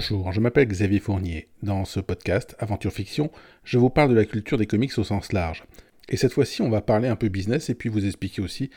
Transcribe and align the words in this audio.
Bonjour, 0.00 0.32
je 0.32 0.40
m'appelle 0.40 0.66
Xavier 0.66 0.98
Fournier. 0.98 1.48
Dans 1.62 1.84
ce 1.84 2.00
podcast, 2.00 2.56
Aventure 2.58 2.90
Fiction, 2.90 3.30
je 3.64 3.76
vous 3.76 3.90
parle 3.90 4.08
de 4.08 4.14
la 4.14 4.24
culture 4.24 4.56
des 4.56 4.64
comics 4.66 4.96
au 4.96 5.04
sens 5.04 5.34
large. 5.34 5.64
Et 6.08 6.16
cette 6.16 6.32
fois-ci, 6.32 6.62
on 6.62 6.70
va 6.70 6.80
parler 6.80 7.06
un 7.06 7.16
peu 7.16 7.28
business 7.28 7.68
et 7.68 7.74
puis 7.74 7.90
vous 7.90 8.06
expliquer 8.06 8.40
aussi 8.40 8.70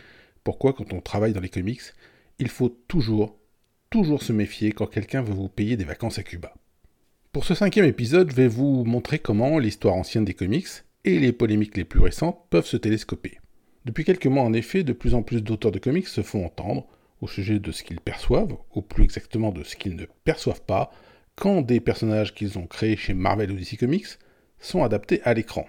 pourquoi 0.44 0.74
quand 0.74 0.92
on 0.92 1.00
travaille 1.00 1.32
dans 1.32 1.40
les 1.40 1.48
comics, 1.48 1.80
il 2.40 2.50
faut 2.50 2.68
toujours, 2.90 3.38
toujours 3.90 4.22
se 4.22 4.34
méfier 4.34 4.74
quand 4.74 4.86
quelqu'un 4.86 5.22
veut 5.22 5.34
vous 5.34 5.48
payer 5.48 5.78
des 5.78 5.86
vacances 5.86 6.20
à 6.20 6.24
Cuba. 6.24 6.54
Pour 7.32 7.46
ce 7.46 7.56
cinquième 7.56 7.86
épisode, 7.86 8.30
je 8.32 8.36
vais 8.36 8.50
vous 8.50 8.84
montrer 8.84 9.18
comment 9.18 9.60
l'histoire 9.60 9.96
ancienne 9.96 10.26
des 10.26 10.34
comics 10.34 10.68
et 11.06 11.20
les 11.20 11.32
polémiques 11.32 11.78
les 11.78 11.86
plus 11.86 12.02
récentes 12.02 12.38
peuvent 12.50 12.66
se 12.66 12.76
télescoper. 12.76 13.40
Depuis 13.86 14.04
quelques 14.04 14.28
mois, 14.28 14.44
en 14.44 14.52
effet, 14.52 14.84
de 14.84 14.92
plus 14.92 15.14
en 15.14 15.24
plus 15.24 15.42
d'auteurs 15.42 15.72
de 15.72 15.80
comics 15.80 16.10
se 16.10 16.22
font 16.22 16.46
entendre 16.46 16.86
au 17.22 17.30
sujet 17.30 17.60
de 17.60 17.72
ce 17.72 17.84
qu'ils 17.84 18.02
perçoivent, 18.02 18.58
ou 18.76 18.82
plus 18.82 19.06
exactement 19.06 19.54
de 19.54 19.64
ce 19.64 19.78
qu'ils 19.78 19.96
ne 19.96 20.06
perçoivent 20.26 20.64
pas, 20.64 20.92
quand 21.36 21.62
des 21.62 21.80
personnages 21.80 22.34
qu'ils 22.34 22.58
ont 22.58 22.68
créés 22.68 22.96
chez 22.96 23.14
Marvel 23.14 23.52
ou 23.52 23.56
DC 23.56 23.78
Comics 23.78 24.20
sont 24.60 24.84
adaptés 24.84 25.22
à 25.24 25.34
l'écran. 25.34 25.68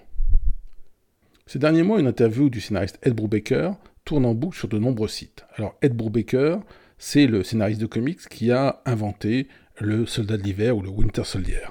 Ces 1.46 1.58
derniers 1.58 1.82
mois, 1.82 2.00
une 2.00 2.06
interview 2.06 2.48
du 2.48 2.60
scénariste 2.60 2.98
Ed 3.02 3.14
Brubaker 3.14 3.72
tourne 4.04 4.24
en 4.24 4.34
boucle 4.34 4.58
sur 4.58 4.68
de 4.68 4.78
nombreux 4.78 5.08
sites. 5.08 5.44
Alors 5.56 5.76
Ed 5.82 5.94
Brubaker, 5.94 6.60
c'est 6.98 7.26
le 7.26 7.42
scénariste 7.42 7.80
de 7.80 7.86
comics 7.86 8.28
qui 8.28 8.50
a 8.50 8.80
inventé 8.86 9.48
le 9.80 10.06
Soldat 10.06 10.36
de 10.36 10.42
l'hiver 10.42 10.76
ou 10.76 10.82
le 10.82 10.88
Winter 10.88 11.24
Soldier. 11.24 11.66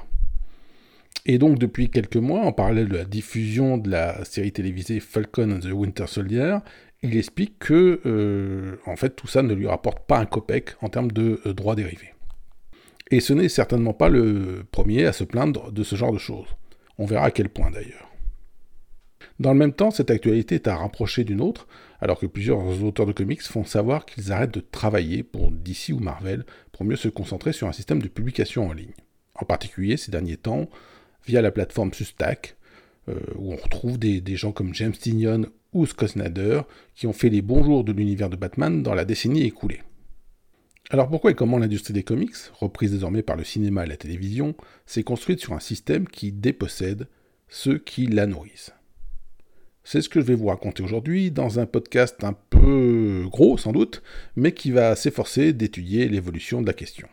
Et 1.26 1.38
donc 1.38 1.58
depuis 1.58 1.90
quelques 1.90 2.18
mois, 2.18 2.42
en 2.42 2.52
parallèle 2.52 2.90
de 2.90 2.98
la 2.98 3.06
diffusion 3.06 3.78
de 3.78 3.90
la 3.90 4.26
série 4.26 4.52
télévisée 4.52 5.00
Falcon 5.00 5.52
and 5.52 5.60
the 5.60 5.72
Winter 5.72 6.08
Soldier, 6.08 6.58
il 7.02 7.18
explique 7.18 7.60
que 7.60 8.02
euh, 8.06 8.76
en 8.86 8.96
fait 8.96 9.16
tout 9.16 9.28
ça 9.28 9.42
ne 9.42 9.54
lui 9.54 9.68
rapporte 9.68 10.06
pas 10.06 10.20
un 10.20 10.26
copec 10.26 10.72
en 10.82 10.90
termes 10.90 11.12
de 11.12 11.42
euh, 11.46 11.54
droits 11.54 11.76
dérivés. 11.76 12.13
Et 13.12 13.20
ce 13.20 13.34
n'est 13.34 13.50
certainement 13.50 13.94
pas 13.94 14.10
le 14.10 14.66
premier 14.72 15.06
à 15.06 15.14
se 15.14 15.24
plaindre 15.24 15.72
de 15.72 15.84
ce 15.84 15.96
genre 15.96 16.14
de 16.14 16.18
choses. 16.18 16.48
On 16.98 17.06
verra 17.06 17.26
à 17.26 17.32
quel 17.32 17.50
point 17.50 17.72
d'ailleurs. 17.72 18.10
Dans 19.40 19.52
le 19.52 19.60
même 19.60 19.74
temps, 19.74 19.92
cette 19.92 20.12
actualité 20.12 20.56
est 20.56 20.68
à 20.68 20.78
rapprocher 20.78 21.24
d'une 21.24 21.42
autre, 21.42 21.68
alors 22.00 22.20
que 22.20 22.26
plusieurs 22.26 22.84
auteurs 22.84 23.06
de 23.06 23.12
comics 23.12 23.42
font 23.42 23.66
savoir 23.66 24.06
qu'ils 24.06 24.32
arrêtent 24.32 24.54
de 24.54 24.60
travailler 24.60 25.24
pour 25.24 25.52
DC 25.52 25.90
ou 25.92 26.00
Marvel 26.00 26.46
pour 26.72 26.86
mieux 26.86 26.96
se 26.96 27.08
concentrer 27.08 27.54
sur 27.54 27.68
un 27.68 27.72
système 27.72 28.02
de 28.02 28.08
publication 28.08 28.68
en 28.68 28.74
ligne. 28.74 28.94
En 29.36 29.46
particulier 29.46 29.98
ces 29.98 30.12
derniers 30.12 30.38
temps, 30.38 30.70
via 31.26 31.42
la 31.42 31.52
plateforme 31.52 31.94
Substack, 31.94 32.56
euh, 33.10 33.20
où 33.36 33.54
on 33.54 33.58
retrouve 33.58 33.98
des, 33.98 34.36
gens 34.36 34.52
comme 34.52 34.74
James 34.74 34.94
Tynion 34.94 35.46
ou 35.74 35.86
Scott 35.86 36.10
Snyder 36.10 36.62
qui 36.96 37.08
ont 37.08 37.14
fait 37.14 37.30
les 37.30 37.42
bons 37.42 37.64
jours 37.64 37.84
de 37.84 37.92
l'univers 37.92 38.30
de 38.30 38.36
Batman 38.36 38.84
dans 38.84 38.94
la 38.94 39.06
décennie 39.06 39.44
écoulée. 39.44 39.82
Alors 40.90 41.10
pourquoi 41.10 41.32
et 41.32 41.36
comment 41.36 41.58
l'industrie 41.58 41.94
des 41.94 42.04
comics, 42.04 42.36
reprise 42.54 42.92
désormais 42.92 43.24
par 43.24 43.36
le 43.36 43.44
cinéma 43.44 43.86
et 43.86 43.90
la 43.90 43.98
télévision, 43.98 44.56
s'est 44.86 45.04
construite 45.04 45.40
sur 45.40 45.54
un 45.54 45.60
système 45.60 46.08
qui 46.08 46.32
dépossède 46.32 47.08
ceux 47.48 47.78
qui 47.78 48.06
la 48.06 48.28
nourrissent? 48.28 48.74
C'est 49.86 50.02
ce 50.02 50.10
que 50.10 50.22
je 50.22 50.26
vais 50.26 50.36
vous 50.36 50.48
raconter 50.48 50.82
aujourd'hui 50.82 51.32
dans 51.32 51.60
un 51.60 51.66
podcast 51.66 52.24
un 52.24 52.34
peu 52.34 53.26
gros 53.30 53.58
sans 53.58 53.74
doute, 53.74 54.02
mais 54.36 54.54
qui 54.54 54.72
va 54.72 54.96
s'efforcer 54.96 55.52
d'étudier 55.52 56.08
l'évolution 56.08 56.62
de 56.62 56.68
la 56.68 56.74
question. 56.74 57.08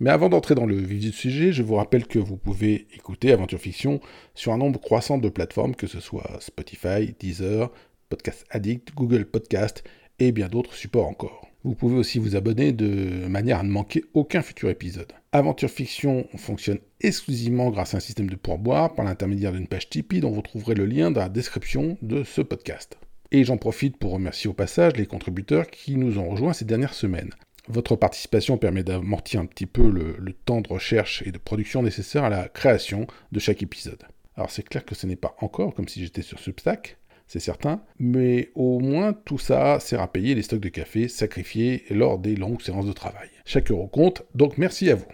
Mais 0.00 0.10
avant 0.10 0.28
d'entrer 0.28 0.54
dans 0.54 0.66
le 0.66 0.76
vif 0.76 1.00
du 1.00 1.12
sujet, 1.12 1.52
je 1.52 1.64
vous 1.64 1.74
rappelle 1.74 2.06
que 2.06 2.20
vous 2.20 2.36
pouvez 2.36 2.86
écouter 2.94 3.32
Aventure 3.32 3.58
Fiction 3.58 4.00
sur 4.34 4.52
un 4.52 4.58
nombre 4.58 4.80
croissant 4.80 5.18
de 5.18 5.28
plateformes, 5.28 5.74
que 5.74 5.88
ce 5.88 5.98
soit 5.98 6.38
Spotify, 6.40 7.14
Deezer, 7.18 7.72
Podcast 8.08 8.46
Addict, 8.50 8.94
Google 8.94 9.24
Podcast 9.24 9.82
et 10.20 10.30
bien 10.30 10.48
d'autres 10.48 10.74
supports 10.74 11.08
encore. 11.08 11.47
Vous 11.68 11.74
pouvez 11.74 11.98
aussi 11.98 12.18
vous 12.18 12.34
abonner 12.34 12.72
de 12.72 13.26
manière 13.26 13.58
à 13.58 13.62
ne 13.62 13.68
manquer 13.68 14.02
aucun 14.14 14.40
futur 14.40 14.70
épisode. 14.70 15.12
Aventure 15.32 15.68
Fiction 15.68 16.26
fonctionne 16.34 16.78
exclusivement 17.02 17.68
grâce 17.68 17.92
à 17.92 17.98
un 17.98 18.00
système 18.00 18.30
de 18.30 18.36
pourboire 18.36 18.94
par 18.94 19.04
l'intermédiaire 19.04 19.52
d'une 19.52 19.66
page 19.66 19.90
Tipeee 19.90 20.20
dont 20.20 20.30
vous 20.30 20.40
trouverez 20.40 20.74
le 20.74 20.86
lien 20.86 21.10
dans 21.10 21.20
la 21.20 21.28
description 21.28 21.98
de 22.00 22.24
ce 22.24 22.40
podcast. 22.40 22.96
Et 23.32 23.44
j'en 23.44 23.58
profite 23.58 23.98
pour 23.98 24.12
remercier 24.12 24.48
au 24.48 24.54
passage 24.54 24.96
les 24.96 25.04
contributeurs 25.04 25.66
qui 25.66 25.96
nous 25.96 26.18
ont 26.18 26.30
rejoints 26.30 26.54
ces 26.54 26.64
dernières 26.64 26.94
semaines. 26.94 27.34
Votre 27.68 27.96
participation 27.96 28.56
permet 28.56 28.82
d'amortir 28.82 29.38
un 29.38 29.44
petit 29.44 29.66
peu 29.66 29.90
le, 29.90 30.32
temps 30.46 30.62
de 30.62 30.68
recherche 30.68 31.22
et 31.26 31.32
de 31.32 31.38
production 31.38 31.82
nécessaire 31.82 32.24
à 32.24 32.30
la 32.30 32.48
création 32.48 33.06
de 33.30 33.40
chaque 33.40 33.62
épisode. 33.62 34.04
Alors 34.36 34.50
c'est 34.50 34.66
clair 34.66 34.86
que 34.86 34.94
ce 34.94 35.06
n'est 35.06 35.16
pas 35.16 35.36
encore 35.42 35.74
comme 35.74 35.86
si 35.86 36.00
j'étais 36.00 36.22
sur 36.22 36.38
Substack, 36.38 36.96
c'est 37.28 37.40
certain, 37.40 37.82
mais 37.98 38.50
au 38.54 38.80
moins 38.80 39.12
tout 39.12 39.38
ça 39.38 39.78
sert 39.80 40.00
à 40.00 40.10
payer 40.10 40.34
les 40.34 40.42
stocks 40.42 40.60
de 40.60 40.70
café 40.70 41.08
sacrifiés 41.08 41.84
lors 41.90 42.18
des 42.18 42.34
longues 42.34 42.62
séances 42.62 42.86
de 42.86 42.92
travail. 42.92 43.28
Chaque 43.44 43.70
euro 43.70 43.86
compte, 43.86 44.24
donc 44.34 44.58
merci 44.58 44.90
à 44.90 44.94
vous. 44.94 45.06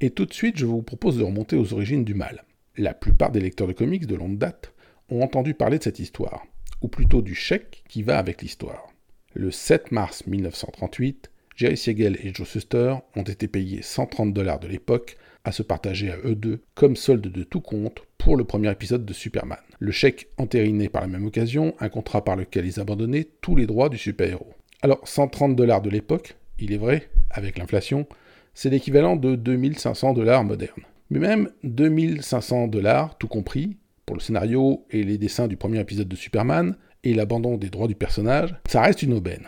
Et 0.00 0.10
tout 0.10 0.26
de 0.26 0.32
suite, 0.32 0.58
je 0.58 0.66
vous 0.66 0.82
propose 0.82 1.18
de 1.18 1.24
remonter 1.24 1.56
aux 1.56 1.72
origines 1.72 2.04
du 2.04 2.14
mal. 2.14 2.44
La 2.76 2.94
plupart 2.94 3.32
des 3.32 3.40
lecteurs 3.40 3.66
de 3.66 3.72
comics 3.72 4.06
de 4.06 4.14
longue 4.14 4.38
date 4.38 4.72
ont 5.08 5.22
entendu 5.22 5.54
parler 5.54 5.78
de 5.78 5.84
cette 5.84 5.98
histoire, 5.98 6.46
ou 6.82 6.88
plutôt 6.88 7.22
du 7.22 7.34
chèque 7.34 7.82
qui 7.88 8.02
va 8.02 8.18
avec 8.18 8.42
l'histoire. 8.42 8.88
Le 9.34 9.50
7 9.50 9.92
mars 9.92 10.26
1938, 10.26 11.30
Jerry 11.56 11.76
Siegel 11.76 12.18
et 12.22 12.34
Joe 12.34 12.46
Suster 12.46 12.94
ont 13.16 13.22
été 13.22 13.48
payés 13.48 13.82
130 13.82 14.32
dollars 14.32 14.60
de 14.60 14.68
l'époque 14.68 15.16
à 15.46 15.52
se 15.52 15.62
partager 15.62 16.10
à 16.10 16.16
eux 16.24 16.34
deux 16.34 16.60
comme 16.74 16.96
solde 16.96 17.30
de 17.30 17.44
tout 17.44 17.60
compte 17.60 18.02
pour 18.18 18.36
le 18.36 18.44
premier 18.44 18.70
épisode 18.70 19.06
de 19.06 19.12
Superman. 19.12 19.58
Le 19.78 19.92
chèque 19.92 20.28
entériné 20.38 20.88
par 20.88 21.02
la 21.02 21.08
même 21.08 21.24
occasion, 21.24 21.74
un 21.78 21.88
contrat 21.88 22.24
par 22.24 22.34
lequel 22.34 22.66
ils 22.66 22.80
abandonnaient 22.80 23.28
tous 23.40 23.54
les 23.54 23.66
droits 23.66 23.88
du 23.88 23.96
super-héros. 23.96 24.52
Alors 24.82 25.06
130 25.06 25.54
dollars 25.54 25.82
de 25.82 25.88
l'époque, 25.88 26.36
il 26.58 26.72
est 26.72 26.78
vrai, 26.78 27.08
avec 27.30 27.58
l'inflation, 27.58 28.06
c'est 28.54 28.70
l'équivalent 28.70 29.14
de 29.14 29.36
2500 29.36 30.14
dollars 30.14 30.42
modernes. 30.42 30.82
Mais 31.10 31.20
même 31.20 31.50
2500 31.62 32.66
dollars, 32.66 33.16
tout 33.16 33.28
compris, 33.28 33.76
pour 34.04 34.16
le 34.16 34.20
scénario 34.20 34.84
et 34.90 35.04
les 35.04 35.16
dessins 35.16 35.46
du 35.46 35.56
premier 35.56 35.78
épisode 35.78 36.08
de 36.08 36.16
Superman, 36.16 36.76
et 37.04 37.14
l'abandon 37.14 37.56
des 37.56 37.70
droits 37.70 37.86
du 37.86 37.94
personnage, 37.94 38.56
ça 38.68 38.80
reste 38.82 39.02
une 39.02 39.12
aubaine. 39.12 39.46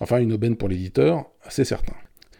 Enfin, 0.00 0.18
une 0.18 0.32
aubaine 0.32 0.56
pour 0.56 0.68
l'éditeur, 0.68 1.30
c'est 1.48 1.64
certain. 1.64 1.94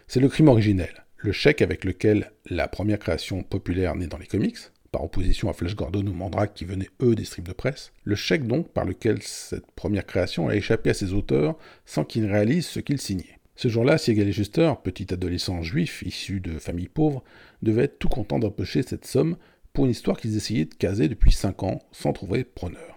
C'est 0.09 0.21
le 0.21 0.29
crime 0.29 0.49
originel, 0.49 1.05
le 1.21 1.33
chèque 1.33 1.63
avec 1.63 1.85
lequel 1.85 2.31
la 2.49 2.69
première 2.69 3.01
création 3.01 3.43
populaire 3.43 3.97
née 3.97 4.07
dans 4.07 4.19
les 4.19 4.27
comics, 4.27 4.57
par 4.93 5.03
opposition 5.03 5.51
à 5.51 5.53
Flash 5.53 5.75
Gordon 5.75 6.07
ou 6.07 6.13
Mandrake 6.13 6.55
qui 6.55 6.65
venaient 6.65 6.91
eux 7.03 7.17
des 7.17 7.25
strips 7.25 7.49
de 7.49 7.53
presse, 7.53 7.93
le 8.05 8.15
chèque 8.15 8.47
donc 8.47 8.69
par 8.73 8.85
lequel 8.85 9.21
cette 9.23 9.71
première 9.73 10.07
création 10.07 10.49
a 10.49 10.55
échappé 10.55 10.91
à 10.91 10.95
ses 10.95 11.13
auteurs 11.13 11.59
sans 11.85 12.05
qu'ils 12.05 12.27
réalisent 12.27 12.69
ce 12.69 12.79
qu'ils 12.79 13.01
signaient. 13.01 13.39
Ce 13.57 13.67
jour-là, 13.67 13.99
Siegel 13.99 14.29
et 14.29 14.75
petit 14.85 15.13
adolescent 15.13 15.61
juif 15.63 16.03
issu 16.07 16.39
de 16.39 16.61
familles 16.61 16.89
pauvres, 16.89 17.25
devaient 17.63 17.85
être 17.85 17.99
tout 17.99 18.09
contents 18.09 18.39
d'empocher 18.39 18.85
cette 18.85 19.05
somme 19.05 19.37
pour 19.73 19.87
une 19.87 19.91
histoire 19.91 20.17
qu'ils 20.17 20.37
essayaient 20.37 20.67
de 20.67 20.75
caser 20.75 21.09
depuis 21.09 21.33
5 21.33 21.65
ans 21.65 21.83
sans 21.91 22.13
trouver 22.13 22.45
preneur. 22.45 22.97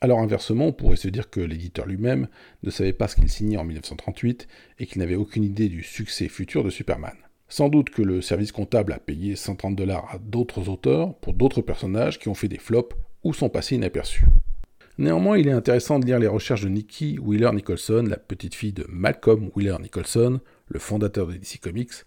Alors 0.00 0.20
inversement, 0.20 0.68
on 0.68 0.72
pourrait 0.72 0.96
se 0.96 1.08
dire 1.08 1.28
que 1.28 1.40
l'éditeur 1.40 1.84
lui-même 1.84 2.28
ne 2.62 2.70
savait 2.70 2.94
pas 2.94 3.08
ce 3.08 3.16
qu'il 3.16 3.28
signait 3.28 3.58
en 3.58 3.64
1938 3.64 4.48
et 4.78 4.86
qu'il 4.86 5.00
n'avait 5.00 5.16
aucune 5.16 5.44
idée 5.44 5.68
du 5.68 5.82
succès 5.82 6.28
futur 6.28 6.64
de 6.64 6.70
Superman. 6.70 7.16
Sans 7.48 7.68
doute 7.68 7.90
que 7.90 8.02
le 8.02 8.20
service 8.20 8.52
comptable 8.52 8.92
a 8.92 8.98
payé 8.98 9.36
130 9.36 9.74
dollars 9.74 10.08
à 10.10 10.18
d'autres 10.18 10.68
auteurs 10.68 11.14
pour 11.16 11.34
d'autres 11.34 11.62
personnages 11.62 12.18
qui 12.18 12.28
ont 12.28 12.34
fait 12.34 12.48
des 12.48 12.58
flops 12.58 12.94
ou 13.24 13.32
sont 13.32 13.48
passés 13.48 13.76
inaperçus. 13.76 14.24
Néanmoins, 14.98 15.38
il 15.38 15.48
est 15.48 15.52
intéressant 15.52 15.98
de 15.98 16.06
lire 16.06 16.18
les 16.18 16.26
recherches 16.26 16.62
de 16.62 16.68
Nikki 16.68 17.18
Wheeler 17.18 17.52
Nicholson, 17.52 18.04
la 18.06 18.16
petite 18.16 18.54
fille 18.54 18.72
de 18.72 18.84
Malcolm 18.88 19.50
Wheeler 19.54 19.76
Nicholson, 19.80 20.40
le 20.68 20.78
fondateur 20.78 21.26
de 21.26 21.34
DC 21.34 21.60
Comics, 21.60 22.04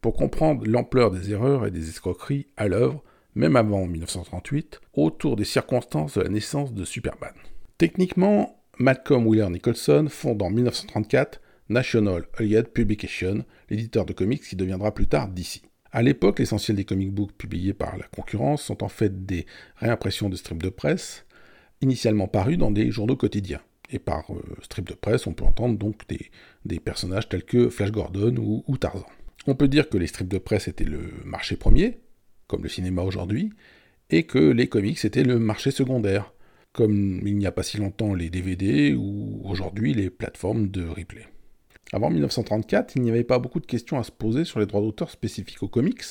pour 0.00 0.14
comprendre 0.14 0.64
l'ampleur 0.66 1.10
des 1.10 1.30
erreurs 1.30 1.66
et 1.66 1.70
des 1.70 1.88
escroqueries 1.88 2.48
à 2.56 2.68
l'œuvre 2.68 3.02
même 3.34 3.56
avant 3.56 3.86
1938, 3.86 4.80
autour 4.94 5.36
des 5.36 5.44
circonstances 5.44 6.18
de 6.18 6.22
la 6.22 6.28
naissance 6.28 6.74
de 6.74 6.84
Superman. 6.84 7.32
Techniquement, 7.78 8.62
Malcolm 8.78 9.26
Wheeler 9.26 9.48
Nicholson 9.48 10.06
fonde 10.08 10.42
en 10.42 10.50
1934 10.50 11.40
National 11.68 12.24
Allied 12.38 12.68
Publication, 12.68 13.44
l'éditeur 13.76 14.04
de 14.04 14.12
comics 14.12 14.42
qui 14.42 14.56
deviendra 14.56 14.94
plus 14.94 15.06
tard 15.06 15.28
DC. 15.28 15.62
À 15.90 16.02
l'époque, 16.02 16.38
l'essentiel 16.38 16.76
des 16.76 16.84
comic 16.84 17.12
books 17.12 17.32
publiés 17.32 17.74
par 17.74 17.96
la 17.96 18.04
concurrence 18.04 18.62
sont 18.62 18.82
en 18.82 18.88
fait 18.88 19.26
des 19.26 19.46
réimpressions 19.76 20.28
de 20.28 20.36
strips 20.36 20.62
de 20.62 20.68
presse, 20.68 21.26
initialement 21.80 22.28
parus 22.28 22.58
dans 22.58 22.70
des 22.70 22.90
journaux 22.90 23.16
quotidiens. 23.16 23.60
Et 23.90 23.98
par 23.98 24.32
euh, 24.32 24.40
strip 24.62 24.88
de 24.88 24.94
presse, 24.94 25.26
on 25.26 25.34
peut 25.34 25.44
entendre 25.44 25.76
donc 25.76 26.02
des, 26.08 26.80
personnages 26.80 27.28
tels 27.28 27.44
que 27.44 27.68
Flash 27.68 27.92
Gordon 27.92 28.36
ou, 28.38 28.64
ou 28.66 28.78
Tarzan. 28.78 29.06
On 29.46 29.54
peut 29.54 29.68
dire 29.68 29.88
que 29.88 29.98
les 29.98 30.06
strips 30.06 30.28
de 30.28 30.38
presse 30.38 30.68
étaient 30.68 30.84
le 30.84 31.10
marché 31.24 31.56
premier, 31.56 31.98
comme 32.46 32.62
le 32.62 32.70
cinéma 32.70 33.02
aujourd'hui, 33.02 33.50
et 34.08 34.22
que 34.22 34.38
les 34.38 34.68
comics 34.68 35.04
étaient 35.04 35.24
le 35.24 35.38
marché 35.38 35.70
secondaire, 35.70 36.32
comme 36.72 37.20
il 37.26 37.36
n'y 37.36 37.46
a 37.46 37.52
pas 37.52 37.62
si 37.62 37.76
longtemps 37.76 38.14
les 38.14 38.30
DVD 38.30 38.94
ou 38.94 39.42
aujourd'hui 39.44 39.92
les 39.92 40.08
plateformes 40.08 40.68
de 40.68 40.86
replay. 40.86 41.26
Avant 41.92 42.10
1934, 42.10 42.96
il 42.96 43.02
n'y 43.02 43.10
avait 43.10 43.24
pas 43.24 43.38
beaucoup 43.38 43.60
de 43.60 43.66
questions 43.66 43.98
à 43.98 44.02
se 44.02 44.10
poser 44.10 44.44
sur 44.44 44.60
les 44.60 44.66
droits 44.66 44.80
d'auteur 44.80 45.10
spécifiques 45.10 45.62
aux 45.62 45.68
comics, 45.68 46.02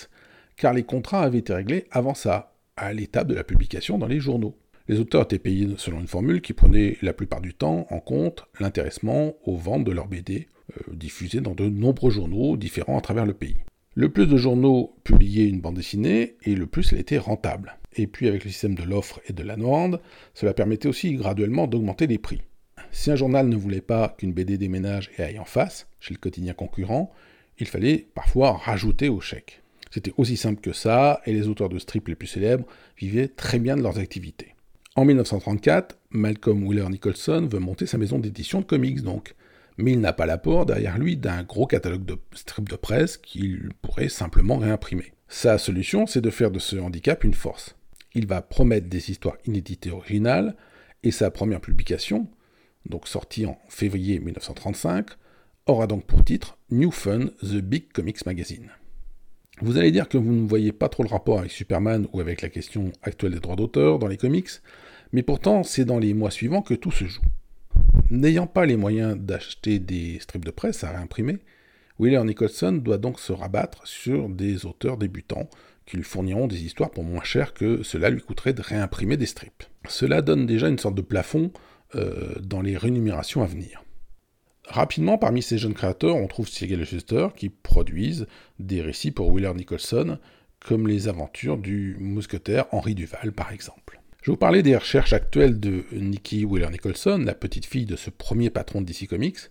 car 0.55 0.73
les 0.73 0.83
contrats 0.83 1.23
avaient 1.23 1.39
été 1.39 1.53
réglés 1.53 1.85
avant 1.91 2.13
ça, 2.13 2.53
à 2.77 2.93
l'étape 2.93 3.27
de 3.27 3.35
la 3.35 3.43
publication 3.43 3.97
dans 3.97 4.07
les 4.07 4.19
journaux. 4.19 4.55
Les 4.87 4.99
auteurs 4.99 5.23
étaient 5.23 5.39
payés 5.39 5.67
selon 5.77 5.99
une 5.99 6.07
formule 6.07 6.41
qui 6.41 6.53
prenait 6.53 6.97
la 7.01 7.13
plupart 7.13 7.41
du 7.41 7.53
temps 7.53 7.87
en 7.89 7.99
compte 7.99 8.45
l'intéressement 8.59 9.33
aux 9.45 9.55
ventes 9.55 9.83
de 9.83 9.91
leurs 9.91 10.07
BD, 10.07 10.47
euh, 10.71 10.93
diffusées 10.93 11.41
dans 11.41 11.55
de 11.55 11.69
nombreux 11.69 12.11
journaux 12.11 12.57
différents 12.57 12.97
à 12.97 13.01
travers 13.01 13.25
le 13.25 13.33
pays. 13.33 13.57
Le 13.95 14.09
plus 14.09 14.27
de 14.27 14.37
journaux 14.37 14.95
publiaient 15.03 15.47
une 15.47 15.61
bande 15.61 15.75
dessinée, 15.75 16.37
et 16.43 16.55
le 16.55 16.65
plus 16.65 16.93
elle 16.93 16.99
était 16.99 17.17
rentable. 17.17 17.77
Et 17.95 18.07
puis 18.07 18.27
avec 18.27 18.45
le 18.45 18.51
système 18.51 18.75
de 18.75 18.83
l'offre 18.83 19.19
et 19.27 19.33
de 19.33 19.43
la 19.43 19.55
demande, 19.55 19.99
cela 20.33 20.53
permettait 20.53 20.87
aussi 20.87 21.13
graduellement 21.13 21.67
d'augmenter 21.67 22.07
les 22.07 22.17
prix. 22.17 22.41
Si 22.91 23.09
un 23.09 23.15
journal 23.15 23.47
ne 23.47 23.55
voulait 23.55 23.81
pas 23.81 24.15
qu'une 24.17 24.33
BD 24.33 24.57
déménage 24.57 25.11
et 25.17 25.23
aille 25.23 25.39
en 25.39 25.45
face, 25.45 25.87
chez 25.99 26.13
le 26.13 26.19
quotidien 26.19 26.53
concurrent, 26.53 27.11
il 27.57 27.67
fallait 27.67 28.07
parfois 28.13 28.53
rajouter 28.53 29.07
au 29.07 29.21
chèque. 29.21 29.61
C'était 29.91 30.13
aussi 30.17 30.37
simple 30.37 30.61
que 30.61 30.73
ça, 30.73 31.21
et 31.25 31.33
les 31.33 31.47
auteurs 31.47 31.69
de 31.69 31.79
strips 31.79 32.07
les 32.07 32.15
plus 32.15 32.27
célèbres 32.27 32.65
vivaient 32.97 33.27
très 33.27 33.59
bien 33.59 33.75
de 33.75 33.81
leurs 33.81 33.99
activités. 33.99 34.55
En 34.95 35.05
1934, 35.05 35.97
Malcolm 36.11 36.65
Wheeler 36.65 36.89
Nicholson 36.89 37.47
veut 37.49 37.59
monter 37.59 37.85
sa 37.85 37.97
maison 37.97 38.19
d'édition 38.19 38.59
de 38.59 38.65
comics 38.65 39.01
donc, 39.01 39.35
mais 39.77 39.93
il 39.93 40.01
n'a 40.01 40.13
pas 40.13 40.25
l'apport 40.25 40.65
derrière 40.65 40.97
lui 40.97 41.15
d'un 41.17 41.43
gros 41.43 41.65
catalogue 41.65 42.05
de 42.05 42.17
strips 42.33 42.69
de 42.69 42.75
presse 42.75 43.17
qu'il 43.17 43.69
pourrait 43.81 44.09
simplement 44.09 44.57
réimprimer. 44.57 45.13
Sa 45.27 45.57
solution, 45.57 46.07
c'est 46.07 46.21
de 46.21 46.29
faire 46.29 46.51
de 46.51 46.59
ce 46.59 46.75
handicap 46.75 47.23
une 47.23 47.33
force. 47.33 47.77
Il 48.13 48.27
va 48.27 48.41
promettre 48.41 48.89
des 48.89 49.11
histoires 49.11 49.37
inédites 49.45 49.87
et 49.87 49.91
originales, 49.91 50.55
et 51.03 51.11
sa 51.11 51.31
première 51.31 51.61
publication, 51.61 52.27
donc 52.85 53.07
sortie 53.07 53.45
en 53.45 53.57
février 53.69 54.19
1935, 54.19 55.07
aura 55.67 55.87
donc 55.87 56.05
pour 56.05 56.23
titre 56.23 56.57
New 56.69 56.91
Fun, 56.91 57.27
The 57.41 57.57
Big 57.57 57.91
Comics 57.91 58.25
Magazine. 58.25 58.71
Vous 59.61 59.77
allez 59.77 59.91
dire 59.91 60.09
que 60.09 60.17
vous 60.17 60.31
ne 60.31 60.47
voyez 60.47 60.71
pas 60.71 60.89
trop 60.89 61.03
le 61.03 61.09
rapport 61.09 61.39
avec 61.39 61.51
Superman 61.51 62.07
ou 62.13 62.19
avec 62.19 62.41
la 62.41 62.49
question 62.49 62.91
actuelle 63.03 63.33
des 63.33 63.39
droits 63.39 63.55
d'auteur 63.55 63.99
dans 63.99 64.07
les 64.07 64.17
comics, 64.17 64.49
mais 65.13 65.21
pourtant 65.21 65.63
c'est 65.63 65.85
dans 65.85 65.99
les 65.99 66.13
mois 66.13 66.31
suivants 66.31 66.63
que 66.63 66.73
tout 66.73 66.91
se 66.91 67.05
joue. 67.05 67.21
N'ayant 68.09 68.47
pas 68.47 68.65
les 68.65 68.75
moyens 68.75 69.17
d'acheter 69.17 69.79
des 69.79 70.19
strips 70.19 70.45
de 70.45 70.51
presse 70.51 70.83
à 70.83 70.91
réimprimer, 70.91 71.39
Wheeler 71.99 72.23
Nicholson 72.23 72.71
doit 72.73 72.97
donc 72.97 73.19
se 73.19 73.31
rabattre 73.31 73.85
sur 73.85 74.27
des 74.27 74.65
auteurs 74.65 74.97
débutants 74.97 75.47
qui 75.85 75.97
lui 75.97 76.03
fourniront 76.03 76.47
des 76.47 76.63
histoires 76.63 76.89
pour 76.89 77.03
moins 77.03 77.23
cher 77.23 77.53
que 77.53 77.83
cela 77.83 78.09
lui 78.09 78.21
coûterait 78.21 78.53
de 78.53 78.61
réimprimer 78.61 79.17
des 79.17 79.25
strips. 79.25 79.65
Cela 79.87 80.21
donne 80.21 80.45
déjà 80.45 80.67
une 80.67 80.79
sorte 80.79 80.95
de 80.95 81.01
plafond 81.01 81.51
euh, 81.95 82.35
dans 82.41 82.61
les 82.61 82.77
rémunérations 82.77 83.43
à 83.43 83.45
venir. 83.45 83.83
Rapidement, 84.67 85.17
parmi 85.17 85.41
ces 85.41 85.57
jeunes 85.57 85.73
créateurs, 85.73 86.15
on 86.15 86.27
trouve 86.27 86.47
Siegel 86.47 86.81
et 86.81 86.85
Schuster 86.85 87.27
qui 87.35 87.49
produisent 87.49 88.27
des 88.59 88.81
récits 88.81 89.11
pour 89.11 89.29
Wheeler 89.29 89.53
Nicholson, 89.53 90.17
comme 90.65 90.87
les 90.87 91.07
aventures 91.07 91.57
du 91.57 91.97
mousquetaire 91.99 92.65
Henri 92.71 92.95
Duval 92.95 93.33
par 93.33 93.51
exemple. 93.51 93.99
Je 94.21 94.27
vais 94.27 94.33
vous 94.33 94.37
parler 94.37 94.61
des 94.61 94.77
recherches 94.77 95.13
actuelles 95.13 95.59
de 95.59 95.83
Nikki 95.91 96.45
Wheeler 96.45 96.69
Nicholson, 96.69 97.23
la 97.25 97.33
petite 97.33 97.65
fille 97.65 97.87
de 97.87 97.95
ce 97.95 98.11
premier 98.11 98.51
patron 98.51 98.81
de 98.81 98.85
DC 98.85 99.07
Comics, 99.07 99.49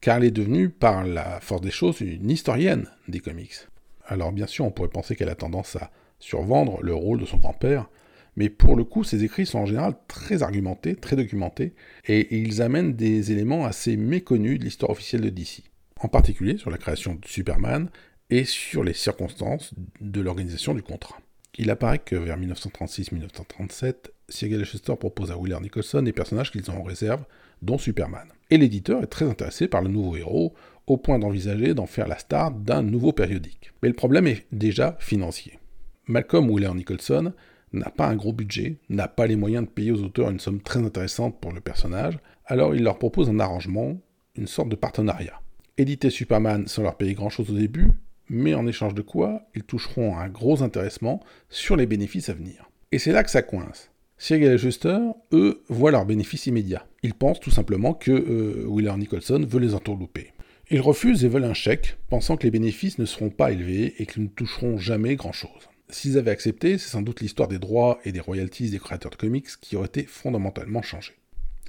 car 0.00 0.18
elle 0.18 0.24
est 0.24 0.30
devenue, 0.30 0.68
par 0.68 1.04
la 1.04 1.40
force 1.40 1.62
des 1.62 1.70
choses, 1.70 2.00
une 2.00 2.30
historienne 2.30 2.86
des 3.08 3.20
comics. 3.20 3.66
Alors 4.06 4.32
bien 4.32 4.46
sûr, 4.46 4.64
on 4.64 4.70
pourrait 4.70 4.88
penser 4.88 5.16
qu'elle 5.16 5.28
a 5.28 5.34
tendance 5.34 5.76
à 5.76 5.90
survendre 6.18 6.82
le 6.82 6.94
rôle 6.94 7.20
de 7.20 7.26
son 7.26 7.38
grand-père, 7.38 7.88
mais 8.36 8.48
pour 8.48 8.76
le 8.76 8.84
coup, 8.84 9.04
ces 9.04 9.24
écrits 9.24 9.46
sont 9.46 9.58
en 9.58 9.66
général 9.66 9.94
très 10.08 10.42
argumentés, 10.42 10.96
très 10.96 11.16
documentés, 11.16 11.74
et, 12.06 12.36
ils 12.36 12.62
amènent 12.62 12.94
des 12.94 13.32
éléments 13.32 13.64
assez 13.64 13.96
méconnus 13.96 14.58
de 14.58 14.64
l'histoire 14.64 14.90
officielle 14.90 15.22
de 15.22 15.30
DC, 15.30 15.62
en 16.00 16.08
particulier 16.08 16.56
sur 16.58 16.70
la 16.70 16.78
création 16.78 17.14
de 17.14 17.26
Superman 17.26 17.90
et 18.30 18.44
sur 18.44 18.84
les 18.84 18.94
circonstances 18.94 19.74
de 20.00 20.20
l'organisation 20.20 20.74
du 20.74 20.82
contrat. 20.82 21.18
Il 21.58 21.70
apparaît 21.70 21.98
que 21.98 22.16
vers 22.16 22.38
1936-1937, 22.38 23.94
Siegel 24.28 24.60
et 24.60 24.64
Schuster 24.64 24.94
proposent 24.98 25.32
à 25.32 25.36
Wheeler 25.36 25.58
Nicholson 25.60 26.02
des 26.02 26.12
personnages 26.12 26.52
qu'ils 26.52 26.70
ont 26.70 26.78
en 26.78 26.84
réserve, 26.84 27.24
dont 27.60 27.76
Superman. 27.76 28.28
Et 28.50 28.56
l'éditeur 28.56 29.02
est 29.02 29.08
très 29.08 29.28
intéressé 29.28 29.68
par 29.68 29.82
le 29.82 29.88
nouveau 29.88 30.16
héros, 30.16 30.54
au 30.86 30.96
point 30.96 31.18
d'envisager 31.18 31.74
d'en 31.74 31.86
faire 31.86 32.08
la 32.08 32.18
star 32.18 32.50
d'un 32.50 32.82
nouveau 32.82 33.12
périodique. 33.12 33.72
Mais 33.82 33.88
le 33.88 33.94
problème 33.94 34.26
est 34.26 34.46
déjà 34.52 34.96
financier. 34.98 35.58
Malcolm 36.06 36.50
Wheeler 36.50 36.74
Nicholson 36.74 37.32
n'a 37.72 37.90
pas 37.90 38.06
un 38.06 38.16
gros 38.16 38.32
budget, 38.32 38.78
n'a 38.88 39.08
pas 39.08 39.26
les 39.26 39.36
moyens 39.36 39.64
de 39.64 39.70
payer 39.70 39.92
aux 39.92 40.02
auteurs 40.02 40.30
une 40.30 40.40
somme 40.40 40.60
très 40.60 40.80
intéressante 40.80 41.40
pour 41.40 41.52
le 41.52 41.60
personnage, 41.60 42.18
alors 42.46 42.74
il 42.74 42.82
leur 42.82 42.98
propose 42.98 43.28
un 43.28 43.40
arrangement, 43.40 43.98
une 44.36 44.46
sorte 44.46 44.68
de 44.68 44.76
partenariat. 44.76 45.40
Éditer 45.78 46.10
Superman 46.10 46.66
sans 46.66 46.82
leur 46.82 46.96
payer 46.96 47.14
grand-chose 47.14 47.50
au 47.50 47.54
début, 47.54 47.92
mais 48.28 48.54
en 48.54 48.66
échange 48.66 48.94
de 48.94 49.02
quoi, 49.02 49.48
ils 49.54 49.64
toucheront 49.64 50.16
un 50.16 50.28
gros 50.28 50.62
intéressement 50.62 51.20
sur 51.48 51.76
les 51.76 51.86
bénéfices 51.86 52.28
à 52.28 52.34
venir. 52.34 52.70
Et 52.92 52.98
c'est 52.98 53.12
là 53.12 53.24
que 53.24 53.30
ça 53.30 53.42
coince. 53.42 53.90
Siegel 54.18 54.52
et 54.52 54.58
Schuster, 54.58 54.98
eux, 55.32 55.62
voient 55.68 55.90
leurs 55.90 56.04
bénéfices 56.04 56.46
immédiats. 56.46 56.86
Ils 57.02 57.14
pensent 57.14 57.40
tout 57.40 57.50
simplement 57.50 57.94
que 57.94 58.10
euh, 58.10 58.66
Wheeler 58.66 58.94
Nicholson 58.98 59.46
veut 59.48 59.60
les 59.60 59.74
entourlouper. 59.74 60.32
Ils 60.70 60.82
refusent 60.82 61.24
et 61.24 61.28
veulent 61.28 61.44
un 61.44 61.54
chèque, 61.54 61.96
pensant 62.10 62.36
que 62.36 62.44
les 62.44 62.50
bénéfices 62.50 62.98
ne 62.98 63.06
seront 63.06 63.30
pas 63.30 63.50
élevés 63.50 63.94
et 63.98 64.04
qu'ils 64.04 64.24
ne 64.24 64.28
toucheront 64.28 64.76
jamais 64.76 65.16
grand-chose. 65.16 65.69
S'ils 65.92 66.18
avaient 66.18 66.30
accepté, 66.30 66.78
c'est 66.78 66.90
sans 66.90 67.02
doute 67.02 67.20
l'histoire 67.20 67.48
des 67.48 67.58
droits 67.58 67.98
et 68.04 68.12
des 68.12 68.20
royalties 68.20 68.70
des 68.70 68.78
créateurs 68.78 69.10
de 69.10 69.16
comics 69.16 69.48
qui 69.60 69.76
aurait 69.76 69.86
été 69.86 70.04
fondamentalement 70.04 70.82
changée. 70.82 71.14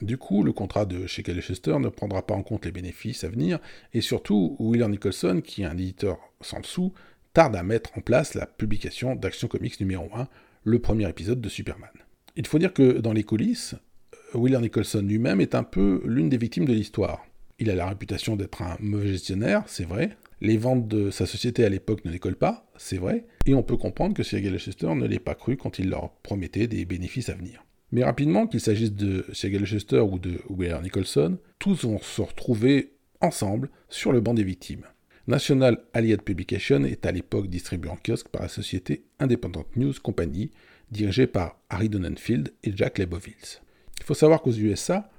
Du 0.02 0.18
coup, 0.18 0.44
le 0.44 0.52
contrat 0.52 0.86
de 0.86 1.06
chez 1.06 1.24
et 1.28 1.42
Schuster 1.42 1.78
ne 1.80 1.90
prendra 1.90 2.26
pas 2.26 2.34
en 2.34 2.42
compte 2.42 2.66
les 2.66 2.72
bénéfices 2.72 3.24
à 3.24 3.30
venir, 3.30 3.60
et 3.94 4.02
surtout, 4.02 4.56
Wheeler 4.60 4.88
Nicholson, 4.88 5.42
qui 5.44 5.62
est 5.62 5.66
un 5.66 5.78
éditeur 5.78 6.18
sans 6.42 6.60
dessous, 6.60 6.94
tarde 7.34 7.56
à 7.56 7.64
mettre 7.64 7.98
en 7.98 8.02
place 8.02 8.34
la 8.34 8.48
publication 8.48 9.16
d'Action 9.16 9.48
Comics 9.48 9.80
numéro 9.80 10.10
1, 10.16 10.28
le 10.64 10.80
premier 10.80 11.08
épisode 11.08 11.40
de 11.40 11.50
Superman. 11.50 11.92
Il 12.36 12.48
faut 12.48 12.60
dire 12.60 12.74
que 12.74 13.00
dans 13.00 13.14
les 13.14 13.24
coulisses, 13.24 13.76
Wheeler 14.34 14.60
Nicholson 14.60 15.02
lui-même 15.02 15.42
est 15.42 15.56
un 15.56 15.64
peu 15.64 16.02
l'une 16.06 16.30
des 16.30 16.38
victimes 16.38 16.66
de 16.66 16.74
l'histoire. 16.74 17.26
Il 17.60 17.70
a 17.70 17.76
la 17.76 17.88
réputation 17.88 18.36
d'être 18.36 18.62
un 18.62 18.78
mauvais 18.80 19.10
gestionnaire, 19.10 19.64
c'est 19.68 19.86
vrai, 19.86 20.18
les 20.42 20.58
ventes 20.58 20.88
de 20.88 21.12
sa 21.12 21.26
société 21.26 21.64
à 21.64 21.70
l'époque 21.70 22.04
ne 22.04 22.12
décollent 22.12 22.36
pas, 22.36 22.68
c'est 22.76 22.98
vrai, 22.98 23.26
et 23.46 23.54
on 23.54 23.64
peut 23.64 23.78
comprendre 23.78 24.16
que 24.16 24.24
Siegel 24.24 24.56
et 24.56 24.60
Schuster 24.60 24.94
ne 24.96 25.08
l'aient 25.08 25.20
pas 25.20 25.36
cru 25.36 25.56
quand 25.56 25.80
il 25.80 25.90
leur 25.90 26.12
promettait 26.24 26.68
des 26.68 26.84
bénéfices 26.86 27.30
à 27.30 27.36
venir. 27.36 27.64
Mais 27.92 28.04
rapidement, 28.04 28.48
qu'il 28.48 28.60
s'agisse 28.60 28.94
de 28.94 29.26
Siegel 29.34 29.64
et 29.64 29.66
Schuster 29.66 30.00
ou 30.00 30.18
de 30.18 30.40
Wheeler 30.50 30.80
Nicholson, 30.82 31.38
tous 31.60 31.84
vont 31.86 32.00
se 32.00 32.22
retrouver 32.22 32.94
ensemble 33.20 33.70
sur 33.90 34.12
le 34.12 34.22
banc 34.22 34.34
des 34.34 34.44
victimes. 34.44 34.86
National 35.28 35.84
Allied 35.94 36.24
Publication 36.24 36.84
est 36.84 37.06
à 37.06 37.12
l'époque 37.12 37.48
distribué 37.48 37.92
en 37.92 37.98
kiosque 37.98 38.30
par 38.30 38.42
la 38.42 38.48
société 38.48 39.04
Independent 39.20 39.66
News 39.76 39.94
Company, 40.02 40.50
dirigée 40.90 41.28
par 41.28 41.60
Harry 41.70 41.90
Donenfield 41.90 42.52
et 42.64 42.76
Jack 42.76 42.98
Lebovitz. 42.98 43.62
Il 44.00 44.04
faut 44.04 44.16
savoir 44.16 44.42
qu'aux 44.42 44.52
USA, 44.52 45.10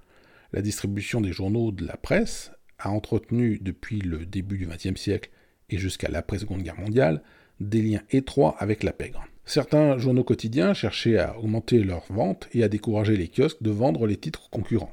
la 0.52 0.60
distribution 0.60 1.20
des 1.20 1.32
journaux 1.32 1.70
de 1.70 1.86
la 1.86 1.96
presse 1.96 2.50
a 2.82 2.90
entretenu 2.90 3.58
depuis 3.60 4.00
le 4.00 4.26
début 4.26 4.58
du 4.58 4.66
XXe 4.66 5.00
siècle 5.00 5.30
et 5.70 5.78
jusqu'à 5.78 6.08
l'après-seconde 6.08 6.62
guerre 6.62 6.78
mondiale 6.78 7.22
des 7.60 7.82
liens 7.82 8.02
étroits 8.10 8.56
avec 8.58 8.82
la 8.82 8.92
pègre. 8.92 9.24
Certains 9.44 9.98
journaux 9.98 10.24
quotidiens 10.24 10.74
cherchaient 10.74 11.18
à 11.18 11.38
augmenter 11.38 11.82
leurs 11.82 12.10
ventes 12.10 12.48
et 12.52 12.62
à 12.62 12.68
décourager 12.68 13.16
les 13.16 13.28
kiosques 13.28 13.62
de 13.62 13.70
vendre 13.70 14.06
les 14.06 14.16
titres 14.16 14.50
concurrents. 14.50 14.92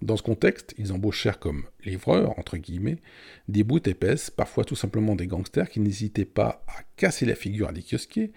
Dans 0.00 0.16
ce 0.16 0.22
contexte, 0.22 0.74
ils 0.78 0.92
embauchèrent 0.92 1.40
comme 1.40 1.64
livreurs, 1.84 2.38
entre 2.38 2.56
guillemets, 2.56 2.98
des 3.48 3.64
bouts 3.64 3.80
épaisses, 3.84 4.30
parfois 4.30 4.64
tout 4.64 4.76
simplement 4.76 5.16
des 5.16 5.26
gangsters 5.26 5.68
qui 5.68 5.80
n'hésitaient 5.80 6.24
pas 6.24 6.62
à 6.68 6.82
casser 6.96 7.26
la 7.26 7.34
figure 7.34 7.68
à 7.68 7.72
des 7.72 7.82
kiosquiers, 7.82 8.32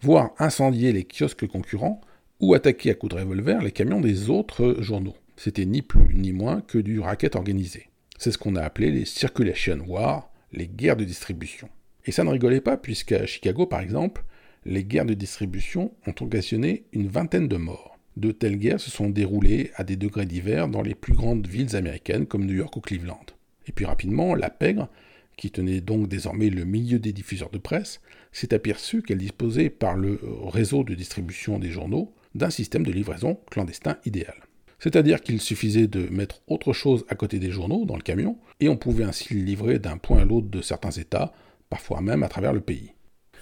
voire 0.00 0.32
incendier 0.38 0.92
les 0.92 1.04
kiosques 1.04 1.46
concurrents, 1.46 2.00
ou 2.40 2.54
attaquer 2.54 2.90
à 2.90 2.94
coups 2.94 3.14
de 3.14 3.20
revolver 3.20 3.62
les 3.62 3.70
camions 3.70 4.00
des 4.00 4.28
autres 4.28 4.76
journaux. 4.80 5.16
C'était 5.36 5.66
ni 5.66 5.82
plus 5.82 6.14
ni 6.14 6.32
moins 6.32 6.60
que 6.60 6.78
du 6.78 6.98
racket 6.98 7.36
organisé. 7.36 7.88
C'est 8.18 8.30
ce 8.30 8.38
qu'on 8.38 8.56
a 8.56 8.62
appelé 8.62 8.90
les 8.90 9.04
Circulation 9.04 9.78
Wars, 9.86 10.30
les 10.52 10.68
guerres 10.68 10.96
de 10.96 11.04
distribution. 11.04 11.68
Et 12.06 12.12
ça 12.12 12.24
ne 12.24 12.30
rigolait 12.30 12.60
pas, 12.60 12.76
puisqu'à 12.76 13.26
Chicago, 13.26 13.66
par 13.66 13.80
exemple, 13.80 14.24
les 14.64 14.84
guerres 14.84 15.06
de 15.06 15.14
distribution 15.14 15.92
ont 16.06 16.14
occasionné 16.20 16.84
une 16.92 17.08
vingtaine 17.08 17.48
de 17.48 17.56
morts. 17.56 17.98
De 18.16 18.30
telles 18.30 18.58
guerres 18.58 18.80
se 18.80 18.90
sont 18.90 19.10
déroulées 19.10 19.72
à 19.74 19.84
des 19.84 19.96
degrés 19.96 20.26
divers 20.26 20.68
dans 20.68 20.82
les 20.82 20.94
plus 20.94 21.14
grandes 21.14 21.46
villes 21.46 21.74
américaines 21.74 22.26
comme 22.26 22.46
New 22.46 22.54
York 22.54 22.76
ou 22.76 22.80
Cleveland. 22.80 23.26
Et 23.66 23.72
puis 23.72 23.84
rapidement, 23.84 24.34
la 24.34 24.50
pègre, 24.50 24.88
qui 25.36 25.50
tenait 25.50 25.80
donc 25.80 26.08
désormais 26.08 26.48
le 26.48 26.64
milieu 26.64 27.00
des 27.00 27.12
diffuseurs 27.12 27.50
de 27.50 27.58
presse, 27.58 28.00
s'est 28.30 28.54
aperçue 28.54 29.02
qu'elle 29.02 29.18
disposait 29.18 29.70
par 29.70 29.96
le 29.96 30.20
réseau 30.44 30.84
de 30.84 30.94
distribution 30.94 31.58
des 31.58 31.70
journaux 31.70 32.14
d'un 32.34 32.50
système 32.50 32.84
de 32.84 32.92
livraison 32.92 33.40
clandestin 33.50 33.96
idéal. 34.04 34.43
C'est-à-dire 34.84 35.22
qu'il 35.22 35.40
suffisait 35.40 35.86
de 35.86 36.08
mettre 36.10 36.42
autre 36.46 36.74
chose 36.74 37.06
à 37.08 37.14
côté 37.14 37.38
des 37.38 37.50
journaux 37.50 37.86
dans 37.86 37.96
le 37.96 38.02
camion, 38.02 38.36
et 38.60 38.68
on 38.68 38.76
pouvait 38.76 39.04
ainsi 39.04 39.32
livrer 39.32 39.78
d'un 39.78 39.96
point 39.96 40.18
à 40.18 40.24
l'autre 40.26 40.48
de 40.48 40.60
certains 40.60 40.90
États, 40.90 41.32
parfois 41.70 42.02
même 42.02 42.22
à 42.22 42.28
travers 42.28 42.52
le 42.52 42.60
pays. 42.60 42.92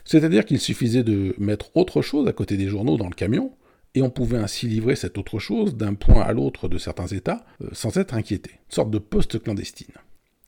C'est-à-dire 0.04 0.44
qu'il 0.44 0.60
suffisait 0.60 1.02
de 1.02 1.34
mettre 1.38 1.76
autre 1.76 2.00
chose 2.00 2.28
à 2.28 2.32
côté 2.32 2.56
des 2.56 2.68
journaux 2.68 2.96
dans 2.96 3.08
le 3.08 3.14
camion, 3.16 3.56
et 3.96 4.02
on 4.02 4.10
pouvait 4.10 4.38
ainsi 4.38 4.68
livrer 4.68 4.94
cette 4.94 5.18
autre 5.18 5.40
chose 5.40 5.76
d'un 5.76 5.94
point 5.94 6.22
à 6.22 6.32
l'autre 6.32 6.68
de 6.68 6.78
certains 6.78 7.08
États 7.08 7.44
euh, 7.60 7.70
sans 7.72 7.96
être 7.96 8.14
inquiété. 8.14 8.52
Une 8.52 8.74
sorte 8.76 8.90
de 8.92 8.98
poste 8.98 9.42
clandestine. 9.42 9.96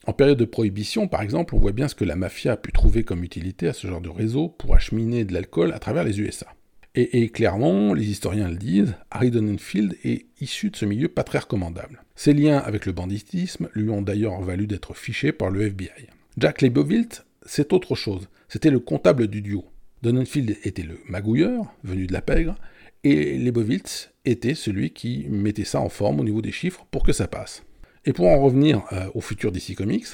En 0.06 0.12
période 0.12 0.38
de 0.38 0.44
prohibition, 0.44 1.08
par 1.08 1.22
exemple, 1.22 1.56
on 1.56 1.58
voit 1.58 1.72
bien 1.72 1.88
ce 1.88 1.96
que 1.96 2.04
la 2.04 2.14
mafia 2.14 2.52
a 2.52 2.56
pu 2.56 2.70
trouver 2.70 3.02
comme 3.02 3.24
utilité 3.24 3.66
à 3.66 3.72
ce 3.72 3.88
genre 3.88 4.00
de 4.00 4.10
réseau 4.10 4.48
pour 4.48 4.76
acheminer 4.76 5.24
de 5.24 5.34
l'alcool 5.34 5.72
à 5.72 5.80
travers 5.80 6.04
les 6.04 6.20
USA. 6.20 6.53
Et, 6.96 7.28
clairement, 7.30 7.92
les 7.92 8.08
historiens 8.08 8.48
le 8.48 8.56
disent, 8.56 8.94
Harry 9.10 9.32
Donenfield 9.32 9.96
est 10.04 10.26
issu 10.40 10.70
de 10.70 10.76
ce 10.76 10.84
milieu 10.84 11.08
pas 11.08 11.24
très 11.24 11.38
recommandable. 11.38 12.04
Ses 12.14 12.32
liens 12.34 12.58
avec 12.58 12.86
le 12.86 12.92
banditisme 12.92 13.68
lui 13.74 13.90
ont 13.90 14.00
d'ailleurs 14.02 14.40
valu 14.42 14.68
d'être 14.68 14.94
fiché 14.94 15.32
par 15.32 15.50
le 15.50 15.62
FBI. 15.62 16.06
Jack 16.38 16.62
Leibovitz 16.62 17.24
c'est 17.46 17.72
autre 17.72 17.94
chose. 17.94 18.28
C'était 18.48 18.70
le 18.70 18.80
comptable 18.80 19.28
du 19.28 19.42
duo. 19.42 19.64
Donenfield 20.02 20.56
était 20.64 20.82
le 20.82 20.98
magouilleur, 21.08 21.74
venu 21.82 22.06
de 22.06 22.12
la 22.12 22.22
pègre, 22.22 22.56
et 23.02 23.38
Lebovitz 23.38 24.10
était 24.24 24.54
celui 24.54 24.90
qui 24.90 25.26
mettait 25.28 25.64
ça 25.64 25.80
en 25.80 25.88
forme 25.88 26.20
au 26.20 26.24
niveau 26.24 26.42
des 26.42 26.52
chiffres 26.52 26.86
pour 26.90 27.02
que 27.02 27.12
ça 27.12 27.28
passe. 27.28 27.62
Et 28.04 28.12
pour 28.12 28.26
en 28.26 28.40
revenir 28.40 28.84
euh, 28.92 29.08
au 29.14 29.20
futur 29.20 29.52
DC 29.52 29.74
Comics, 29.76 30.06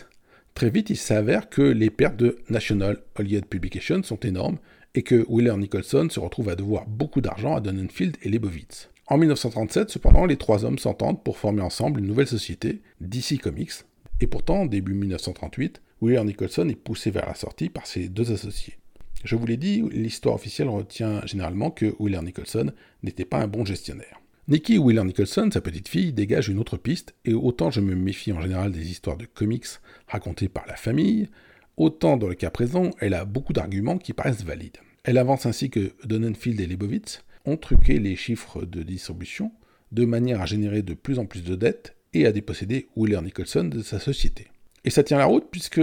très 0.55 0.71
vite 0.71 0.91
il 0.91 0.97
s'avère 0.97 1.49
que 1.49 1.63
les 1.63 1.91
pertes 1.91 2.17
de 2.17 2.39
National 2.49 2.99
Hollywood 3.17 3.47
Publications 3.47 4.03
sont 4.03 4.21
énormes 4.21 4.59
et 4.95 5.03
que 5.03 5.25
Wheeler 5.29 5.57
Nicholson 5.57 6.09
se 6.11 6.21
retrouve 6.21 6.49
à 6.49 6.57
devoir 6.57 6.87
beaucoup 6.87 7.21
d'argent 7.21 7.57
à 7.57 7.61
Donenfield 7.61 8.17
et 8.23 8.29
Lebovitz. 8.29 8.91
En 9.07 9.19
1937, 9.19 9.91
cependant, 9.91 10.25
les 10.25 10.37
trois 10.37 10.65
hommes 10.65 10.79
s'entendent 10.79 11.23
pour 11.23 11.39
former 11.39 11.63
ensemble 11.63 12.01
une 12.01 12.07
nouvelle 12.07 12.29
société, 12.29 12.81
DC 13.01 13.41
Comics, 13.41 13.73
et 14.21 14.27
pourtant, 14.27 14.67
début 14.67 14.95
1938, 14.95 15.81
Wheeler 16.01 16.25
Nicholson 16.25 16.69
est 16.69 16.75
poussé 16.75 17.11
vers 17.11 17.27
la 17.27 17.35
sortie 17.35 17.71
par 17.71 17.87
ses 17.87 18.09
deux 18.09 18.33
associés. 18.33 18.77
Je 19.25 19.37
vous 19.37 19.47
l'ai 19.47 19.57
dit, 19.57 19.83
l'histoire 19.93 20.35
officielle 20.35 20.69
retient 20.69 21.25
généralement 21.27 21.71
que 21.71 21.95
Wheeler 21.99 22.23
Nicholson 22.23 22.73
n'était 23.03 23.25
pas 23.25 23.39
un 23.39 23.49
bon 23.49 23.65
gestionnaire. 23.65 24.21
Nikki 24.49 24.79
Wheeler 24.79 25.05
Nicholson, 25.05 25.51
sa 25.53 25.61
petite 25.61 25.89
fille, 25.89 26.13
dégage 26.13 26.49
une 26.49 26.59
autre 26.59 26.77
piste, 26.77 27.15
et 27.25 27.35
autant 27.35 27.71
je 27.71 27.81
me 27.81 27.95
méfie 27.95 28.33
en 28.33 28.41
général 28.41 28.73
des 28.73 28.91
histoires 28.91 29.17
de 29.17 29.27
comics 29.27 29.67
racontées 30.07 30.49
par 30.49 30.67
la 30.67 30.77
famille, 30.77 31.29
autant 31.77 32.17
dans 32.17 32.29
le 32.29 32.35
cas 32.35 32.51
présent, 32.51 32.91
elle 33.01 33.15
a 33.15 33.25
beaucoup 33.25 33.53
d'arguments 33.53 33.99
qui 33.99 34.13
paraissent 34.13 34.45
valides. 34.45 34.79
Elle 35.05 35.19
avance 35.19 35.47
ainsi 35.47 35.71
que 35.71 35.93
Donenfield 36.05 36.61
et 36.61 36.67
Lebovitz 36.67 37.25
ont 37.47 37.57
truqué 37.57 37.99
les 37.99 38.17
chiffres 38.17 38.65
de 38.65 38.83
distribution 38.83 39.53
de 39.93 40.05
manière 40.05 40.41
à 40.41 40.47
générer 40.47 40.83
de 40.83 40.95
plus 40.95 41.19
en 41.19 41.27
plus 41.27 41.43
de 41.43 41.57
dettes 41.57 41.97
et 42.13 42.27
à 42.27 42.33
déposséder 42.33 42.89
Wheeler 42.97 43.23
Nicholson 43.23 43.65
de 43.65 43.83
sa 43.83 43.99
société. 43.99 44.49
Et 44.85 44.91
ça 44.91 45.03
tient 45.03 45.19
la 45.19 45.27
route, 45.27 45.49
puisque 45.51 45.83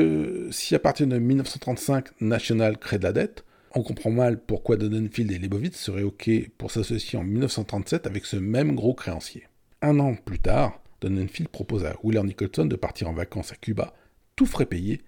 si 0.51 0.75
à 0.75 0.79
partir 0.79 1.08
de 1.08 1.17
1935, 1.17 2.22
National 2.22 2.77
crée 2.77 2.98
de 2.98 3.03
la 3.03 3.13
dette, 3.13 3.44
on 3.75 3.84
comprend 3.84 4.10
mal 4.10 4.39
pourquoi 4.39 4.75
Donenfield 4.77 5.32
et 5.32 5.38
Lebovitz 5.38 5.77
seraient 5.77 6.03
OK 6.03 6.29
pour 6.58 6.72
s'associer 6.72 7.20
en 7.20 7.24
1937 7.24 8.08
avec 8.08 8.25
ce 8.25 8.38
même 8.38 8.75
gros 8.75 8.94
créancier. 8.94 9.44
Un 9.82 10.00
an 10.00 10.15
plus 10.15 10.39
tard, 10.39 10.82
Donenfield 11.01 11.50
propose 11.50 11.86
à 11.86 11.96
Wheeler 12.03 12.24
Nicholson 12.24 12.65
de 12.65 12.75
partir 12.75 13.10
en 13.10 13.13
vacances 13.13 13.51
à 13.51 13.56
Cuba, 13.56 13.94
tout 14.36 14.48
frais 14.48 14.65
payé, 14.65 15.01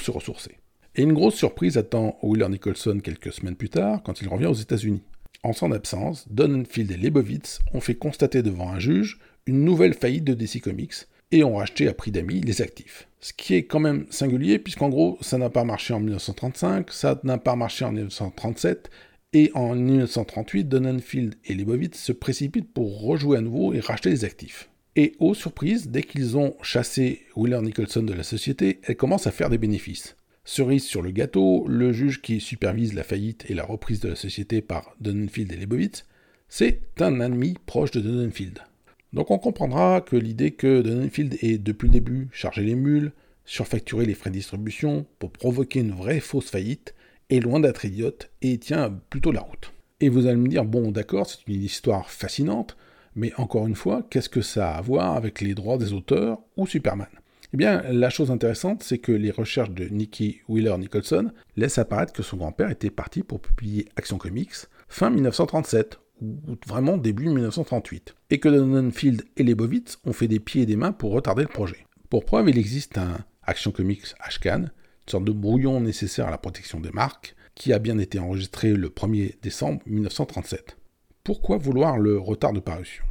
se 0.00 0.10
ressourcer. 0.10 0.58
Et 0.96 1.02
une 1.02 1.12
grosse 1.12 1.34
surprise 1.34 1.76
attend 1.76 2.18
Wheeler 2.22 2.48
Nicholson 2.48 3.00
quelques 3.02 3.32
semaines 3.32 3.56
plus 3.56 3.70
tard, 3.70 4.02
quand 4.04 4.20
il 4.20 4.28
revient 4.28 4.46
aux 4.46 4.54
États-Unis. 4.54 5.02
En 5.42 5.52
son 5.52 5.72
absence, 5.72 6.26
Donenfield 6.30 6.92
et 6.92 6.96
Lebovitz 6.96 7.60
ont 7.72 7.80
fait 7.80 7.96
constater 7.96 8.42
devant 8.42 8.70
un 8.70 8.78
juge 8.78 9.18
une 9.46 9.64
nouvelle 9.64 9.94
faillite 9.94 10.24
de 10.24 10.34
DC 10.34 10.60
Comics, 10.62 11.06
et 11.34 11.42
ont 11.42 11.56
racheté 11.56 11.88
à 11.88 11.94
prix 11.94 12.12
d'amis 12.12 12.40
les 12.40 12.62
actifs. 12.62 13.08
Ce 13.20 13.32
qui 13.32 13.54
est 13.54 13.64
quand 13.64 13.80
même 13.80 14.06
singulier, 14.10 14.58
puisqu'en 14.58 14.88
gros, 14.88 15.18
ça 15.20 15.36
n'a 15.36 15.50
pas 15.50 15.64
marché 15.64 15.92
en 15.92 15.98
1935, 15.98 16.92
ça 16.92 17.20
n'a 17.24 17.38
pas 17.38 17.56
marché 17.56 17.84
en 17.84 17.90
1937, 17.90 18.90
et 19.32 19.50
en 19.54 19.74
1938, 19.74 20.68
Donenfield 20.68 21.34
et 21.44 21.54
Leibovitz 21.54 21.98
se 21.98 22.12
précipitent 22.12 22.72
pour 22.72 23.00
rejouer 23.00 23.38
à 23.38 23.40
nouveau 23.40 23.72
et 23.72 23.80
racheter 23.80 24.10
les 24.10 24.24
actifs. 24.24 24.70
Et 24.96 25.14
aux 25.18 25.34
surprises, 25.34 25.88
dès 25.88 26.02
qu'ils 26.02 26.36
ont 26.36 26.54
chassé 26.62 27.22
Wheeler 27.34 27.60
Nicholson 27.62 28.02
de 28.02 28.12
la 28.12 28.22
société, 28.22 28.80
elle 28.84 28.96
commence 28.96 29.26
à 29.26 29.32
faire 29.32 29.50
des 29.50 29.58
bénéfices. 29.58 30.16
Cerise 30.44 30.84
sur 30.84 31.02
le 31.02 31.10
gâteau, 31.10 31.66
le 31.66 31.92
juge 31.92 32.22
qui 32.22 32.40
supervise 32.40 32.94
la 32.94 33.02
faillite 33.02 33.50
et 33.50 33.54
la 33.54 33.64
reprise 33.64 34.00
de 34.00 34.08
la 34.08 34.16
société 34.16 34.60
par 34.60 34.94
Donenfield 35.00 35.52
et 35.52 35.56
Leibovitz, 35.56 36.04
c'est 36.48 36.80
un 37.00 37.20
ami 37.20 37.56
proche 37.66 37.90
de 37.90 38.00
Donenfield. 38.00 38.60
Donc 39.12 39.30
on 39.30 39.38
comprendra 39.38 40.00
que 40.00 40.16
l'idée 40.16 40.52
que 40.52 40.82
Donenfield 40.82 41.38
ait 41.42 41.58
depuis 41.58 41.86
le 41.86 41.92
début 41.92 42.28
chargé 42.30 42.62
les 42.62 42.74
mules, 42.74 43.12
surfacturé 43.44 44.06
les 44.06 44.14
frais 44.14 44.30
de 44.30 44.36
distribution 44.36 45.06
pour 45.18 45.30
provoquer 45.30 45.80
une 45.80 45.92
vraie 45.92 46.20
fausse 46.20 46.50
faillite 46.50 46.94
est 47.30 47.40
loin 47.40 47.58
d'être 47.58 47.84
idiote 47.84 48.30
et 48.42 48.58
tient 48.58 48.96
plutôt 49.10 49.32
la 49.32 49.40
route. 49.40 49.72
Et 50.00 50.08
vous 50.08 50.26
allez 50.26 50.36
me 50.36 50.48
dire, 50.48 50.64
bon 50.64 50.90
d'accord, 50.90 51.28
c'est 51.28 51.46
une 51.48 51.62
histoire 51.62 52.10
fascinante, 52.10 52.76
mais 53.16 53.32
encore 53.36 53.66
une 53.66 53.74
fois, 53.74 54.06
qu'est-ce 54.10 54.28
que 54.28 54.42
ça 54.42 54.72
a 54.72 54.78
à 54.78 54.80
voir 54.80 55.16
avec 55.16 55.40
les 55.40 55.54
droits 55.54 55.78
des 55.78 55.92
auteurs 55.92 56.40
ou 56.56 56.66
Superman? 56.66 57.08
Eh 57.52 57.56
bien, 57.56 57.82
la 57.88 58.10
chose 58.10 58.32
intéressante, 58.32 58.82
c'est 58.82 58.98
que 58.98 59.12
les 59.12 59.30
recherches 59.30 59.70
de 59.70 59.84
Nicky 59.84 60.40
Wheeler 60.48 60.76
Nicholson 60.76 61.30
laissent 61.56 61.78
apparaître 61.78 62.12
que 62.12 62.24
son 62.24 62.36
grand-père 62.36 62.70
était 62.70 62.90
parti 62.90 63.22
pour 63.22 63.40
publier 63.40 63.88
Action 63.94 64.18
Comics 64.18 64.66
fin 64.88 65.08
1937, 65.10 66.00
ou 66.22 66.56
vraiment 66.66 66.96
début 66.96 67.28
1938, 67.28 68.16
et 68.30 68.40
que 68.40 68.48
Donenfield 68.48 69.22
et 69.36 69.44
Lebovitz 69.44 69.98
ont 70.04 70.12
fait 70.12 70.26
des 70.26 70.40
pieds 70.40 70.62
et 70.62 70.66
des 70.66 70.74
mains 70.74 70.92
pour 70.92 71.12
retarder 71.12 71.42
le 71.42 71.48
projet. 71.48 71.86
Pour 72.10 72.24
preuve, 72.24 72.48
il 72.48 72.58
existe 72.58 72.98
un 72.98 73.18
Action 73.44 73.70
Comics 73.70 74.14
HCAN, 74.18 74.62
une 74.62 74.68
sorte 75.10 75.24
de 75.24 75.32
brouillon 75.32 75.80
nécessaire 75.80 76.26
à 76.26 76.30
la 76.30 76.38
protection 76.38 76.80
des 76.80 76.90
marques, 76.90 77.36
qui 77.54 77.72
a 77.72 77.78
bien 77.78 77.98
été 77.98 78.18
enregistré 78.18 78.72
le 78.72 78.88
1er 78.88 79.34
décembre 79.42 79.80
1937. 79.86 80.76
Pourquoi 81.24 81.56
vouloir 81.56 81.96
le 81.96 82.18
retard 82.18 82.52
de 82.52 82.60
parution? 82.60 83.02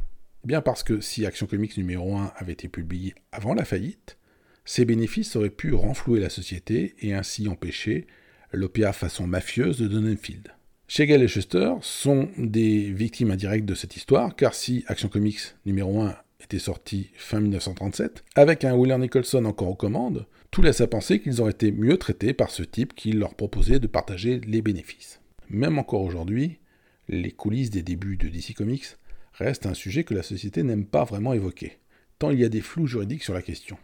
Eh 0.44 0.46
Bien 0.46 0.60
parce 0.60 0.84
que 0.84 1.00
si 1.00 1.26
Action 1.26 1.48
Comics 1.48 1.76
numéro 1.76 2.16
1 2.16 2.32
avait 2.36 2.52
été 2.52 2.68
publié 2.68 3.12
avant 3.32 3.54
la 3.54 3.64
faillite, 3.64 4.18
ses 4.64 4.84
bénéfices 4.84 5.34
auraient 5.34 5.50
pu 5.50 5.74
renflouer 5.74 6.20
la 6.20 6.30
société 6.30 6.94
et 7.00 7.12
ainsi 7.12 7.48
empêcher 7.48 8.06
l'OPA 8.52 8.92
façon 8.92 9.26
mafieuse 9.26 9.80
de 9.80 9.88
Donenfield. 9.88 10.52
Shegel 10.86 11.24
et 11.24 11.26
Schuster 11.28 11.72
sont 11.80 12.28
des 12.38 12.92
victimes 12.92 13.32
indirectes 13.32 13.66
de 13.66 13.74
cette 13.74 13.96
histoire, 13.96 14.36
car 14.36 14.54
si 14.54 14.84
Action 14.86 15.08
Comics 15.08 15.56
numéro 15.66 16.00
1 16.00 16.14
était 16.40 16.60
sorti 16.60 17.10
fin 17.16 17.40
1937, 17.40 18.22
avec 18.36 18.62
un 18.62 18.76
Wheeler 18.76 18.98
Nicholson 18.98 19.44
encore 19.44 19.70
aux 19.70 19.74
commandes, 19.74 20.28
tout 20.52 20.62
laisse 20.62 20.80
à 20.80 20.86
penser 20.86 21.18
qu'ils 21.18 21.40
auraient 21.40 21.50
été 21.50 21.72
mieux 21.72 21.96
traités 21.96 22.32
par 22.32 22.50
ce 22.50 22.62
type 22.62 22.94
qui 22.94 23.10
leur 23.10 23.34
proposait 23.34 23.80
de 23.80 23.88
partager 23.88 24.38
les 24.38 24.62
bénéfices. 24.62 25.20
Même 25.50 25.80
encore 25.80 26.02
aujourd'hui, 26.02 26.60
les 27.08 27.30
coulisses 27.30 27.70
des 27.70 27.82
débuts 27.82 28.16
de 28.16 28.28
DC 28.28 28.54
Comics 28.54 28.96
restent 29.32 29.66
un 29.66 29.74
sujet 29.74 30.04
que 30.04 30.14
la 30.14 30.22
société 30.22 30.62
n'aime 30.62 30.86
pas 30.86 31.04
vraiment 31.04 31.32
évoquer, 31.32 31.78
tant 32.18 32.30
il 32.30 32.40
y 32.40 32.44
a 32.44 32.48
des 32.48 32.60
flous 32.60 32.86
juridiques 32.86 33.24
sur 33.24 33.34
la 33.34 33.42
question. 33.42 33.76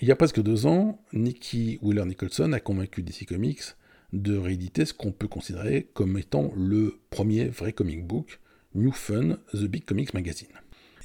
Il 0.00 0.08
y 0.08 0.12
a 0.12 0.16
presque 0.16 0.42
deux 0.42 0.66
ans, 0.66 1.00
Nicky 1.12 1.78
Wheeler 1.82 2.04
Nicholson 2.06 2.52
a 2.52 2.60
convaincu 2.60 3.02
DC 3.02 3.26
Comics 3.26 3.62
de 4.12 4.36
rééditer 4.36 4.84
ce 4.84 4.92
qu'on 4.94 5.12
peut 5.12 5.28
considérer 5.28 5.88
comme 5.94 6.18
étant 6.18 6.52
le 6.56 7.00
premier 7.10 7.44
vrai 7.44 7.72
comic 7.72 8.06
book, 8.06 8.40
New 8.74 8.92
Fun, 8.92 9.38
The 9.52 9.64
Big 9.64 9.84
Comics 9.84 10.14
Magazine. 10.14 10.48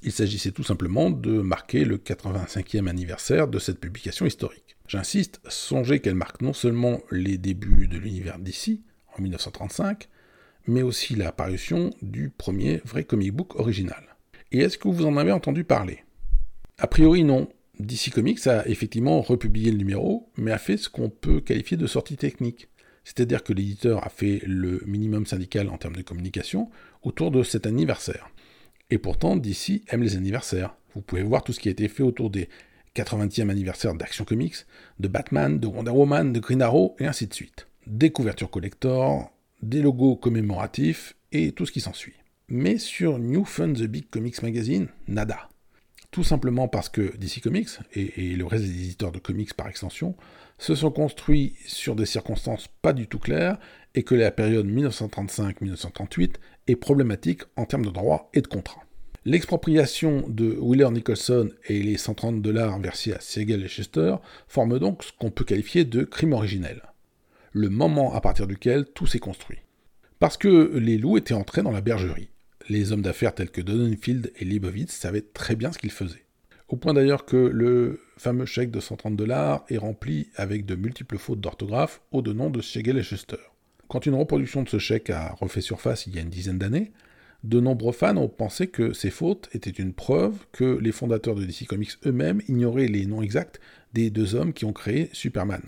Il 0.04 0.12
s'agissait 0.12 0.52
tout 0.52 0.64
simplement 0.64 1.10
de 1.10 1.42
marquer 1.42 1.84
le 1.84 1.98
85e 1.98 2.88
anniversaire 2.88 3.48
de 3.48 3.60
cette 3.60 3.80
publication 3.80 4.26
historique. 4.26 4.78
J'insiste, 4.88 5.42
songez 5.48 6.00
qu'elle 6.00 6.16
marque 6.16 6.42
non 6.42 6.54
seulement 6.54 7.02
les 7.12 7.38
débuts 7.38 7.88
de 7.88 7.98
l'univers 7.98 8.40
d'ici, 8.40 8.84
en 9.18 9.22
1935, 9.22 10.08
mais 10.68 10.82
aussi 10.82 11.16
l'apparition 11.16 11.92
du 12.02 12.30
premier 12.30 12.82
vrai 12.86 13.04
comic 13.04 13.34
book 13.34 13.56
original. 13.56 14.04
Et 14.52 14.60
est-ce 14.60 14.78
que 14.78 14.88
vous 14.88 15.06
en 15.06 15.18
avez 15.18 15.32
entendu 15.32 15.64
parler? 15.64 16.04
A 16.78 16.88
priori 16.88 17.24
non. 17.24 17.50
DC 17.80 18.12
Comics 18.12 18.48
a 18.48 18.68
effectivement 18.68 19.22
republié 19.22 19.72
le 19.72 19.78
numéro, 19.78 20.32
mais 20.36 20.52
a 20.52 20.58
fait 20.58 20.78
ce 20.78 20.90
qu'on 20.90 21.10
peut 21.10 21.42
qualifier 21.42 21.78
de 21.78 21.86
sortie 21.86 22.18
technique. 22.18 22.70
C'est-à-dire 23.04 23.44
que 23.44 23.54
l'éditeur 23.54 24.06
a 24.06 24.10
fait 24.10 24.42
le 24.46 24.82
minimum 24.86 25.26
syndical 25.26 25.70
en 25.70 25.78
termes 25.78 25.96
de 25.96 26.02
communication 26.02 26.70
autour 27.04 27.32
de 27.32 27.44
cet 27.44 27.66
anniversaire. 27.66 28.30
Et 28.90 28.98
pourtant, 28.98 29.36
DC 29.36 29.84
aime 29.90 30.02
les 30.02 30.16
anniversaires. 30.18 30.76
Vous 30.96 31.02
pouvez 31.02 31.24
voir 31.24 31.44
tout 31.44 31.54
ce 31.54 31.60
qui 31.60 31.68
a 31.68 31.72
été 31.72 31.88
fait 31.88 32.04
autour 32.04 32.30
des 32.30 32.50
80e 32.96 33.50
anniversaire 33.50 33.94
d'Action 33.94 34.26
Comics, 34.26 34.66
de 35.00 35.08
Batman, 35.08 35.60
de 35.60 35.68
Wonder 35.68 35.92
Woman, 35.92 36.34
de 36.34 36.40
Green 36.40 36.62
Arrow, 36.62 36.96
et 37.00 37.06
ainsi 37.06 37.28
de 37.28 37.34
suite. 37.34 37.68
Des 37.86 38.10
couvertures 38.10 38.50
collector, 38.50 39.32
des 39.62 39.82
logos 39.82 40.16
commémoratifs, 40.16 41.16
et 41.32 41.52
tout 41.52 41.66
ce 41.66 41.72
qui 41.72 41.82
s'ensuit. 41.82 42.16
Mais 42.50 42.78
sur 42.78 43.20
New 43.20 43.44
Fun 43.44 43.74
The 43.74 43.84
Big 43.84 44.10
Comics 44.10 44.42
Magazine, 44.42 44.88
nada. 45.08 45.50
Tout 46.12 46.24
simplement 46.24 46.68
parce 46.68 46.88
que 46.90 47.16
DC 47.18 47.42
Comics, 47.42 47.70
et, 47.94 48.36
le 48.36 48.46
reste 48.46 48.64
des 48.64 48.84
éditeurs 48.84 49.12
de 49.12 49.20
comics 49.20 49.54
par 49.54 49.68
extension, 49.68 50.16
se 50.58 50.74
sont 50.74 50.92
construits 50.92 51.56
sur 51.66 51.96
des 51.96 52.06
circonstances 52.06 52.70
pas 52.82 52.94
du 52.94 53.08
tout 53.08 53.20
claires 53.20 53.60
et 53.94 54.04
que 54.04 54.16
la 54.16 54.32
période 54.32 54.68
1935-1938 54.68 56.36
est 56.68 56.76
problématique 56.76 57.42
en 57.56 57.66
termes 57.66 57.86
de 57.86 57.92
droits 57.92 58.30
et 58.34 58.42
de 58.42 58.48
contrats. 58.48 58.84
L'expropriation 59.26 60.24
de 60.30 60.58
Wheeler 60.58 60.90
Nicholson 60.92 61.50
et 61.68 61.84
les 61.84 61.98
130 61.98 62.42
dollars 62.42 62.80
versés 62.80 63.14
à 63.14 63.20
Siegel 63.20 63.66
et 63.66 63.68
Chester 63.68 64.16
forment 64.48 64.80
donc 64.80 65.04
ce 65.04 65.12
qu'on 65.12 65.32
peut 65.32 65.44
qualifier 65.44 65.84
de 65.84 66.04
crime 66.04 66.32
originel, 66.32 66.82
le 67.51 67.70
moment 67.70 68.13
à 68.13 68.22
partir 68.22 68.48
duquel 68.48 68.86
tout 68.86 69.08
s'est 69.08 69.20
construit. 69.20 69.60
Parce 70.20 70.38
que 70.38 70.77
les 70.77 70.98
loups 70.98 71.18
étaient 71.18 71.34
entrés 71.34 71.62
dans 71.62 71.72
la 71.72 71.82
bergerie. 71.82 72.30
Les 72.70 72.92
hommes 72.92 73.01
d'affaires 73.01 73.36
tels 73.36 73.51
que 73.51 73.62
Donenfield 73.62 74.32
et 74.36 74.46
Leibovitz 74.46 74.92
savaient 74.92 75.22
très 75.22 75.56
bien 75.56 75.72
ce 75.72 75.77
qu'ils 75.77 75.92
faisaient. 75.92 76.25
Au 76.68 76.75
point 76.75 76.94
d'ailleurs 76.94 77.25
que 77.25 77.38
le 77.38 78.01
fameux 78.18 78.46
chèque 78.46 78.72
de 78.72 78.82
130 78.82 79.16
dollars 79.16 79.63
est 79.70 79.77
rempli 79.77 80.30
avec 80.36 80.66
de 80.66 80.75
multiples 80.75 81.18
fautes 81.18 81.39
d'orthographe 81.39 82.01
au 82.12 82.22
de 82.22 82.34
nom 82.34 82.50
de 82.50 82.62
Schegel 82.62 82.98
et 82.98 83.04
Schuster. 83.04 83.38
Quand 83.88 84.06
une 84.06 84.16
reproduction 84.16 84.63
de 84.63 84.70
ce 84.70 84.80
chèque 84.80 85.10
a 85.10 85.34
refait 85.39 85.62
surface 85.62 86.08
il 86.08 86.16
y 86.16 86.20
a 86.20 86.22
une 86.24 86.30
dizaine 86.30 86.58
d'années, 86.58 86.92
de 87.44 87.62
nombreux 87.62 87.94
fans 87.94 88.18
ont 88.18 88.27
pensé 88.27 88.68
que 88.68 88.92
ces 88.92 89.12
fautes 89.12 89.48
étaient 89.54 89.70
une 89.70 89.94
preuve 89.94 90.46
que 90.51 90.77
les 90.82 90.92
fondateurs 90.92 91.36
de 91.36 91.46
DC 91.46 91.68
Comics 91.68 91.92
eux-mêmes 92.06 92.42
ignoraient 92.50 92.88
les 92.88 93.06
noms 93.06 93.22
exacts 93.22 93.62
des 93.94 94.10
deux 94.10 94.36
hommes 94.36 94.51
qui 94.51 94.66
ont 94.66 94.74
créé 94.74 95.10
Superman. 95.13 95.62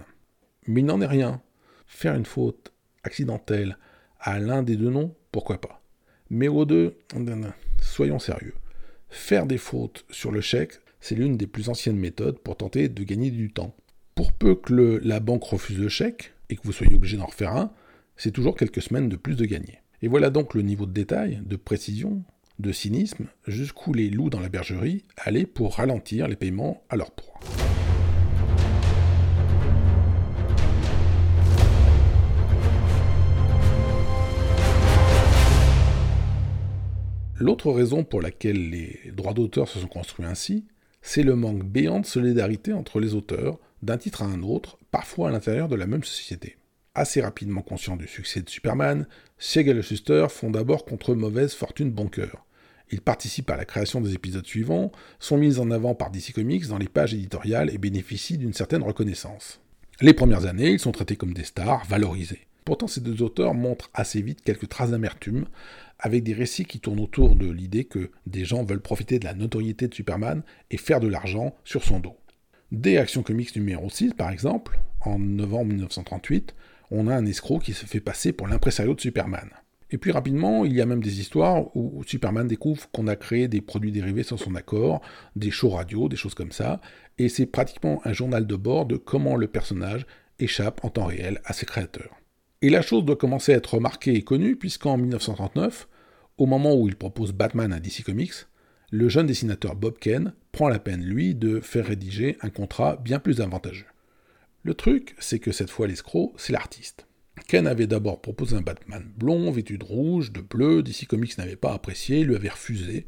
Mais 0.67 0.81
il 0.81 0.86
n'en 0.86 1.00
est 1.00 1.05
rien. 1.05 1.41
Faire 1.89 2.15
une 2.15 2.25
faute 2.25 2.72
accidentelle 3.03 3.77
à 4.19 4.39
l'un 4.39 4.63
des 4.63 4.77
deux 4.77 4.91
noms, 4.91 5.15
pourquoi 5.34 5.60
pas. 5.60 5.81
Mais 6.29 6.48
aux 6.48 6.63
deux, 6.63 6.98
soyons 7.81 8.19
sérieux. 8.19 8.53
Faire 9.10 9.48
des 9.48 9.58
fautes 9.58 10.05
sur 10.12 10.31
le 10.31 10.39
chèque, 10.39 10.75
c'est 11.01 11.15
l'une 11.15 11.36
des 11.36 11.48
plus 11.48 11.67
anciennes 11.67 11.98
méthodes 11.98 12.39
pour 12.39 12.55
tenter 12.55 12.88
de 12.89 13.03
gagner 13.03 13.31
du 13.31 13.51
temps. 13.51 13.75
Pour 14.15 14.31
peu 14.31 14.55
que 14.55 15.01
la 15.03 15.19
banque 15.19 15.43
refuse 15.43 15.79
le 15.79 15.89
chèque 15.89 16.31
et 16.50 16.55
que 16.55 16.62
vous 16.63 16.72
soyez 16.72 16.93
obligé 16.93 17.17
d'en 17.17 17.25
refaire 17.25 17.55
un, 17.55 17.74
c'est 18.15 18.31
toujours 18.31 18.55
quelques 18.55 18.84
semaines 18.84 19.10
de 19.10 19.17
plus 19.17 19.36
de 19.36 19.46
gagner. 19.46 19.79
Et 20.01 20.08
voilà 20.08 20.29
donc 20.29 20.53
le 20.53 20.62
niveau 20.62 20.86
de 20.86 20.93
détail, 20.93 21.41
de 21.43 21.55
précision, 21.55 22.24
de 22.60 22.72
cynisme, 22.72 23.25
jusqu'où 23.48 23.93
les 23.93 24.10
loups 24.10 24.29
dans 24.29 24.39
la 24.39 24.50
bergerie 24.50 25.05
allaient 25.17 25.48
pour 25.48 25.77
ralentir 25.77 26.27
les 26.27 26.36
paiements 26.36 26.84
à 26.89 26.96
leur 26.96 27.12
proie. 27.12 27.39
L'autre 37.39 37.72
raison 37.72 38.03
pour 38.03 38.22
laquelle 38.22 38.69
les 38.69 39.00
droits 39.13 39.34
d'auteur 39.34 39.69
se 39.69 39.79
sont 39.79 39.88
construits 39.88 40.25
ainsi, 40.25 40.65
c'est 41.01 41.24
le 41.24 41.38
manque 41.38 41.63
béant 41.63 42.01
de 42.01 42.05
solidarité 42.05 42.74
entre 42.74 43.00
les 43.00 43.13
auteurs, 43.15 43.60
d'un 43.81 43.98
titre 43.98 44.24
à 44.24 44.25
un 44.25 44.43
autre, 44.43 44.77
parfois 44.91 45.29
à 45.29 45.31
l'intérieur 45.31 45.69
de 45.69 45.77
la 45.77 45.88
même 45.88 46.03
société. 46.03 46.58
Assez 46.96 47.22
rapidement 47.22 47.62
conscients 47.62 47.96
du 47.96 48.10
succès 48.10 48.41
de 48.41 48.50
Superman, 48.50 49.08
Siegel 49.38 49.77
et 49.77 49.81
Schuster 49.81 50.27
font 50.29 50.51
d'abord 50.51 50.84
contre 50.84 51.15
mauvaise 51.15 51.53
fortune 51.53 51.91
bon 51.91 52.08
cœur. 52.10 52.46
Ils 52.91 53.00
participent 53.00 53.51
à 53.51 53.55
la 53.55 53.63
création 53.63 54.01
des 54.01 54.15
épisodes 54.15 54.46
suivants, 54.46 54.91
sont 55.19 55.38
mis 55.38 55.60
en 55.60 55.72
avant 55.72 55.96
par 55.96 56.12
DC 56.12 56.34
Comics 56.34 56.67
dans 56.67 56.77
les 56.77 56.89
pages 56.89 57.13
éditoriales 57.13 57.74
et 57.74 57.77
bénéficient 57.77 58.38
d'une 58.38 58.51
certaine 58.51 58.84
reconnaissance. 58.84 59.62
Les 60.01 60.13
premières 60.13 60.46
années, 60.46 60.72
ils 60.72 60.79
sont 60.79 60.91
traités 60.91 61.15
comme 61.15 61.34
des 61.34 61.46
stars, 61.46 61.86
valorisés. 61.86 62.49
Pourtant, 62.69 62.85
ces 62.85 63.01
deux 63.01 63.23
auteurs 63.23 63.55
montrent 63.55 63.89
assez 63.95 64.21
vite 64.21 64.43
quelques 64.43 64.69
traces 64.69 64.91
d'amertume, 64.91 65.47
avec 65.97 66.21
des 66.21 66.35
récits 66.35 66.65
qui 66.65 66.79
tournent 66.79 66.99
autour 66.99 67.35
de 67.35 67.49
l'idée 67.49 67.85
que 67.85 68.11
des 68.27 68.45
gens 68.45 68.63
veulent 68.63 68.79
profiter 68.79 69.17
de 69.17 69.25
la 69.25 69.33
notoriété 69.33 69.88
de 69.88 69.95
Superman 69.95 70.43
et 70.69 70.77
faire 70.77 70.99
de 70.99 71.07
l'argent 71.07 71.55
sur 71.63 71.83
son 71.83 71.99
dos. 71.99 72.15
Dès 72.71 72.97
Action 72.97 73.23
Comics 73.23 73.55
numéro 73.55 73.89
6, 73.89 74.13
par 74.13 74.29
exemple, 74.29 74.79
en 75.01 75.17
novembre 75.17 75.65
1938, 75.65 76.53
on 76.91 77.07
a 77.07 77.15
un 77.15 77.25
escroc 77.25 77.57
qui 77.57 77.73
se 77.73 77.88
fait 77.88 78.01
passer 78.01 78.33
pour 78.33 78.47
l'impresario 78.47 78.93
de 78.93 79.01
Superman. 79.01 79.49
Et 79.89 79.97
puis 79.97 80.11
rapidement, 80.11 80.63
il 80.63 80.73
y 80.73 80.81
a 80.81 80.85
même 80.85 81.01
des 81.01 81.19
histoires 81.19 81.75
où 81.75 82.03
Superman 82.05 82.47
découvre 82.47 82.88
qu'on 82.91 83.07
a 83.07 83.15
créé 83.15 83.47
des 83.47 83.61
produits 83.61 83.91
dérivés 83.91 84.21
sans 84.21 84.38
son 84.38 84.53
accord, 84.53 85.01
des 85.35 85.49
shows 85.49 85.71
radio, 85.71 86.07
des 86.07 86.17
choses 86.17 86.35
comme 86.35 86.51
ça, 86.51 86.81
et 87.17 87.29
c'est 87.29 87.47
pratiquement 87.47 87.99
un 88.05 88.13
journal 88.13 88.45
de 88.45 88.55
bord 88.55 88.85
de 88.85 88.97
comment 88.97 89.38
le 89.38 89.47
personnage 89.47 90.05
échappe 90.38 90.85
en 90.85 90.89
temps 90.89 91.05
réel 91.05 91.41
à 91.45 91.53
ses 91.53 91.65
créateurs. 91.65 92.19
Et 92.61 92.69
la 92.69 92.81
chose 92.81 93.05
doit 93.05 93.15
commencer 93.15 93.53
à 93.53 93.57
être 93.57 93.75
remarquée 93.75 94.15
et 94.15 94.23
connue, 94.23 94.57
puisqu'en 94.57 94.97
1939, 94.97 95.87
au 96.37 96.45
moment 96.45 96.75
où 96.75 96.87
il 96.87 96.95
propose 96.95 97.31
Batman 97.31 97.71
à 97.71 97.79
DC 97.79 98.03
Comics, 98.03 98.33
le 98.91 99.07
jeune 99.07 99.27
dessinateur 99.27 99.75
Bob 99.75 99.98
Kane 100.00 100.33
prend 100.51 100.67
la 100.67 100.79
peine, 100.79 101.03
lui, 101.03 101.35
de 101.35 101.59
faire 101.61 101.85
rédiger 101.85 102.37
un 102.41 102.50
contrat 102.50 102.98
bien 102.98 103.19
plus 103.19 103.39
avantageux. 103.39 103.85
Le 104.63 104.74
truc, 104.74 105.15
c'est 105.19 105.39
que 105.39 105.53
cette 105.53 105.69
fois 105.69 105.87
l'escroc, 105.87 106.33
c'est 106.37 106.51
l'artiste. 106.51 107.05
Ken 107.48 107.65
avait 107.65 107.87
d'abord 107.87 108.22
proposé 108.22 108.57
un 108.57 108.61
Batman 108.61 109.09
blond, 109.15 109.51
vêtu 109.51 109.77
de 109.77 109.85
rouge, 109.85 110.33
de 110.33 110.41
bleu, 110.41 110.83
DC 110.83 111.07
Comics 111.07 111.37
n'avait 111.37 111.55
pas 111.55 111.74
apprécié, 111.74 112.24
lui 112.24 112.35
avait 112.35 112.50
refusé. 112.50 113.07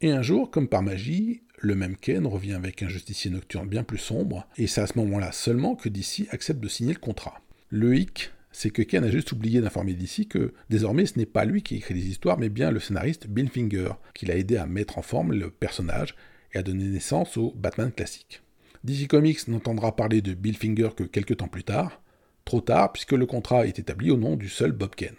Et 0.00 0.12
un 0.12 0.22
jour, 0.22 0.50
comme 0.50 0.68
par 0.68 0.82
magie, 0.82 1.42
le 1.58 1.74
même 1.74 1.96
Ken 1.96 2.26
revient 2.26 2.52
avec 2.52 2.82
un 2.82 2.88
justicier 2.88 3.30
nocturne 3.30 3.68
bien 3.68 3.82
plus 3.82 3.98
sombre, 3.98 4.46
et 4.56 4.66
c'est 4.66 4.80
à 4.80 4.86
ce 4.86 4.98
moment-là 4.98 5.32
seulement 5.32 5.74
que 5.74 5.88
DC 5.88 6.28
accepte 6.30 6.60
de 6.60 6.68
signer 6.68 6.92
le 6.92 7.00
contrat. 7.00 7.40
Le 7.68 7.96
hic, 7.96 8.30
c'est 8.56 8.70
que 8.70 8.80
Ken 8.80 9.04
a 9.04 9.10
juste 9.10 9.32
oublié 9.32 9.60
d'informer 9.60 9.92
d'ici 9.92 10.28
que 10.28 10.54
désormais 10.70 11.04
ce 11.04 11.18
n'est 11.18 11.26
pas 11.26 11.44
lui 11.44 11.62
qui 11.62 11.76
écrit 11.76 11.92
les 11.92 12.06
histoires, 12.06 12.38
mais 12.38 12.48
bien 12.48 12.70
le 12.70 12.80
scénariste 12.80 13.26
Bill 13.26 13.50
Finger, 13.50 13.90
qui 14.14 14.24
l'a 14.24 14.34
aidé 14.38 14.56
à 14.56 14.64
mettre 14.64 14.96
en 14.96 15.02
forme 15.02 15.34
le 15.34 15.50
personnage 15.50 16.14
et 16.54 16.58
à 16.58 16.62
donner 16.62 16.84
naissance 16.84 17.36
au 17.36 17.52
Batman 17.54 17.92
classique. 17.92 18.40
DC 18.82 19.08
Comics 19.08 19.46
n'entendra 19.48 19.94
parler 19.94 20.22
de 20.22 20.32
Bill 20.32 20.56
Finger 20.56 20.88
que 20.96 21.04
quelques 21.04 21.36
temps 21.36 21.48
plus 21.48 21.64
tard, 21.64 22.00
trop 22.46 22.62
tard 22.62 22.92
puisque 22.92 23.12
le 23.12 23.26
contrat 23.26 23.66
est 23.66 23.78
établi 23.78 24.10
au 24.10 24.16
nom 24.16 24.36
du 24.36 24.48
seul 24.48 24.72
Bob 24.72 24.94
Ken. 24.94 25.16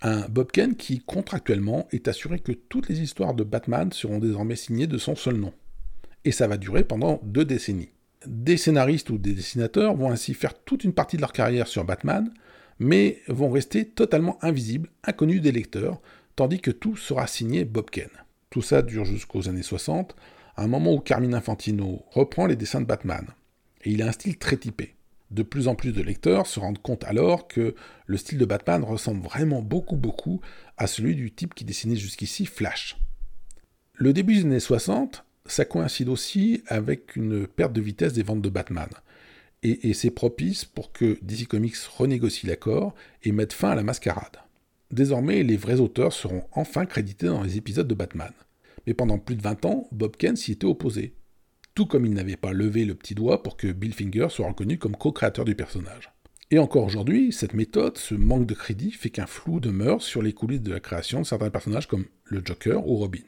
Un 0.00 0.28
Bob 0.28 0.50
Ken 0.50 0.74
qui 0.74 0.98
contractuellement 0.98 1.86
est 1.92 2.08
assuré 2.08 2.40
que 2.40 2.50
toutes 2.50 2.88
les 2.88 3.00
histoires 3.00 3.34
de 3.34 3.44
Batman 3.44 3.92
seront 3.92 4.18
désormais 4.18 4.56
signées 4.56 4.88
de 4.88 4.98
son 4.98 5.14
seul 5.14 5.36
nom. 5.36 5.52
Et 6.24 6.32
ça 6.32 6.48
va 6.48 6.56
durer 6.56 6.82
pendant 6.82 7.20
deux 7.22 7.44
décennies. 7.44 7.90
Des 8.26 8.56
scénaristes 8.56 9.10
ou 9.10 9.18
des 9.18 9.34
dessinateurs 9.34 9.94
vont 9.94 10.10
ainsi 10.10 10.34
faire 10.34 10.58
toute 10.64 10.82
une 10.82 10.94
partie 10.94 11.14
de 11.14 11.20
leur 11.20 11.32
carrière 11.32 11.68
sur 11.68 11.84
Batman, 11.84 12.28
mais 12.82 13.22
vont 13.28 13.50
rester 13.50 13.86
totalement 13.86 14.38
invisibles, 14.42 14.90
inconnus 15.04 15.40
des 15.40 15.52
lecteurs, 15.52 16.00
tandis 16.36 16.60
que 16.60 16.70
tout 16.70 16.96
sera 16.96 17.26
signé 17.26 17.64
Bob 17.64 17.90
Ken. 17.90 18.10
Tout 18.50 18.62
ça 18.62 18.82
dure 18.82 19.04
jusqu'aux 19.04 19.48
années 19.48 19.62
60, 19.62 20.14
à 20.56 20.64
un 20.64 20.66
moment 20.66 20.92
où 20.92 21.00
Carmine 21.00 21.34
Infantino 21.34 22.04
reprend 22.10 22.46
les 22.46 22.56
dessins 22.56 22.80
de 22.80 22.86
Batman. 22.86 23.26
Et 23.84 23.90
il 23.90 24.02
a 24.02 24.08
un 24.08 24.12
style 24.12 24.36
très 24.36 24.56
typé. 24.56 24.94
De 25.30 25.42
plus 25.42 25.68
en 25.68 25.74
plus 25.74 25.92
de 25.92 26.02
lecteurs 26.02 26.46
se 26.46 26.60
rendent 26.60 26.82
compte 26.82 27.04
alors 27.04 27.48
que 27.48 27.74
le 28.06 28.16
style 28.18 28.36
de 28.36 28.44
Batman 28.44 28.84
ressemble 28.84 29.22
vraiment 29.22 29.62
beaucoup 29.62 29.96
beaucoup 29.96 30.40
à 30.76 30.86
celui 30.86 31.16
du 31.16 31.32
type 31.32 31.54
qui 31.54 31.64
dessinait 31.64 31.96
jusqu'ici 31.96 32.44
Flash. 32.44 32.98
Le 33.94 34.12
début 34.12 34.34
des 34.34 34.42
années 34.42 34.60
60, 34.60 35.24
ça 35.46 35.64
coïncide 35.64 36.08
aussi 36.08 36.62
avec 36.66 37.16
une 37.16 37.46
perte 37.46 37.72
de 37.72 37.80
vitesse 37.80 38.12
des 38.12 38.22
ventes 38.22 38.42
de 38.42 38.50
Batman 38.50 38.88
et, 39.62 39.94
c'est 39.94 40.10
propice 40.10 40.64
pour 40.64 40.92
que 40.92 41.18
DC 41.22 41.46
Comics 41.46 41.76
renégocie 41.96 42.46
l'accord 42.46 42.94
et 43.22 43.32
mette 43.32 43.52
fin 43.52 43.70
à 43.70 43.74
la 43.74 43.84
mascarade. 43.84 44.38
Désormais, 44.90 45.42
les 45.42 45.56
vrais 45.56 45.80
auteurs 45.80 46.12
seront 46.12 46.44
enfin 46.52 46.84
crédités 46.84 47.26
dans 47.26 47.42
les 47.42 47.56
épisodes 47.56 47.88
de 47.88 47.94
Batman. 47.94 48.32
Mais 48.86 48.94
pendant 48.94 49.18
plus 49.18 49.36
de 49.36 49.42
20 49.42 49.64
ans, 49.64 49.88
Bob 49.92 50.16
Kane 50.16 50.36
s'y 50.36 50.52
était 50.52 50.66
opposé. 50.66 51.14
Tout 51.74 51.86
comme 51.86 52.04
il 52.04 52.12
n'avait 52.12 52.36
pas 52.36 52.52
levé 52.52 52.84
le 52.84 52.94
petit 52.94 53.14
doigt 53.14 53.42
pour 53.42 53.56
que 53.56 53.72
Bill 53.72 53.94
Finger 53.94 54.26
soit 54.28 54.48
reconnu 54.48 54.78
comme 54.78 54.96
co-créateur 54.96 55.44
du 55.44 55.54
personnage. 55.54 56.12
Et 56.50 56.58
encore 56.58 56.84
aujourd'hui, 56.84 57.32
cette 57.32 57.54
méthode, 57.54 57.96
ce 57.96 58.14
manque 58.14 58.46
de 58.46 58.54
crédit, 58.54 58.90
fait 58.90 59.08
qu'un 59.08 59.26
flou 59.26 59.58
demeure 59.58 60.02
sur 60.02 60.20
les 60.20 60.34
coulisses 60.34 60.60
de 60.60 60.72
la 60.72 60.80
création 60.80 61.20
de 61.20 61.26
certains 61.26 61.48
personnages 61.48 61.88
comme 61.88 62.04
le 62.24 62.42
Joker 62.44 62.86
ou 62.86 62.96
Robin. 62.96 63.22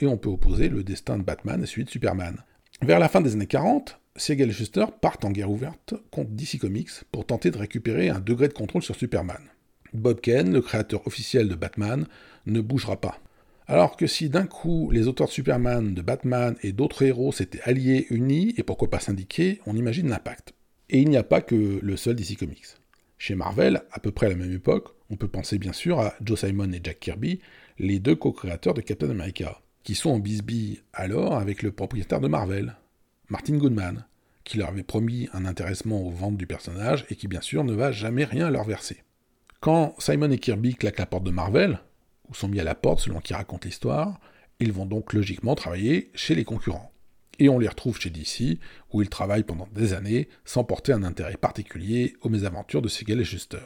Et 0.00 0.06
on 0.08 0.16
peut 0.16 0.30
opposer 0.30 0.68
le 0.68 0.82
destin 0.82 1.18
de 1.18 1.22
Batman 1.22 1.62
à 1.62 1.66
celui 1.66 1.84
de 1.84 1.90
Superman. 1.90 2.38
Vers 2.82 2.98
la 2.98 3.08
fin 3.08 3.20
des 3.20 3.34
années 3.34 3.46
40, 3.46 4.00
Siegel 4.16 4.50
et 4.50 4.52
Schuster 4.52 4.86
partent 5.00 5.24
en 5.24 5.32
guerre 5.32 5.50
ouverte 5.50 5.94
contre 6.12 6.30
DC 6.30 6.60
Comics 6.60 7.02
pour 7.10 7.26
tenter 7.26 7.50
de 7.50 7.58
récupérer 7.58 8.10
un 8.10 8.20
degré 8.20 8.46
de 8.46 8.52
contrôle 8.52 8.82
sur 8.82 8.94
Superman. 8.94 9.42
Bob 9.92 10.20
Kane, 10.20 10.52
le 10.52 10.60
créateur 10.60 11.04
officiel 11.08 11.48
de 11.48 11.56
Batman, 11.56 12.06
ne 12.46 12.60
bougera 12.60 13.00
pas. 13.00 13.18
Alors 13.66 13.96
que 13.96 14.06
si 14.06 14.28
d'un 14.28 14.46
coup 14.46 14.90
les 14.92 15.08
auteurs 15.08 15.26
de 15.26 15.32
Superman, 15.32 15.94
de 15.94 16.02
Batman 16.02 16.54
et 16.62 16.72
d'autres 16.72 17.02
héros 17.02 17.32
s'étaient 17.32 17.62
alliés, 17.62 18.06
unis 18.10 18.54
et 18.56 18.62
pourquoi 18.62 18.88
pas 18.88 19.00
syndiqués, 19.00 19.60
on 19.66 19.74
imagine 19.76 20.08
l'impact. 20.08 20.54
Et 20.90 21.00
il 21.00 21.08
n'y 21.08 21.16
a 21.16 21.24
pas 21.24 21.40
que 21.40 21.80
le 21.82 21.96
seul 21.96 22.14
DC 22.14 22.38
Comics. 22.38 22.76
Chez 23.18 23.34
Marvel, 23.34 23.82
à 23.90 23.98
peu 23.98 24.12
près 24.12 24.26
à 24.26 24.28
la 24.28 24.36
même 24.36 24.52
époque, 24.52 24.90
on 25.10 25.16
peut 25.16 25.28
penser 25.28 25.58
bien 25.58 25.72
sûr 25.72 25.98
à 25.98 26.14
Joe 26.20 26.38
Simon 26.38 26.72
et 26.72 26.80
Jack 26.82 27.00
Kirby, 27.00 27.40
les 27.80 27.98
deux 27.98 28.14
co-créateurs 28.14 28.74
de 28.74 28.80
Captain 28.80 29.10
America, 29.10 29.60
qui 29.82 29.96
sont 29.96 30.10
en 30.10 30.18
bisbille 30.20 30.82
alors 30.92 31.36
avec 31.36 31.62
le 31.62 31.72
propriétaire 31.72 32.20
de 32.20 32.28
Marvel, 32.28 32.76
Martin 33.28 33.56
Goodman, 33.56 34.04
qui 34.44 34.58
leur 34.58 34.68
avait 34.68 34.82
promis 34.82 35.28
un 35.32 35.46
intéressement 35.46 36.02
aux 36.02 36.10
ventes 36.10 36.36
du 36.36 36.46
personnage 36.46 37.06
et 37.08 37.16
qui 37.16 37.28
bien 37.28 37.40
sûr 37.40 37.64
ne 37.64 37.72
va 37.72 37.90
jamais 37.90 38.24
rien 38.24 38.50
leur 38.50 38.64
verser. 38.64 39.02
Quand 39.60 39.94
Simon 39.98 40.30
et 40.30 40.38
Kirby 40.38 40.74
claquent 40.74 40.98
la 40.98 41.06
porte 41.06 41.24
de 41.24 41.30
Marvel, 41.30 41.80
ou 42.28 42.34
sont 42.34 42.48
mis 42.48 42.60
à 42.60 42.64
la 42.64 42.74
porte 42.74 43.00
selon 43.00 43.20
qui 43.20 43.32
raconte 43.32 43.64
l'histoire, 43.64 44.20
ils 44.60 44.72
vont 44.72 44.86
donc 44.86 45.14
logiquement 45.14 45.54
travailler 45.54 46.10
chez 46.14 46.34
les 46.34 46.44
concurrents. 46.44 46.92
Et 47.38 47.48
on 47.48 47.58
les 47.58 47.68
retrouve 47.68 47.98
chez 47.98 48.10
DC, 48.10 48.58
où 48.92 49.02
ils 49.02 49.08
travaillent 49.08 49.42
pendant 49.42 49.68
des 49.72 49.94
années 49.94 50.28
sans 50.44 50.64
porter 50.64 50.92
un 50.92 51.02
intérêt 51.02 51.36
particulier 51.36 52.14
aux 52.20 52.28
mésaventures 52.28 52.82
de 52.82 52.88
Siegel 52.88 53.20
et 53.20 53.24
Schuster. 53.24 53.64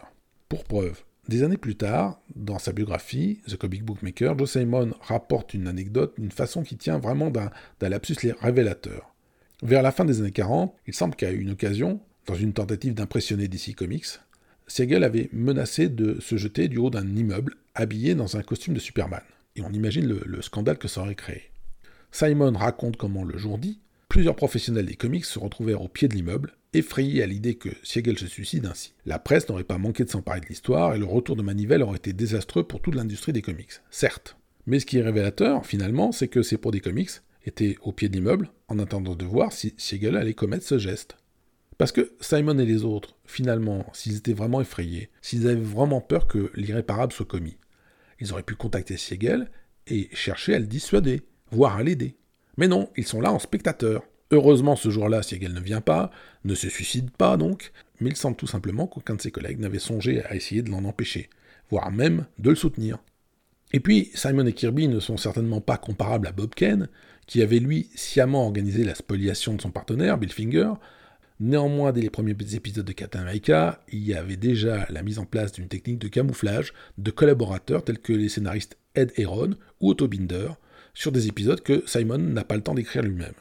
Pour 0.48 0.64
preuve, 0.64 1.02
des 1.28 1.42
années 1.42 1.58
plus 1.58 1.76
tard, 1.76 2.20
dans 2.34 2.58
sa 2.58 2.72
biographie, 2.72 3.42
The 3.48 3.56
Comic 3.56 3.84
Book 3.84 4.02
Maker, 4.02 4.38
Joe 4.38 4.50
Simon 4.50 4.92
rapporte 5.02 5.52
une 5.52 5.66
anecdote 5.66 6.14
d'une 6.16 6.30
façon 6.30 6.62
qui 6.62 6.76
tient 6.76 6.98
vraiment 6.98 7.30
d'un 7.30 7.50
lapsus 7.82 8.16
révélateur. 8.40 9.12
Vers 9.62 9.82
la 9.82 9.90
fin 9.90 10.04
des 10.04 10.20
années 10.20 10.30
40, 10.30 10.72
il 10.86 10.94
semble 10.94 11.16
qu'à 11.16 11.32
une 11.32 11.50
occasion, 11.50 12.00
dans 12.26 12.36
une 12.36 12.52
tentative 12.52 12.94
d'impressionner 12.94 13.48
DC 13.48 13.74
Comics, 13.74 14.20
Siegel 14.68 15.02
avait 15.02 15.28
menacé 15.32 15.88
de 15.88 16.20
se 16.20 16.36
jeter 16.36 16.68
du 16.68 16.78
haut 16.78 16.90
d'un 16.90 17.16
immeuble 17.16 17.56
habillé 17.74 18.14
dans 18.14 18.36
un 18.36 18.42
costume 18.42 18.74
de 18.74 18.78
Superman. 18.78 19.22
Et 19.56 19.62
on 19.62 19.70
imagine 19.70 20.06
le, 20.06 20.42
scandale 20.42 20.78
que 20.78 20.86
ça 20.86 21.00
aurait 21.00 21.16
créé. 21.16 21.50
Simon 22.12 22.52
raconte 22.52 22.96
comment 22.96 23.24
le 23.24 23.36
jour 23.36 23.58
dit, 23.58 23.80
plusieurs 24.08 24.36
professionnels 24.36 24.86
des 24.86 24.94
comics 24.94 25.24
se 25.24 25.40
retrouvèrent 25.40 25.82
au 25.82 25.88
pied 25.88 26.06
de 26.06 26.14
l'immeuble, 26.14 26.52
effrayés 26.72 27.24
à 27.24 27.26
l'idée 27.26 27.54
que 27.54 27.70
Siegel 27.82 28.18
se 28.18 28.28
suicide 28.28 28.66
ainsi. 28.66 28.92
La 29.06 29.18
presse 29.18 29.48
n'aurait 29.48 29.64
pas 29.64 29.78
manqué 29.78 30.04
de 30.04 30.10
s'emparer 30.10 30.40
de 30.40 30.46
l'histoire 30.46 30.94
et 30.94 30.98
le 30.98 31.04
retour 31.04 31.34
de 31.34 31.42
Manivelle 31.42 31.82
aurait 31.82 31.96
été 31.96 32.12
désastreux 32.12 32.62
pour 32.62 32.80
toute 32.80 32.94
l'industrie 32.94 33.32
des 33.32 33.42
comics, 33.42 33.80
certes. 33.90 34.36
Mais 34.66 34.78
ce 34.78 34.86
qui 34.86 34.98
est 34.98 35.02
révélateur, 35.02 35.66
finalement, 35.66 36.12
c'est 36.12 36.28
que 36.28 36.42
ces 36.42 36.58
pour 36.58 36.70
des 36.70 36.80
comics, 36.80 37.10
était 37.44 37.76
au 37.82 37.92
pied 37.92 38.08
de 38.08 38.14
l'immeuble, 38.14 38.50
en 38.68 38.78
attendant 38.78 39.14
de 39.14 39.24
voir 39.24 39.52
si 39.52 39.74
Siegel 39.76 40.16
allait 40.16 40.34
commettre 40.34 40.66
ce 40.66 40.78
geste. 40.78 41.16
Parce 41.78 41.92
que 41.92 42.12
Simon 42.20 42.58
et 42.58 42.66
les 42.66 42.84
autres, 42.84 43.16
finalement, 43.24 43.86
s'ils 43.92 44.16
étaient 44.16 44.32
vraiment 44.32 44.60
effrayés, 44.60 45.10
s'ils 45.22 45.46
avaient 45.46 45.60
vraiment 45.60 46.00
peur 46.00 46.26
que 46.26 46.50
l'irréparable 46.54 47.12
soit 47.12 47.24
commis, 47.24 47.56
ils 48.20 48.32
auraient 48.32 48.42
pu 48.42 48.56
contacter 48.56 48.96
Siegel 48.96 49.48
et 49.86 50.08
chercher 50.12 50.54
à 50.54 50.58
le 50.58 50.66
dissuader, 50.66 51.22
voire 51.52 51.76
à 51.76 51.82
l'aider. 51.82 52.16
Mais 52.56 52.66
non, 52.66 52.90
ils 52.96 53.06
sont 53.06 53.20
là 53.20 53.32
en 53.32 53.38
spectateurs. 53.38 54.02
Heureusement, 54.32 54.74
ce 54.74 54.90
jour-là, 54.90 55.22
Siegel 55.22 55.54
ne 55.54 55.60
vient 55.60 55.80
pas, 55.80 56.10
ne 56.44 56.56
se 56.56 56.68
suicide 56.68 57.10
pas 57.12 57.36
donc, 57.36 57.72
mais 58.00 58.10
il 58.10 58.16
semble 58.16 58.36
tout 58.36 58.48
simplement 58.48 58.88
qu'aucun 58.88 59.14
de 59.14 59.22
ses 59.22 59.30
collègues 59.30 59.60
n'avait 59.60 59.78
songé 59.78 60.24
à 60.24 60.34
essayer 60.34 60.62
de 60.62 60.70
l'en 60.70 60.84
empêcher, 60.84 61.30
voire 61.70 61.92
même 61.92 62.26
de 62.38 62.50
le 62.50 62.56
soutenir. 62.56 62.98
Et 63.72 63.80
puis, 63.80 64.10
Simon 64.14 64.46
et 64.46 64.52
Kirby 64.52 64.88
ne 64.88 65.00
sont 65.00 65.16
certainement 65.16 65.60
pas 65.60 65.76
comparables 65.76 66.26
à 66.26 66.32
Bob 66.32 66.54
Kane, 66.54 66.88
qui 67.26 67.42
avait 67.42 67.58
lui 67.58 67.90
sciemment 67.94 68.44
organisé 68.44 68.84
la 68.84 68.94
spoliation 68.94 69.54
de 69.54 69.60
son 69.60 69.70
partenaire, 69.70 70.18
Bill 70.18 70.32
Finger, 70.32 70.72
Néanmoins, 71.40 71.92
dès 71.92 72.00
les 72.00 72.10
premiers 72.10 72.34
épisodes 72.54 72.84
de 72.84 72.92
Captain 72.92 73.20
America, 73.20 73.80
il 73.92 74.04
y 74.04 74.12
avait 74.12 74.36
déjà 74.36 74.86
la 74.90 75.04
mise 75.04 75.20
en 75.20 75.24
place 75.24 75.52
d'une 75.52 75.68
technique 75.68 76.00
de 76.00 76.08
camouflage 76.08 76.72
de 76.98 77.12
collaborateurs 77.12 77.84
tels 77.84 78.00
que 78.00 78.12
les 78.12 78.28
scénaristes 78.28 78.76
Ed 78.96 79.12
Heron 79.16 79.50
ou 79.80 79.90
Otto 79.90 80.08
Binder 80.08 80.48
sur 80.94 81.12
des 81.12 81.28
épisodes 81.28 81.60
que 81.60 81.84
Simon 81.86 82.18
n'a 82.18 82.42
pas 82.42 82.56
le 82.56 82.62
temps 82.62 82.74
d'écrire 82.74 83.02
lui-même. 83.02 83.34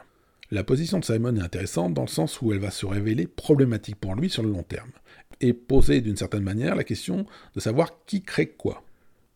La 0.51 0.63
position 0.63 0.99
de 0.99 1.05
Simon 1.05 1.35
est 1.37 1.41
intéressante 1.41 1.95
dans 1.95 2.03
le 2.03 2.07
sens 2.07 2.39
où 2.39 2.53
elle 2.53 2.59
va 2.59 2.69
se 2.69 2.85
révéler 2.85 3.25
problématique 3.25 3.99
pour 3.99 4.13
lui 4.13 4.29
sur 4.29 4.43
le 4.43 4.51
long 4.51 4.63
terme, 4.63 4.91
et 5.41 5.53
poser 5.53 5.99
d'une 5.99 6.17
certaine 6.17 6.43
manière 6.43 6.75
la 6.75 6.83
question 6.83 7.25
de 7.55 7.59
savoir 7.59 8.05
qui 8.05 8.21
crée 8.21 8.47
quoi. 8.47 8.83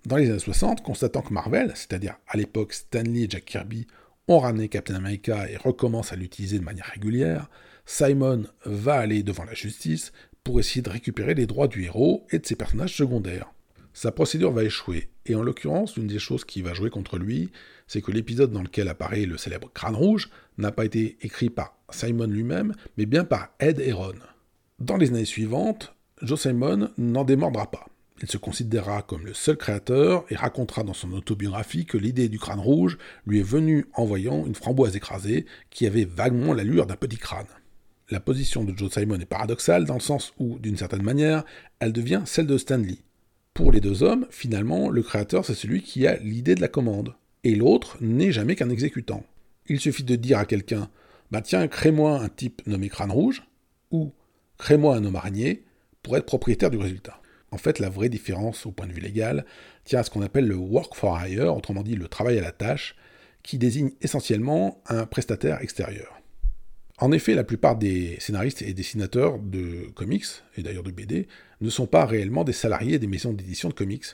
Dans 0.06 0.18
les 0.18 0.32
années 0.32 0.40
60, 0.40 0.82
constatant 0.82 1.22
que 1.22 1.34
Marvel, 1.34 1.72
c'est-à-dire 1.76 2.16
à, 2.28 2.36
l'époque 2.36 2.74
Stanley 2.74 3.22
et 3.22 3.30
Jack 3.30 3.46
Kirby, 3.46 3.86
ont 4.28 4.40
ramené 4.40 4.68
Captain 4.68 4.96
America 4.96 5.48
et 5.50 5.58
recommencent 5.58 6.12
à 6.12 6.16
l'utiliser 6.16 6.58
de 6.58 6.64
manière 6.64 6.90
régulière, 6.92 7.50
Simon 7.86 8.46
va 8.66 8.96
aller 8.96 9.22
devant 9.22 9.44
la 9.44 9.54
justice 9.54 10.12
pour 10.44 10.60
essayer 10.60 10.82
de 10.82 10.90
récupérer 10.90 11.36
les 11.36 11.46
droits 11.46 11.68
du 11.68 11.84
héros 11.84 12.26
et 12.32 12.40
de 12.40 12.46
ses 12.46 12.56
personnages 12.56 12.96
secondaires. 12.96 13.52
Sa 13.94 14.12
procédure 14.12 14.52
va 14.52 14.64
échouer, 14.64 15.10
et 15.28 15.36
en 15.36 15.44
l'occurrence, 15.44 15.98
l'une 15.98 16.08
des 16.08 16.18
choses 16.18 16.46
qui 16.46 16.64
va 16.64 16.74
jouer 16.74 16.90
contre 16.90 17.20
lui, 17.20 17.52
c'est 17.88 18.02
que 18.02 18.12
l'épisode 18.12 18.52
dans 18.52 18.64
lequel 18.64 18.88
apparaît 18.88 19.26
le 19.26 19.38
célèbre 19.38 19.70
crâne 19.72 19.96
rouge 19.96 20.30
n'a 20.58 20.72
pas 20.72 20.86
été 20.86 21.18
écrit 21.22 21.50
par 21.52 21.76
Simon 21.92 22.26
lui-même, 22.26 22.74
mais 22.98 23.06
bien 23.06 23.24
par 23.24 23.50
Ed 23.60 23.80
Heron. 23.80 24.16
Dans 24.80 24.98
les 24.98 25.10
années 25.10 25.26
suivantes, 25.26 25.94
Joe 26.22 26.42
Simon 26.42 26.90
n'en 26.98 27.24
démordra 27.24 27.70
pas. 27.70 27.86
Il 28.22 28.30
se 28.30 28.38
considérera 28.38 29.02
comme 29.02 29.26
le 29.26 29.34
seul 29.34 29.58
créateur 29.58 30.26
et 30.30 30.36
racontera 30.36 30.84
dans 30.84 30.94
son 30.94 31.12
autobiographie 31.14 31.86
que 31.86 31.98
l'idée 31.98 32.30
du 32.30 32.38
crâne 32.38 32.60
rouge 32.60 33.00
lui 33.26 33.40
est 33.40 33.44
venue 33.44 33.88
en 33.94 34.06
voyant 34.06 34.46
une 34.46 34.54
framboise 34.54 34.96
écrasée 34.96 35.46
qui 35.72 35.88
avait 35.88 36.06
vaguement 36.06 36.54
l'allure 36.54 36.86
d'un 36.86 36.96
petit 36.96 37.18
crâne. 37.18 37.48
La 38.12 38.20
position 38.20 38.64
de 38.64 38.78
Joe 38.78 38.94
Simon 38.94 39.20
est 39.20 39.26
paradoxale 39.26 39.86
dans 39.86 39.96
le 39.96 40.02
sens 40.02 40.34
où, 40.38 40.60
d'une 40.60 40.78
certaine 40.78 41.02
manière, 41.02 41.46
elle 41.80 41.94
devient 41.94 42.22
celle 42.26 42.46
de 42.46 42.58
Stanley. 42.58 42.98
Pour 43.56 43.72
les 43.72 43.82
deux 43.82 44.04
hommes, 44.04 44.28
finalement, 44.30 44.90
le 44.90 45.02
créateur 45.02 45.46
c'est 45.46 45.56
celui 45.56 45.82
qui 45.82 46.06
a 46.06 46.18
l'idée 46.18 46.56
de 46.56 46.62
la 46.62 46.68
commande, 46.68 47.16
et 47.44 47.56
l'autre 47.56 47.98
n'est 48.02 48.32
jamais 48.32 48.56
qu'un 48.56 48.70
exécutant. 48.70 49.26
Il 49.68 49.80
suffit 49.80 50.04
de 50.04 50.16
dire 50.16 50.38
à 50.38 50.46
quelqu'un 50.46 50.90
Bah 51.32 51.42
tiens, 51.42 51.68
crée-moi 51.68 52.20
un 52.20 52.30
type 52.30 52.62
nommé 52.68 52.90
crâne 52.90 53.12
rouge, 53.12 53.44
ou 53.90 54.12
crée-moi 54.58 54.96
un 54.96 55.06
homme 55.06 55.16
araignée, 55.16 55.64
pour 56.04 56.18
être 56.18 56.26
propriétaire 56.26 56.70
du 56.70 56.78
résultat. 56.78 57.21
En 57.52 57.58
fait, 57.58 57.80
la 57.80 57.90
vraie 57.90 58.10
différence 58.10 58.66
au 58.66 58.72
point 58.72 58.88
de 58.88 58.94
vue 58.94 59.02
légal 59.02 59.46
tient 59.84 60.00
à 60.00 60.04
ce 60.04 60.10
qu'on 60.10 60.22
appelle 60.22 60.48
le 60.48 60.56
work 60.56 60.96
for 60.96 61.20
hire, 61.22 61.56
autrement 61.56 61.84
dit 61.84 61.96
le 61.96 62.08
travail 62.08 62.38
à 62.40 62.42
la 62.42 62.54
tâche, 62.54 62.96
qui 63.44 63.58
désigne 63.58 63.92
essentiellement 64.02 64.82
un 64.88 65.06
prestataire 65.06 65.62
extérieur. 65.62 66.22
En 66.98 67.12
effet, 67.12 67.34
la 67.34 67.44
plupart 67.44 67.78
des 67.78 68.16
scénaristes 68.20 68.62
et 68.62 68.74
dessinateurs 68.74 69.40
de 69.40 69.90
comics, 69.96 70.26
et 70.56 70.62
d'ailleurs 70.62 70.84
de 70.84 70.92
BD, 70.92 71.28
ne 71.60 71.70
sont 71.70 71.88
pas 71.88 72.06
réellement 72.06 72.44
des 72.44 72.54
salariés 72.54 73.00
des 73.00 73.08
maisons 73.08 73.34
d'édition 73.34 73.70
de 73.70 73.74
comics, 73.74 74.06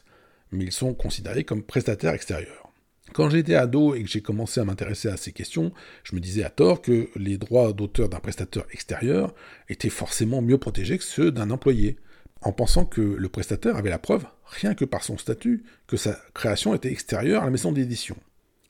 mais 0.51 0.63
ils 0.63 0.71
sont 0.71 0.93
considérés 0.93 1.43
comme 1.43 1.63
prestataires 1.63 2.13
extérieurs. 2.13 2.71
Quand 3.13 3.29
j'étais 3.29 3.55
ado 3.55 3.93
et 3.93 4.03
que 4.03 4.09
j'ai 4.09 4.21
commencé 4.21 4.59
à 4.59 4.65
m'intéresser 4.65 5.09
à 5.09 5.17
ces 5.17 5.31
questions, 5.31 5.71
je 6.03 6.15
me 6.15 6.21
disais 6.21 6.43
à 6.43 6.49
tort 6.49 6.81
que 6.81 7.09
les 7.15 7.37
droits 7.37 7.73
d'auteur 7.73 8.09
d'un 8.09 8.19
prestataire 8.19 8.65
extérieur 8.71 9.33
étaient 9.69 9.89
forcément 9.89 10.41
mieux 10.41 10.57
protégés 10.57 10.97
que 10.97 11.03
ceux 11.03 11.31
d'un 11.31 11.51
employé, 11.51 11.97
en 12.41 12.51
pensant 12.51 12.85
que 12.85 13.01
le 13.01 13.29
prestataire 13.29 13.75
avait 13.75 13.89
la 13.89 13.99
preuve, 13.99 14.25
rien 14.45 14.73
que 14.73 14.85
par 14.85 15.03
son 15.03 15.17
statut, 15.17 15.63
que 15.87 15.97
sa 15.97 16.17
création 16.33 16.73
était 16.73 16.91
extérieure 16.91 17.41
à 17.41 17.45
la 17.45 17.51
maison 17.51 17.71
d'édition. 17.71 18.15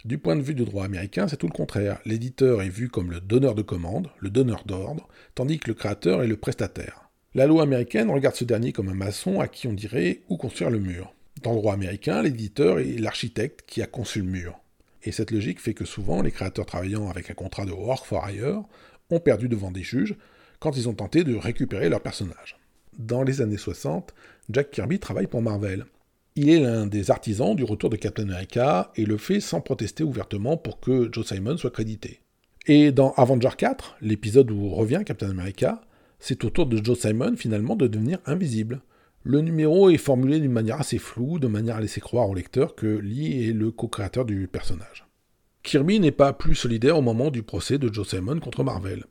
Du 0.05 0.17
point 0.17 0.35
de 0.35 0.41
vue 0.41 0.53
du 0.53 0.63
droit 0.63 0.85
américain, 0.85 1.27
c'est 1.27 1.37
tout 1.37 1.47
le 1.47 1.53
contraire. 1.53 1.99
L'éditeur 2.05 2.61
est 2.61 2.69
vu 2.69 2.87
comme 2.87 3.11
le 3.11 3.19
donneur 3.19 3.55
de 3.55 3.61
commande, 3.61 4.09
le 4.19 4.29
donneur 4.29 4.63
d'ordre, 4.65 5.07
tandis 5.35 5.59
que 5.59 5.67
le 5.67 5.73
créateur 5.73 6.23
est 6.23 6.27
le 6.27 6.37
prestataire. 6.37 7.09
La 7.35 7.45
loi 7.45 7.63
américaine 7.63 8.09
regarde 8.09 8.35
ce 8.35 8.45
dernier 8.45 8.71
comme 8.71 8.89
un 8.89 8.93
maçon 8.93 9.39
à 9.41 9.47
qui 9.47 9.67
on 9.67 9.73
dirait 9.73 10.21
où 10.29 10.37
construire 10.37 10.69
le 10.69 10.79
mur. 10.79 11.13
Dans 11.43 11.51
le 11.51 11.57
droit 11.57 11.73
américain, 11.73 12.21
l'éditeur 12.21 12.79
est 12.79 12.97
l'architecte 12.99 13.63
qui 13.67 13.81
a 13.81 13.87
conçu 13.87 14.19
le 14.19 14.27
mur. 14.27 14.59
Et 15.03 15.11
cette 15.11 15.31
logique 15.31 15.59
fait 15.59 15.73
que 15.73 15.85
souvent, 15.85 16.21
les 16.21 16.31
créateurs 16.31 16.65
travaillant 16.65 17.09
avec 17.09 17.29
un 17.29 17.33
contrat 17.33 17.65
de 17.65 17.71
work 17.71 18.05
for 18.05 18.29
hire 18.29 18.63
ont 19.09 19.19
perdu 19.19 19.47
devant 19.47 19.71
des 19.71 19.83
juges 19.83 20.15
quand 20.59 20.75
ils 20.75 20.89
ont 20.89 20.93
tenté 20.93 21.23
de 21.23 21.35
récupérer 21.35 21.89
leur 21.89 22.01
personnage. 22.01 22.57
Dans 22.97 23.21
les 23.21 23.41
années 23.41 23.57
60, 23.57 24.13
Jack 24.49 24.71
Kirby 24.71 24.99
travaille 24.99 25.27
pour 25.27 25.41
Marvel. 25.41 25.85
Il 26.35 26.49
est 26.49 26.59
l'un 26.59 26.87
des 26.87 27.11
artisans 27.11 27.55
du 27.55 27.63
retour 27.63 27.89
de 27.89 27.95
Captain 27.95 28.23
America 28.23 28.91
et 28.95 29.05
le 29.05 29.17
fait 29.17 29.39
sans 29.39 29.61
protester 29.61 30.03
ouvertement 30.03 30.57
pour 30.57 30.79
que 30.79 31.09
Joe 31.11 31.25
Simon 31.25 31.57
soit 31.57 31.71
crédité. 31.71 32.21
Et 32.65 32.91
dans 32.91 33.13
Avenger 33.13 33.51
4, 33.57 33.97
l'épisode 34.01 34.51
où 34.51 34.69
revient 34.69 35.03
Captain 35.05 35.29
America, 35.29 35.81
c'est 36.19 36.43
au 36.43 36.49
tour 36.49 36.65
de 36.65 36.83
Joe 36.83 36.99
Simon 36.99 37.35
finalement 37.37 37.75
de 37.75 37.87
devenir 37.87 38.19
invisible. 38.25 38.81
Le 39.23 39.41
numéro 39.41 39.89
est 39.89 39.97
formulé 39.97 40.39
d'une 40.39 40.51
manière 40.51 40.79
assez 40.79 40.97
floue, 40.97 41.37
de 41.37 41.47
manière 41.47 41.75
à 41.77 41.81
laisser 41.81 42.01
croire 42.01 42.29
au 42.29 42.33
lecteur 42.33 42.75
que 42.75 42.87
Lee 42.87 43.47
est 43.47 43.53
le 43.53 43.71
co-créateur 43.71 44.25
du 44.25 44.47
personnage. 44.47 45.07
Kirby 45.63 45.99
n'est 45.99 46.11
pas 46.11 46.33
plus 46.33 46.55
solidaire 46.55 46.97
au 46.97 47.01
moment 47.01 47.29
du 47.29 47.43
procès 47.43 47.77
de 47.77 47.93
Joe 47.93 48.07
Simon 48.07 48.39
contre 48.39 48.63
Marvel. 48.63 49.05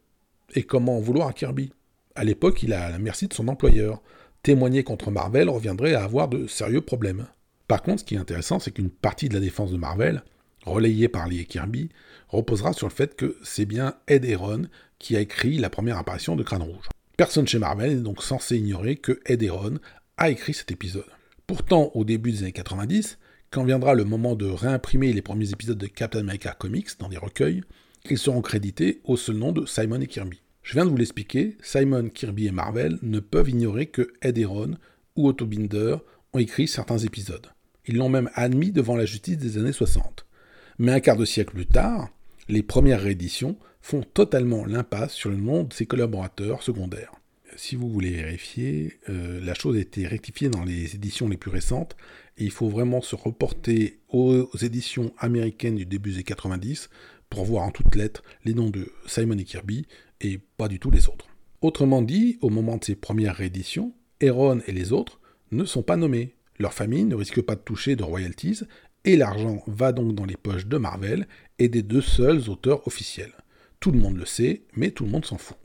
Et 0.54 0.62
comment 0.62 0.96
en 0.96 1.00
vouloir 1.00 1.28
à 1.28 1.32
Kirby? 1.32 1.72
À 2.16 2.24
l'époque, 2.24 2.62
il 2.62 2.72
est 2.72 2.76
à 2.76 2.88
la 2.88 2.98
merci 2.98 3.28
de 3.28 3.34
son 3.34 3.46
employeur, 3.46 4.02
témoigner 4.42 4.82
contre 4.84 5.10
Marvel 5.10 5.50
reviendrait 5.50 5.92
à 5.92 6.04
avoir 6.04 6.28
de 6.28 6.46
sérieux 6.46 6.80
problèmes. 6.80 7.26
Par 7.68 7.82
contre, 7.82 8.00
ce 8.00 8.04
qui 8.06 8.14
est 8.14 8.18
intéressant, 8.18 8.58
c'est 8.58 8.70
qu'une 8.70 8.88
partie 8.88 9.28
de 9.28 9.34
la 9.34 9.40
défense 9.40 9.70
de 9.70 9.76
Marvel, 9.76 10.22
relayée 10.64 11.08
par 11.08 11.28
Lee 11.28 11.40
et 11.40 11.44
Kirby, 11.44 11.90
reposera 12.28 12.72
sur 12.72 12.88
le 12.88 12.92
fait 12.92 13.16
que 13.16 13.36
c'est 13.42 13.66
bien 13.66 13.96
Ed 14.08 14.24
Heron 14.24 14.62
qui 14.98 15.14
a 15.14 15.20
écrit 15.20 15.58
la 15.58 15.68
première 15.68 15.98
apparition 15.98 16.36
de 16.36 16.42
Crâne 16.42 16.62
Rouge. 16.62 16.88
Personne 17.18 17.46
chez 17.46 17.58
Marvel 17.58 17.96
n'est 17.96 18.02
donc 18.02 18.22
censé 18.22 18.56
ignorer 18.56 18.96
que 18.96 19.20
Ed 19.26 19.42
Heron 19.42 19.78
a 20.16 20.30
écrit 20.30 20.54
cet 20.54 20.70
épisode. 20.70 21.04
Pourtant, 21.46 21.90
au 21.92 22.04
début 22.04 22.32
des 22.32 22.44
années 22.44 22.52
90, 22.52 23.18
quand 23.50 23.64
viendra 23.64 23.92
le 23.92 24.04
moment 24.04 24.36
de 24.36 24.46
réimprimer 24.46 25.12
les 25.12 25.22
premiers 25.22 25.50
épisodes 25.50 25.76
de 25.76 25.86
Captain 25.86 26.20
America 26.20 26.56
Comics 26.58 26.98
dans 26.98 27.10
des 27.10 27.18
recueils, 27.18 27.62
ils 28.08 28.16
seront 28.16 28.40
crédités 28.40 29.02
au 29.04 29.18
seul 29.18 29.36
nom 29.36 29.52
de 29.52 29.66
Simon 29.66 30.00
et 30.00 30.06
Kirby. 30.06 30.40
Je 30.66 30.72
viens 30.72 30.84
de 30.84 30.90
vous 30.90 30.96
l'expliquer, 30.96 31.56
Simon, 31.62 32.08
Kirby 32.08 32.48
et 32.48 32.50
Marvel 32.50 32.98
ne 33.00 33.20
peuvent 33.20 33.50
ignorer 33.50 33.86
que 33.86 34.12
Ed 34.20 34.44
ou 35.14 35.28
Otto 35.28 35.46
Binder 35.46 35.98
ont 36.32 36.40
écrit 36.40 36.66
certains 36.66 36.98
épisodes. 36.98 37.46
Ils 37.86 37.96
l'ont 37.96 38.08
même 38.08 38.30
admis 38.34 38.72
devant 38.72 38.96
la 38.96 39.06
justice 39.06 39.38
des 39.38 39.58
années 39.58 39.70
60. 39.70 40.26
Mais 40.80 40.90
un 40.90 40.98
quart 40.98 41.16
de 41.16 41.24
siècle 41.24 41.54
plus 41.54 41.66
tard, 41.66 42.08
les 42.48 42.64
premières 42.64 43.00
rééditions 43.00 43.56
font 43.80 44.02
totalement 44.02 44.66
l'impasse 44.66 45.12
sur 45.12 45.30
le 45.30 45.36
nom 45.36 45.62
de 45.62 45.72
ses 45.72 45.86
collaborateurs 45.86 46.64
secondaires. 46.64 47.12
Si 47.54 47.76
vous 47.76 47.88
voulez 47.88 48.10
vérifier, 48.10 48.98
euh, 49.08 49.40
la 49.44 49.54
chose 49.54 49.76
a 49.76 49.80
été 49.80 50.04
rectifiée 50.04 50.48
dans 50.48 50.64
les 50.64 50.96
éditions 50.96 51.28
les 51.28 51.36
plus 51.36 51.52
récentes, 51.52 51.96
et 52.38 52.44
il 52.44 52.50
faut 52.50 52.68
vraiment 52.68 53.02
se 53.02 53.14
reporter 53.14 54.00
aux, 54.08 54.50
aux 54.52 54.58
éditions 54.58 55.12
américaines 55.18 55.76
du 55.76 55.86
début 55.86 56.10
des 56.10 56.24
90 56.24 56.90
pour 57.30 57.44
voir 57.44 57.62
en 57.64 57.70
toutes 57.70 57.94
lettres 57.94 58.22
les 58.44 58.54
noms 58.54 58.70
de 58.70 58.92
Simon 59.06 59.38
et 59.38 59.44
Kirby, 59.44 59.86
et 60.20 60.38
pas 60.56 60.68
du 60.68 60.78
tout 60.78 60.90
les 60.90 61.08
autres. 61.08 61.26
Autrement 61.62 62.02
dit, 62.02 62.38
au 62.42 62.50
moment 62.50 62.76
de 62.76 62.84
ces 62.84 62.94
premières 62.94 63.36
rééditions, 63.36 63.92
Heron 64.20 64.60
et 64.66 64.72
les 64.72 64.92
autres 64.92 65.20
ne 65.50 65.64
sont 65.64 65.82
pas 65.82 65.96
nommés. 65.96 66.34
Leur 66.58 66.72
famille 66.72 67.04
ne 67.04 67.14
risque 67.14 67.42
pas 67.42 67.54
de 67.54 67.60
toucher 67.60 67.96
de 67.96 68.02
royalties, 68.02 68.60
et 69.04 69.16
l'argent 69.16 69.62
va 69.66 69.92
donc 69.92 70.14
dans 70.14 70.24
les 70.24 70.36
poches 70.36 70.66
de 70.66 70.78
Marvel 70.78 71.26
et 71.58 71.68
des 71.68 71.82
deux 71.82 72.00
seuls 72.00 72.48
auteurs 72.48 72.86
officiels. 72.86 73.32
Tout 73.80 73.92
le 73.92 73.98
monde 73.98 74.16
le 74.16 74.26
sait, 74.26 74.62
mais 74.74 74.90
tout 74.90 75.04
le 75.04 75.10
monde 75.10 75.24
s'en 75.24 75.38
fout. 75.38 75.56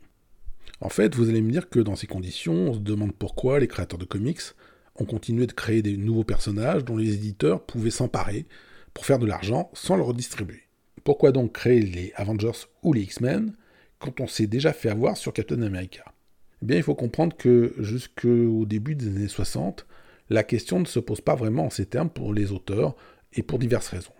En 0.80 0.88
fait, 0.88 1.14
vous 1.14 1.28
allez 1.28 1.42
me 1.42 1.50
dire 1.50 1.68
que 1.68 1.80
dans 1.80 1.96
ces 1.96 2.06
conditions, 2.06 2.54
on 2.54 2.74
se 2.74 2.78
demande 2.78 3.12
pourquoi 3.12 3.60
les 3.60 3.68
créateurs 3.68 3.98
de 3.98 4.04
comics 4.04 4.40
ont 4.96 5.04
continué 5.04 5.46
de 5.46 5.52
créer 5.52 5.82
des 5.82 5.96
nouveaux 5.96 6.24
personnages 6.24 6.84
dont 6.84 6.96
les 6.96 7.14
éditeurs 7.14 7.64
pouvaient 7.64 7.90
s'emparer 7.90 8.46
pour 8.92 9.06
faire 9.06 9.18
de 9.18 9.26
l'argent 9.26 9.70
sans 9.74 9.96
le 9.96 10.02
redistribuer. 10.02 10.62
Pourquoi 11.04 11.32
donc 11.32 11.52
créer 11.52 11.80
les 11.80 12.12
Avengers 12.16 12.66
ou 12.82 12.92
les 12.92 13.02
X-Men 13.02 13.54
quand 14.02 14.20
on 14.20 14.26
s'est 14.26 14.46
déjà 14.46 14.72
fait 14.72 14.90
avoir 14.90 15.16
sur 15.16 15.32
Captain 15.32 15.62
America 15.62 16.04
Eh 16.62 16.66
bien, 16.66 16.76
il 16.76 16.82
faut 16.82 16.94
comprendre 16.94 17.36
que 17.36 17.74
jusqu'au 17.78 18.66
début 18.66 18.94
des 18.94 19.08
années 19.08 19.28
60, 19.28 19.86
la 20.30 20.42
question 20.42 20.80
ne 20.80 20.84
se 20.84 20.98
pose 20.98 21.20
pas 21.20 21.34
vraiment 21.34 21.66
en 21.66 21.70
ces 21.70 21.86
termes 21.86 22.10
pour 22.10 22.34
les 22.34 22.52
auteurs, 22.52 22.96
et 23.34 23.42
pour 23.42 23.58
diverses 23.58 23.88
raisons. 23.88 24.12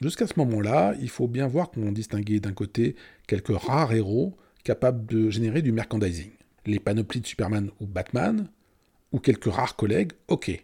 Jusqu'à 0.00 0.26
ce 0.26 0.34
moment-là, 0.38 0.94
il 1.00 1.10
faut 1.10 1.28
bien 1.28 1.46
voir 1.46 1.70
qu'on 1.70 1.92
distinguait 1.92 2.40
d'un 2.40 2.52
côté 2.52 2.96
quelques 3.26 3.56
rares 3.56 3.92
héros 3.92 4.36
capables 4.64 5.06
de 5.06 5.30
générer 5.30 5.62
du 5.62 5.72
merchandising. 5.72 6.30
les 6.66 6.78
panoplies 6.78 7.20
de 7.20 7.26
Superman 7.26 7.70
ou 7.80 7.86
Batman, 7.86 8.48
ou 9.12 9.18
quelques 9.18 9.50
rares 9.50 9.76
collègues, 9.76 10.12
ok. 10.28 10.62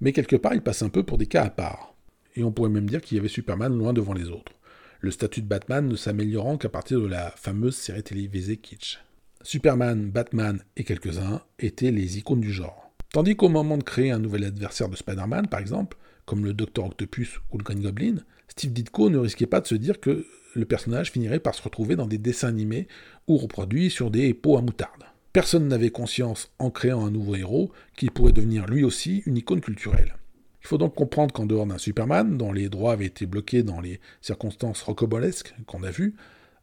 Mais 0.00 0.12
quelque 0.12 0.36
part, 0.36 0.54
il 0.54 0.62
passe 0.62 0.82
un 0.82 0.88
peu 0.88 1.02
pour 1.02 1.18
des 1.18 1.26
cas 1.26 1.44
à 1.44 1.50
part. 1.50 1.94
Et 2.34 2.42
on 2.42 2.50
pourrait 2.50 2.70
même 2.70 2.88
dire 2.88 3.02
qu'il 3.02 3.16
y 3.16 3.20
avait 3.20 3.28
Superman 3.28 3.76
loin 3.76 3.92
devant 3.92 4.14
les 4.14 4.30
autres. 4.30 4.52
Le 5.04 5.10
statut 5.10 5.42
de 5.42 5.46
Batman 5.46 5.86
ne 5.86 5.96
s'améliorant 5.96 6.56
qu'à 6.56 6.70
partir 6.70 6.98
de 6.98 7.06
la 7.06 7.30
fameuse 7.32 7.76
série 7.76 8.02
télévisée 8.02 8.56
Kitsch. 8.56 9.00
Superman, 9.42 10.10
Batman 10.10 10.62
et 10.78 10.84
quelques-uns 10.84 11.42
étaient 11.58 11.90
les 11.90 12.16
icônes 12.16 12.40
du 12.40 12.50
genre. 12.50 12.90
Tandis 13.12 13.36
qu'au 13.36 13.50
moment 13.50 13.76
de 13.76 13.82
créer 13.82 14.12
un 14.12 14.18
nouvel 14.18 14.44
adversaire 14.44 14.88
de 14.88 14.96
Spider-Man, 14.96 15.48
par 15.48 15.60
exemple, 15.60 15.98
comme 16.24 16.46
le 16.46 16.54
Docteur 16.54 16.86
Octopus 16.86 17.38
ou 17.52 17.58
le 17.58 17.64
Green 17.64 17.82
Goblin, 17.82 18.14
Steve 18.48 18.72
Ditko 18.72 19.10
ne 19.10 19.18
risquait 19.18 19.44
pas 19.44 19.60
de 19.60 19.66
se 19.66 19.74
dire 19.74 20.00
que 20.00 20.24
le 20.54 20.64
personnage 20.64 21.10
finirait 21.10 21.38
par 21.38 21.54
se 21.54 21.60
retrouver 21.60 21.96
dans 21.96 22.06
des 22.06 22.16
dessins 22.16 22.48
animés 22.48 22.88
ou 23.28 23.36
reproduits 23.36 23.90
sur 23.90 24.10
des 24.10 24.32
pots 24.32 24.56
à 24.56 24.62
moutarde. 24.62 25.04
Personne 25.34 25.68
n'avait 25.68 25.90
conscience, 25.90 26.50
en 26.58 26.70
créant 26.70 27.04
un 27.04 27.10
nouveau 27.10 27.34
héros, 27.34 27.72
qu'il 27.94 28.10
pourrait 28.10 28.32
devenir 28.32 28.64
lui 28.64 28.84
aussi 28.84 29.22
une 29.26 29.36
icône 29.36 29.60
culturelle. 29.60 30.16
Il 30.64 30.68
faut 30.68 30.78
donc 30.78 30.94
comprendre 30.94 31.34
qu'en 31.34 31.44
dehors 31.44 31.66
d'un 31.66 31.76
Superman, 31.76 32.38
dont 32.38 32.50
les 32.50 32.70
droits 32.70 32.94
avaient 32.94 33.04
été 33.04 33.26
bloqués 33.26 33.62
dans 33.62 33.82
les 33.82 34.00
circonstances 34.22 34.80
rocobolesques 34.80 35.54
qu'on 35.66 35.82
a 35.82 35.90
vues, 35.90 36.14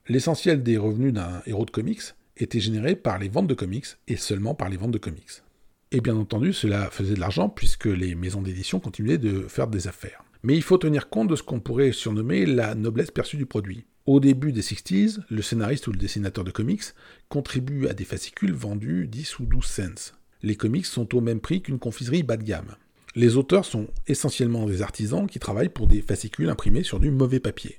l'essentiel 0.08 0.64
des 0.64 0.78
revenus 0.78 1.14
d'un 1.14 1.44
héros 1.46 1.66
de 1.66 1.72
comics 1.72 2.02
était 2.36 2.60
généré 2.60 2.96
par 2.96 3.20
les 3.20 3.30
ventes 3.30 3.46
de 3.46 3.54
comics 3.54 3.86
et 4.08 4.16
seulement 4.16 4.56
par 4.56 4.70
les 4.70 4.78
ventes 4.78 4.92
de 4.92 4.98
comics. 4.98 5.44
Et 5.92 6.02
bien 6.02 6.16
entendu, 6.16 6.52
cela 6.52 6.90
faisait 6.90 7.14
de 7.14 7.20
l'argent 7.20 7.48
puisque 7.48 7.86
les 7.86 8.16
maisons 8.16 8.42
d'édition 8.42 8.80
continuaient 8.80 9.20
de 9.20 9.42
faire 9.44 9.68
des 9.68 9.88
affaires. 9.88 10.24
Mais 10.42 10.56
il 10.56 10.64
faut 10.64 10.80
tenir 10.80 11.10
compte 11.10 11.28
de 11.28 11.36
ce 11.36 11.44
qu'on 11.44 11.60
pourrait 11.60 11.92
surnommer 11.92 12.48
la 12.48 12.74
noblesse 12.74 13.12
perçue 13.12 13.38
du 13.38 13.46
produit. 13.46 13.86
Au 14.08 14.20
début 14.20 14.52
des 14.52 14.62
60s, 14.62 15.20
le 15.30 15.42
scénariste 15.44 15.86
ou 15.86 15.92
le 15.92 16.00
dessinateur 16.00 16.44
de 16.44 16.50
comics 16.50 16.86
contribue 17.30 17.88
à 17.88 17.94
des 17.94 18.06
fascicules 18.06 18.54
vendus 18.54 19.08
10 19.08 19.38
ou 19.38 19.46
12 19.46 19.64
cents. 19.64 20.14
Les 20.42 20.56
comics 20.56 20.88
sont 20.88 21.16
au 21.16 21.22
même 21.22 21.40
prix 21.40 21.62
qu'une 21.62 21.78
confiserie 21.78 22.24
bas 22.24 22.38
de 22.38 22.44
gamme. 22.44 22.76
Les 23.15 23.36
auteurs 23.36 23.65
sont 23.65 23.88
essentiellement 24.08 24.65
des 24.65 24.82
artisans 24.82 25.28
qui 25.28 25.39
travaillent 25.39 25.67
pour 25.67 25.88
des 25.88 26.02
fascicules 26.02 26.50
imprimés 26.50 26.84
sur 26.84 27.00
du 27.00 27.12
mauvais 27.12 27.41
papier. 27.41 27.78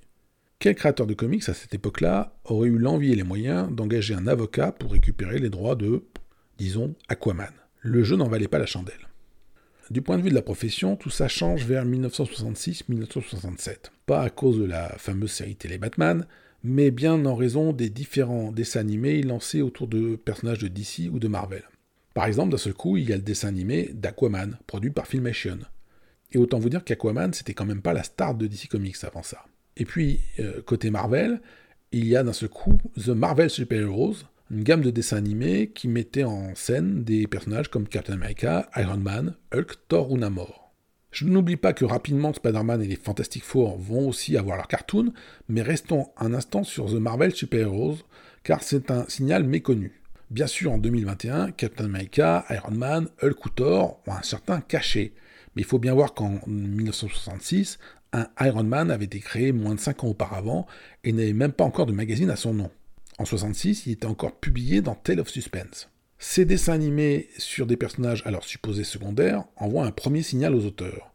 Quel 0.59 0.75
créateur 0.75 1.07
de 1.07 1.15
comics 1.15 1.49
à 1.49 1.55
cette 1.55 1.73
époque-là 1.73 2.37
aurait 2.45 2.69
eu 2.69 2.79
l'envie 2.79 3.13
et 3.13 3.17
les 3.17 3.23
moyens 3.23 3.73
d'engager 3.73 4.15
un 4.15 4.27
avocat 4.27 4.73
pour 4.73 4.93
récupérer 4.93 5.39
les 5.39 5.49
droits 5.49 5.75
de, 5.75 6.05
disons, 6.59 6.95
Aquaman? 7.09 7.51
Le 7.81 8.05
jeu 8.05 8.17
n'en 8.17 8.29
valait 8.29 8.47
pas 8.47 8.59
la 8.59 8.67
chandelle. 8.67 9.09
Du 9.91 10.03
point 10.03 10.19
de 10.19 10.23
vue 10.23 10.31
de 10.31 10.35
la 10.35 10.43
profession, 10.43 10.97
tout 10.97 11.11
ça 11.11 11.29
change 11.29 11.65
vers 11.65 11.87
1966-1967. 11.87 13.91
Pas 14.07 14.21
à 14.21 14.31
cause 14.31 14.59
de 14.59 14.65
la 14.65 14.91
fameuse 14.99 15.33
série 15.33 15.57
télé 15.57 15.79
Batman, 15.79 16.27
mais 16.63 16.91
bien 16.91 17.25
en 17.25 17.35
raison 17.35 17.73
des 17.73 17.91
différents 17.91 18.53
dessins 18.53 18.81
animés 18.81 19.23
lancés 19.23 19.63
autour 19.63 19.89
de 19.89 20.17
personnages 20.17 20.61
de 20.61 20.69
DC 20.69 21.11
ou 21.11 21.19
de 21.19 21.29
Marvel. 21.29 21.65
Par 22.15 22.27
exemple, 22.27 22.51
d'un 22.51 22.59
seul 22.59 22.75
coup, 22.75 22.97
il 22.97 23.09
y 23.09 23.13
a 23.13 23.17
le 23.17 23.23
dessin 23.23 23.49
animé 23.49 23.91
d'Aquaman, 23.95 24.59
produit 24.67 24.91
par 24.91 25.07
Filmation. 25.07 25.59
Et 26.33 26.39
autant 26.39 26.59
vous 26.59 26.69
dire 26.69 26.85
qu'Aquaman, 26.85 27.33
c'était 27.33 27.55
quand 27.55 27.65
même 27.65 27.83
pas 27.83 27.93
la 27.93 28.03
star 28.03 28.35
de 28.35 28.47
DC 28.47 28.69
Comics 28.69 29.03
avant 29.05 29.23
ça. 29.23 29.45
Et 29.77 29.85
puis, 29.85 30.21
euh, 30.39 30.61
côté 30.63 30.91
Marvel, 30.91 31.41
il 31.93 32.07
y 32.07 32.17
a 32.17 32.23
d'un 32.23 32.33
seul 32.33 32.49
coup 32.49 32.79
The 32.97 33.09
Marvel 33.09 33.51
Super 33.51 33.83
Heroes, 33.83 34.17
une 34.51 34.65
gamme 34.65 34.83
de 34.83 34.91
dessins 34.91 35.17
animés 35.17 35.71
qui 35.75 35.89
mettait 35.89 36.25
en 36.25 36.55
scène 36.55 37.05
des 37.05 37.27
personnages 37.27 37.69
comme 37.69 37.89
Captain 37.89 38.15
America, 38.15 38.69
Iron 38.77 38.99
Man, 38.99 39.35
Hulk, 39.55 39.77
Thor 39.89 40.11
ou 40.11 40.19
Namor. 40.19 40.63
Je 41.11 41.27
n'oublie 41.27 41.57
pas 41.57 41.75
que 41.75 41.85
rapidement 41.85 42.33
Spider-Man 42.33 42.83
et 42.83 42.87
les 42.87 42.97
Fantastic 42.97 43.45
Four 43.45 43.79
vont 43.79 44.09
aussi 44.09 44.37
avoir 44.37 44.57
leur 44.57 44.69
cartoon, 44.69 45.13
mais 45.49 45.61
restons 45.61 46.09
un 46.17 46.33
instant 46.33 46.65
sur 46.65 46.87
The 46.87 46.95
Marvel 46.95 47.35
Super 47.35 47.67
Heroes, 47.67 47.99
car 48.43 48.63
c'est 48.63 48.91
un 48.91 49.07
signal 49.09 49.45
méconnu. 49.45 50.02
Bien 50.33 50.47
sûr, 50.47 50.73
en 50.73 50.79
2021, 50.79 51.51
Captain 51.51 51.85
America, 51.85 52.47
Iron 52.49 52.71
Man, 52.71 53.07
Hulk 53.23 53.45
ou 53.45 53.51
Thor 53.51 54.01
ont 54.07 54.13
un 54.13 54.23
certain 54.23 54.63
cachet, 54.63 55.13
mais 55.55 55.61
il 55.61 55.67
faut 55.67 55.79
bien 55.79 55.93
voir 55.93 56.15
qu'en 56.15 56.41
1966, 56.47 57.79
un 58.15 58.27
Iron 58.41 58.65
Man 58.65 58.91
avait 58.91 59.05
été 59.05 59.21
créé 59.21 59.53
moins 59.53 59.75
de 59.75 59.81
5 59.81 60.05
ans 60.05 60.09
auparavant 60.09 60.67
et 61.05 61.13
n'avait 61.13 61.35
même 61.35 61.53
pas 61.53 61.65
encore 61.65 61.85
de 61.85 61.93
magazine 61.93 62.31
à 62.31 62.37
son 62.37 62.55
nom. 62.55 62.71
En 63.19 63.27
66, 63.27 63.85
il 63.85 63.93
était 63.93 64.07
encore 64.07 64.41
publié 64.41 64.81
dans 64.81 64.95
Tale 64.95 65.21
of 65.21 65.29
Suspense. 65.29 65.91
Ces 66.19 66.47
dessins 66.47 66.73
animés 66.73 67.29
sur 67.37 67.67
des 67.67 67.77
personnages 67.77 68.23
alors 68.25 68.45
supposés 68.45 68.85
secondaires 68.85 69.45
envoient 69.57 69.85
un 69.85 69.91
premier 69.91 70.23
signal 70.23 70.55
aux 70.55 70.65
auteurs. 70.65 71.13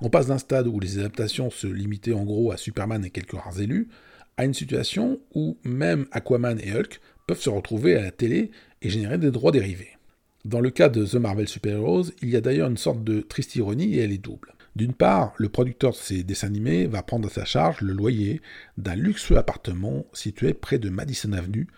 On 0.00 0.08
passe 0.08 0.28
d'un 0.28 0.38
stade 0.38 0.68
où 0.68 0.78
les 0.78 1.00
adaptations 1.00 1.50
se 1.50 1.66
limitaient 1.66 2.12
en 2.12 2.22
gros 2.22 2.52
à 2.52 2.56
Superman 2.56 3.04
et 3.04 3.10
quelques 3.10 3.32
rares 3.32 3.60
élus, 3.60 3.88
à 4.36 4.44
une 4.44 4.54
situation 4.54 5.20
où 5.34 5.58
même 5.64 6.06
Aquaman 6.12 6.60
et 6.60 6.72
Hulk 6.72 7.00
peuvent 7.26 7.40
se 7.40 7.50
retrouver 7.50 7.96
à 7.96 8.02
la 8.02 8.10
télé 8.10 8.50
et 8.80 8.90
générer 8.90 9.18
des 9.18 9.30
droits 9.30 9.52
dérivés. 9.52 9.96
Dans 10.44 10.60
le 10.60 10.70
cas 10.70 10.88
de 10.88 11.06
The 11.06 11.14
Marvel 11.14 11.48
Super 11.48 11.76
Heroes, 11.76 12.10
il 12.20 12.28
y 12.28 12.36
a 12.36 12.40
d'ailleurs 12.40 12.68
une 12.68 12.76
sorte 12.76 13.04
de 13.04 13.20
triste 13.20 13.54
ironie 13.54 13.94
et 13.94 14.00
elle 14.00 14.12
est 14.12 14.18
double. 14.18 14.54
D'une 14.74 14.94
part, 14.94 15.34
le 15.36 15.48
producteur 15.48 15.92
de 15.92 15.96
ces 15.96 16.24
dessins 16.24 16.46
animés 16.46 16.86
va 16.86 17.02
prendre 17.02 17.28
à 17.28 17.30
sa 17.30 17.44
charge 17.44 17.82
le 17.82 17.92
loyer 17.92 18.40
d'un 18.78 18.96
luxueux 18.96 19.36
appartement 19.36 20.06
situé 20.12 20.54
près 20.54 20.78
de 20.78 20.88
Madison 20.88 21.32
Avenue, 21.32 21.68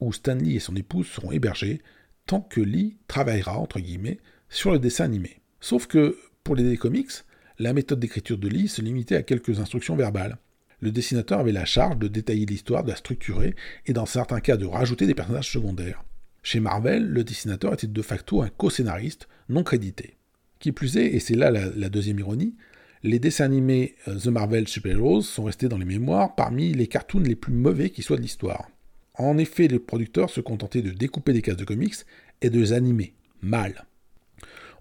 où 0.00 0.12
Stanley 0.12 0.54
et 0.54 0.60
son 0.60 0.76
épouse 0.76 1.06
seront 1.06 1.30
hébergés 1.30 1.80
tant 2.26 2.40
que 2.40 2.60
Lee 2.60 2.96
travaillera, 3.06 3.58
entre 3.58 3.80
guillemets, 3.80 4.18
sur 4.48 4.72
le 4.72 4.78
dessin 4.78 5.04
animé. 5.04 5.40
Sauf 5.60 5.86
que, 5.86 6.18
pour 6.44 6.56
les 6.56 6.76
comics, 6.76 7.10
la 7.58 7.72
méthode 7.72 8.00
d'écriture 8.00 8.38
de 8.38 8.48
Lee 8.48 8.68
se 8.68 8.82
limitait 8.82 9.16
à 9.16 9.22
quelques 9.22 9.60
instructions 9.60 9.96
verbales. 9.96 10.38
Le 10.80 10.90
dessinateur 10.90 11.40
avait 11.40 11.52
la 11.52 11.64
charge 11.64 11.98
de 11.98 12.08
détailler 12.08 12.46
l'histoire, 12.46 12.84
de 12.84 12.90
la 12.90 12.96
structurer 12.96 13.54
et 13.86 13.92
dans 13.92 14.06
certains 14.06 14.40
cas 14.40 14.56
de 14.56 14.66
rajouter 14.66 15.06
des 15.06 15.14
personnages 15.14 15.50
secondaires. 15.50 16.04
Chez 16.42 16.60
Marvel, 16.60 17.06
le 17.06 17.22
dessinateur 17.22 17.74
était 17.74 17.86
de 17.86 18.02
facto 18.02 18.42
un 18.42 18.48
co-scénariste 18.48 19.28
non 19.48 19.62
crédité. 19.62 20.16
Qui 20.58 20.72
plus 20.72 20.96
est, 20.96 21.14
et 21.14 21.20
c'est 21.20 21.34
là 21.34 21.50
la, 21.50 21.88
deuxième 21.88 22.18
ironie, 22.18 22.54
les 23.02 23.18
dessins 23.18 23.44
animés 23.44 23.96
euh, 24.08 24.16
The 24.16 24.26
Marvel 24.26 24.68
Super 24.68 24.96
Heroes 24.96 25.22
sont 25.22 25.44
restés 25.44 25.68
dans 25.68 25.78
les 25.78 25.84
mémoires 25.84 26.34
parmi 26.34 26.72
les 26.72 26.86
cartoons 26.86 27.20
les 27.20 27.34
plus 27.34 27.52
mauvais 27.52 27.90
qui 27.90 28.02
soient 28.02 28.16
de 28.16 28.22
l'histoire. 28.22 28.70
En 29.14 29.38
effet, 29.38 29.68
les 29.68 29.78
producteurs 29.78 30.30
se 30.30 30.40
contentaient 30.40 30.82
de 30.82 30.90
découper 30.90 31.32
des 31.32 31.42
cases 31.42 31.56
de 31.56 31.64
comics 31.64 31.94
et 32.40 32.50
de 32.50 32.58
les 32.58 32.72
animer, 32.72 33.14
mal. 33.42 33.86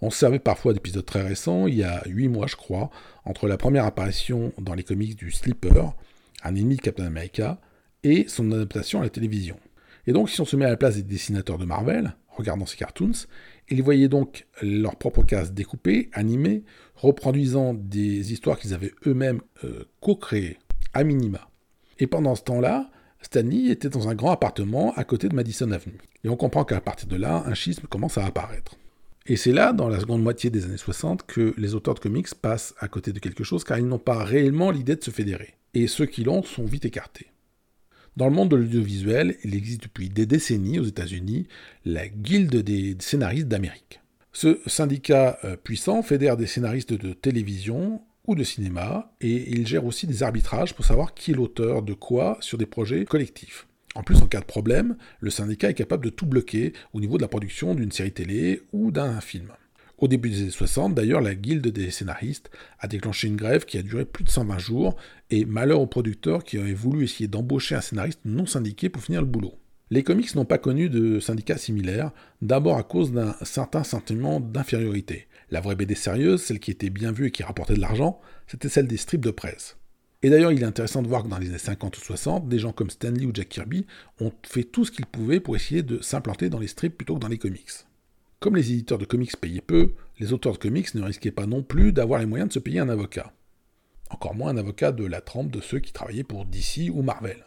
On 0.01 0.09
se 0.09 0.17
servait 0.17 0.39
parfois 0.39 0.73
d'épisodes 0.73 1.05
très 1.05 1.21
récents, 1.21 1.67
il 1.67 1.75
y 1.75 1.83
a 1.83 2.01
8 2.05 2.29
mois 2.29 2.47
je 2.47 2.55
crois, 2.55 2.89
entre 3.25 3.47
la 3.47 3.57
première 3.57 3.85
apparition 3.85 4.53
dans 4.57 4.73
les 4.73 4.83
comics 4.83 5.15
du 5.15 5.31
Sleeper, 5.31 5.93
un 6.43 6.55
ennemi 6.55 6.77
de 6.77 6.81
Captain 6.81 7.05
America, 7.05 7.59
et 8.03 8.25
son 8.27 8.51
adaptation 8.51 9.01
à 9.01 9.03
la 9.03 9.09
télévision. 9.09 9.57
Et 10.07 10.13
donc 10.13 10.29
si 10.29 10.39
on 10.39 10.45
se 10.45 10.55
met 10.55 10.65
à 10.65 10.69
la 10.69 10.77
place 10.77 10.95
des 10.95 11.03
dessinateurs 11.03 11.57
de 11.57 11.65
Marvel, 11.65 12.15
regardant 12.29 12.65
ces 12.65 12.77
cartoons, 12.77 13.27
ils 13.67 13.83
voyaient 13.83 14.07
donc 14.07 14.47
leur 14.61 14.95
propre 14.95 15.23
case 15.23 15.51
découpée, 15.51 16.09
animée, 16.13 16.63
reproduisant 16.95 17.73
des 17.73 18.31
histoires 18.31 18.57
qu'ils 18.57 18.73
avaient 18.73 18.93
eux-mêmes 19.05 19.41
euh, 19.63 19.85
co-créées, 19.99 20.57
à 20.93 21.03
minima. 21.03 21.49
Et 21.99 22.07
pendant 22.07 22.35
ce 22.35 22.43
temps-là, 22.43 22.89
Stanley 23.21 23.69
était 23.69 23.89
dans 23.89 24.07
un 24.07 24.15
grand 24.15 24.31
appartement 24.31 24.93
à 24.95 25.03
côté 25.03 25.27
de 25.27 25.35
Madison 25.35 25.69
Avenue. 25.71 25.99
Et 26.23 26.29
on 26.29 26.37
comprend 26.37 26.63
qu'à 26.63 26.79
partir 26.79 27.07
de 27.07 27.17
là, 27.17 27.43
un 27.45 27.53
schisme 27.53 27.87
commence 27.87 28.17
à 28.17 28.25
apparaître. 28.25 28.77
Et 29.25 29.35
c'est 29.35 29.51
là, 29.51 29.73
dans 29.73 29.89
la 29.89 29.99
seconde 29.99 30.23
moitié 30.23 30.49
des 30.49 30.65
années 30.65 30.77
60, 30.77 31.25
que 31.25 31.53
les 31.57 31.75
auteurs 31.75 31.93
de 31.93 31.99
comics 31.99 32.33
passent 32.33 32.73
à 32.79 32.87
côté 32.87 33.13
de 33.13 33.19
quelque 33.19 33.43
chose 33.43 33.63
car 33.63 33.77
ils 33.77 33.87
n'ont 33.87 33.99
pas 33.99 34.23
réellement 34.23 34.71
l'idée 34.71 34.95
de 34.95 35.03
se 35.03 35.11
fédérer. 35.11 35.55
Et 35.73 35.87
ceux 35.87 36.05
qui 36.05 36.23
l'ont 36.23 36.41
sont 36.43 36.65
vite 36.65 36.85
écartés. 36.85 37.27
Dans 38.17 38.27
le 38.27 38.33
monde 38.33 38.49
de 38.49 38.55
l'audiovisuel, 38.55 39.37
il 39.43 39.55
existe 39.55 39.83
depuis 39.83 40.09
des 40.09 40.25
décennies 40.25 40.79
aux 40.79 40.85
États-Unis 40.85 41.47
la 41.85 42.07
Guilde 42.07 42.57
des 42.57 42.97
scénaristes 42.99 43.47
d'Amérique. 43.47 44.01
Ce 44.33 44.59
syndicat 44.65 45.39
euh, 45.43 45.55
puissant 45.55 46.01
fédère 46.03 46.35
des 46.35 46.47
scénaristes 46.47 46.93
de 46.93 47.13
télévision 47.13 48.01
ou 48.27 48.35
de 48.35 48.43
cinéma 48.43 49.11
et 49.21 49.51
il 49.51 49.65
gère 49.65 49.85
aussi 49.85 50.05
des 50.05 50.21
arbitrages 50.21 50.75
pour 50.75 50.85
savoir 50.85 51.13
qui 51.13 51.31
est 51.31 51.35
l'auteur 51.35 51.81
de 51.81 51.93
quoi 51.93 52.37
sur 52.41 52.57
des 52.57 52.65
projets 52.65 53.05
collectifs. 53.05 53.68
En 53.95 54.03
plus, 54.03 54.21
en 54.21 54.27
cas 54.27 54.39
de 54.39 54.45
problème, 54.45 54.97
le 55.19 55.29
syndicat 55.29 55.69
est 55.69 55.75
capable 55.75 56.05
de 56.05 56.09
tout 56.09 56.25
bloquer 56.25 56.73
au 56.93 56.99
niveau 56.99 57.17
de 57.17 57.23
la 57.23 57.27
production 57.27 57.73
d'une 57.73 57.91
série 57.91 58.11
télé 58.11 58.61
ou 58.71 58.91
d'un 58.91 59.19
film. 59.19 59.51
Au 59.97 60.07
début 60.07 60.29
des 60.29 60.41
années 60.41 60.51
60, 60.51 60.95
d'ailleurs, 60.95 61.19
la 61.19 61.35
guilde 61.35 61.67
des 61.67 61.91
scénaristes 61.91 62.49
a 62.79 62.87
déclenché 62.87 63.27
une 63.27 63.35
grève 63.35 63.65
qui 63.65 63.77
a 63.77 63.81
duré 63.81 64.05
plus 64.05 64.23
de 64.23 64.29
120 64.29 64.57
jours, 64.57 64.95
et 65.29 65.43
malheur 65.43 65.81
aux 65.81 65.87
producteurs 65.87 66.43
qui 66.43 66.57
avaient 66.57 66.73
voulu 66.73 67.03
essayer 67.03 67.27
d'embaucher 67.27 67.75
un 67.75 67.81
scénariste 67.81 68.21
non 68.23 68.45
syndiqué 68.45 68.87
pour 68.89 69.03
finir 69.03 69.21
le 69.21 69.27
boulot. 69.27 69.55
Les 69.91 70.03
comics 70.03 70.33
n'ont 70.35 70.45
pas 70.45 70.59
connu 70.59 70.87
de 70.87 71.19
syndicats 71.19 71.57
similaires, 71.57 72.11
d'abord 72.41 72.77
à 72.77 72.83
cause 72.83 73.11
d'un 73.11 73.35
certain 73.41 73.83
sentiment 73.83 74.39
d'infériorité. 74.39 75.27
La 75.49 75.61
vraie 75.61 75.75
BD 75.75 75.95
sérieuse, 75.95 76.43
celle 76.43 76.59
qui 76.59 76.69
était 76.69 76.91
bien 76.91 77.11
vue 77.11 77.25
et 77.25 77.31
qui 77.31 77.43
rapportait 77.43 77.73
de 77.73 77.81
l'argent, 77.81 78.21
c'était 78.45 78.69
celle 78.69 78.87
des 78.87 78.97
strips 78.97 79.25
de 79.25 79.31
presse. 79.31 79.78
Et 80.21 80.29
d'ailleurs, 80.29 80.51
il 80.51 80.61
est 80.61 80.65
intéressant 80.65 81.01
de 81.01 81.07
voir 81.07 81.23
que 81.23 81.29
dans 81.29 81.37
les 81.37 81.47
années 81.47 81.57
50 81.57 81.97
ou 81.97 82.01
60, 82.01 82.49
des 82.49 82.59
gens 82.59 82.73
comme 82.73 82.89
Stanley 82.89 83.25
ou 83.25 83.31
Jack 83.33 83.47
Kirby 83.47 83.85
ont 84.19 84.33
fait 84.43 84.65
tout 84.65 84.83
ce 84.83 84.91
qu'ils 84.91 85.05
pouvaient 85.05 85.39
pour 85.39 85.55
essayer 85.55 85.81
de 85.81 86.01
s'implanter 86.01 86.49
dans 86.49 86.59
les 86.59 86.67
strips 86.67 86.97
plutôt 86.97 87.15
que 87.15 87.19
dans 87.19 87.29
les 87.29 87.37
comics. 87.37 87.69
Comme 88.41 88.57
les 88.57 88.71
éditeurs 88.71 88.97
de 88.97 89.05
comics 89.05 89.35
payaient 89.39 89.61
peu, 89.61 89.93
les 90.19 90.33
auteurs 90.33 90.53
de 90.53 90.57
comics 90.57 90.93
ne 90.93 91.03
risquaient 91.03 91.31
pas 91.31 91.45
non 91.45 91.63
plus 91.63 91.93
d'avoir 91.93 92.19
les 92.19 92.25
moyens 92.25 92.49
de 92.49 92.53
se 92.53 92.59
payer 92.59 92.79
un 92.79 92.89
avocat. 92.89 93.31
Encore 94.09 94.35
moins 94.35 94.51
un 94.51 94.57
avocat 94.57 94.91
de 94.91 95.05
la 95.05 95.21
trempe 95.21 95.51
de 95.51 95.61
ceux 95.61 95.79
qui 95.79 95.93
travaillaient 95.93 96.23
pour 96.23 96.45
DC 96.45 96.89
ou 96.91 97.01
Marvel. 97.01 97.45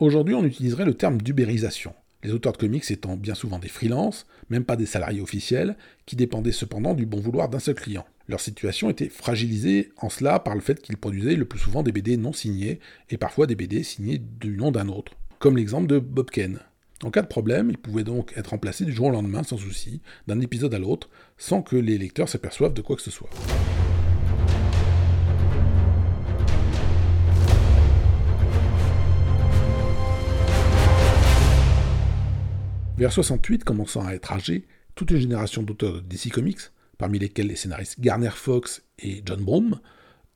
Aujourd'hui, 0.00 0.34
on 0.34 0.44
utiliserait 0.44 0.84
le 0.84 0.94
terme 0.94 1.20
d'ubérisation. 1.20 1.94
Les 2.24 2.32
auteurs 2.32 2.52
de 2.52 2.58
comics 2.58 2.90
étant 2.90 3.16
bien 3.16 3.34
souvent 3.34 3.60
des 3.60 3.68
freelances, 3.68 4.26
même 4.50 4.64
pas 4.64 4.76
des 4.76 4.86
salariés 4.86 5.20
officiels, 5.20 5.76
qui 6.04 6.16
dépendaient 6.16 6.50
cependant 6.50 6.94
du 6.94 7.06
bon 7.06 7.20
vouloir 7.20 7.48
d'un 7.48 7.60
seul 7.60 7.76
client. 7.76 8.06
Leur 8.28 8.40
situation 8.40 8.90
était 8.90 9.08
fragilisée 9.08 9.90
en 9.96 10.10
cela 10.10 10.38
par 10.38 10.54
le 10.54 10.60
fait 10.60 10.82
qu'ils 10.82 10.98
produisaient 10.98 11.34
le 11.34 11.46
plus 11.46 11.58
souvent 11.58 11.82
des 11.82 11.92
BD 11.92 12.18
non 12.18 12.34
signés, 12.34 12.78
et 13.08 13.16
parfois 13.16 13.46
des 13.46 13.54
BD 13.54 13.82
signés 13.82 14.18
du 14.18 14.54
nom 14.54 14.70
d'un 14.70 14.88
autre, 14.88 15.14
comme 15.38 15.56
l'exemple 15.56 15.86
de 15.86 15.98
Bob 15.98 16.28
Ken. 16.28 16.60
En 17.02 17.10
cas 17.10 17.22
de 17.22 17.26
problème, 17.26 17.70
ils 17.70 17.78
pouvaient 17.78 18.04
donc 18.04 18.34
être 18.36 18.48
remplacés 18.48 18.84
du 18.84 18.92
jour 18.92 19.06
au 19.06 19.10
lendemain 19.10 19.44
sans 19.44 19.56
souci, 19.56 20.02
d'un 20.26 20.40
épisode 20.40 20.74
à 20.74 20.78
l'autre, 20.78 21.08
sans 21.38 21.62
que 21.62 21.76
les 21.76 21.96
lecteurs 21.96 22.28
s'aperçoivent 22.28 22.74
de 22.74 22.82
quoi 22.82 22.96
que 22.96 23.02
ce 23.02 23.10
soit. 23.10 23.30
Vers 32.98 33.12
68, 33.12 33.64
commençant 33.64 34.04
à 34.04 34.12
être 34.12 34.32
âgé, 34.32 34.66
toute 34.96 35.12
une 35.12 35.18
génération 35.18 35.62
d'auteurs 35.62 35.94
de 35.94 36.00
DC 36.00 36.30
Comics, 36.30 36.58
parmi 36.98 37.18
lesquels 37.18 37.46
les 37.46 37.56
scénaristes 37.56 38.00
Garner 38.00 38.30
Fox 38.30 38.82
et 38.98 39.22
John 39.24 39.42
Broome, 39.42 39.80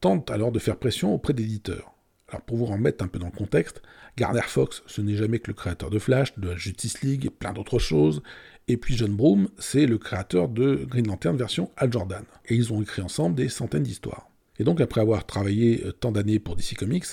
tentent 0.00 0.30
alors 0.30 0.52
de 0.52 0.58
faire 0.58 0.76
pression 0.76 1.14
auprès 1.14 1.32
d'éditeurs. 1.32 1.92
Alors 2.28 2.42
pour 2.42 2.56
vous 2.56 2.64
remettre 2.64 3.04
un 3.04 3.08
peu 3.08 3.18
dans 3.18 3.26
le 3.26 3.32
contexte, 3.32 3.82
Garner 4.16 4.42
Fox, 4.46 4.82
ce 4.86 5.00
n'est 5.00 5.16
jamais 5.16 5.38
que 5.38 5.48
le 5.48 5.54
créateur 5.54 5.90
de 5.90 5.98
Flash, 5.98 6.38
de 6.38 6.48
la 6.48 6.56
Justice 6.56 7.02
League 7.02 7.26
et 7.26 7.30
plein 7.30 7.52
d'autres 7.52 7.78
choses, 7.78 8.22
et 8.68 8.76
puis 8.76 8.96
John 8.96 9.14
Broome, 9.14 9.48
c'est 9.58 9.86
le 9.86 9.98
créateur 9.98 10.48
de 10.48 10.86
Green 10.88 11.06
Lantern 11.06 11.36
version 11.36 11.70
Al 11.76 11.92
Jordan. 11.92 12.24
Et 12.46 12.54
ils 12.54 12.72
ont 12.72 12.80
écrit 12.80 13.02
ensemble 13.02 13.34
des 13.34 13.48
centaines 13.48 13.82
d'histoires. 13.82 14.30
Et 14.58 14.64
donc 14.64 14.80
après 14.80 15.00
avoir 15.00 15.26
travaillé 15.26 15.82
euh, 15.84 15.92
tant 15.92 16.12
d'années 16.12 16.38
pour 16.38 16.56
DC 16.56 16.74
Comics, 16.76 17.06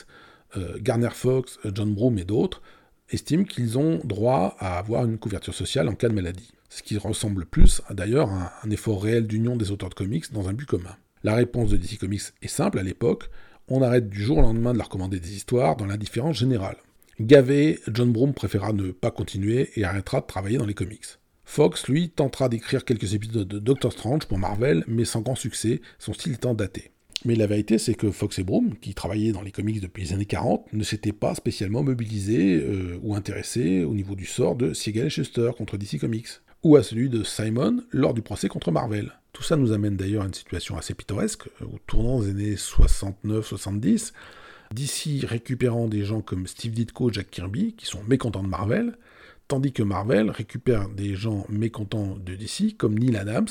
euh, 0.58 0.78
Garner 0.80 1.10
Fox, 1.12 1.60
John 1.74 1.94
Broome 1.94 2.18
et 2.20 2.24
d'autres 2.24 2.62
estiment 3.10 3.44
qu'ils 3.44 3.78
ont 3.78 4.00
droit 4.04 4.56
à 4.60 4.78
avoir 4.78 5.06
une 5.06 5.18
couverture 5.18 5.54
sociale 5.54 5.90
en 5.90 5.96
cas 5.96 6.10
de 6.10 6.14
maladie. 6.14 6.52
Ce 6.70 6.84
qui 6.84 6.98
ressemble 6.98 7.46
plus, 7.46 7.82
d'ailleurs, 7.90 8.30
à 8.30 8.54
un 8.64 8.70
effort 8.70 9.04
réel 9.04 9.28
d'union 9.28 9.58
des 9.58 9.72
auteurs 9.72 9.90
de 9.90 9.96
comics 9.96 10.32
dans 10.32 10.50
un 10.50 10.54
but 10.54 10.68
commun. 10.68 10.96
La 11.24 11.36
réponse 11.36 11.70
de 11.70 11.78
DC 11.78 11.98
Comics 11.98 12.22
est 12.42 12.48
simple 12.48 12.80
à 12.80 12.84
l'époque, 12.84 13.30
on 13.68 13.82
arrête 13.82 14.10
du 14.10 14.22
jour 14.22 14.40
au 14.40 14.42
lendemain 14.42 14.74
de 14.74 14.78
leur 14.78 14.90
commander 14.90 15.20
des 15.20 15.36
histoires 15.36 15.76
dans 15.76 15.86
l'indifférence 15.86 16.38
générale. 16.38 16.78
Gavé, 17.20 17.80
John 17.92 18.12
Broome 18.12 18.34
préférera 18.34 18.74
ne 18.74 18.92
pas 18.92 19.12
continuer 19.12 19.70
et 19.76 19.84
arrêtera 19.84 20.22
de 20.22 20.26
travailler 20.26 20.58
dans 20.58 20.66
les 20.66 20.74
comics. 20.74 21.06
Fox, 21.44 21.88
lui, 21.88 22.10
tentera 22.10 22.48
d'écrire 22.48 22.86
quelques 22.86 23.14
épisodes 23.14 23.48
de 23.48 23.60
Doctor 23.60 23.92
Strange 23.92 24.26
pour 24.26 24.38
Marvel, 24.38 24.84
mais 24.88 25.06
sans 25.06 25.22
grand 25.22 25.36
succès, 25.36 25.82
son 25.98 26.14
style 26.14 26.34
étant 26.34 26.54
daté. 26.54 26.92
Mais 27.26 27.36
la 27.36 27.48
vérité, 27.48 27.78
c'est 27.78 27.96
que 27.96 28.12
Fox 28.12 28.40
et 28.40 28.44
Broom, 28.44 28.78
qui 28.80 28.94
travaillaient 28.94 29.34
dans 29.34 29.42
les 29.42 29.52
comics 29.52 29.82
depuis 29.82 30.04
les 30.04 30.14
années 30.14 30.26
40, 30.26 30.72
ne 30.72 30.84
s'étaient 30.84 31.12
pas 31.12 31.36
spécialement 31.36 31.84
mobilisés 31.84 32.56
euh, 32.56 32.98
ou 33.04 33.16
intéressés 33.16 33.84
au 33.84 33.94
niveau 33.94 34.16
du 34.16 34.26
sort 34.26 34.56
de 34.56 34.74
Siegel 34.74 35.08
et 35.08 35.10
Schuster 35.10 35.52
contre 35.58 35.78
DC 35.78 36.00
Comics, 36.00 36.30
ou 36.64 36.76
à 36.76 36.84
celui 36.84 37.10
de 37.10 37.24
Simon 37.24 37.84
lors 37.92 38.14
du 38.14 38.22
procès 38.22 38.48
contre 38.48 38.72
Marvel. 38.72 39.14
Tout 39.34 39.44
ça 39.44 39.56
nous 39.56 39.72
amène 39.72 39.96
d'ailleurs 39.96 40.24
à 40.24 40.28
une 40.28 40.34
situation 40.34 40.78
assez 40.78 40.94
pittoresque, 40.94 41.48
au 41.62 41.78
tournant 41.88 42.22
des 42.22 42.30
années 42.30 42.56
69-70, 42.56 44.14
DC 44.74 45.26
récupérant 45.26 45.88
des 45.88 46.04
gens 46.04 46.22
comme 46.22 46.48
Steve 46.48 46.74
Ditko, 46.74 47.12
Jack 47.12 47.30
Kirby, 47.30 47.74
qui 47.76 47.86
sont 47.86 48.04
mécontents 48.04 48.44
de 48.44 48.48
Marvel, 48.48 48.98
tandis 49.48 49.72
que 49.72 49.84
Marvel 49.84 50.30
récupère 50.30 50.90
des 50.90 51.16
gens 51.16 51.46
mécontents 51.50 52.18
de 52.18 52.36
DC, 52.36 52.76
comme 52.78 52.98
Neil 52.98 53.16
Adams 53.18 53.48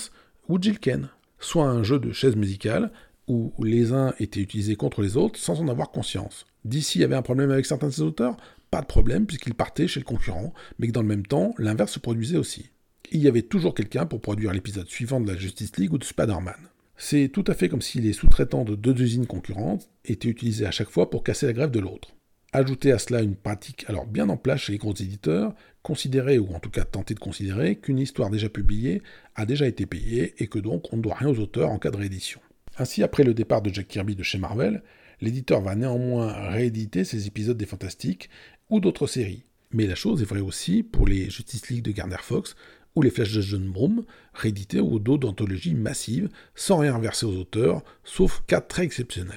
ou 0.49 0.61
Jill 0.61 0.79
Ken. 0.79 1.09
Soit 1.41 1.67
un 1.67 1.83
jeu 1.83 1.99
de 1.99 2.13
chaises 2.13 2.37
musicales, 2.37 2.91
où 3.27 3.53
les 3.63 3.93
uns 3.93 4.15
étaient 4.19 4.41
utilisés 4.41 4.77
contre 4.77 5.03
les 5.03 5.17
autres 5.17 5.39
sans 5.39 5.61
en 5.61 5.69
avoir 5.69 5.91
conscience. 5.91 6.47
D'ici 6.65 7.05
avait 7.05 7.15
un 7.15 7.23
problème 7.23 7.51
avec 7.51 7.67
certains 7.67 7.89
de 7.89 7.93
ses 7.93 8.03
auteurs? 8.03 8.37
Pas 8.71 8.81
de 8.81 8.87
problème, 8.87 9.27
puisqu'ils 9.27 9.55
partaient 9.55 9.89
chez 9.89 10.01
le 10.01 10.05
concurrent, 10.05 10.53
mais 10.79 10.89
que 10.89 10.93
dans 10.93 11.03
le 11.03 11.09
même 11.09 11.27
temps, 11.27 11.55
l'inverse 11.59 11.93
se 11.93 11.99
produisait 11.99 12.39
aussi. 12.39 12.71
Il 13.11 13.23
y 13.23 13.29
avait 13.29 13.43
toujours 13.43 13.75
quelqu'un 13.75 14.05
pour 14.05 14.21
produire 14.21 14.53
l'épisode 14.53 14.89
suivant 14.89 15.19
de 15.19 15.33
la 15.33 15.39
Justice 15.39 15.77
League 15.79 15.95
ou 15.95 15.99
de 15.99 16.05
Spider-Man. 16.05 16.69
C'est 16.99 17.29
tout 17.29 17.45
à 17.47 17.55
fait 17.55 17.71
comme 17.71 17.81
si 17.81 18.01
les 18.01 18.13
sous-traitants 18.13 18.65
de 18.65 18.75
deux 18.75 19.01
usines 19.01 19.27
concurrentes 19.27 19.89
étaient 20.05 20.29
utilisés 20.29 20.67
à 20.67 20.71
chaque 20.71 20.91
fois 20.91 21.09
pour 21.09 21.23
casser 21.23 21.47
la 21.47 21.55
grève 21.55 21.71
de 21.71 21.81
l'autre. 21.81 22.15
Ajoutez 22.53 22.93
à 22.93 22.99
cela 22.99 23.23
une 23.23 23.37
pratique 23.37 23.87
alors 23.89 24.07
bien 24.07 24.29
en 24.29 24.37
place 24.37 24.63
chez 24.63 24.73
les 24.73 24.79
gros 24.79 24.95
éditeurs, 24.95 25.55
considérer, 25.83 26.39
ou 26.39 26.53
en 26.55 26.61
tout 26.61 26.71
cas 26.71 26.85
tenter 26.85 27.15
de 27.15 27.21
considérer, 27.21 27.77
qu'une 27.77 27.99
histoire 27.99 28.29
déjà 28.29 28.51
publiée 28.51 29.03
a 29.37 29.47
déjà 29.47 29.67
été 29.67 29.87
payée 29.87 30.35
et 30.39 30.49
que 30.49 30.59
donc 30.59 30.93
on 30.93 30.99
ne 30.99 31.03
doit 31.03 31.15
rien 31.15 31.29
aux 31.29 31.39
auteurs 31.39 31.71
en 31.71 31.79
cas 31.79 31.91
de 31.91 31.97
réédition. 31.97 32.41
Ainsi, 32.77 33.03
après 33.03 33.25
le 33.25 33.33
départ 33.33 33.63
de 33.63 33.73
Jack 33.73 33.89
Kirby 33.89 34.17
de 34.17 34.23
chez 34.23 34.39
Marvel, 34.39 34.83
l'éditeur 35.23 35.63
va 35.63 35.77
néanmoins 35.77 36.33
rééditer 36.51 37.05
ses 37.05 37.27
épisodes 37.27 37.57
des 37.57 37.67
Fantastiques 37.67 38.29
ou 38.69 38.81
d'autres 38.81 39.07
séries. 39.07 39.45
Mais 39.71 39.87
la 39.87 39.95
chose 39.95 40.23
est 40.23 40.27
vraie 40.27 40.41
aussi 40.41 40.83
pour 40.83 41.07
les 41.07 41.29
Justice 41.29 41.69
League 41.69 41.85
de 41.85 41.93
Garner 41.93 42.17
Fox 42.23 42.57
les 43.03 43.11
Flash 43.11 43.33
de 43.35 43.41
John 43.41 43.71
Broom, 43.71 44.05
réédités 44.35 44.81
au 44.81 44.99
dos 44.99 45.19
d'anthologies 45.19 45.75
massives, 45.75 46.29
sans 46.55 46.79
rien 46.79 46.99
verser 46.99 47.27
aux 47.27 47.37
auteurs, 47.37 47.83
sauf 48.05 48.43
cas 48.47 48.61
très 48.61 48.85
exceptionnels. 48.85 49.37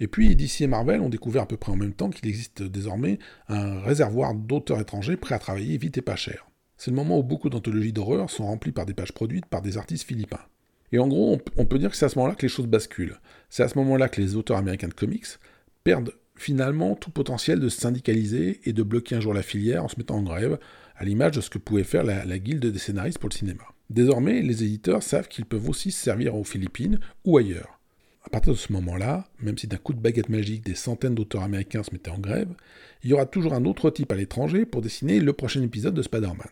Et 0.00 0.06
puis 0.06 0.34
DC 0.34 0.62
et 0.62 0.66
Marvel 0.66 1.00
ont 1.00 1.10
découvert 1.10 1.42
à 1.42 1.46
peu 1.46 1.58
près 1.58 1.72
en 1.72 1.76
même 1.76 1.92
temps 1.92 2.08
qu'il 2.08 2.28
existe 2.28 2.62
désormais 2.62 3.18
un 3.48 3.80
réservoir 3.80 4.34
d'auteurs 4.34 4.80
étrangers 4.80 5.18
prêts 5.18 5.34
à 5.34 5.38
travailler 5.38 5.76
vite 5.76 5.98
et 5.98 6.02
pas 6.02 6.16
cher. 6.16 6.46
C'est 6.78 6.90
le 6.90 6.96
moment 6.96 7.18
où 7.18 7.22
beaucoup 7.22 7.50
d'anthologies 7.50 7.92
d'horreur 7.92 8.30
sont 8.30 8.46
remplies 8.46 8.72
par 8.72 8.86
des 8.86 8.94
pages 8.94 9.12
produites 9.12 9.44
par 9.44 9.60
des 9.60 9.76
artistes 9.76 10.06
philippins. 10.06 10.40
Et 10.92 10.98
en 10.98 11.06
gros, 11.06 11.38
on, 11.56 11.66
peut 11.66 11.78
dire 11.78 11.90
que 11.90 11.96
c'est 11.96 12.06
à 12.06 12.08
ce 12.08 12.18
moment-là 12.18 12.34
que 12.34 12.42
les 12.42 12.48
choses 12.48 12.66
basculent. 12.66 13.20
C'est 13.48 13.62
à 13.62 13.68
ce 13.68 13.78
moment-là 13.78 14.08
que 14.08 14.20
les 14.20 14.34
auteurs 14.34 14.56
américains 14.56 14.88
de 14.88 14.94
comics 14.94 15.26
perdent 15.84 16.14
finalement 16.34 16.96
tout 16.96 17.10
potentiel 17.10 17.60
de 17.60 17.68
se 17.68 17.80
syndicaliser 17.80 18.60
et 18.64 18.72
de 18.72 18.82
bloquer 18.82 19.16
un 19.16 19.20
jour 19.20 19.34
la 19.34 19.42
filière 19.42 19.84
en 19.84 19.88
se 19.88 19.96
mettant 19.98 20.16
en 20.16 20.22
grève, 20.22 20.58
à 21.00 21.04
l'image 21.04 21.32
de 21.32 21.40
ce 21.40 21.48
que 21.48 21.58
pouvait 21.58 21.82
faire 21.82 22.04
la, 22.04 22.38
guilde 22.38 22.66
des 22.66 22.78
scénaristes 22.78 23.18
pour 23.18 23.30
le 23.30 23.34
cinéma. 23.34 23.64
Désormais, 23.88 24.42
les 24.42 24.62
éditeurs 24.62 25.02
savent 25.02 25.28
qu'ils 25.28 25.46
peuvent 25.46 25.68
aussi 25.70 25.90
se 25.90 26.02
servir 26.02 26.36
aux 26.36 26.44
Philippines 26.44 27.00
ou 27.24 27.38
ailleurs. 27.38 27.80
À 28.22 28.28
partir 28.28 28.52
de 28.52 28.58
ce 28.58 28.70
moment-là, 28.74 29.26
même 29.40 29.56
si 29.56 29.66
d'un 29.66 29.78
coup 29.78 29.94
de 29.94 29.98
baguette 29.98 30.28
magique 30.28 30.62
des 30.62 30.74
centaines 30.74 31.14
d'auteurs 31.14 31.42
américains 31.42 31.82
se 31.82 31.92
mettaient 31.92 32.10
en 32.10 32.18
grève, 32.18 32.50
il 33.02 33.08
y 33.08 33.14
aura 33.14 33.24
toujours 33.24 33.54
un 33.54 33.64
autre 33.64 33.88
type 33.88 34.12
à 34.12 34.14
l'étranger 34.14 34.66
pour 34.66 34.82
dessiner 34.82 35.20
le 35.20 35.32
prochain 35.32 35.62
épisode 35.62 35.94
de 35.94 36.02
Spider-Man. 36.02 36.50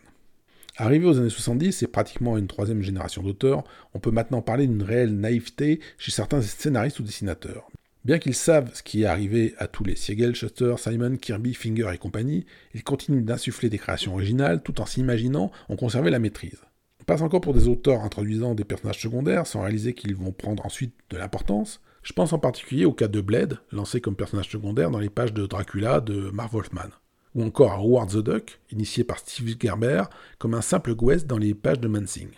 Arrivé 0.77 1.05
aux 1.05 1.19
années 1.19 1.29
70 1.29 1.83
et 1.83 1.87
pratiquement 1.87 2.35
une 2.35 2.47
troisième 2.47 2.81
génération 2.81 3.21
d'auteurs, 3.21 3.63
on 3.93 3.99
peut 3.99 4.09
maintenant 4.09 4.41
parler 4.41 4.65
d'une 4.65 4.81
réelle 4.81 5.15
naïveté 5.15 5.79
chez 5.99 6.09
certains 6.09 6.41
scénaristes 6.41 6.99
ou 6.99 7.03
dessinateurs. 7.03 7.69
Bien 8.09 8.17
qu'ils 8.17 8.33
savent 8.33 8.71
ce 8.73 8.81
qui 8.81 9.03
est 9.03 9.05
arrivé 9.05 9.53
à 9.59 9.67
tous 9.67 9.83
les 9.83 9.95
Siegel, 9.95 10.33
Shuster, 10.33 10.73
Simon, 10.79 11.15
Kirby, 11.17 11.53
Finger 11.53 11.91
et 11.93 11.99
compagnie, 11.99 12.43
ils 12.73 12.83
continuent 12.83 13.23
d'insuffler 13.23 13.69
des 13.69 13.77
créations 13.77 14.13
originales 14.13 14.63
tout 14.63 14.81
en 14.81 14.87
s'imaginant 14.87 15.51
en 15.67 15.75
conserver 15.75 16.09
la 16.09 16.17
maîtrise. 16.17 16.57
On 17.01 17.03
passe 17.03 17.21
encore 17.21 17.41
pour 17.41 17.53
des 17.53 17.67
auteurs 17.67 18.01
introduisant 18.01 18.55
des 18.55 18.63
personnages 18.63 18.99
secondaires 18.99 19.45
sans 19.45 19.61
réaliser 19.61 19.93
qu'ils 19.93 20.15
vont 20.15 20.31
prendre 20.31 20.65
ensuite 20.65 20.95
de 21.11 21.17
l'importance. 21.17 21.81
Je 22.01 22.13
pense 22.13 22.33
en 22.33 22.39
particulier 22.39 22.85
au 22.85 22.93
cas 22.93 23.07
de 23.07 23.21
Blade, 23.21 23.59
lancé 23.71 24.01
comme 24.01 24.15
personnage 24.15 24.49
secondaire 24.49 24.89
dans 24.89 24.97
les 24.97 25.11
pages 25.11 25.35
de 25.35 25.45
Dracula 25.45 26.01
de 26.01 26.31
Marv 26.31 26.51
Wolfman 26.53 26.89
ou 27.35 27.43
encore 27.43 27.73
à 27.73 27.77
Howard 27.77 28.09
the 28.09 28.23
Duck, 28.23 28.59
initié 28.71 29.03
par 29.03 29.19
Steve 29.19 29.55
Gerber, 29.61 30.05
comme 30.39 30.55
un 30.55 30.61
simple 30.61 30.95
guest 30.95 31.27
dans 31.27 31.37
les 31.37 31.53
pages 31.53 31.79
de 31.79 31.87
Mansing. 31.87 32.29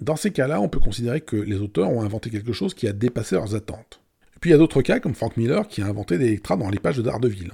Dans 0.00 0.14
ces 0.14 0.30
cas-là, 0.30 0.60
on 0.60 0.68
peut 0.68 0.78
considérer 0.78 1.20
que 1.20 1.34
les 1.34 1.60
auteurs 1.60 1.90
ont 1.90 2.02
inventé 2.02 2.30
quelque 2.30 2.52
chose 2.52 2.74
qui 2.74 2.86
a 2.86 2.92
dépassé 2.92 3.34
leurs 3.34 3.56
attentes. 3.56 4.00
Puis 4.40 4.50
il 4.50 4.52
y 4.52 4.54
a 4.54 4.58
d'autres 4.58 4.82
cas, 4.82 5.00
comme 5.00 5.14
Frank 5.14 5.36
Miller, 5.36 5.66
qui 5.68 5.82
a 5.82 5.86
inventé 5.86 6.18
des 6.18 6.26
Electra 6.26 6.56
dans 6.56 6.70
les 6.70 6.78
pages 6.78 6.96
de 6.96 7.02
Daredevil. 7.02 7.52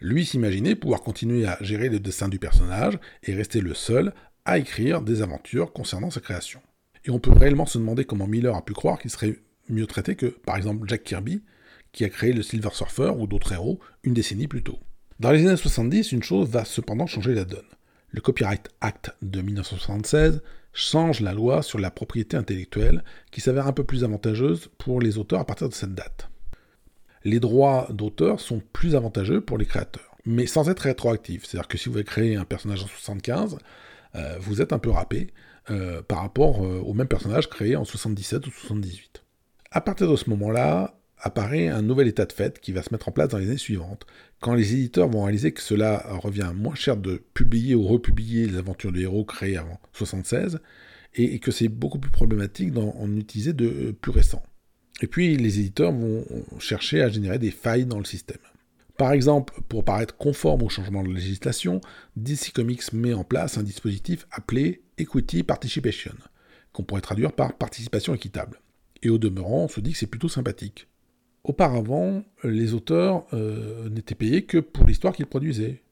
Lui 0.00 0.24
s'imaginait 0.24 0.74
pouvoir 0.74 1.02
continuer 1.02 1.46
à 1.46 1.56
gérer 1.60 1.88
le 1.88 2.00
dessin 2.00 2.28
du 2.28 2.38
personnage 2.38 2.98
et 3.22 3.34
rester 3.34 3.60
le 3.60 3.74
seul 3.74 4.12
à 4.44 4.58
écrire 4.58 5.00
des 5.00 5.22
aventures 5.22 5.72
concernant 5.72 6.10
sa 6.10 6.20
création. 6.20 6.60
Et 7.04 7.10
on 7.10 7.18
peut 7.18 7.32
réellement 7.32 7.66
se 7.66 7.78
demander 7.78 8.04
comment 8.04 8.26
Miller 8.26 8.54
a 8.54 8.64
pu 8.64 8.72
croire 8.72 8.98
qu'il 8.98 9.10
serait 9.10 9.36
mieux 9.68 9.86
traité 9.86 10.14
que, 10.16 10.26
par 10.26 10.56
exemple, 10.56 10.88
Jack 10.88 11.04
Kirby, 11.04 11.42
qui 11.92 12.04
a 12.04 12.08
créé 12.08 12.32
le 12.32 12.42
Silver 12.42 12.70
Surfer 12.72 13.12
ou 13.16 13.26
d'autres 13.26 13.52
héros 13.52 13.80
une 14.02 14.14
décennie 14.14 14.48
plus 14.48 14.62
tôt. 14.62 14.78
Dans 15.20 15.30
les 15.30 15.46
années 15.46 15.56
70, 15.56 16.12
une 16.12 16.22
chose 16.22 16.48
va 16.48 16.64
cependant 16.64 17.06
changer 17.06 17.34
la 17.34 17.44
donne. 17.44 17.62
Le 18.10 18.20
Copyright 18.20 18.68
Act 18.80 19.14
de 19.22 19.40
1976 19.40 20.42
change 20.74 21.20
la 21.20 21.32
loi 21.32 21.62
sur 21.62 21.78
la 21.78 21.90
propriété 21.90 22.36
intellectuelle 22.36 23.02
qui 23.30 23.40
s'avère 23.40 23.66
un 23.66 23.72
peu 23.72 23.84
plus 23.84 24.04
avantageuse 24.04 24.68
pour 24.76 25.00
les 25.00 25.16
auteurs 25.16 25.40
à 25.40 25.46
partir 25.46 25.68
de 25.68 25.74
cette 25.74 25.94
date. 25.94 26.28
Les 27.24 27.40
droits 27.40 27.88
d'auteur 27.90 28.40
sont 28.40 28.60
plus 28.72 28.94
avantageux 28.94 29.40
pour 29.40 29.56
les 29.56 29.64
créateurs, 29.64 30.16
mais 30.26 30.46
sans 30.46 30.68
être 30.68 30.80
rétroactifs. 30.80 31.46
C'est-à-dire 31.46 31.68
que 31.68 31.78
si 31.78 31.88
vous 31.88 31.94
avez 31.94 32.04
créé 32.04 32.36
un 32.36 32.44
personnage 32.44 32.82
en 32.82 32.88
75, 32.88 33.58
euh, 34.16 34.36
vous 34.40 34.60
êtes 34.60 34.72
un 34.72 34.78
peu 34.78 34.90
râpé 34.90 35.32
euh, 35.70 36.02
par 36.02 36.20
rapport 36.20 36.64
euh, 36.64 36.80
au 36.80 36.92
même 36.92 37.08
personnage 37.08 37.48
créé 37.48 37.76
en 37.76 37.84
77 37.84 38.46
ou 38.46 38.50
78. 38.50 39.24
À 39.70 39.80
partir 39.80 40.10
de 40.10 40.16
ce 40.16 40.28
moment-là, 40.30 40.98
apparaît 41.24 41.68
un 41.68 41.80
nouvel 41.80 42.06
état 42.06 42.26
de 42.26 42.32
fait 42.32 42.60
qui 42.60 42.72
va 42.72 42.82
se 42.82 42.92
mettre 42.92 43.08
en 43.08 43.12
place 43.12 43.28
dans 43.28 43.38
les 43.38 43.48
années 43.48 43.56
suivantes, 43.56 44.06
quand 44.40 44.52
les 44.52 44.74
éditeurs 44.74 45.08
vont 45.08 45.24
réaliser 45.24 45.52
que 45.52 45.62
cela 45.62 46.04
revient 46.22 46.52
moins 46.54 46.74
cher 46.74 46.98
de 46.98 47.22
publier 47.32 47.74
ou 47.74 47.86
republier 47.86 48.46
les 48.46 48.58
aventures 48.58 48.92
de 48.92 49.00
héros 49.00 49.24
créées 49.24 49.56
avant 49.56 49.80
76, 49.94 50.60
et, 51.14 51.38
que 51.38 51.50
c'est 51.50 51.68
beaucoup 51.68 51.98
plus 51.98 52.10
problématique 52.10 52.72
d'en 52.72 53.16
utiliser 53.16 53.52
de 53.52 53.66
euh, 53.66 53.92
plus 53.92 54.10
récents. 54.10 54.42
Et 55.00 55.06
puis 55.06 55.36
les 55.36 55.60
éditeurs 55.60 55.92
vont 55.92 56.24
chercher 56.58 57.02
à 57.02 57.08
générer 57.08 57.38
des 57.38 57.50
failles 57.50 57.86
dans 57.86 57.98
le 57.98 58.04
système. 58.04 58.38
Par 58.96 59.12
exemple, 59.12 59.54
pour 59.68 59.84
paraître 59.84 60.16
conforme 60.16 60.62
au 60.62 60.68
changement 60.68 61.02
de 61.02 61.12
législation, 61.12 61.80
DC 62.16 62.52
Comics 62.52 62.92
met 62.92 63.14
en 63.14 63.24
place 63.24 63.58
un 63.58 63.62
dispositif 63.62 64.26
appelé 64.30 64.82
Equity 64.98 65.42
Participation, 65.42 66.14
qu'on 66.72 66.84
pourrait 66.84 67.00
traduire 67.00 67.32
par 67.32 67.56
participation 67.56 68.14
équitable. 68.14 68.60
Et 69.02 69.10
au 69.10 69.18
demeurant, 69.18 69.64
on 69.64 69.68
se 69.68 69.80
dit 69.80 69.92
que 69.92 69.98
c'est 69.98 70.06
plutôt 70.06 70.28
sympathique. 70.28 70.86
Auparavant, 71.44 72.24
les 72.42 72.72
auteurs 72.72 73.26
euh, 73.34 73.90
n'étaient 73.90 74.14
payés 74.14 74.44
que 74.44 74.58
pour 74.58 74.86
l'histoire 74.86 75.14
qu'ils 75.14 75.26
produisaient. 75.26 75.82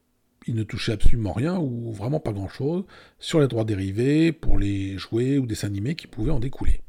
Ils 0.47 0.55
ne 0.55 0.63
touchaient 0.63 0.91
absolument 0.91 1.31
rien 1.31 1.57
ou 1.59 1.91
vraiment 1.91 2.19
pas 2.19 2.33
grand-chose 2.33 2.83
sur 3.19 3.39
les 3.39 3.47
droits 3.47 3.63
dérivés, 3.63 4.31
pour 4.31 4.57
les 4.57 4.97
jouets 4.97 5.37
ou 5.37 5.45
dessins 5.45 5.67
animés 5.67 5.95
qui 5.95 6.07
pouvaient 6.07 6.31
en 6.31 6.39
découler. 6.39 6.81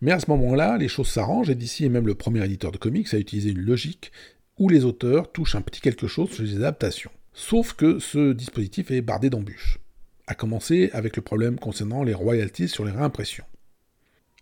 Mais 0.00 0.10
à 0.10 0.20
ce 0.20 0.30
moment-là, 0.30 0.76
les 0.78 0.88
choses 0.88 1.08
s'arrangent 1.08 1.48
et 1.48 1.54
DC 1.54 1.82
est 1.82 1.88
même 1.88 2.06
le 2.06 2.14
premier 2.14 2.44
éditeur 2.44 2.72
de 2.72 2.76
comics 2.76 3.12
à 3.14 3.18
utiliser 3.18 3.50
une 3.50 3.60
logique 3.60 4.12
où 4.58 4.68
les 4.68 4.84
auteurs 4.84 5.30
touchent 5.30 5.54
un 5.54 5.60
petit 5.60 5.80
quelque 5.80 6.08
chose 6.08 6.30
sur 6.30 6.42
les 6.42 6.56
adaptations. 6.56 7.10
Sauf 7.32 7.72
que 7.72 8.00
ce 8.00 8.32
dispositif 8.32 8.90
est 8.90 9.00
bardé 9.00 9.30
d'embûches. 9.30 9.78
À 10.26 10.34
commencer 10.34 10.90
avec 10.92 11.16
le 11.16 11.22
problème 11.22 11.58
concernant 11.58 12.02
les 12.02 12.14
royalties 12.14 12.68
sur 12.68 12.84
les 12.84 12.90
réimpressions. 12.90 13.44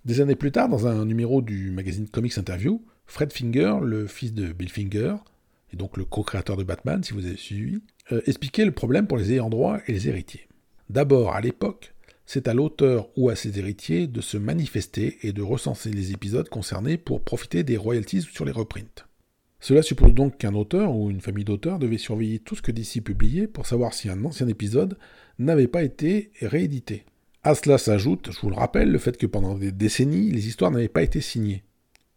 Des 0.06 0.20
années 0.20 0.34
plus 0.34 0.52
tard, 0.52 0.68
dans 0.68 0.86
un 0.86 1.04
numéro 1.04 1.42
du 1.42 1.70
magazine 1.70 2.08
Comics 2.08 2.38
Interview, 2.38 2.82
Fred 3.06 3.32
Finger, 3.32 3.76
le 3.82 4.06
fils 4.06 4.32
de 4.32 4.52
Bill 4.52 4.70
Finger, 4.70 5.16
et 5.72 5.76
donc 5.76 5.96
le 5.96 6.04
co-créateur 6.04 6.56
de 6.56 6.64
Batman, 6.64 7.02
si 7.02 7.12
vous 7.12 7.26
avez 7.26 7.36
suivi, 7.36 7.80
euh, 8.12 8.20
expliquait 8.26 8.64
le 8.64 8.72
problème 8.72 9.06
pour 9.06 9.16
les 9.16 9.32
ayants 9.32 9.50
droit 9.50 9.78
et 9.86 9.92
les 9.92 10.08
héritiers. 10.08 10.48
D'abord, 10.90 11.34
à 11.34 11.40
l'époque, 11.40 11.94
c'est 12.26 12.48
à 12.48 12.54
l'auteur 12.54 13.08
ou 13.16 13.30
à 13.30 13.36
ses 13.36 13.58
héritiers 13.58 14.06
de 14.06 14.20
se 14.20 14.36
manifester 14.36 15.18
et 15.22 15.32
de 15.32 15.42
recenser 15.42 15.90
les 15.90 16.12
épisodes 16.12 16.48
concernés 16.48 16.96
pour 16.96 17.22
profiter 17.22 17.62
des 17.62 17.76
royalties 17.76 18.22
sur 18.22 18.44
les 18.44 18.52
reprints. 18.52 19.06
Cela 19.60 19.82
suppose 19.82 20.12
donc 20.12 20.38
qu'un 20.38 20.54
auteur 20.54 20.94
ou 20.94 21.10
une 21.10 21.20
famille 21.20 21.44
d'auteurs 21.44 21.78
devait 21.78 21.98
surveiller 21.98 22.40
tout 22.40 22.56
ce 22.56 22.62
que 22.62 22.72
DC 22.72 23.02
publiait 23.02 23.46
pour 23.46 23.66
savoir 23.66 23.94
si 23.94 24.08
un 24.08 24.24
ancien 24.24 24.48
épisode 24.48 24.98
n'avait 25.38 25.66
pas 25.66 25.82
été 25.82 26.30
réédité. 26.40 27.04
À 27.42 27.54
cela 27.54 27.78
s'ajoute, 27.78 28.30
je 28.32 28.40
vous 28.40 28.50
le 28.50 28.56
rappelle, 28.56 28.90
le 28.90 28.98
fait 28.98 29.16
que 29.16 29.26
pendant 29.26 29.54
des 29.54 29.72
décennies, 29.72 30.30
les 30.30 30.48
histoires 30.48 30.70
n'avaient 30.70 30.88
pas 30.88 31.02
été 31.02 31.20
signées, 31.20 31.62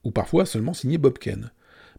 ou 0.03 0.11
parfois 0.11 0.45
seulement 0.45 0.73
signées 0.73 0.97
Bob 0.97 1.17
Ken. 1.17 1.51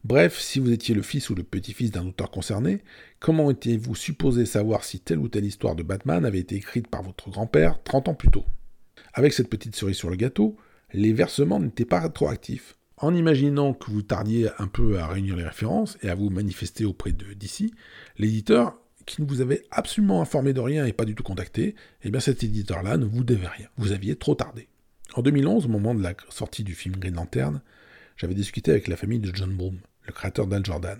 Bref, 0.05 0.38
si 0.38 0.61
vous 0.61 0.72
étiez 0.72 0.94
le 0.94 1.03
fils 1.03 1.28
ou 1.28 1.34
le 1.34 1.42
petit-fils 1.42 1.90
d'un 1.90 2.07
auteur 2.07 2.30
concerné, 2.30 2.82
comment 3.18 3.51
étiez-vous 3.51 3.94
supposé 3.94 4.46
savoir 4.46 4.84
si 4.84 5.01
telle 5.01 5.18
ou 5.18 5.28
telle 5.28 5.44
histoire 5.44 5.76
de 5.76 5.82
Batman 5.82 6.24
avait 6.24 6.38
été 6.38 6.57
écrite 6.57 6.88
par 6.88 7.03
votre 7.03 7.28
grand-père 7.28 7.82
30 7.82 8.09
ans 8.09 8.14
plus 8.14 8.30
tôt? 8.30 8.46
Avec 9.12 9.32
cette 9.32 9.51
petite 9.51 9.76
cerise 9.76 9.96
sur 9.96 10.09
le 10.09 10.16
gâteau, 10.16 10.57
les 10.92 11.12
versements 11.12 11.61
n'étaient 11.61 11.84
pas 11.84 12.01
rétroactifs 12.01 12.76
en 13.01 13.14
imaginant 13.14 13.72
que 13.72 13.90
vous 13.90 14.03
tardiez 14.03 14.51
un 14.59 14.66
peu 14.66 14.98
à 14.98 15.07
réunir 15.07 15.36
les 15.36 15.44
références 15.44 15.98
et 16.03 16.11
à 16.11 16.14
vous 16.14 16.30
manifester 16.30 16.84
auprès 16.84 17.12
de 17.12 17.32
d'ici, 17.32 17.72
l'éditeur 18.18 18.76
qui 19.07 19.22
ne 19.22 19.26
vous 19.26 19.40
avait 19.40 19.64
absolument 19.70 20.20
informé 20.20 20.53
de 20.53 20.61
rien 20.61 20.84
et 20.84 20.92
pas 20.92 21.07
du 21.07 21.14
tout 21.14 21.22
contacté, 21.22 21.74
eh 22.03 22.11
bien 22.11 22.20
cet 22.20 22.44
éditeur-là 22.44 22.98
ne 22.98 23.07
vous 23.07 23.24
devait 23.24 23.48
rien. 23.48 23.66
Vous 23.76 23.92
aviez 23.92 24.16
trop 24.16 24.34
tardé. 24.34 24.68
En 25.14 25.22
2011, 25.22 25.64
au 25.64 25.68
moment 25.68 25.94
de 25.94 26.03
la 26.03 26.14
sortie 26.28 26.62
du 26.62 26.74
film 26.74 26.96
Green 26.96 27.14
Lantern, 27.14 27.62
j'avais 28.21 28.35
discuté 28.35 28.71
avec 28.71 28.87
la 28.87 28.99
famille 28.99 29.18
de 29.18 29.35
John 29.35 29.57
Broom, 29.57 29.79
le 30.07 30.12
créateur 30.12 30.47
d'Al 30.47 30.62
Jordan. 30.62 30.99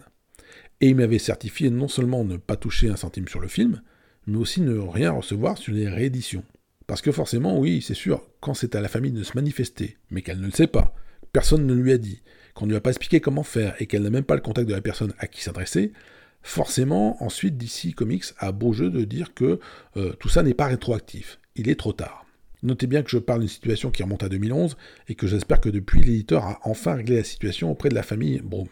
Et 0.81 0.89
il 0.89 0.97
m'avait 0.97 1.19
certifié 1.19 1.69
non 1.69 1.87
seulement 1.87 2.25
ne 2.25 2.39
pas 2.39 2.57
toucher 2.57 2.89
un 2.89 2.97
centime 2.97 3.29
sur 3.29 3.41
le 3.41 3.49
film, 3.49 3.83
mais 4.27 4.39
aussi 4.39 4.63
ne 4.63 4.79
rien 4.79 5.11
recevoir 5.11 5.59
sur 5.59 5.75
les 5.75 5.87
rééditions. 5.87 6.45
Parce 6.87 7.03
que 7.03 7.13
forcément, 7.13 7.59
oui, 7.59 7.83
c'est 7.83 7.93
sûr, 7.93 8.27
quand 8.41 8.55
c'est 8.55 8.75
à 8.75 8.81
la 8.81 8.89
famille 8.89 9.13
de 9.13 9.23
se 9.23 9.35
manifester, 9.35 9.99
mais 10.11 10.23
qu'elle 10.23 10.41
ne 10.41 10.47
le 10.47 10.51
sait 10.51 10.67
pas, 10.67 10.95
personne 11.31 11.67
ne 11.67 11.75
lui 11.75 11.93
a 11.93 11.99
dit, 11.99 12.23
qu'on 12.55 12.65
ne 12.65 12.71
lui 12.71 12.79
a 12.79 12.81
pas 12.81 12.89
expliqué 12.89 13.21
comment 13.21 13.43
faire 13.43 13.75
et 13.81 13.87
qu'elle 13.87 14.03
n'a 14.03 14.09
même 14.09 14.25
pas 14.25 14.35
le 14.35 14.41
contact 14.41 14.67
de 14.67 14.75
la 14.75 14.81
personne 14.81 15.13
à 15.19 15.27
qui 15.27 15.43
s'adresser, 15.43 15.93
forcément, 16.41 17.23
ensuite, 17.23 17.59
DC 17.59 17.95
Comics 17.95 18.33
a 18.39 18.51
beau 18.51 18.73
jeu 18.73 18.89
de 18.89 19.05
dire 19.05 19.35
que 19.35 19.61
euh, 19.99 20.15
tout 20.15 20.31
ça 20.31 20.43
n'est 20.43 20.55
pas 20.55 20.69
rétroactif. 20.69 21.39
Il 21.55 21.69
est 21.69 21.79
trop 21.79 21.93
tard. 21.93 22.25
Notez 22.63 22.87
bien 22.87 23.03
que 23.03 23.11
je 23.11 23.19
parle 23.19 23.41
d'une 23.41 23.49
situation 23.49 23.91
qui 23.91 24.03
remonte 24.03 24.23
à 24.23 24.29
2011 24.29 24.77
et 25.09 25.15
que 25.15 25.27
j'espère 25.27 25.61
que 25.61 25.69
depuis, 25.69 26.03
l'éditeur 26.03 26.45
a 26.45 26.61
enfin 26.65 26.95
réglé 26.95 27.17
la 27.17 27.25
situation 27.25 27.71
auprès 27.71 27.89
de 27.89 27.95
la 27.95 28.03
famille 28.03 28.41
Broom. 28.45 28.69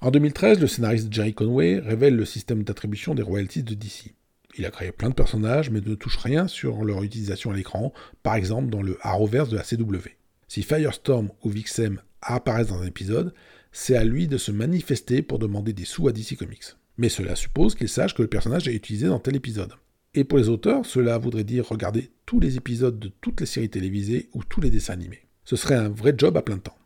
En 0.00 0.10
2013, 0.10 0.60
le 0.60 0.66
scénariste 0.66 1.12
Jerry 1.12 1.34
Conway 1.34 1.78
révèle 1.78 2.16
le 2.16 2.24
système 2.24 2.62
d'attribution 2.62 3.14
des 3.14 3.22
royalties 3.22 3.62
de 3.62 3.74
DC. 3.74 4.14
Il 4.56 4.64
a 4.64 4.70
créé 4.70 4.92
plein 4.92 5.10
de 5.10 5.14
personnages, 5.14 5.70
mais 5.70 5.80
ne 5.80 5.94
touche 5.94 6.16
rien 6.16 6.48
sur 6.48 6.84
leur 6.84 7.02
utilisation 7.02 7.50
à 7.50 7.56
l'écran, 7.56 7.92
par 8.22 8.34
exemple 8.34 8.70
dans 8.70 8.82
le 8.82 8.98
Arrowverse 9.02 9.48
de 9.48 9.56
la 9.56 9.62
CW. 9.62 10.16
Si 10.48 10.62
Firestorm 10.62 11.30
ou 11.42 11.50
Vixem 11.50 12.00
apparaissent 12.22 12.68
dans 12.68 12.82
un 12.82 12.86
épisode, 12.86 13.34
c'est 13.70 13.96
à 13.96 14.04
lui 14.04 14.26
de 14.26 14.38
se 14.38 14.50
manifester 14.50 15.22
pour 15.22 15.38
demander 15.38 15.72
des 15.72 15.84
sous 15.84 16.08
à 16.08 16.12
DC 16.12 16.36
Comics. 16.36 16.76
Mais 16.96 17.08
cela 17.08 17.36
suppose 17.36 17.74
qu'il 17.74 17.88
sache 17.88 18.14
que 18.14 18.22
le 18.22 18.28
personnage 18.28 18.66
est 18.66 18.74
utilisé 18.74 19.06
dans 19.06 19.20
tel 19.20 19.36
épisode. 19.36 19.74
Et 20.18 20.24
pour 20.24 20.38
les 20.38 20.48
auteurs, 20.48 20.84
cela 20.84 21.16
voudrait 21.16 21.44
dire 21.44 21.68
regarder 21.68 22.10
tous 22.26 22.40
les 22.40 22.56
épisodes 22.56 22.98
de 22.98 23.06
toutes 23.20 23.38
les 23.38 23.46
séries 23.46 23.70
télévisées 23.70 24.28
ou 24.34 24.42
tous 24.42 24.60
les 24.60 24.68
dessins 24.68 24.94
animés. 24.94 25.22
Ce 25.44 25.54
serait 25.54 25.76
un 25.76 25.88
vrai 25.88 26.12
job 26.18 26.36
à 26.36 26.42
plein 26.42 26.58
temps. 26.58 26.76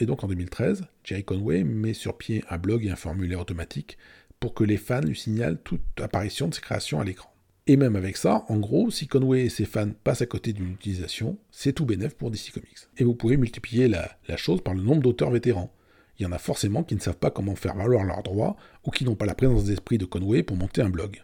Et 0.00 0.04
donc 0.04 0.24
en 0.24 0.26
2013, 0.26 0.82
Jerry 1.04 1.22
Conway 1.22 1.62
met 1.62 1.94
sur 1.94 2.18
pied 2.18 2.42
un 2.50 2.58
blog 2.58 2.84
et 2.84 2.90
un 2.90 2.96
formulaire 2.96 3.38
automatique 3.38 3.98
pour 4.40 4.52
que 4.52 4.64
les 4.64 4.78
fans 4.78 5.00
lui 5.00 5.16
signalent 5.16 5.60
toute 5.62 6.00
apparition 6.00 6.48
de 6.48 6.54
ses 6.54 6.60
créations 6.60 7.00
à 7.00 7.04
l'écran. 7.04 7.32
Et 7.68 7.76
même 7.76 7.94
avec 7.94 8.16
ça, 8.16 8.44
en 8.48 8.58
gros, 8.58 8.90
si 8.90 9.06
Conway 9.06 9.44
et 9.44 9.48
ses 9.48 9.64
fans 9.64 9.92
passent 10.02 10.22
à 10.22 10.26
côté 10.26 10.52
d'une 10.52 10.72
utilisation, 10.72 11.38
c'est 11.52 11.74
tout 11.74 11.86
bénef 11.86 12.16
pour 12.16 12.32
DC 12.32 12.50
Comics. 12.52 12.88
Et 12.98 13.04
vous 13.04 13.14
pouvez 13.14 13.36
multiplier 13.36 13.86
la, 13.86 14.10
la 14.26 14.36
chose 14.36 14.60
par 14.60 14.74
le 14.74 14.82
nombre 14.82 15.02
d'auteurs 15.02 15.30
vétérans. 15.30 15.72
Il 16.18 16.24
y 16.24 16.26
en 16.26 16.32
a 16.32 16.38
forcément 16.38 16.82
qui 16.82 16.96
ne 16.96 17.00
savent 17.00 17.16
pas 17.16 17.30
comment 17.30 17.54
faire 17.54 17.76
valoir 17.76 18.02
leurs 18.02 18.24
droits 18.24 18.56
ou 18.84 18.90
qui 18.90 19.04
n'ont 19.04 19.14
pas 19.14 19.26
la 19.26 19.36
présence 19.36 19.66
d'esprit 19.66 19.98
de 19.98 20.04
Conway 20.04 20.42
pour 20.42 20.56
monter 20.56 20.82
un 20.82 20.90
blog. 20.90 21.22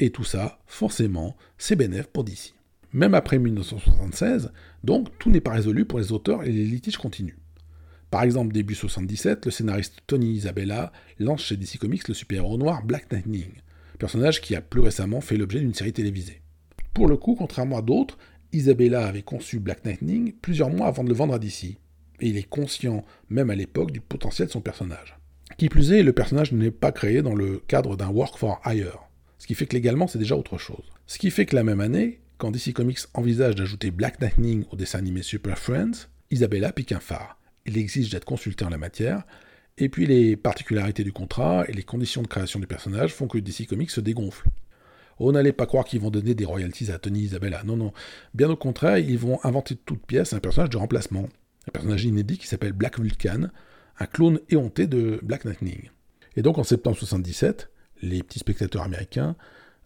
Et 0.00 0.10
tout 0.10 0.24
ça, 0.24 0.60
forcément, 0.66 1.36
c'est 1.58 1.74
bénéf 1.74 2.06
pour 2.06 2.24
DC. 2.24 2.54
Même 2.92 3.14
après 3.14 3.38
1976, 3.38 4.52
donc 4.84 5.08
tout 5.18 5.30
n'est 5.30 5.40
pas 5.40 5.52
résolu 5.52 5.84
pour 5.84 5.98
les 5.98 6.12
auteurs 6.12 6.44
et 6.44 6.52
les 6.52 6.64
litiges 6.64 6.96
continuent. 6.96 7.36
Par 8.10 8.22
exemple, 8.22 8.54
début 8.54 8.74
77, 8.74 9.44
le 9.44 9.50
scénariste 9.50 9.98
Tony 10.06 10.32
Isabella 10.32 10.92
lance 11.18 11.42
chez 11.42 11.56
DC 11.56 11.78
Comics 11.78 12.08
le 12.08 12.14
super-héros 12.14 12.56
noir 12.56 12.84
Black 12.84 13.12
Lightning, 13.12 13.50
personnage 13.98 14.40
qui 14.40 14.54
a 14.54 14.62
plus 14.62 14.80
récemment 14.80 15.20
fait 15.20 15.36
l'objet 15.36 15.60
d'une 15.60 15.74
série 15.74 15.92
télévisée. 15.92 16.40
Pour 16.94 17.08
le 17.08 17.16
coup, 17.16 17.34
contrairement 17.34 17.78
à 17.78 17.82
d'autres, 17.82 18.16
Isabella 18.52 19.06
avait 19.06 19.22
conçu 19.22 19.58
Black 19.58 19.84
Lightning 19.84 20.32
plusieurs 20.40 20.70
mois 20.70 20.86
avant 20.86 21.04
de 21.04 21.10
le 21.10 21.14
vendre 21.14 21.34
à 21.34 21.38
DC, 21.38 21.64
et 22.20 22.28
il 22.28 22.36
est 22.38 22.48
conscient, 22.48 23.04
même 23.28 23.50
à 23.50 23.54
l'époque, 23.54 23.90
du 23.90 24.00
potentiel 24.00 24.48
de 24.48 24.52
son 24.52 24.60
personnage. 24.60 25.18
Qui 25.58 25.68
plus 25.68 25.92
est, 25.92 26.02
le 26.02 26.12
personnage 26.12 26.52
n'est 26.52 26.70
pas 26.70 26.92
créé 26.92 27.20
dans 27.20 27.34
le 27.34 27.60
cadre 27.66 27.96
d'un 27.96 28.08
Work 28.08 28.38
for 28.38 28.60
Hire, 28.64 29.07
ce 29.38 29.46
qui 29.46 29.54
fait 29.54 29.66
que 29.66 29.74
légalement 29.74 30.06
c'est 30.06 30.18
déjà 30.18 30.36
autre 30.36 30.58
chose. 30.58 30.84
Ce 31.06 31.18
qui 31.18 31.30
fait 31.30 31.46
que 31.46 31.56
la 31.56 31.64
même 31.64 31.80
année, 31.80 32.20
quand 32.36 32.50
DC 32.50 32.72
Comics 32.72 33.00
envisage 33.14 33.54
d'ajouter 33.54 33.90
Black 33.90 34.20
Lightning 34.20 34.64
au 34.70 34.76
dessin 34.76 34.98
animé 34.98 35.22
Super 35.22 35.58
Friends, 35.58 36.08
Isabella 36.30 36.72
pique 36.72 36.92
un 36.92 37.00
phare. 37.00 37.38
Il 37.66 37.78
exige 37.78 38.10
d'être 38.10 38.24
consulté 38.24 38.64
en 38.64 38.70
la 38.70 38.78
matière, 38.78 39.24
et 39.78 39.88
puis 39.88 40.06
les 40.06 40.36
particularités 40.36 41.04
du 41.04 41.12
contrat 41.12 41.64
et 41.68 41.72
les 41.72 41.82
conditions 41.82 42.22
de 42.22 42.26
création 42.26 42.60
du 42.60 42.66
personnage 42.66 43.14
font 43.14 43.28
que 43.28 43.38
DC 43.38 43.66
Comics 43.66 43.90
se 43.90 44.00
dégonfle. 44.00 44.48
Oh, 45.20 45.32
n'allez 45.32 45.52
pas 45.52 45.66
croire 45.66 45.84
qu'ils 45.84 46.00
vont 46.00 46.10
donner 46.10 46.34
des 46.34 46.44
royalties 46.44 46.92
à 46.92 46.98
Tony 46.98 47.20
Isabella. 47.20 47.62
Non, 47.64 47.76
non. 47.76 47.92
Bien 48.34 48.48
au 48.50 48.56
contraire, 48.56 48.98
ils 48.98 49.18
vont 49.18 49.40
inventer 49.42 49.74
de 49.74 49.80
toutes 49.84 50.06
pièces 50.06 50.32
un 50.32 50.38
personnage 50.38 50.70
de 50.70 50.76
remplacement. 50.76 51.28
Un 51.68 51.72
personnage 51.72 52.04
inédit 52.04 52.38
qui 52.38 52.46
s'appelle 52.46 52.72
Black 52.72 53.00
Vulcan, 53.00 53.48
un 53.98 54.06
clone 54.06 54.40
éhonté 54.48 54.86
de 54.86 55.18
Black 55.22 55.44
Lightning. 55.44 55.90
Et 56.36 56.42
donc 56.42 56.58
en 56.58 56.64
septembre 56.64 56.96
77, 56.96 57.68
les 58.02 58.22
petits 58.22 58.38
spectateurs 58.38 58.82
américains 58.82 59.36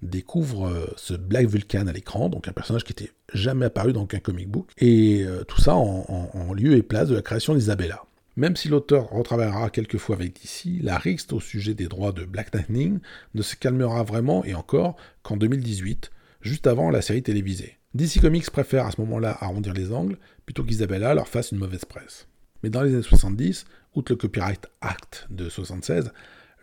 découvrent 0.02 0.68
euh, 0.68 0.86
ce 0.96 1.14
Black 1.14 1.46
Vulcan 1.46 1.86
à 1.86 1.92
l'écran, 1.92 2.28
donc 2.28 2.48
un 2.48 2.52
personnage 2.52 2.84
qui 2.84 2.92
n'était 2.92 3.12
jamais 3.32 3.66
apparu 3.66 3.92
dans 3.92 4.02
aucun 4.02 4.18
comic 4.18 4.48
book, 4.48 4.68
et 4.78 5.22
euh, 5.24 5.44
tout 5.44 5.60
ça 5.60 5.74
en, 5.76 6.52
lieu 6.54 6.76
et 6.76 6.82
place 6.82 7.08
de 7.08 7.14
la 7.14 7.22
création 7.22 7.54
d'Isabella. 7.54 8.02
Même 8.36 8.56
si 8.56 8.68
l'auteur 8.68 9.10
retravaillera 9.10 9.70
quelques 9.70 9.98
fois 9.98 10.16
avec 10.16 10.34
DC, 10.34 10.82
la 10.82 10.98
rixte 10.98 11.32
au 11.32 11.40
sujet 11.40 11.74
des 11.74 11.86
droits 11.86 12.12
de 12.12 12.24
Black 12.24 12.54
Lightning 12.54 12.98
ne 13.34 13.42
se 13.42 13.56
calmera 13.56 14.02
vraiment, 14.02 14.44
et 14.44 14.54
encore, 14.54 14.96
qu'en 15.22 15.36
2018, 15.36 16.10
juste 16.40 16.66
avant 16.66 16.90
la 16.90 17.02
série 17.02 17.22
télévisée. 17.22 17.78
DC 17.94 18.20
Comics 18.20 18.50
préfère 18.50 18.86
à 18.86 18.90
ce 18.90 19.00
moment-là 19.02 19.36
arrondir 19.40 19.74
les 19.74 19.92
angles, 19.92 20.18
plutôt 20.46 20.64
qu'Isabella 20.64 21.14
leur 21.14 21.28
fasse 21.28 21.52
une 21.52 21.58
mauvaise 21.58 21.84
presse. 21.84 22.26
Mais 22.62 22.70
dans 22.70 22.82
les 22.82 22.94
années 22.94 23.02
70, 23.02 23.66
outre 23.94 24.12
le 24.12 24.16
Copyright 24.16 24.66
Act 24.80 25.26
de 25.30 25.48
76, 25.48 26.10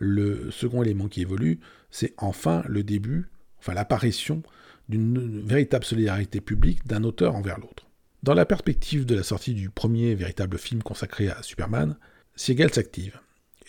le 0.00 0.50
second 0.50 0.82
élément 0.82 1.06
qui 1.06 1.20
évolue, 1.20 1.60
c'est 1.90 2.14
enfin 2.16 2.64
le 2.66 2.82
début, 2.82 3.28
enfin 3.60 3.74
l'apparition 3.74 4.42
d'une 4.88 5.42
véritable 5.42 5.84
solidarité 5.84 6.40
publique 6.40 6.84
d'un 6.86 7.04
auteur 7.04 7.36
envers 7.36 7.60
l'autre. 7.60 7.86
Dans 8.22 8.34
la 8.34 8.46
perspective 8.46 9.06
de 9.06 9.14
la 9.14 9.22
sortie 9.22 9.54
du 9.54 9.70
premier 9.70 10.14
véritable 10.14 10.58
film 10.58 10.82
consacré 10.82 11.28
à 11.28 11.42
Superman, 11.42 11.96
Siegel 12.34 12.72
s'active 12.72 13.20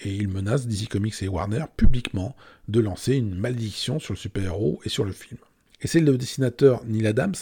et 0.04 0.16
il 0.16 0.30
menace 0.30 0.68
DC 0.68 0.90
Comics 0.90 1.22
et 1.22 1.28
Warner 1.28 1.66
publiquement 1.78 2.36
de 2.68 2.80
lancer 2.80 3.16
une 3.16 3.36
malédiction 3.36 4.00
sur 4.00 4.14
le 4.14 4.18
super-héros 4.18 4.82
et 4.84 4.90
sur 4.90 5.06
le 5.06 5.12
film. 5.12 5.38
Et 5.82 5.88
c'est 5.88 6.00
le 6.00 6.18
dessinateur 6.18 6.84
Neil 6.86 7.08
Adams 7.08 7.36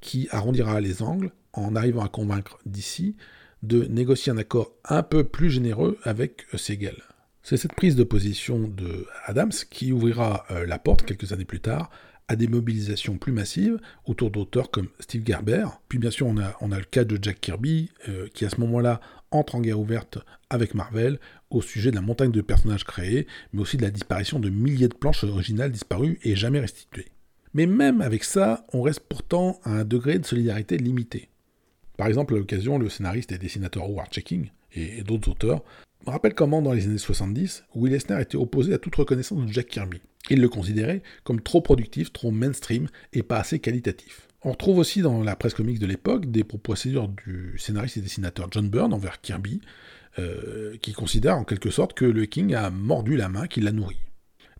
qui 0.00 0.28
arrondira 0.30 0.80
les 0.80 1.02
angles 1.02 1.32
en 1.52 1.76
arrivant 1.76 2.04
à 2.04 2.08
convaincre 2.08 2.58
DC 2.66 3.14
de 3.62 3.84
négocier 3.84 4.32
un 4.32 4.38
accord 4.38 4.72
un 4.84 5.02
peu 5.02 5.24
plus 5.24 5.50
généreux 5.50 5.98
avec 6.04 6.46
Siegel. 6.54 7.02
C'est 7.48 7.56
cette 7.56 7.72
prise 7.72 7.96
de 7.96 8.04
position 8.04 8.68
de 8.68 9.06
Adams 9.24 9.54
qui 9.70 9.90
ouvrira 9.90 10.44
euh, 10.50 10.66
la 10.66 10.78
porte 10.78 11.06
quelques 11.06 11.32
années 11.32 11.46
plus 11.46 11.60
tard 11.60 11.88
à 12.28 12.36
des 12.36 12.46
mobilisations 12.46 13.16
plus 13.16 13.32
massives 13.32 13.78
autour 14.04 14.30
d'auteurs 14.30 14.70
comme 14.70 14.88
Steve 15.00 15.22
Gerber. 15.26 15.64
Puis 15.88 15.98
bien 15.98 16.10
sûr, 16.10 16.26
on 16.26 16.36
a, 16.36 16.54
on 16.60 16.72
a 16.72 16.78
le 16.78 16.84
cas 16.84 17.04
de 17.04 17.18
Jack 17.18 17.40
Kirby, 17.40 17.90
euh, 18.10 18.28
qui 18.34 18.44
à 18.44 18.50
ce 18.50 18.60
moment-là 18.60 19.00
entre 19.30 19.54
en 19.54 19.62
guerre 19.62 19.80
ouverte 19.80 20.18
avec 20.50 20.74
Marvel 20.74 21.18
au 21.48 21.62
sujet 21.62 21.90
de 21.90 21.96
la 21.96 22.02
montagne 22.02 22.32
de 22.32 22.42
personnages 22.42 22.84
créés, 22.84 23.26
mais 23.54 23.62
aussi 23.62 23.78
de 23.78 23.82
la 23.82 23.90
disparition 23.90 24.38
de 24.38 24.50
milliers 24.50 24.88
de 24.88 24.94
planches 24.94 25.24
originales 25.24 25.72
disparues 25.72 26.18
et 26.24 26.36
jamais 26.36 26.60
restituées. 26.60 27.08
Mais 27.54 27.64
même 27.64 28.02
avec 28.02 28.24
ça, 28.24 28.66
on 28.74 28.82
reste 28.82 29.00
pourtant 29.08 29.58
à 29.64 29.70
un 29.70 29.84
degré 29.84 30.18
de 30.18 30.26
solidarité 30.26 30.76
limité. 30.76 31.30
Par 31.96 32.08
exemple, 32.08 32.34
à 32.34 32.36
l'occasion, 32.36 32.78
le 32.78 32.90
scénariste 32.90 33.32
et 33.32 33.38
dessinateur 33.38 33.84
Howard 33.84 34.12
Checking 34.12 34.50
et 34.74 35.02
d'autres 35.02 35.30
auteurs 35.30 35.62
rappellent 36.06 36.34
comment 36.34 36.62
dans 36.62 36.72
les 36.72 36.86
années 36.86 36.98
70, 36.98 37.64
Will 37.74 37.92
Eisner 37.92 38.20
était 38.20 38.36
opposé 38.36 38.72
à 38.72 38.78
toute 38.78 38.94
reconnaissance 38.94 39.44
de 39.44 39.52
Jack 39.52 39.68
Kirby. 39.68 40.00
Il 40.30 40.40
le 40.40 40.48
considérait 40.48 41.02
comme 41.24 41.40
trop 41.40 41.60
productif, 41.60 42.12
trop 42.12 42.30
mainstream 42.30 42.88
et 43.12 43.22
pas 43.22 43.38
assez 43.38 43.58
qualitatif. 43.58 44.28
On 44.42 44.52
retrouve 44.52 44.78
aussi 44.78 45.02
dans 45.02 45.22
la 45.22 45.36
presse 45.36 45.54
comics 45.54 45.78
de 45.78 45.86
l'époque 45.86 46.30
des 46.30 46.44
procédures 46.44 47.08
du 47.08 47.58
scénariste 47.58 47.96
et 47.96 48.00
dessinateur 48.00 48.48
John 48.50 48.68
Byrne 48.68 48.92
envers 48.92 49.20
Kirby, 49.20 49.60
euh, 50.18 50.76
qui 50.80 50.92
considère 50.92 51.36
en 51.36 51.44
quelque 51.44 51.70
sorte 51.70 51.94
que 51.94 52.04
le 52.04 52.26
King 52.26 52.54
a 52.54 52.70
mordu 52.70 53.16
la 53.16 53.28
main 53.28 53.46
qui 53.46 53.60
l'a 53.60 53.72
nourri. 53.72 53.98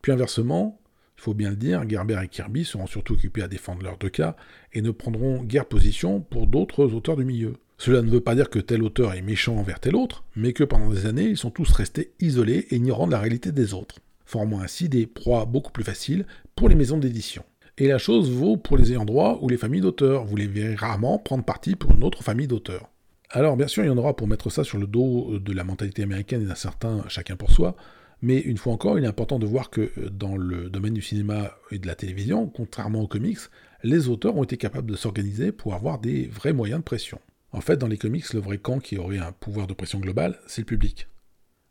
Puis 0.03 0.13
inversement, 0.13 0.81
il 1.17 1.23
faut 1.23 1.35
bien 1.35 1.51
le 1.51 1.57
dire, 1.57 1.89
Gerber 1.89 2.21
et 2.23 2.29
Kirby 2.29 2.65
seront 2.65 2.87
surtout 2.87 3.15
occupés 3.15 3.43
à 3.43 3.49
défendre 3.49 3.83
leurs 3.83 3.99
deux 3.99 4.09
cas 4.09 4.37
et 4.73 4.83
ne 4.83 4.91
prendront 4.91 5.43
guère 5.43 5.67
position 5.67 6.21
pour 6.21 6.47
d'autres 6.47 6.93
auteurs 6.93 7.17
du 7.17 7.25
milieu. 7.25 7.55
Cela 7.79 8.03
ne 8.03 8.11
veut 8.11 8.21
pas 8.21 8.35
dire 8.35 8.51
que 8.51 8.59
tel 8.59 8.83
auteur 8.83 9.15
est 9.15 9.23
méchant 9.23 9.57
envers 9.57 9.81
tel 9.81 9.97
autre, 9.97 10.25
mais 10.37 10.53
que 10.53 10.65
pendant 10.65 10.91
des 10.91 11.07
années, 11.07 11.29
ils 11.29 11.39
sont 11.39 11.51
tous 11.51 11.71
restés 11.73 12.13
isolés 12.21 12.67
et 12.71 12.77
ignorant 12.77 13.07
de 13.07 13.13
la 13.13 13.21
réalité 13.21 13.53
des 13.53 13.73
autres 13.73 14.01
formant 14.29 14.61
ainsi 14.61 14.91
des 14.91 15.07
proies 15.07 15.47
beaucoup 15.47 15.73
plus 15.73 15.85
faciles 15.85 16.27
pour 16.55 16.69
les 16.69 16.75
maisons 16.75 16.99
d'édition. 16.99 17.43
Et 17.79 17.89
la 17.89 17.97
chose 17.97 18.31
vaut 18.31 18.59
pour 18.59 18.77
les 18.77 18.95
droit 18.95 19.39
ou 19.41 19.49
les 19.49 19.57
familles 19.57 19.81
d'auteurs. 19.81 20.25
Vous 20.25 20.37
les 20.37 20.47
verrez 20.47 20.75
rarement 20.75 21.19
prendre 21.19 21.45
parti 21.45 21.77
pour 21.77 21.95
une 21.95 22.05
autre 22.05 22.23
famille 22.23 22.47
d'auteurs. 22.47 22.91
Alors 23.31 23.57
bien 23.57 23.69
sûr, 23.69 23.85
il 23.85 23.87
y 23.87 23.91
en 23.91 23.97
aura 23.97 24.15
pour 24.15 24.29
mettre 24.29 24.51
ça 24.51 24.65
sur 24.65 24.79
le 24.79 24.87
dos 24.87 25.39
de 25.39 25.53
la 25.53 25.65
mentalité 25.65 26.03
américaine 26.03 26.43
et 26.43 26.47
d'un 26.47 26.55
certain 26.55 27.05
chacun 27.09 27.37
pour 27.37 27.51
soi, 27.51 27.75
mais 28.21 28.39
une 28.39 28.59
fois 28.59 28.73
encore, 28.73 28.99
il 28.99 29.05
est 29.05 29.09
important 29.09 29.39
de 29.39 29.47
voir 29.47 29.71
que 29.71 29.93
dans 30.11 30.37
le 30.37 30.69
domaine 30.69 30.95
du 30.95 31.03
cinéma 31.03 31.53
et 31.71 31.79
de 31.79 31.87
la 31.87 31.95
télévision, 31.95 32.49
contrairement 32.49 33.01
aux 33.01 33.07
comics, 33.07 33.39
les 33.83 34.09
auteurs 34.09 34.37
ont 34.37 34.45
été 34.45 34.57
capables 34.57 34.91
de 34.91 34.97
s'organiser 34.97 35.53
pour 35.53 35.75
avoir 35.75 36.01
des 36.01 36.27
vrais 36.27 36.53
moyens 36.53 36.81
de 36.81 36.85
pression. 36.85 37.21
En 37.53 37.61
fait, 37.61 37.77
dans 37.77 37.87
les 37.87 37.97
comics, 37.97 38.33
le 38.33 38.41
vrai 38.41 38.59
camp 38.59 38.79
qui 38.79 38.99
aurait 38.99 39.19
un 39.19 39.33
pouvoir 39.33 39.67
de 39.67 39.75
pression 39.75 40.01
global, 40.01 40.39
c'est 40.47 40.63
le 40.63 40.67
public. 40.67 41.09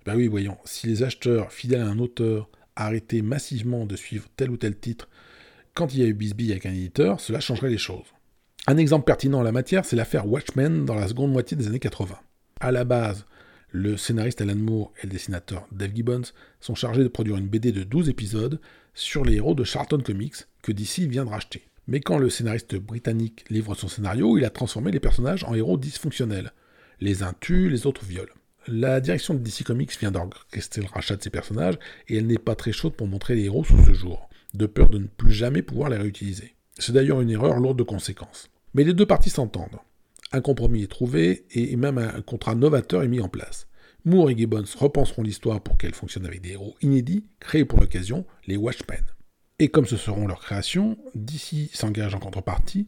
Ben 0.05 0.15
oui, 0.15 0.27
voyons, 0.27 0.57
si 0.65 0.87
les 0.87 1.03
acheteurs 1.03 1.51
fidèles 1.51 1.81
à 1.81 1.87
un 1.87 1.99
auteur 1.99 2.49
arrêtaient 2.75 3.21
massivement 3.21 3.85
de 3.85 3.95
suivre 3.95 4.27
tel 4.35 4.49
ou 4.49 4.57
tel 4.57 4.77
titre 4.77 5.07
quand 5.77 5.93
il 5.93 5.99
y 5.99 6.03
a 6.03 6.07
eu 6.07 6.13
Bisbee 6.13 6.51
avec 6.51 6.65
un 6.65 6.71
éditeur, 6.71 7.19
cela 7.19 7.39
changerait 7.39 7.69
les 7.69 7.77
choses. 7.77 8.07
Un 8.65 8.77
exemple 8.77 9.05
pertinent 9.05 9.39
en 9.39 9.43
la 9.43 9.51
matière, 9.51 9.85
c'est 9.85 9.95
l'affaire 9.95 10.27
Watchmen 10.27 10.85
dans 10.85 10.95
la 10.95 11.07
seconde 11.07 11.31
moitié 11.31 11.55
des 11.55 11.67
années 11.67 11.77
80. 11.77 12.17
À 12.59 12.71
la 12.71 12.83
base, 12.83 13.27
le 13.69 13.95
scénariste 13.95 14.41
Alan 14.41 14.55
Moore 14.55 14.91
et 15.03 15.05
le 15.05 15.11
dessinateur 15.11 15.67
Dave 15.71 15.91
Gibbons 15.93 16.33
sont 16.61 16.73
chargés 16.73 17.03
de 17.03 17.07
produire 17.07 17.37
une 17.37 17.47
BD 17.47 17.71
de 17.71 17.83
12 17.83 18.09
épisodes 18.09 18.59
sur 18.95 19.23
les 19.23 19.35
héros 19.35 19.53
de 19.53 19.63
Charlton 19.63 20.01
Comics 20.03 20.47
que 20.63 20.71
DC 20.71 21.01
vient 21.07 21.25
de 21.25 21.29
racheter. 21.29 21.61
Mais 21.87 22.01
quand 22.01 22.17
le 22.17 22.29
scénariste 22.29 22.75
britannique 22.75 23.45
livre 23.49 23.73
son 23.73 23.87
scénario, 23.87 24.37
il 24.37 24.43
a 24.43 24.49
transformé 24.49 24.91
les 24.91 24.99
personnages 24.99 25.45
en 25.45 25.53
héros 25.53 25.77
dysfonctionnels. 25.77 26.51
Les 26.99 27.23
uns 27.23 27.33
tuent, 27.39 27.69
les 27.69 27.87
autres 27.87 28.03
violent. 28.03 28.33
La 28.67 28.99
direction 28.99 29.33
de 29.33 29.39
DC 29.39 29.63
Comics 29.63 29.97
vient 29.97 30.11
d'orchestrer 30.11 30.81
le 30.81 30.87
rachat 30.87 31.15
de 31.15 31.23
ces 31.23 31.29
personnages 31.29 31.79
et 32.09 32.17
elle 32.17 32.27
n'est 32.27 32.37
pas 32.37 32.55
très 32.55 32.73
chaude 32.73 32.95
pour 32.95 33.07
montrer 33.07 33.35
les 33.35 33.45
héros 33.45 33.63
sous 33.63 33.81
ce 33.85 33.93
jour, 33.93 34.29
de 34.53 34.65
peur 34.65 34.89
de 34.89 34.97
ne 34.97 35.07
plus 35.07 35.31
jamais 35.31 35.61
pouvoir 35.61 35.89
les 35.89 35.95
réutiliser. 35.97 36.55
C'est 36.77 36.91
d'ailleurs 36.91 37.21
une 37.21 37.29
erreur 37.29 37.57
lourde 37.57 37.77
de 37.77 37.83
conséquences. 37.83 38.49
Mais 38.73 38.83
les 38.83 38.93
deux 38.93 39.05
parties 39.05 39.29
s'entendent. 39.29 39.79
Un 40.33 40.41
compromis 40.41 40.83
est 40.83 40.91
trouvé 40.91 41.45
et 41.51 41.73
même 41.77 41.97
un 41.97 42.21
contrat 42.21 42.55
novateur 42.55 43.03
est 43.03 43.07
mis 43.07 43.21
en 43.21 43.29
place. 43.29 43.67
Moore 44.03 44.29
et 44.29 44.37
Gibbons 44.37 44.65
repenseront 44.77 45.23
l'histoire 45.23 45.61
pour 45.61 45.77
qu'elle 45.77 45.93
fonctionne 45.93 46.25
avec 46.25 46.41
des 46.41 46.51
héros 46.51 46.75
inédits, 46.81 47.25
créés 47.39 47.65
pour 47.65 47.79
l'occasion, 47.79 48.25
les 48.45 48.57
Watchmen. 48.57 49.03
Et 49.59 49.69
comme 49.69 49.87
ce 49.87 49.97
seront 49.97 50.27
leurs 50.27 50.39
créations, 50.39 50.99
DC 51.15 51.71
s'engage 51.73 52.13
en 52.13 52.19
contrepartie 52.19 52.85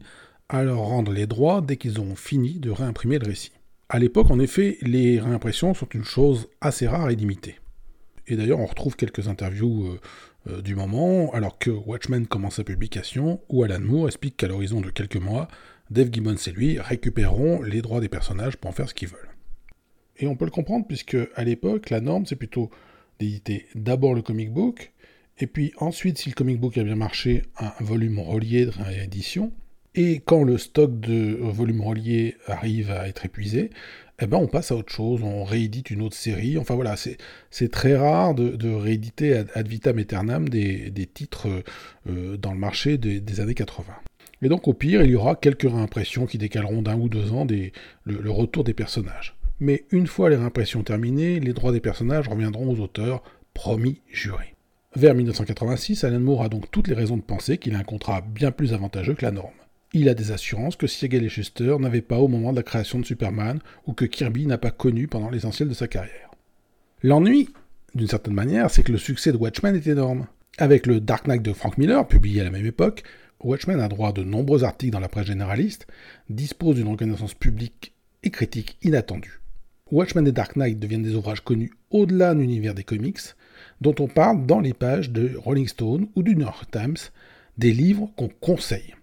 à 0.48 0.62
leur 0.62 0.78
rendre 0.78 1.10
les 1.12 1.26
droits 1.26 1.62
dès 1.62 1.76
qu'ils 1.76 1.98
auront 1.98 2.14
fini 2.14 2.60
de 2.60 2.70
réimprimer 2.70 3.18
le 3.18 3.26
récit. 3.26 3.50
À 3.88 3.98
l'époque, 3.98 4.30
en 4.30 4.38
effet, 4.38 4.78
les 4.82 5.18
réimpressions 5.18 5.74
sont 5.74 5.88
une 5.92 6.04
chose 6.04 6.48
assez 6.60 6.86
rare 6.86 7.10
et 7.10 7.16
limitée. 7.16 7.56
Et 8.28 8.36
d'ailleurs, 8.36 8.60
on 8.60 8.66
retrouve 8.66 8.94
quelques 8.94 9.26
interviews 9.26 9.88
euh, 9.88 10.00
euh, 10.48 10.62
du 10.62 10.76
moment, 10.76 11.32
alors 11.32 11.58
que 11.58 11.70
Watchmen 11.70 12.28
commence 12.28 12.56
sa 12.56 12.64
publication, 12.64 13.40
où 13.48 13.64
Alan 13.64 13.80
Moore 13.80 14.06
explique 14.06 14.36
qu'à 14.36 14.46
l'horizon 14.46 14.80
de 14.80 14.90
quelques 14.90 15.16
mois, 15.16 15.48
Dave 15.90 16.10
Gibbons 16.12 16.36
et 16.36 16.52
lui 16.52 16.78
récupéreront 16.78 17.62
les 17.62 17.82
droits 17.82 18.00
des 18.00 18.08
personnages 18.08 18.56
pour 18.56 18.70
en 18.70 18.72
faire 18.72 18.88
ce 18.88 18.94
qu'ils 18.94 19.08
veulent. 19.08 19.34
Et 20.18 20.28
on 20.28 20.36
peut 20.36 20.44
le 20.44 20.52
comprendre, 20.52 20.86
puisque 20.86 21.16
à 21.34 21.42
l'époque, 21.42 21.90
la 21.90 22.00
norme, 22.00 22.26
c'est 22.26 22.36
plutôt 22.36 22.70
d'éditer 23.18 23.66
d'abord 23.74 24.14
le 24.14 24.22
comic 24.22 24.52
book, 24.52 24.92
et 25.40 25.46
puis 25.46 25.72
ensuite, 25.78 26.18
si 26.18 26.28
le 26.28 26.34
comic 26.34 26.60
book 26.60 26.76
a 26.78 26.84
bien 26.84 26.96
marché, 26.96 27.42
un 27.58 27.72
volume 27.80 28.18
relié 28.18 28.66
de 28.66 28.70
réédition, 28.70 29.52
et 29.94 30.20
quand 30.20 30.44
le 30.44 30.58
stock 30.58 31.00
de 31.00 31.36
volumes 31.40 31.80
reliés 31.80 32.36
arrive 32.46 32.90
à 32.90 33.08
être 33.08 33.24
épuisé, 33.24 33.70
eh 34.22 34.26
ben 34.26 34.36
on 34.36 34.46
passe 34.46 34.70
à 34.70 34.76
autre 34.76 34.92
chose, 34.92 35.22
on 35.22 35.44
réédite 35.44 35.90
une 35.90 36.02
autre 36.02 36.14
série. 36.14 36.58
Enfin 36.58 36.74
voilà, 36.74 36.94
c'est 36.96 37.70
très 37.70 37.96
rare 37.96 38.34
de, 38.34 38.70
rééditer 38.70 39.34
ad, 39.54 39.66
vitam 39.66 39.98
aeternam 39.98 40.48
des, 40.48 41.08
titres 41.12 41.48
euh, 42.08 42.36
dans 42.36 42.52
le 42.52 42.58
marché 42.58 42.98
des, 42.98 43.40
années 43.40 43.54
80. 43.54 43.86
Et 44.42 44.48
donc 44.48 44.68
au 44.68 44.74
pire, 44.74 45.02
il 45.02 45.10
y 45.10 45.16
aura 45.16 45.34
quelques 45.34 45.62
réimpressions 45.62 46.26
qui 46.26 46.38
décaleront 46.38 46.82
d'un 46.82 46.96
ou 46.96 47.08
deux 47.08 47.32
ans 47.32 47.46
le, 47.46 47.70
le, 48.04 48.30
retour 48.30 48.62
des 48.62 48.74
personnages. 48.74 49.36
Mais 49.58 49.84
une 49.90 50.06
fois 50.06 50.30
les 50.30 50.36
réimpressions 50.36 50.82
terminées, 50.82 51.40
les 51.40 51.52
droits 51.52 51.72
des 51.72 51.80
personnages 51.80 52.28
reviendront 52.28 52.70
aux 52.70 52.80
auteurs, 52.80 53.22
promis, 53.54 54.02
jurés. 54.10 54.54
Vers 54.96 55.14
1986, 55.14 56.02
Alan 56.02 56.18
Moore 56.18 56.42
a 56.42 56.48
donc 56.48 56.68
toutes 56.72 56.88
les 56.88 56.94
raisons 56.94 57.16
de 57.16 57.22
penser 57.22 57.58
qu'il 57.58 57.76
a 57.76 57.78
un 57.78 57.84
contrat 57.84 58.22
bien 58.22 58.50
plus 58.50 58.72
avantageux 58.72 59.14
que 59.14 59.24
la 59.24 59.30
norme. 59.30 59.54
Il 59.92 60.08
a 60.08 60.14
des 60.14 60.32
assurances 60.32 60.74
que 60.74 60.88
Siegel 60.88 61.22
et 61.22 61.28
Schuster 61.28 61.76
n'avaient 61.78 62.00
pas 62.00 62.18
au 62.18 62.26
moment 62.26 62.50
de 62.50 62.56
la 62.56 62.64
création 62.64 62.98
de 62.98 63.04
Superman 63.04 63.60
ou 63.86 63.92
que 63.92 64.04
Kirby 64.04 64.46
n'a 64.46 64.58
pas 64.58 64.72
connu 64.72 65.06
pendant 65.06 65.30
l'essentiel 65.30 65.68
de 65.68 65.74
sa 65.74 65.86
carrière. 65.86 66.32
L'ennui, 67.04 67.50
d'une 67.94 68.08
certaine 68.08 68.34
manière, 68.34 68.68
c'est 68.68 68.82
que 68.82 68.90
le 68.90 68.98
succès 68.98 69.30
de 69.30 69.36
Watchmen 69.36 69.76
est 69.76 69.86
énorme. 69.86 70.26
Avec 70.58 70.88
le 70.88 70.98
Dark 71.00 71.28
Knight 71.28 71.42
de 71.42 71.52
Frank 71.52 71.78
Miller, 71.78 72.08
publié 72.08 72.40
à 72.40 72.44
la 72.44 72.50
même 72.50 72.66
époque, 72.66 73.04
Watchmen 73.44 73.78
a 73.78 73.86
droit 73.86 74.08
à 74.08 74.12
de 74.12 74.24
nombreux 74.24 74.64
articles 74.64 74.92
dans 74.92 74.98
la 74.98 75.08
presse 75.08 75.28
généraliste, 75.28 75.86
dispose 76.28 76.74
d'une 76.74 76.88
reconnaissance 76.88 77.34
publique 77.34 77.94
et 78.24 78.30
critique 78.30 78.76
inattendue. 78.82 79.40
Watchmen 79.92 80.26
et 80.26 80.32
Dark 80.32 80.56
Knight 80.56 80.80
deviennent 80.80 81.04
des 81.04 81.14
ouvrages 81.14 81.44
connus 81.44 81.72
au-delà 81.90 82.34
de 82.34 82.40
l'univers 82.40 82.74
des 82.74 82.84
comics, 82.84 83.20
dont 83.80 83.94
on 83.98 84.06
parle 84.06 84.46
dans 84.46 84.60
les 84.60 84.74
pages 84.74 85.10
de 85.10 85.36
Rolling 85.36 85.68
Stone 85.68 86.08
ou 86.14 86.22
du 86.22 86.34
New 86.34 86.42
York 86.42 86.70
Times, 86.70 86.96
des 87.58 87.72
livres 87.72 88.10
qu'on 88.16 88.28
conseille. 88.28 88.94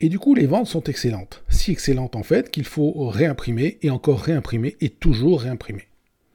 Et 0.00 0.08
du 0.08 0.18
coup, 0.18 0.34
les 0.34 0.46
ventes 0.46 0.66
sont 0.66 0.84
excellentes. 0.84 1.44
Si 1.48 1.70
excellentes 1.70 2.16
en 2.16 2.22
fait 2.22 2.50
qu'il 2.50 2.64
faut 2.64 3.08
réimprimer 3.08 3.78
et 3.82 3.90
encore 3.90 4.20
réimprimer 4.20 4.76
et 4.80 4.88
toujours 4.88 5.42
réimprimer. 5.42 5.84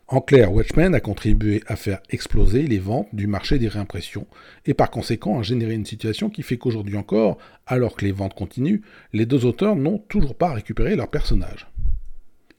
En 0.10 0.22
clair, 0.22 0.54
Watchmen 0.54 0.96
a 0.96 1.02
contribué 1.02 1.62
à 1.68 1.76
faire 1.76 2.00
exploser 2.10 2.64
les 2.64 2.80
ventes 2.80 3.10
du 3.12 3.28
marché 3.28 3.60
des 3.60 3.68
réimpressions 3.68 4.26
et 4.66 4.74
par 4.74 4.90
conséquent 4.90 5.38
à 5.38 5.44
générer 5.44 5.74
une 5.74 5.86
situation 5.86 6.30
qui 6.30 6.44
fait 6.44 6.58
qu'aujourd'hui 6.58 6.96
encore, 6.96 7.38
alors 7.66 7.98
que 7.98 8.06
les 8.06 8.14
ventes 8.14 8.34
continuent, 8.34 8.80
les 9.12 9.26
deux 9.26 9.44
auteurs 9.44 9.76
n'ont 9.76 9.98
toujours 9.98 10.36
pas 10.36 10.54
récupéré 10.54 10.96
leurs 10.96 11.10
personnages. 11.10 11.68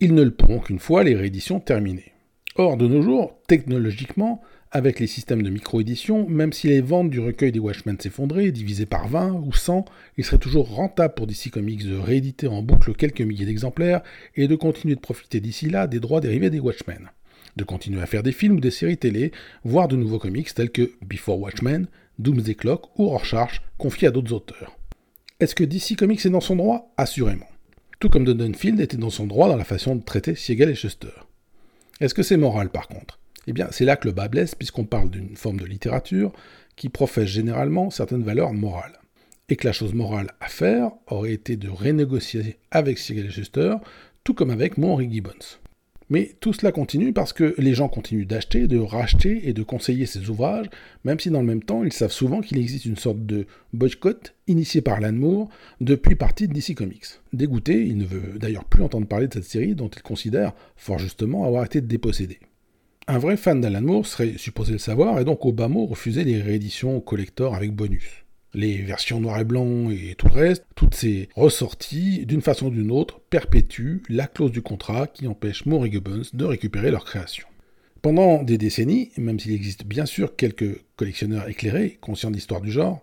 Ils 0.01 0.15
ne 0.15 0.23
le 0.23 0.31
pourront 0.31 0.59
qu'une 0.59 0.79
fois 0.79 1.05
les 1.05 1.15
rééditions 1.15 1.59
terminées. 1.59 2.13
Or, 2.57 2.77
de 2.77 2.87
nos 2.87 3.01
jours, 3.01 3.39
technologiquement, 3.47 4.43
avec 4.71 5.01
les 5.01 5.07
systèmes 5.07 5.43
de 5.43 5.51
micro-édition, 5.51 6.29
même 6.29 6.53
si 6.53 6.69
les 6.69 6.81
ventes 6.81 7.11
du 7.11 7.21
recueil 7.21 7.53
des 7.53 7.59
Watchmen 7.59 7.99
s'effondraient, 7.99 8.53
divisées 8.53 8.87
par 8.87 9.09
20 9.09 9.33
ou 9.33 9.53
100, 9.53 9.85
il 10.17 10.25
serait 10.25 10.39
toujours 10.39 10.69
rentable 10.69 11.15
pour 11.15 11.27
DC 11.27 11.51
Comics 11.51 11.87
de 11.87 11.97
rééditer 11.97 12.47
en 12.49 12.63
boucle 12.63 12.95
quelques 12.95 13.23
milliers 13.23 13.47
d'exemplaires 13.47 14.03
et 14.37 14.47
de 14.47 14.57
continuer 14.57 14.95
de 14.95 15.01
profiter 15.01 15.41
d'ici 15.41 15.71
là 15.71 15.87
des 15.87 16.01
droits 16.01 16.21
dérivés 16.21 16.51
des 16.51 16.61
Watchmen. 16.61 17.11
De 17.57 17.65
continuer 17.65 18.03
à 18.03 18.07
faire 18.07 18.23
des 18.23 18.33
films 18.33 18.57
ou 18.57 18.61
des 18.61 18.71
séries 18.71 18.99
télé, 18.99 19.33
voire 19.65 19.89
de 19.89 19.97
nouveaux 19.97 20.19
comics 20.19 20.53
tels 20.55 20.71
que 20.71 20.93
Before 21.03 21.41
Watchmen, 21.41 21.87
Doomsday 22.19 22.55
Clock 22.55 22.99
ou 22.99 23.09
Rorschach, 23.09 23.63
confiés 23.79 24.09
à 24.09 24.11
d'autres 24.11 24.33
auteurs. 24.33 24.79
Est-ce 25.41 25.55
que 25.55 25.65
DC 25.65 25.97
Comics 25.97 26.25
est 26.27 26.31
dans 26.31 26.41
son 26.41 26.57
droit? 26.57 26.93
Assurément. 26.97 27.47
Tout 28.01 28.09
comme 28.11 28.25
Dunfield 28.25 28.81
était 28.81 28.97
dans 28.97 29.11
son 29.11 29.27
droit 29.27 29.49
dans 29.49 29.57
la 29.57 29.65
façon 29.65 29.97
de 29.97 30.05
traiter 30.05 30.35
Siegel 30.35 30.71
et 30.71 30.75
Schuster. 30.75 31.09
Est-ce 32.01 32.15
que 32.15 32.23
c'est 32.23 32.37
moral 32.37 32.71
par 32.71 32.87
contre? 32.87 33.18
Eh 33.49 33.53
bien, 33.53 33.69
c'est 33.71 33.85
là 33.85 33.97
que 33.97 34.07
le 34.07 34.13
bas 34.13 34.29
blesse, 34.29 34.55
puisqu'on 34.55 34.85
parle 34.85 35.11
d'une 35.11 35.37
forme 35.37 35.59
de 35.59 35.65
littérature 35.65 36.33
qui 36.77 36.89
professe 36.89 37.29
généralement 37.29 37.91
certaines 37.91 38.23
valeurs 38.23 38.53
morales. 38.53 39.01
Et 39.49 39.57
que 39.57 39.67
la 39.67 39.73
chose 39.73 39.95
morale 39.95 40.33
à 40.41 40.49
faire 40.49 40.91
aurait 41.07 41.33
été 41.33 41.57
de 41.57 41.71
renégocier 41.71 42.59
avec 42.71 42.99
Siegel 42.99 43.31
Schuster, 43.31 43.77
tout 44.23 44.35
comme 44.35 44.51
avec 44.51 44.79
Henry 44.79 45.11
Gibbons. 45.11 45.59
Mais 46.11 46.33
tout 46.41 46.53
cela 46.53 46.73
continue 46.73 47.13
parce 47.13 47.33
que 47.33 47.55
les 47.59 47.75
gens 47.75 47.89
continuent 47.89 48.27
d'acheter, 48.27 48.67
de 48.67 48.79
racheter 48.79 49.49
et 49.49 49.53
de 49.53 49.63
conseiller 49.63 50.07
ces 50.07 50.29
ouvrages, 50.31 50.67
même 51.05 51.21
si 51.21 51.31
dans 51.31 51.41
le 51.41 51.47
même 51.47 51.63
temps, 51.63 51.85
ils 51.85 51.93
savent 51.93 52.13
souvent 52.13 52.41
qu'il 52.41 52.59
existe 52.59 52.87
une 52.87 52.97
sorte 52.97 53.25
de 53.25 53.47
boycott 53.73 54.35
initié 54.47 54.81
par 54.81 54.97
Alan 54.97 55.49
depuis 55.81 56.15
partie 56.15 56.49
de 56.49 56.55
DC 56.55 56.75
Comics. 56.75 57.21
Dégoûté, 57.33 57.85
il 57.87 57.99
ne 57.99 58.05
veut 58.05 58.39
d'ailleurs 58.39 58.65
plus 58.65 58.83
entendre 58.83 59.07
parler 59.07 59.29
de 59.29 59.35
cette 59.35 59.45
série 59.45 59.75
dont 59.75 59.89
il 59.89 60.03
considère, 60.03 60.53
fort 60.77 60.99
justement, 60.99 61.45
avoir 61.45 61.65
été 61.65 61.81
dépossédé. 61.81 62.39
Un 63.11 63.19
vrai 63.19 63.39
fan 63.39 63.61
d'Alan 63.61 63.81
Moore 63.81 64.07
serait 64.07 64.35
supposé 64.37 64.73
le 64.73 64.79
savoir 64.79 65.19
et 65.19 65.25
donc 65.25 65.47
au 65.47 65.53
mot 65.69 65.91
les 66.07 66.43
rééditions 66.43 67.01
collector 67.01 67.55
avec 67.55 67.73
bonus 67.73 68.05
les 68.55 68.83
versions 68.83 69.19
noir 69.21 69.39
et 69.39 69.45
blanc 69.45 69.91
et 69.91 70.15
tout 70.17 70.27
le 70.27 70.33
reste, 70.33 70.65
toutes 70.75 70.95
ces 70.95 71.29
ressorties, 71.35 72.27
d'une 72.27 72.43
façon 72.43 72.67
ou 72.67 72.71
d'une 72.71 72.91
autre, 72.91 73.21
perpétuent 73.31 74.03
la 74.09 74.27
clause 74.27 74.53
du 74.53 74.63
contrat 74.63 75.07
qui 75.07 75.27
empêche 75.27 75.67
Moore 75.67 75.87
et 75.87 75.91
Gubbons 75.91 76.23
de 76.33 76.45
récupérer 76.45 76.91
leur 76.91 77.05
création. 77.05 77.47
Pendant 78.03 78.43
des 78.43 78.59
décennies, 78.59 79.11
même 79.17 79.39
s'il 79.39 79.53
existe 79.53 79.85
bien 79.85 80.07
sûr 80.07 80.37
quelques 80.37 80.83
collectionneurs 80.97 81.49
éclairés, 81.49 81.99
conscients 82.01 82.31
d'histoire 82.31 82.61
du 82.61 82.71
genre, 82.71 83.03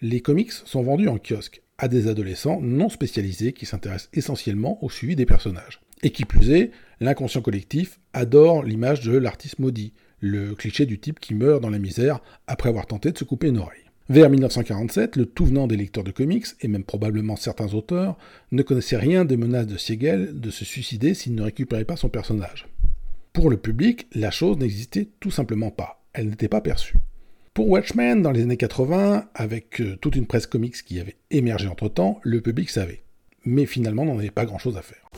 les 0.00 0.20
comics 0.20 0.52
sont 0.52 0.82
vendus 0.82 1.08
en 1.08 1.18
kiosque 1.18 1.62
à 1.78 1.88
des 1.88 2.08
adolescents 2.08 2.60
non 2.60 2.88
spécialisés 2.88 3.52
qui 3.52 3.66
s'intéressent 3.66 4.10
essentiellement 4.12 4.82
au 4.82 4.90
suivi 4.90 5.16
des 5.16 5.26
personnages. 5.26 5.80
Et 6.04 6.10
qui 6.10 6.26
plus 6.26 6.50
est, 6.50 6.70
l'inconscient 7.00 7.40
collectif 7.40 7.98
adore 8.12 8.62
l'image 8.62 9.00
de 9.00 9.16
l'artiste 9.16 9.58
maudit, 9.58 9.94
le 10.20 10.54
cliché 10.54 10.84
du 10.84 11.00
type 11.00 11.18
qui 11.18 11.34
meurt 11.34 11.62
dans 11.62 11.70
la 11.70 11.78
misère 11.78 12.20
après 12.46 12.68
avoir 12.68 12.86
tenté 12.86 13.10
de 13.10 13.18
se 13.18 13.24
couper 13.24 13.48
une 13.48 13.58
oreille. 13.58 13.80
Vers 14.10 14.28
1947, 14.28 15.16
le 15.16 15.24
tout 15.24 15.46
venant 15.46 15.66
des 15.66 15.78
lecteurs 15.78 16.04
de 16.04 16.10
comics, 16.10 16.46
et 16.60 16.68
même 16.68 16.84
probablement 16.84 17.36
certains 17.36 17.72
auteurs, 17.72 18.18
ne 18.52 18.62
connaissaient 18.62 18.98
rien 18.98 19.24
des 19.24 19.38
menaces 19.38 19.66
de 19.66 19.78
Siegel 19.78 20.38
de 20.38 20.50
se 20.50 20.66
suicider 20.66 21.14
s'il 21.14 21.34
ne 21.34 21.42
récupérait 21.42 21.86
pas 21.86 21.96
son 21.96 22.10
personnage. 22.10 22.68
Pour 23.32 23.48
le 23.48 23.56
public, 23.56 24.06
la 24.12 24.30
chose 24.30 24.58
n'existait 24.58 25.08
tout 25.20 25.30
simplement 25.30 25.70
pas, 25.70 26.04
elle 26.12 26.28
n'était 26.28 26.48
pas 26.48 26.60
perçue. 26.60 26.96
Pour 27.54 27.70
Watchmen, 27.70 28.20
dans 28.20 28.30
les 28.30 28.42
années 28.42 28.58
80, 28.58 29.30
avec 29.34 29.80
euh, 29.80 29.96
toute 29.96 30.16
une 30.16 30.26
presse 30.26 30.46
comics 30.46 30.82
qui 30.84 31.00
avait 31.00 31.16
émergé 31.30 31.66
entre-temps, 31.66 32.20
le 32.22 32.42
public 32.42 32.68
savait. 32.68 33.04
Mais 33.46 33.64
finalement, 33.64 34.04
n'en 34.04 34.18
avait 34.18 34.30
pas 34.30 34.44
grand-chose 34.44 34.76
à 34.76 34.82
faire. 34.82 35.10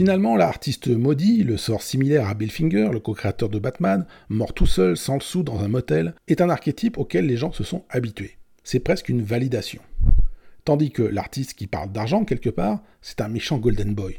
Finalement, 0.00 0.34
l'artiste 0.34 0.88
maudit, 0.88 1.44
le 1.44 1.58
sort 1.58 1.82
similaire 1.82 2.26
à 2.26 2.32
Bill 2.32 2.50
Finger, 2.50 2.88
le 2.90 3.00
co-créateur 3.00 3.50
de 3.50 3.58
Batman, 3.58 4.06
mort 4.30 4.54
tout 4.54 4.64
seul, 4.64 4.96
sans 4.96 5.16
le 5.16 5.20
sou, 5.20 5.42
dans 5.42 5.60
un 5.60 5.68
motel, 5.68 6.14
est 6.26 6.40
un 6.40 6.48
archétype 6.48 6.96
auquel 6.96 7.26
les 7.26 7.36
gens 7.36 7.52
se 7.52 7.64
sont 7.64 7.84
habitués. 7.90 8.38
C'est 8.64 8.80
presque 8.80 9.10
une 9.10 9.20
validation. 9.20 9.82
Tandis 10.64 10.90
que 10.90 11.02
l'artiste 11.02 11.52
qui 11.52 11.66
parle 11.66 11.92
d'argent 11.92 12.24
quelque 12.24 12.48
part, 12.48 12.82
c'est 13.02 13.20
un 13.20 13.28
méchant 13.28 13.58
Golden 13.58 13.94
Boy. 13.94 14.16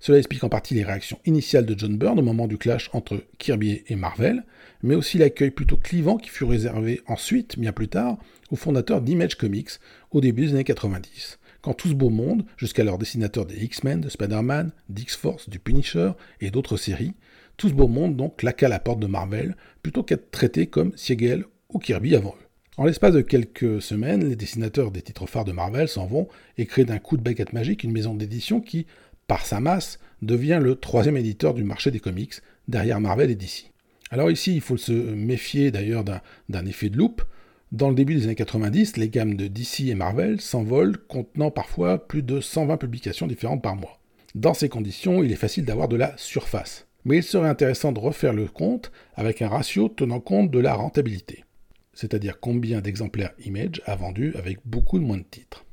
Cela 0.00 0.18
explique 0.18 0.42
en 0.42 0.48
partie 0.48 0.74
les 0.74 0.82
réactions 0.82 1.20
initiales 1.26 1.64
de 1.66 1.78
John 1.78 1.96
Byrne 1.96 2.18
au 2.18 2.22
moment 2.22 2.48
du 2.48 2.58
clash 2.58 2.90
entre 2.92 3.22
Kirby 3.38 3.84
et 3.86 3.94
Marvel, 3.94 4.42
mais 4.82 4.96
aussi 4.96 5.16
l'accueil 5.16 5.52
plutôt 5.52 5.76
clivant 5.76 6.16
qui 6.16 6.30
fut 6.30 6.42
réservé 6.42 7.02
ensuite, 7.06 7.56
bien 7.56 7.70
plus 7.70 7.86
tard, 7.86 8.18
au 8.50 8.56
fondateur 8.56 9.00
d'Image 9.00 9.36
Comics 9.36 9.78
au 10.10 10.20
début 10.20 10.46
des 10.46 10.54
années 10.54 10.64
90 10.64 11.38
quand 11.62 11.74
tout 11.74 11.88
ce 11.88 11.94
beau 11.94 12.10
monde, 12.10 12.44
jusqu'à 12.56 12.84
leur 12.84 12.98
dessinateur 12.98 13.46
des 13.46 13.62
X-Men, 13.64 14.00
de 14.00 14.08
Spider-Man, 14.08 14.72
d'X-Force, 14.88 15.48
du 15.48 15.58
Punisher 15.58 16.12
et 16.40 16.50
d'autres 16.50 16.76
séries, 16.76 17.14
tout 17.56 17.68
ce 17.68 17.74
beau 17.74 17.88
monde 17.88 18.16
donc 18.16 18.38
claqua 18.38 18.68
la 18.68 18.78
porte 18.78 19.00
de 19.00 19.06
Marvel, 19.06 19.56
plutôt 19.82 20.02
qu'être 20.02 20.30
traité 20.30 20.66
comme 20.66 20.92
Siegel 20.96 21.44
ou 21.68 21.78
Kirby 21.78 22.16
avant 22.16 22.34
eux. 22.40 22.46
En 22.76 22.84
l'espace 22.84 23.12
de 23.12 23.20
quelques 23.20 23.82
semaines, 23.82 24.26
les 24.26 24.36
dessinateurs 24.36 24.90
des 24.90 25.02
titres 25.02 25.26
phares 25.26 25.44
de 25.44 25.52
Marvel 25.52 25.88
s'en 25.88 26.06
vont 26.06 26.28
et 26.56 26.64
créent 26.64 26.86
d'un 26.86 26.98
coup 26.98 27.18
de 27.18 27.22
baguette 27.22 27.52
magique 27.52 27.84
une 27.84 27.92
maison 27.92 28.14
d'édition 28.14 28.60
qui, 28.60 28.86
par 29.26 29.44
sa 29.44 29.60
masse, 29.60 29.98
devient 30.22 30.60
le 30.62 30.76
troisième 30.76 31.16
éditeur 31.16 31.52
du 31.52 31.62
marché 31.62 31.90
des 31.90 32.00
comics, 32.00 32.34
derrière 32.68 33.00
Marvel 33.00 33.30
et 33.30 33.34
DC. 33.34 33.70
Alors 34.10 34.30
ici, 34.30 34.54
il 34.54 34.60
faut 34.60 34.76
se 34.76 34.92
méfier 34.92 35.70
d'ailleurs 35.70 36.04
d'un 36.04 36.66
effet 36.66 36.88
de 36.88 36.96
loupe, 36.96 37.22
dans 37.72 37.88
le 37.88 37.94
début 37.94 38.16
des 38.16 38.24
années 38.24 38.34
90, 38.34 38.96
les 38.96 39.08
gammes 39.08 39.34
de 39.34 39.46
DC 39.46 39.82
et 39.82 39.94
Marvel 39.94 40.40
s'envolent, 40.40 40.98
contenant 40.98 41.52
parfois 41.52 41.98
plus 41.98 42.22
de 42.22 42.40
120 42.40 42.76
publications 42.76 43.28
différentes 43.28 43.62
par 43.62 43.76
mois. 43.76 44.00
Dans 44.34 44.54
ces 44.54 44.68
conditions, 44.68 45.22
il 45.22 45.30
est 45.30 45.36
facile 45.36 45.64
d'avoir 45.64 45.86
de 45.86 45.94
la 45.94 46.16
surface. 46.16 46.88
Mais 47.04 47.18
il 47.18 47.22
serait 47.22 47.48
intéressant 47.48 47.92
de 47.92 48.00
refaire 48.00 48.32
le 48.32 48.46
compte 48.46 48.90
avec 49.14 49.40
un 49.40 49.48
ratio 49.48 49.88
tenant 49.88 50.18
compte 50.18 50.50
de 50.50 50.58
la 50.58 50.74
rentabilité. 50.74 51.44
C'est-à-dire 51.92 52.40
combien 52.40 52.80
d'exemplaires 52.80 53.34
Image 53.44 53.80
a 53.86 53.94
vendu 53.94 54.34
avec 54.36 54.58
beaucoup 54.64 54.98
de 54.98 55.04
moins 55.04 55.18
de 55.18 55.22
titres. 55.22 55.64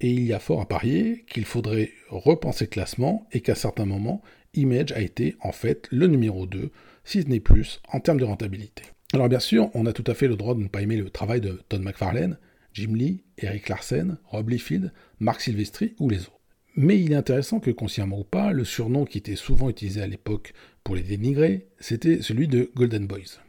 Et 0.00 0.10
il 0.10 0.24
y 0.24 0.32
a 0.32 0.38
fort 0.38 0.60
à 0.60 0.68
parier 0.68 1.24
qu'il 1.28 1.44
faudrait 1.44 1.90
repenser 2.08 2.66
le 2.66 2.70
classement 2.70 3.26
et 3.32 3.40
qu'à 3.40 3.56
certains 3.56 3.86
moments, 3.86 4.22
Image 4.54 4.92
a 4.92 5.00
été 5.00 5.34
en 5.40 5.52
fait 5.52 5.88
le 5.90 6.06
numéro 6.06 6.46
2, 6.46 6.70
si 7.04 7.22
ce 7.22 7.28
n'est 7.28 7.40
plus, 7.40 7.80
en 7.92 7.98
termes 7.98 8.20
de 8.20 8.24
rentabilité. 8.24 8.84
Alors 9.16 9.30
bien 9.30 9.40
sûr, 9.40 9.70
on 9.72 9.86
a 9.86 9.94
tout 9.94 10.04
à 10.08 10.12
fait 10.12 10.28
le 10.28 10.36
droit 10.36 10.54
de 10.54 10.60
ne 10.60 10.68
pas 10.68 10.82
aimer 10.82 10.98
le 10.98 11.08
travail 11.08 11.40
de 11.40 11.58
Todd 11.70 11.80
McFarlane, 11.80 12.36
Jim 12.74 12.94
Lee, 12.94 13.24
Eric 13.38 13.70
Larsen, 13.70 14.18
Rob 14.26 14.50
Liefeld, 14.50 14.92
Mark 15.20 15.40
Silvestri 15.40 15.94
ou 15.98 16.10
les 16.10 16.18
autres. 16.18 16.38
Mais 16.76 17.00
il 17.00 17.12
est 17.12 17.16
intéressant 17.16 17.58
que, 17.58 17.70
consciemment 17.70 18.20
ou 18.20 18.24
pas, 18.24 18.52
le 18.52 18.66
surnom 18.66 19.06
qui 19.06 19.16
était 19.16 19.34
souvent 19.34 19.70
utilisé 19.70 20.02
à 20.02 20.06
l'époque 20.06 20.52
pour 20.84 20.96
les 20.96 21.02
dénigrer, 21.02 21.66
c'était 21.80 22.20
celui 22.20 22.46
de 22.46 22.70
Golden 22.76 23.06
Boys. 23.06 23.40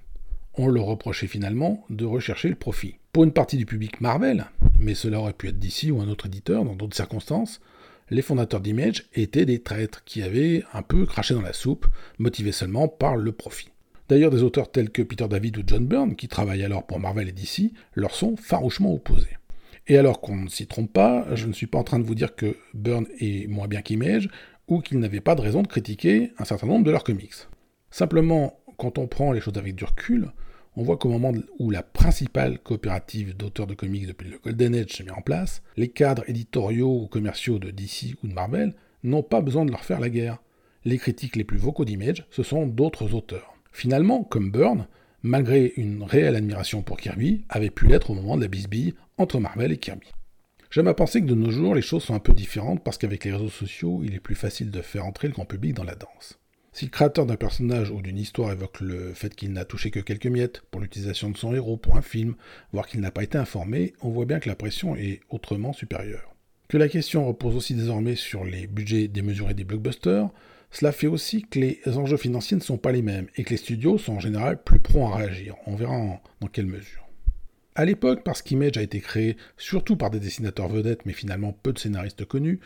On 0.53 0.70
leur 0.70 0.86
reprochait 0.86 1.28
finalement 1.28 1.84
de 1.89 2.05
rechercher 2.05 2.47
le 2.47 2.55
profit. 2.55 2.95
Pour 3.11 3.26
une 3.26 3.34
partie 3.34 3.57
du 3.57 3.65
public 3.65 3.99
Marvel, 3.99 4.45
mais 4.80 4.95
cela 4.95 5.20
aurait 5.20 5.34
pu 5.34 5.49
être 5.49 5.59
d'ici 5.59 5.91
ou 5.91 5.99
un 5.99 6.07
autre 6.07 6.28
éditeur 6.28 6.63
dans 6.63 6.78
d'autres 6.78 6.95
circonstances, 6.95 7.59
les 8.09 8.22
fondateurs 8.22 8.61
d'Image 8.61 9.09
étaient 9.15 9.45
des 9.45 9.59
traîtres 9.59 10.05
qui 10.05 10.24
avaient 10.24 10.63
un 10.72 10.82
peu 10.82 11.05
craché 11.05 11.34
dans 11.34 11.41
la 11.41 11.51
soupe, 11.51 11.88
motivés 12.20 12.53
seulement 12.53 12.88
par 12.88 13.18
le 13.18 13.34
profit. 13.34 13.68
D'ailleurs, 14.09 14.31
des 14.31 14.43
auteurs 14.43 14.71
tels 14.71 14.89
que 14.89 15.01
Peter 15.01 15.27
David 15.27 15.57
ou 15.57 15.63
John 15.65 15.85
Byrne, 15.85 16.15
qui 16.15 16.27
travaillent 16.27 16.63
alors 16.63 16.85
pour 16.85 16.99
Marvel 16.99 17.27
et 17.27 17.33
DC, 17.33 17.73
leur 17.93 18.15
sont 18.15 18.37
farouchement 18.37 18.93
opposés. 18.93 19.37
Et 19.87 19.97
alors 19.97 20.21
qu'on 20.21 20.35
ne 20.35 20.49
s'y 20.49 20.67
trompe 20.67 20.91
pas, 20.91 21.25
je 21.35 21.47
ne 21.47 21.53
suis 21.53 21.67
pas 21.67 21.77
en 21.77 21.83
train 21.83 21.99
de 21.99 22.05
vous 22.05 22.15
dire 22.15 22.35
que 22.35 22.55
Byrne 22.73 23.07
est 23.19 23.47
moins 23.47 23.67
bien 23.67 23.81
qu'Image, 23.81 24.29
ou 24.67 24.79
qu'ils 24.79 24.99
n'avaient 24.99 25.21
pas 25.21 25.35
de 25.35 25.41
raison 25.41 25.61
de 25.61 25.67
critiquer 25.67 26.31
un 26.37 26.45
certain 26.45 26.67
nombre 26.67 26.85
de 26.85 26.91
leurs 26.91 27.03
comics. 27.03 27.33
Simplement, 27.89 28.59
quand 28.77 28.97
on 28.97 29.07
prend 29.07 29.31
les 29.31 29.41
choses 29.41 29.57
avec 29.57 29.75
du 29.75 29.85
recul, 29.85 30.31
on 30.75 30.83
voit 30.83 30.97
qu'au 30.97 31.09
moment 31.09 31.33
où 31.59 31.71
la 31.71 31.83
principale 31.83 32.59
coopérative 32.59 33.35
d'auteurs 33.35 33.65
de 33.65 33.73
comics 33.73 34.05
depuis 34.05 34.29
le 34.29 34.39
Golden 34.39 34.75
Age 34.75 34.91
se 34.91 35.03
met 35.03 35.11
en 35.11 35.21
place, 35.21 35.63
les 35.75 35.87
cadres 35.87 36.29
éditoriaux 36.29 37.01
ou 37.01 37.07
commerciaux 37.07 37.59
de 37.59 37.71
DC 37.71 38.15
ou 38.23 38.27
de 38.27 38.33
Marvel 38.33 38.75
n'ont 39.03 39.23
pas 39.23 39.41
besoin 39.41 39.65
de 39.65 39.71
leur 39.71 39.83
faire 39.83 39.99
la 39.99 40.09
guerre. 40.09 40.37
Les 40.85 40.97
critiques 40.97 41.35
les 41.35 41.43
plus 41.43 41.57
vocaux 41.57 41.85
d'Image, 41.85 42.27
ce 42.29 42.43
sont 42.43 42.67
d'autres 42.67 43.13
auteurs. 43.15 43.56
Finalement, 43.78 44.23
comme 44.23 44.49
Byrne, 44.49 44.88
malgré 45.21 45.71
une 45.78 46.01
réelle 46.01 46.36
admiration 46.36 46.82
pour 46.82 46.97
Kirby, 46.97 47.45
avait 47.47 47.69
pu 47.69 47.86
l'être 47.86 48.09
au 48.09 48.15
moment 48.15 48.36
de 48.36 48.41
la 48.41 48.47
bisbille 48.47 48.95
entre 49.19 49.39
Marvel 49.39 49.71
et 49.71 49.78
Kirby. 49.78 50.07
J'aime 50.71 50.88
à 50.88 50.95
penser 50.95 51.21
que 51.21 51.28
de 51.28 51.36
nos 51.36 51.51
jours, 51.51 51.75
les 51.75 51.84
choses 51.84 52.01
sont 52.01 52.15
un 52.15 52.19
peu 52.19 52.34
différentes 52.34 52.84
parce 52.84 52.97
qu'avec 52.97 53.23
les 53.23 53.34
réseaux 53.34 53.51
sociaux, 53.51 54.01
il 54.03 54.15
est 54.15 54.19
plus 54.19 54.34
facile 54.34 54.71
de 54.71 54.82
faire 54.82 55.05
entrer 55.05 55.28
le 55.28 55.36
grand 55.36 55.45
public 55.45 55.75
dans 55.75 55.84
la 55.84 55.93
danse. 55.93 56.39
Si 56.73 56.86
le 56.86 56.89
créateur 56.89 57.28
d'un 57.28 57.36
personnage 57.36 57.91
ou 57.91 58.01
d'une 58.01 58.17
histoire 58.17 58.51
évoque 58.51 58.82
le 58.82 59.13
fait 59.13 59.36
qu'il 59.36 59.53
n'a 59.53 59.63
touché 59.63 59.91
que 59.91 59.99
quelques 59.99 60.25
miettes 60.25 60.63
pour 60.71 60.82
l'utilisation 60.82 61.30
de 61.30 61.38
son 61.38 61.53
héros 61.53 61.78
pour 61.78 61.97
un 61.97 62.01
film, 62.01 62.34
voire 62.73 62.88
qu'il 62.88 63.01
n'a 63.01 63.11
pas 63.11 63.21
été 63.21 63.38
informé, 63.38 63.93
on 64.01 64.09
voit 64.09 64.25
bien 64.25 64.39
que 64.39 64.49
la 64.49 64.55
pression 64.55 64.95
est 64.95 65.19
autrement 65.30 65.73
supérieure. 65.73 66.34
Que 66.67 66.78
la 66.78 66.89
question 66.89 67.28
repose 67.28 67.55
aussi 67.55 67.75
désormais 67.75 68.15
sur 68.15 68.43
les 68.43 68.65
budgets 68.65 69.07
démesurés 69.07 69.53
des 69.53 69.65
blockbusters, 69.65 70.32
cela 70.72 70.91
fait 70.91 71.07
aussi 71.07 71.43
que 71.43 71.59
les 71.59 71.82
enjeux 71.97 72.18
financiers 72.18 72.57
ne 72.57 72.61
sont 72.61 72.78
pas 72.78 72.91
les 72.91 73.01
mêmes 73.01 73.28
et 73.36 73.43
que 73.43 73.51
les 73.51 73.57
studios 73.57 73.97
sont 73.97 74.13
en 74.13 74.20
général 74.20 74.61
plus 74.61 74.80
prompts 74.80 75.13
à 75.13 75.18
réagir. 75.18 75.55
On 75.65 75.76
verra 75.76 76.22
dans 76.41 76.47
quelle 76.47 76.65
mesure. 76.65 77.07
À 77.76 77.86
l'époque, 77.86 78.24
parce 78.24 78.41
qu'Image 78.41 78.78
a 78.78 78.82
été 78.82 78.99
créé 78.99 79.38
surtout 79.55 79.95
par 79.95 80.09
des 80.09 80.20
dessinateurs 80.20 80.68
vedettes 80.68 81.05
mais 81.05 81.13
finalement 81.13 81.53
peu 81.53 81.74
de 81.74 81.80
scénaristes 81.80 82.26
connus, 82.26 82.59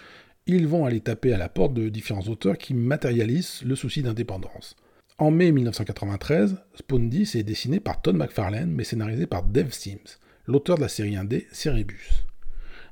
ils 0.48 0.68
vont 0.68 0.86
aller 0.86 1.02
taper 1.02 1.34
à 1.34 1.38
la 1.38 1.50
porte 1.50 1.74
de 1.74 1.90
différents 1.90 2.28
auteurs 2.28 2.58
qui 2.58 2.74
matérialisent 2.74 3.62
le 3.64 3.76
souci 3.76 4.02
d'indépendance. 4.02 4.76
En 5.18 5.30
mai 5.30 5.52
1993, 5.52 6.58
Spawn 6.76 7.10
10 7.10 7.36
est 7.36 7.44
dessiné 7.44 7.80
par 7.80 8.02
Todd 8.02 8.16
McFarlane 8.16 8.72
mais 8.72 8.84
scénarisé 8.84 9.28
par 9.28 9.44
Dave 9.44 9.72
Sims, 9.72 10.18
l'auteur 10.48 10.78
de 10.78 10.82
la 10.82 10.88
série 10.88 11.16
1D 11.16 11.46
Cerebus. 11.52 12.26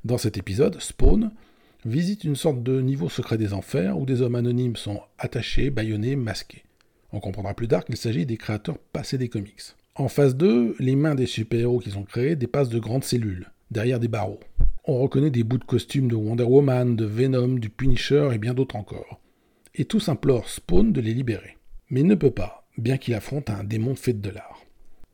Dans 0.04 0.18
cet 0.18 0.38
épisode, 0.38 0.80
Spawn, 0.80 1.32
visite 1.86 2.24
une 2.24 2.36
sorte 2.36 2.64
de 2.64 2.82
niveau 2.82 3.10
secret 3.10 3.38
des 3.38 3.54
enfers 3.54 3.98
où 3.98 4.06
des 4.06 4.22
hommes 4.22 4.36
anonymes 4.36 4.76
sont 4.76 5.02
attachés, 5.18 5.70
bâillonnés, 5.70 6.16
masqués. 6.16 6.64
On 7.12 7.20
comprendra 7.20 7.54
plus 7.54 7.68
tard 7.68 7.86
qu'il 7.86 7.98
s'agit 7.98 8.26
des 8.26 8.38
créateurs 8.38 8.78
passés 8.78 9.18
des 9.18 9.30
comics. 9.30 9.62
En 9.96 10.08
phase 10.08 10.36
2, 10.36 10.76
les 10.80 10.96
mains 10.96 11.16
des 11.16 11.26
super-héros 11.26 11.80
qu'ils 11.80 11.98
ont 11.98 12.04
créés 12.04 12.36
dépassent 12.36 12.70
de 12.70 12.80
grandes 12.80 13.04
cellules, 13.04 13.52
derrière 13.72 14.00
des 14.00 14.08
barreaux. 14.08 14.40
On 14.86 15.00
reconnaît 15.00 15.32
des 15.32 15.44
bouts 15.44 15.58
de 15.58 15.64
costumes 15.64 16.08
de 16.08 16.16
Wonder 16.16 16.44
Woman, 16.44 16.96
de 16.96 17.06
Venom, 17.06 17.60
du 17.60 17.70
Punisher 17.70 18.30
et 18.34 18.38
bien 18.38 18.54
d'autres 18.54 18.76
encore. 18.76 19.20
Et 19.76 19.86
tous 19.86 20.10
implorent 20.10 20.50
Spawn 20.50 20.94
de 20.94 21.02
les 21.02 21.14
libérer. 21.14 21.58
Mais 21.90 22.02
il 22.02 22.08
ne 22.08 22.16
peut 22.16 22.32
pas, 22.32 22.68
bien 22.78 22.98
qu'il 22.98 23.14
affronte 23.14 23.50
un 23.50 23.64
démon 23.64 23.96
fait 23.96 24.20
de 24.20 24.30
l'art. 24.30 24.62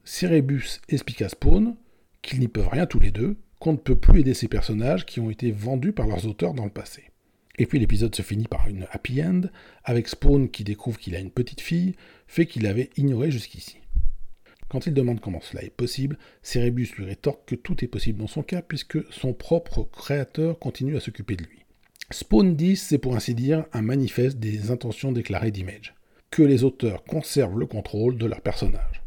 Cerebus 0.04 0.82
explique 0.88 1.22
à 1.22 1.30
Spawn 1.30 1.76
qu'ils 2.22 2.40
n'y 2.40 2.48
peuvent 2.48 2.70
rien 2.70 2.86
tous 2.86 3.00
les 3.00 3.12
deux, 3.12 3.38
qu'on 3.60 3.74
ne 3.74 3.78
peut 3.78 3.96
plus 3.96 4.22
aider 4.22 4.34
ces 4.34 4.48
personnages 4.48 5.06
qui 5.06 5.20
ont 5.20 5.30
été 5.30 5.52
vendus 5.52 5.94
par 5.94 6.08
leurs 6.08 6.26
auteurs 6.28 6.54
dans 6.54 6.66
le 6.66 6.72
passé. 6.72 7.04
Et 7.58 7.66
puis 7.66 7.80
l'épisode 7.80 8.14
se 8.16 8.22
finit 8.22 8.48
par 8.48 8.68
une 8.68 8.88
happy 8.92 9.24
end, 9.24 9.42
avec 9.84 10.08
Spawn 10.08 10.50
qui 10.50 10.64
découvre 10.64 11.00
qu'il 11.00 11.16
a 11.16 11.20
une 11.20 11.32
petite 11.32 11.62
fille, 11.62 11.96
fait 12.28 12.46
qu'il 12.46 12.68
avait 12.68 12.90
ignoré 12.98 13.32
jusqu'ici. 13.32 13.78
Quand 14.68 14.88
il 14.88 14.94
demande 14.94 15.22
comment 15.22 15.42
cela 15.42 15.64
est 15.64 15.70
possible, 15.70 16.18
Cerebus 16.42 16.90
lui 16.98 17.06
rétorque 17.06 17.46
que 17.46 17.56
tout 17.56 17.84
est 17.84 17.88
possible 17.88 18.20
dans 18.20 18.28
son 18.28 18.44
cas 18.44 18.62
puisque 18.62 19.00
son 19.14 19.34
propre 19.34 19.84
créateur 19.84 20.60
continue 20.60 20.98
à 20.98 21.00
s'occuper 21.00 21.36
de 21.36 21.44
lui. 21.44 21.60
Spawn 22.12 22.56
10, 22.56 22.76
c'est 22.76 22.98
pour 22.98 23.16
ainsi 23.16 23.34
dire 23.34 23.66
un 23.74 23.82
manifeste 23.82 24.38
des 24.38 24.72
intentions 24.72 25.12
déclarées 25.12 25.52
d'Image, 25.52 25.96
que 26.30 26.44
les 26.44 26.64
auteurs 26.64 27.04
conservent 27.04 27.60
le 27.60 27.66
contrôle 27.66 28.18
de 28.18 28.26
leurs 28.26 28.42
personnages. 28.42 29.02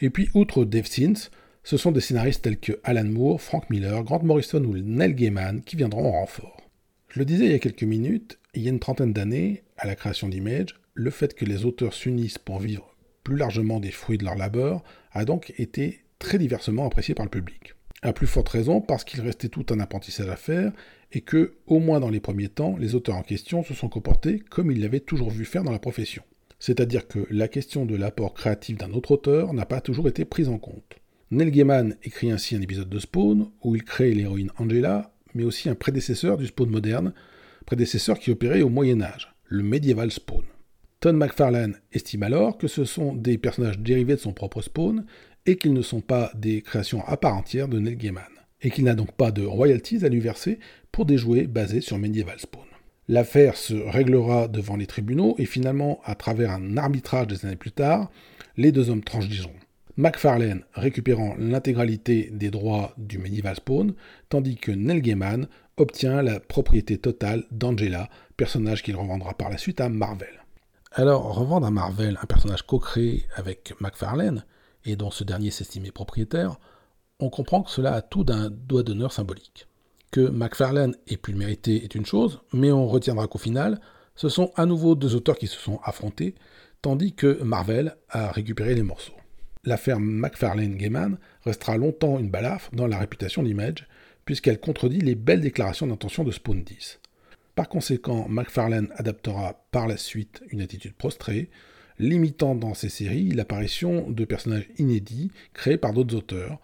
Et 0.00 0.10
puis, 0.10 0.28
outre 0.34 0.64
Dave 0.64 0.86
Sins, 0.86 1.30
ce 1.68 1.76
sont 1.76 1.92
des 1.92 2.00
scénaristes 2.00 2.40
tels 2.40 2.58
que 2.58 2.80
Alan 2.82 3.04
Moore, 3.04 3.42
Frank 3.42 3.68
Miller, 3.68 4.02
Grant 4.02 4.22
Morrison 4.22 4.64
ou 4.64 4.78
Neil 4.78 5.12
Gaiman 5.12 5.60
qui 5.60 5.76
viendront 5.76 6.06
en 6.06 6.12
renfort. 6.12 6.62
Je 7.08 7.18
le 7.18 7.26
disais 7.26 7.44
il 7.44 7.50
y 7.50 7.54
a 7.54 7.58
quelques 7.58 7.82
minutes, 7.82 8.38
il 8.54 8.62
y 8.62 8.68
a 8.68 8.70
une 8.70 8.78
trentaine 8.78 9.12
d'années, 9.12 9.64
à 9.76 9.86
la 9.86 9.94
création 9.94 10.30
d'Image, 10.30 10.80
le 10.94 11.10
fait 11.10 11.34
que 11.34 11.44
les 11.44 11.66
auteurs 11.66 11.92
s'unissent 11.92 12.38
pour 12.38 12.58
vivre 12.58 12.96
plus 13.22 13.36
largement 13.36 13.80
des 13.80 13.90
fruits 13.90 14.16
de 14.16 14.24
leur 14.24 14.36
labeur 14.36 14.82
a 15.12 15.26
donc 15.26 15.52
été 15.58 16.04
très 16.18 16.38
diversement 16.38 16.86
apprécié 16.86 17.14
par 17.14 17.26
le 17.26 17.30
public. 17.30 17.74
À 18.00 18.14
plus 18.14 18.26
forte 18.26 18.48
raison 18.48 18.80
parce 18.80 19.04
qu'il 19.04 19.20
restait 19.20 19.50
tout 19.50 19.66
un 19.68 19.78
apprentissage 19.78 20.30
à 20.30 20.36
faire 20.36 20.72
et 21.12 21.20
que, 21.20 21.52
au 21.66 21.80
moins 21.80 22.00
dans 22.00 22.08
les 22.08 22.20
premiers 22.20 22.48
temps, 22.48 22.78
les 22.78 22.94
auteurs 22.94 23.16
en 23.16 23.22
question 23.22 23.62
se 23.62 23.74
sont 23.74 23.90
comportés 23.90 24.38
comme 24.38 24.70
ils 24.70 24.80
l'avaient 24.80 25.00
toujours 25.00 25.28
vu 25.28 25.44
faire 25.44 25.64
dans 25.64 25.72
la 25.72 25.78
profession. 25.78 26.22
C'est-à-dire 26.60 27.06
que 27.08 27.26
la 27.28 27.46
question 27.46 27.84
de 27.84 27.94
l'apport 27.94 28.32
créatif 28.32 28.78
d'un 28.78 28.92
autre 28.92 29.10
auteur 29.10 29.52
n'a 29.52 29.66
pas 29.66 29.82
toujours 29.82 30.08
été 30.08 30.24
prise 30.24 30.48
en 30.48 30.56
compte. 30.56 30.98
Neil 31.30 31.50
Gaiman 31.50 31.94
écrit 32.04 32.30
ainsi 32.30 32.56
un 32.56 32.62
épisode 32.62 32.88
de 32.88 32.98
Spawn 32.98 33.50
où 33.62 33.76
il 33.76 33.84
crée 33.84 34.14
l'héroïne 34.14 34.50
Angela, 34.56 35.12
mais 35.34 35.44
aussi 35.44 35.68
un 35.68 35.74
prédécesseur 35.74 36.38
du 36.38 36.46
Spawn 36.46 36.70
moderne, 36.70 37.12
prédécesseur 37.66 38.18
qui 38.18 38.30
opérait 38.30 38.62
au 38.62 38.70
Moyen 38.70 39.02
Âge, 39.02 39.34
le 39.44 39.62
Medieval 39.62 40.10
Spawn. 40.10 40.44
Todd 41.00 41.16
McFarlane 41.16 41.76
estime 41.92 42.22
alors 42.22 42.56
que 42.56 42.66
ce 42.66 42.86
sont 42.86 43.12
des 43.12 43.36
personnages 43.36 43.78
dérivés 43.78 44.14
de 44.14 44.20
son 44.20 44.32
propre 44.32 44.62
Spawn 44.62 45.04
et 45.44 45.56
qu'ils 45.56 45.74
ne 45.74 45.82
sont 45.82 46.00
pas 46.00 46.32
des 46.34 46.62
créations 46.62 47.04
à 47.06 47.18
part 47.18 47.36
entière 47.36 47.68
de 47.68 47.78
Neil 47.78 47.96
Gaiman, 47.96 48.22
et 48.62 48.70
qu'il 48.70 48.84
n'a 48.84 48.94
donc 48.94 49.12
pas 49.12 49.30
de 49.30 49.44
royalties 49.44 50.06
à 50.06 50.08
lui 50.08 50.20
verser 50.20 50.58
pour 50.92 51.04
des 51.04 51.18
jouets 51.18 51.46
basés 51.46 51.82
sur 51.82 51.98
Medieval 51.98 52.40
Spawn. 52.40 52.64
L'affaire 53.06 53.58
se 53.58 53.74
réglera 53.74 54.48
devant 54.48 54.76
les 54.76 54.86
tribunaux 54.86 55.34
et 55.36 55.44
finalement, 55.44 56.00
à 56.04 56.14
travers 56.14 56.52
un 56.52 56.78
arbitrage 56.78 57.26
des 57.26 57.44
années 57.44 57.56
plus 57.56 57.72
tard, 57.72 58.10
les 58.56 58.72
deux 58.72 58.88
hommes 58.88 59.04
transigeront. 59.04 59.52
McFarlane 59.98 60.62
récupérant 60.74 61.34
l'intégralité 61.40 62.30
des 62.32 62.52
droits 62.52 62.94
du 62.98 63.18
Medieval 63.18 63.56
Spawn, 63.56 63.94
tandis 64.28 64.54
que 64.54 64.70
Neil 64.70 65.02
Gaiman 65.02 65.48
obtient 65.76 66.22
la 66.22 66.38
propriété 66.38 66.98
totale 66.98 67.44
d'Angela, 67.50 68.08
personnage 68.36 68.84
qu'il 68.84 68.94
revendra 68.94 69.34
par 69.34 69.50
la 69.50 69.58
suite 69.58 69.80
à 69.80 69.88
Marvel. 69.88 70.44
Alors, 70.92 71.34
revendre 71.34 71.66
à 71.66 71.72
Marvel 71.72 72.16
un 72.22 72.26
personnage 72.26 72.62
co-créé 72.62 73.26
avec 73.34 73.74
McFarlane, 73.80 74.44
et 74.84 74.94
dont 74.94 75.10
ce 75.10 75.24
dernier 75.24 75.50
s'estimait 75.50 75.90
propriétaire, 75.90 76.60
on 77.18 77.28
comprend 77.28 77.64
que 77.64 77.70
cela 77.72 77.94
a 77.94 78.00
tout 78.00 78.22
d'un 78.22 78.50
doigt 78.50 78.84
d'honneur 78.84 79.12
symbolique. 79.12 79.66
Que 80.12 80.28
McFarlane 80.28 80.94
ait 81.08 81.16
pu 81.16 81.32
le 81.32 81.38
mériter 81.38 81.82
est 81.82 81.96
une 81.96 82.06
chose, 82.06 82.40
mais 82.52 82.70
on 82.70 82.86
retiendra 82.86 83.26
qu'au 83.26 83.38
final, 83.38 83.80
ce 84.14 84.28
sont 84.28 84.52
à 84.54 84.64
nouveau 84.64 84.94
deux 84.94 85.16
auteurs 85.16 85.38
qui 85.38 85.48
se 85.48 85.58
sont 85.58 85.80
affrontés, 85.82 86.36
tandis 86.82 87.14
que 87.14 87.42
Marvel 87.42 87.96
a 88.10 88.30
récupéré 88.30 88.76
les 88.76 88.84
morceaux. 88.84 89.17
L'affaire 89.68 90.00
McFarlane-Gaiman 90.00 91.18
restera 91.44 91.76
longtemps 91.76 92.18
une 92.18 92.30
balafre 92.30 92.70
dans 92.72 92.86
la 92.86 92.96
réputation 92.96 93.42
d'Image, 93.42 93.86
puisqu'elle 94.24 94.60
contredit 94.60 95.02
les 95.02 95.14
belles 95.14 95.42
déclarations 95.42 95.86
d'intention 95.86 96.24
de 96.24 96.30
Spawn 96.30 96.64
10. 96.64 97.00
Par 97.54 97.68
conséquent, 97.68 98.26
McFarlane 98.30 98.88
adaptera 98.96 99.62
par 99.70 99.86
la 99.86 99.98
suite 99.98 100.42
une 100.48 100.62
attitude 100.62 100.94
prostrée, 100.94 101.50
limitant 101.98 102.54
dans 102.54 102.72
ses 102.72 102.88
séries 102.88 103.28
l'apparition 103.28 104.10
de 104.10 104.24
personnages 104.24 104.70
inédits 104.78 105.32
créés 105.52 105.76
par 105.76 105.92
d'autres 105.92 106.16
auteurs, 106.16 106.60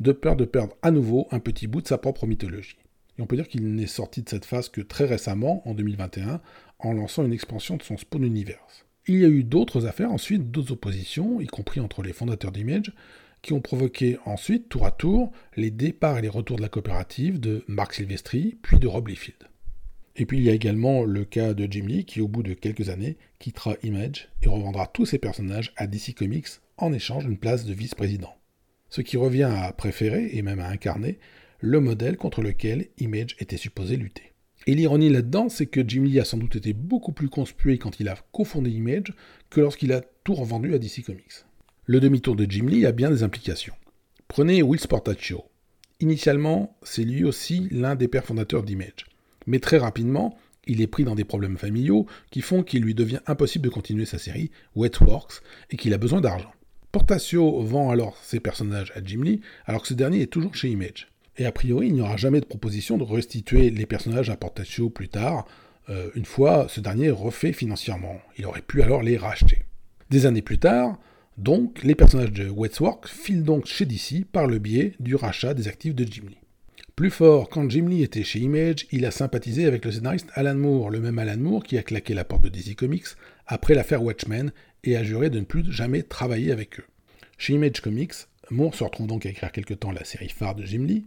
de 0.00 0.10
peur 0.10 0.34
de 0.34 0.44
perdre 0.44 0.74
à 0.82 0.90
nouveau 0.90 1.28
un 1.30 1.38
petit 1.38 1.68
bout 1.68 1.80
de 1.80 1.86
sa 1.86 1.98
propre 1.98 2.26
mythologie. 2.26 2.78
Et 3.18 3.22
on 3.22 3.26
peut 3.26 3.36
dire 3.36 3.46
qu'il 3.46 3.72
n'est 3.72 3.86
sorti 3.86 4.22
de 4.22 4.28
cette 4.28 4.44
phase 4.44 4.68
que 4.68 4.80
très 4.80 5.04
récemment, 5.04 5.62
en 5.64 5.74
2021, 5.74 6.40
en 6.80 6.92
lançant 6.92 7.24
une 7.24 7.32
expansion 7.32 7.76
de 7.76 7.84
son 7.84 7.96
Spawn 7.96 8.24
Universe. 8.24 8.84
Il 9.08 9.20
y 9.20 9.24
a 9.24 9.28
eu 9.28 9.42
d'autres 9.42 9.86
affaires 9.86 10.12
ensuite, 10.12 10.50
d'autres 10.50 10.72
oppositions, 10.72 11.40
y 11.40 11.46
compris 11.46 11.80
entre 11.80 12.02
les 12.02 12.12
fondateurs 12.12 12.52
d'Image, 12.52 12.92
qui 13.40 13.54
ont 13.54 13.60
provoqué 13.62 14.18
ensuite, 14.26 14.68
tour 14.68 14.84
à 14.84 14.90
tour, 14.90 15.32
les 15.56 15.70
départs 15.70 16.18
et 16.18 16.22
les 16.22 16.28
retours 16.28 16.58
de 16.58 16.62
la 16.62 16.68
coopérative 16.68 17.40
de 17.40 17.64
Mark 17.68 17.94
Silvestri, 17.94 18.58
puis 18.60 18.78
de 18.78 18.86
Rob 18.86 19.08
Liefeld. 19.08 19.48
Et 20.16 20.26
puis 20.26 20.36
il 20.36 20.44
y 20.44 20.50
a 20.50 20.52
également 20.52 21.04
le 21.04 21.24
cas 21.24 21.54
de 21.54 21.66
Jim 21.70 21.86
Lee 21.86 22.04
qui, 22.04 22.20
au 22.20 22.28
bout 22.28 22.42
de 22.42 22.52
quelques 22.52 22.90
années, 22.90 23.16
quittera 23.38 23.76
Image 23.82 24.28
et 24.42 24.48
revendra 24.48 24.86
tous 24.86 25.06
ses 25.06 25.18
personnages 25.18 25.72
à 25.76 25.86
DC 25.86 26.14
Comics 26.14 26.48
en 26.76 26.92
échange 26.92 27.24
d'une 27.24 27.38
place 27.38 27.64
de 27.64 27.72
vice-président. 27.72 28.34
Ce 28.90 29.00
qui 29.00 29.16
revient 29.16 29.50
à 29.50 29.72
préférer, 29.72 30.28
et 30.32 30.42
même 30.42 30.60
à 30.60 30.68
incarner, 30.68 31.18
le 31.60 31.80
modèle 31.80 32.18
contre 32.18 32.42
lequel 32.42 32.88
Image 32.98 33.36
était 33.38 33.56
supposé 33.56 33.96
lutter. 33.96 34.34
Et 34.68 34.74
l'ironie 34.74 35.08
là-dedans, 35.08 35.48
c'est 35.48 35.64
que 35.64 35.80
Jim 35.80 36.02
Lee 36.02 36.20
a 36.20 36.26
sans 36.26 36.36
doute 36.36 36.56
été 36.56 36.74
beaucoup 36.74 37.12
plus 37.12 37.30
conspué 37.30 37.78
quand 37.78 38.00
il 38.00 38.08
a 38.10 38.18
cofondé 38.32 38.70
Image 38.70 39.14
que 39.48 39.62
lorsqu'il 39.62 39.94
a 39.94 40.02
tout 40.24 40.34
revendu 40.34 40.74
à 40.74 40.78
DC 40.78 41.02
Comics. 41.06 41.46
Le 41.86 42.00
demi-tour 42.00 42.36
de 42.36 42.44
Jim 42.46 42.66
Lee 42.66 42.84
a 42.84 42.92
bien 42.92 43.10
des 43.10 43.22
implications. 43.22 43.72
Prenez 44.28 44.62
Will 44.62 44.78
Sportaccio. 44.78 45.42
Initialement, 46.00 46.76
c'est 46.82 47.04
lui 47.04 47.24
aussi 47.24 47.68
l'un 47.70 47.94
des 47.94 48.08
pères 48.08 48.26
fondateurs 48.26 48.62
d'Image. 48.62 49.06
Mais 49.46 49.58
très 49.58 49.78
rapidement, 49.78 50.36
il 50.66 50.82
est 50.82 50.86
pris 50.86 51.04
dans 51.04 51.14
des 51.14 51.24
problèmes 51.24 51.56
familiaux 51.56 52.04
qui 52.30 52.42
font 52.42 52.62
qu'il 52.62 52.82
lui 52.82 52.94
devient 52.94 53.20
impossible 53.26 53.64
de 53.64 53.70
continuer 53.70 54.04
sa 54.04 54.18
série 54.18 54.50
Wetworks 54.76 55.40
et 55.70 55.78
qu'il 55.78 55.94
a 55.94 55.98
besoin 55.98 56.20
d'argent. 56.20 56.52
Portacio 56.92 57.62
vend 57.62 57.88
alors 57.88 58.18
ses 58.22 58.38
personnages 58.38 58.92
à 58.94 59.02
Jim 59.02 59.22
Lee 59.22 59.40
alors 59.64 59.80
que 59.80 59.88
ce 59.88 59.94
dernier 59.94 60.20
est 60.20 60.26
toujours 60.26 60.54
chez 60.54 60.68
Image. 60.68 61.08
Et 61.38 61.46
a 61.46 61.52
priori, 61.52 61.86
il 61.86 61.94
n'y 61.94 62.00
aura 62.00 62.16
jamais 62.16 62.40
de 62.40 62.46
proposition 62.46 62.98
de 62.98 63.04
restituer 63.04 63.70
les 63.70 63.86
personnages 63.86 64.28
à 64.28 64.36
Portacio 64.36 64.90
plus 64.90 65.08
tard, 65.08 65.46
euh, 65.88 66.10
une 66.14 66.24
fois 66.24 66.66
ce 66.68 66.80
dernier 66.80 67.10
refait 67.10 67.52
financièrement. 67.52 68.20
Il 68.36 68.44
aurait 68.44 68.60
pu 68.60 68.82
alors 68.82 69.02
les 69.02 69.16
racheter. 69.16 69.62
Des 70.10 70.26
années 70.26 70.42
plus 70.42 70.58
tard, 70.58 70.98
donc, 71.38 71.84
les 71.84 71.94
personnages 71.94 72.32
de 72.32 72.48
Wetworks 72.48 73.06
filent 73.06 73.44
donc 73.44 73.66
chez 73.66 73.86
DC 73.86 74.24
par 74.30 74.48
le 74.48 74.58
biais 74.58 74.94
du 74.98 75.14
rachat 75.14 75.54
des 75.54 75.68
actifs 75.68 75.94
de 75.94 76.04
Jim 76.04 76.24
Lee. 76.28 76.38
Plus 76.96 77.10
fort, 77.10 77.48
quand 77.48 77.70
Jim 77.70 77.86
Lee 77.88 78.02
était 78.02 78.24
chez 78.24 78.40
Image, 78.40 78.88
il 78.90 79.06
a 79.06 79.12
sympathisé 79.12 79.64
avec 79.64 79.84
le 79.84 79.92
scénariste 79.92 80.30
Alan 80.34 80.56
Moore, 80.56 80.90
le 80.90 80.98
même 80.98 81.20
Alan 81.20 81.36
Moore 81.36 81.62
qui 81.62 81.78
a 81.78 81.84
claqué 81.84 82.12
la 82.12 82.24
porte 82.24 82.42
de 82.42 82.48
DC 82.48 82.74
Comics 82.74 83.06
après 83.46 83.76
l'affaire 83.76 84.02
Watchmen 84.02 84.50
et 84.82 84.96
a 84.96 85.04
juré 85.04 85.30
de 85.30 85.38
ne 85.38 85.44
plus 85.44 85.70
jamais 85.72 86.02
travailler 86.02 86.50
avec 86.50 86.80
eux. 86.80 86.86
Chez 87.38 87.52
Image 87.52 87.80
Comics, 87.82 88.14
Moore 88.50 88.74
se 88.74 88.82
retrouve 88.82 89.06
donc 89.06 89.24
à 89.24 89.28
écrire 89.28 89.52
quelque 89.52 89.74
temps 89.74 89.92
la 89.92 90.04
série 90.04 90.30
phare 90.30 90.56
de 90.56 90.64
Jim 90.64 90.86
Lee, 90.88 91.06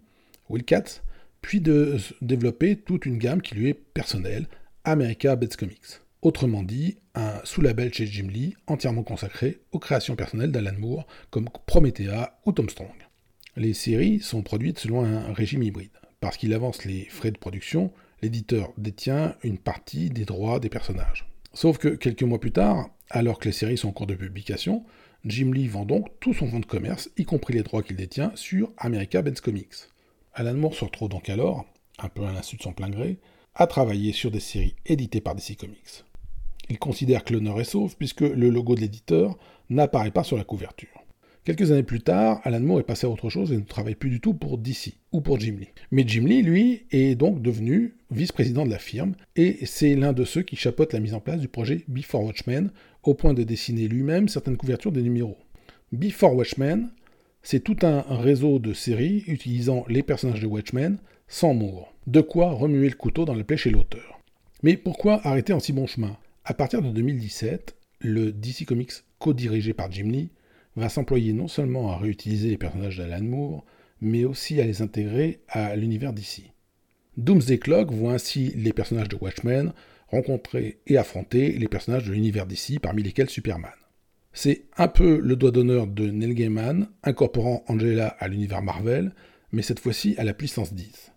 Wildcats, 0.52 1.02
puis 1.41 1.62
de 1.62 1.97
développer 2.22 2.76
toute 2.76 3.06
une 3.06 3.18
gamme 3.18 3.41
qui 3.41 3.56
lui 3.56 3.70
est 3.70 3.74
personnelle, 3.74 4.47
America 4.84 5.36
Bets 5.36 5.56
Comics. 5.58 6.02
Autrement 6.22 6.64
dit, 6.64 6.97
un 7.16 7.39
sous-label 7.43 7.93
chez 7.93 8.06
Jim 8.06 8.28
Lee 8.28 8.56
entièrement 8.68 9.04
consacré 9.04 9.60
aux 9.72 9.80
créations 9.80 10.16
personnelles 10.16 10.52
d'Alan 10.52 10.78
Moore 10.78 11.08
comme 11.32 11.49
Promethea 11.66 12.39
ou 12.45 12.52
Tom 12.52 12.70
Strong. 12.70 12.93
Les 13.58 13.74
séries 13.74 14.20
sont 14.20 14.43
produites 14.43 14.80
selon 14.80 15.04
un 15.04 15.34
régime 15.34 15.64
hybride. 15.64 15.89
Parce 16.20 16.38
qu'il 16.38 16.54
avance 16.54 16.86
les 16.86 17.06
frais 17.06 17.32
de 17.32 17.38
production, 17.38 17.91
l'éditeur 18.22 18.72
détient 18.78 19.36
une 19.43 19.58
partie 19.58 20.10
des 20.10 20.26
droits 20.26 20.60
des 20.60 20.70
personnages. 20.70 21.26
Sauf 21.54 21.80
que 21.80 21.89
quelques 21.89 22.24
mois 22.24 22.39
plus 22.39 22.52
tard, 22.52 22.89
alors 23.10 23.39
que 23.39 23.45
les 23.45 23.52
séries 23.52 23.78
sont 23.78 23.89
en 23.89 23.93
cours 23.93 24.08
de 24.08 24.14
publication, 24.14 24.86
Jim 25.26 25.52
Lee 25.52 25.68
vend 25.68 25.86
donc 25.86 26.08
tout 26.20 26.34
son 26.34 26.47
fonds 26.47 26.60
de 26.60 26.66
commerce, 26.66 27.10
y 27.18 27.26
compris 27.26 27.54
les 27.54 27.64
droits 27.64 27.84
qu'il 27.84 27.95
détient, 27.95 28.32
sur 28.36 28.72
America 28.78 29.22
Benz 29.22 29.41
Comics. 29.41 29.89
Alan 30.34 30.53
Moore 30.53 30.75
se 30.75 30.86
retrouve 30.86 31.09
donc 31.09 31.29
alors, 31.29 31.65
un 31.99 32.09
peu 32.09 32.23
à 32.23 32.32
l'insu 32.32 32.55
de 32.55 32.61
son 32.61 32.73
plein 32.73 32.89
gré, 32.89 33.17
à 33.55 33.67
travailler 33.67 34.13
sur 34.13 34.32
des 34.32 34.39
séries 34.39 34.75
éditées 34.86 35.21
par 35.21 35.36
DC 35.36 35.57
Comics. 35.57 36.05
Il 36.69 36.79
considère 36.79 37.25
que 37.25 37.34
l'honneur 37.34 37.59
est 37.59 37.65
sauf 37.65 37.95
puisque 37.95 38.21
le 38.21 38.49
logo 38.49 38.75
de 38.75 38.82
l'éditeur 38.82 39.38
n'apparaît 39.69 40.11
pas 40.11 40.23
sur 40.23 40.38
la 40.38 40.45
couverture. 40.45 40.88
Quelques 41.43 41.71
années 41.71 41.84
plus 41.84 42.01
tard, 42.01 42.39
Alan 42.43 42.59
Moore 42.59 42.82
est 42.82 42.84
passé 42.84 43.07
à 43.07 43.09
autre 43.09 43.29
chose 43.29 43.51
et 43.51 43.57
ne 43.57 43.63
travaille 43.63 43.95
plus 43.95 44.11
du 44.11 44.21
tout 44.21 44.36
pour 44.36 44.59
DC 44.59 44.93
ou 45.11 45.21
pour 45.21 45.39
Jim 45.39 45.55
Lee. 45.59 45.69
Mais 45.89 46.03
Jim 46.07 46.27
Lee, 46.27 46.43
lui, 46.43 46.86
est 46.91 47.15
donc 47.15 47.41
devenu 47.41 47.95
vice-président 48.11 48.63
de 48.63 48.69
la 48.69 48.77
firme 48.77 49.15
et 49.36 49.65
c'est 49.65 49.95
l'un 49.95 50.13
de 50.13 50.23
ceux 50.23 50.43
qui 50.43 50.55
chapeaute 50.55 50.93
la 50.93 50.99
mise 50.99 51.15
en 51.15 51.19
place 51.19 51.41
du 51.41 51.47
projet 51.47 51.84
Before 51.88 52.23
Watchmen 52.23 52.71
au 53.03 53.15
point 53.15 53.34
de 53.34 53.43
dessiner 53.43 53.88
lui-même 53.88 54.29
certaines 54.29 54.55
couvertures 54.55 54.91
des 54.91 55.01
numéros. 55.01 55.38
Before 55.91 56.36
Watchmen, 56.36 56.91
c'est 57.43 57.63
tout 57.63 57.77
un 57.83 58.01
réseau 58.01 58.59
de 58.59 58.73
séries 58.73 59.23
utilisant 59.27 59.85
les 59.87 60.03
personnages 60.03 60.41
de 60.41 60.47
Watchmen 60.47 60.97
sans 61.27 61.53
Moore. 61.53 61.93
De 62.07 62.21
quoi 62.21 62.51
remuer 62.51 62.89
le 62.89 62.95
couteau 62.95 63.25
dans 63.25 63.33
la 63.33 63.43
plaie 63.43 63.57
chez 63.57 63.69
l'auteur. 63.69 64.19
Mais 64.63 64.77
pourquoi 64.77 65.25
arrêter 65.25 65.53
en 65.53 65.59
si 65.59 65.73
bon 65.73 65.87
chemin? 65.87 66.17
À 66.45 66.53
partir 66.53 66.81
de 66.81 66.89
2017, 66.89 67.75
le 67.99 68.31
DC 68.31 68.65
Comics 68.65 68.91
co-dirigé 69.19 69.73
par 69.73 69.91
Jim 69.91 70.09
Lee 70.09 70.29
va 70.75 70.89
s'employer 70.89 71.33
non 71.33 71.47
seulement 71.47 71.91
à 71.91 71.97
réutiliser 71.97 72.49
les 72.49 72.57
personnages 72.57 72.97
d'Alan 72.97 73.23
Moore, 73.23 73.65
mais 74.01 74.25
aussi 74.25 74.59
à 74.59 74.65
les 74.65 74.81
intégrer 74.81 75.41
à 75.47 75.75
l'univers 75.75 76.13
d'ici. 76.13 76.51
Doomsday 77.17 77.59
Clock 77.59 77.91
voit 77.91 78.13
ainsi 78.13 78.53
les 78.55 78.73
personnages 78.73 79.09
de 79.09 79.17
Watchmen 79.19 79.73
rencontrer 80.07 80.79
et 80.87 80.97
affronter 80.97 81.51
les 81.53 81.67
personnages 81.67 82.05
de 82.05 82.11
l'univers 82.11 82.45
d'ici, 82.45 82.79
parmi 82.79 83.03
lesquels 83.03 83.29
Superman. 83.29 83.71
C'est 84.34 84.63
un 84.77 84.88
peu 84.88 85.19
le 85.19 85.36
doigt 85.36 85.51
d'honneur 85.51 85.88
de 85.88 86.09
Neil 86.09 86.34
Gaiman, 86.34 86.88
incorporant 87.03 87.63
Angela 87.67 88.07
à 88.19 88.27
l'univers 88.27 88.61
Marvel, 88.61 89.13
mais 89.51 89.61
cette 89.61 89.79
fois-ci 89.79 90.15
à 90.17 90.23
la 90.23 90.34
puissance 90.34 90.73
10. 90.73 91.11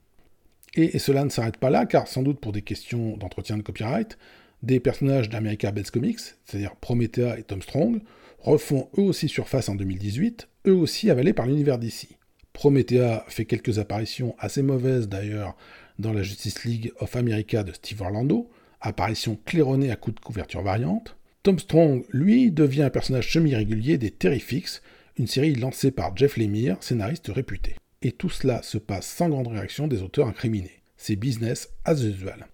Et, 0.76 0.98
cela 0.98 1.24
ne 1.24 1.30
s'arrête 1.30 1.58
pas 1.58 1.70
là, 1.70 1.86
car 1.86 2.08
sans 2.08 2.22
doute 2.22 2.40
pour 2.40 2.52
des 2.52 2.62
questions 2.62 3.16
d'entretien 3.16 3.56
de 3.56 3.62
copyright, 3.62 4.18
des 4.62 4.80
personnages 4.80 5.28
d'America 5.28 5.70
Best 5.70 5.92
Comics, 5.92 6.18
c'est-à-dire 6.44 6.74
Promethea 6.76 7.38
et 7.38 7.44
Tom 7.44 7.62
Strong, 7.62 8.00
refont 8.40 8.88
eux 8.98 9.02
aussi 9.02 9.28
surface 9.28 9.68
en 9.68 9.76
2018, 9.76 10.48
eux 10.66 10.74
aussi 10.74 11.10
avalés 11.10 11.32
par 11.32 11.46
l'univers 11.46 11.78
d'ici. 11.78 12.16
Promethea 12.52 13.24
fait 13.28 13.44
quelques 13.44 13.78
apparitions 13.78 14.34
assez 14.38 14.62
mauvaises 14.62 15.08
d'ailleurs 15.08 15.56
dans 15.98 16.12
la 16.12 16.22
Justice 16.22 16.64
League 16.64 16.92
of 16.98 17.14
America 17.14 17.62
de 17.62 17.72
Steve 17.72 18.02
Orlando, 18.02 18.50
apparition 18.80 19.38
claironnée 19.44 19.90
à 19.90 19.96
coups 19.96 20.16
de 20.16 20.20
couverture 20.20 20.62
variante. 20.62 21.16
Tom 21.45 21.59
Strong, 21.59 22.05
lui, 22.09 22.51
devient 22.51 22.84
un 22.84 22.90
personnage 22.90 23.30
semi-régulier 23.30 23.99
des 23.99 24.11
Terrifics, 24.11 24.80
une 25.18 25.26
série 25.26 25.55
lancée 25.55 25.90
par 25.90 26.16
Jeff 26.16 26.38
Lemire, 26.38 26.78
scénariste 26.80 27.28
réputé. 27.28 27.76
Et 28.01 28.12
tout 28.12 28.30
cela 28.30 28.62
se 28.62 28.78
passe 28.78 29.07
sans 29.07 29.28
grande 29.28 29.49
réaction 29.49 29.86
des 29.86 30.01
auteurs 30.01 30.26
incriminés. 30.26 30.80
C'est 30.97 31.16
business 31.16 31.68
as 31.84 32.03
usual. 32.03 32.47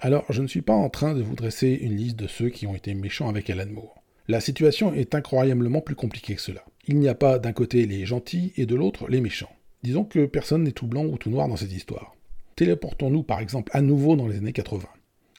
Alors, 0.00 0.24
je 0.30 0.40
ne 0.40 0.46
suis 0.46 0.62
pas 0.62 0.72
en 0.72 0.88
train 0.88 1.12
de 1.12 1.20
vous 1.20 1.34
dresser 1.34 1.78
une 1.82 1.94
liste 1.94 2.16
de 2.16 2.26
ceux 2.26 2.48
qui 2.48 2.66
ont 2.66 2.74
été 2.74 2.94
méchants 2.94 3.28
avec 3.28 3.50
Alan 3.50 3.70
Moore. 3.70 4.02
La 4.28 4.40
situation 4.40 4.94
est 4.94 5.14
incroyablement 5.14 5.82
plus 5.82 5.94
compliquée 5.94 6.36
que 6.36 6.40
cela. 6.40 6.64
Il 6.88 7.00
n'y 7.00 7.08
a 7.08 7.14
pas 7.14 7.38
d'un 7.38 7.52
côté 7.52 7.84
les 7.84 8.06
gentils 8.06 8.54
et 8.56 8.64
de 8.64 8.74
l'autre 8.74 9.10
les 9.10 9.20
méchants. 9.20 9.54
Disons 9.82 10.04
que 10.04 10.24
personne 10.24 10.62
n'est 10.62 10.72
tout 10.72 10.86
blanc 10.86 11.04
ou 11.04 11.18
tout 11.18 11.28
noir 11.28 11.48
dans 11.48 11.56
cette 11.56 11.72
histoire. 11.72 12.16
Téléportons-nous 12.56 13.24
par 13.24 13.40
exemple 13.40 13.70
à 13.74 13.82
nouveau 13.82 14.16
dans 14.16 14.26
les 14.26 14.38
années 14.38 14.54
80. 14.54 14.88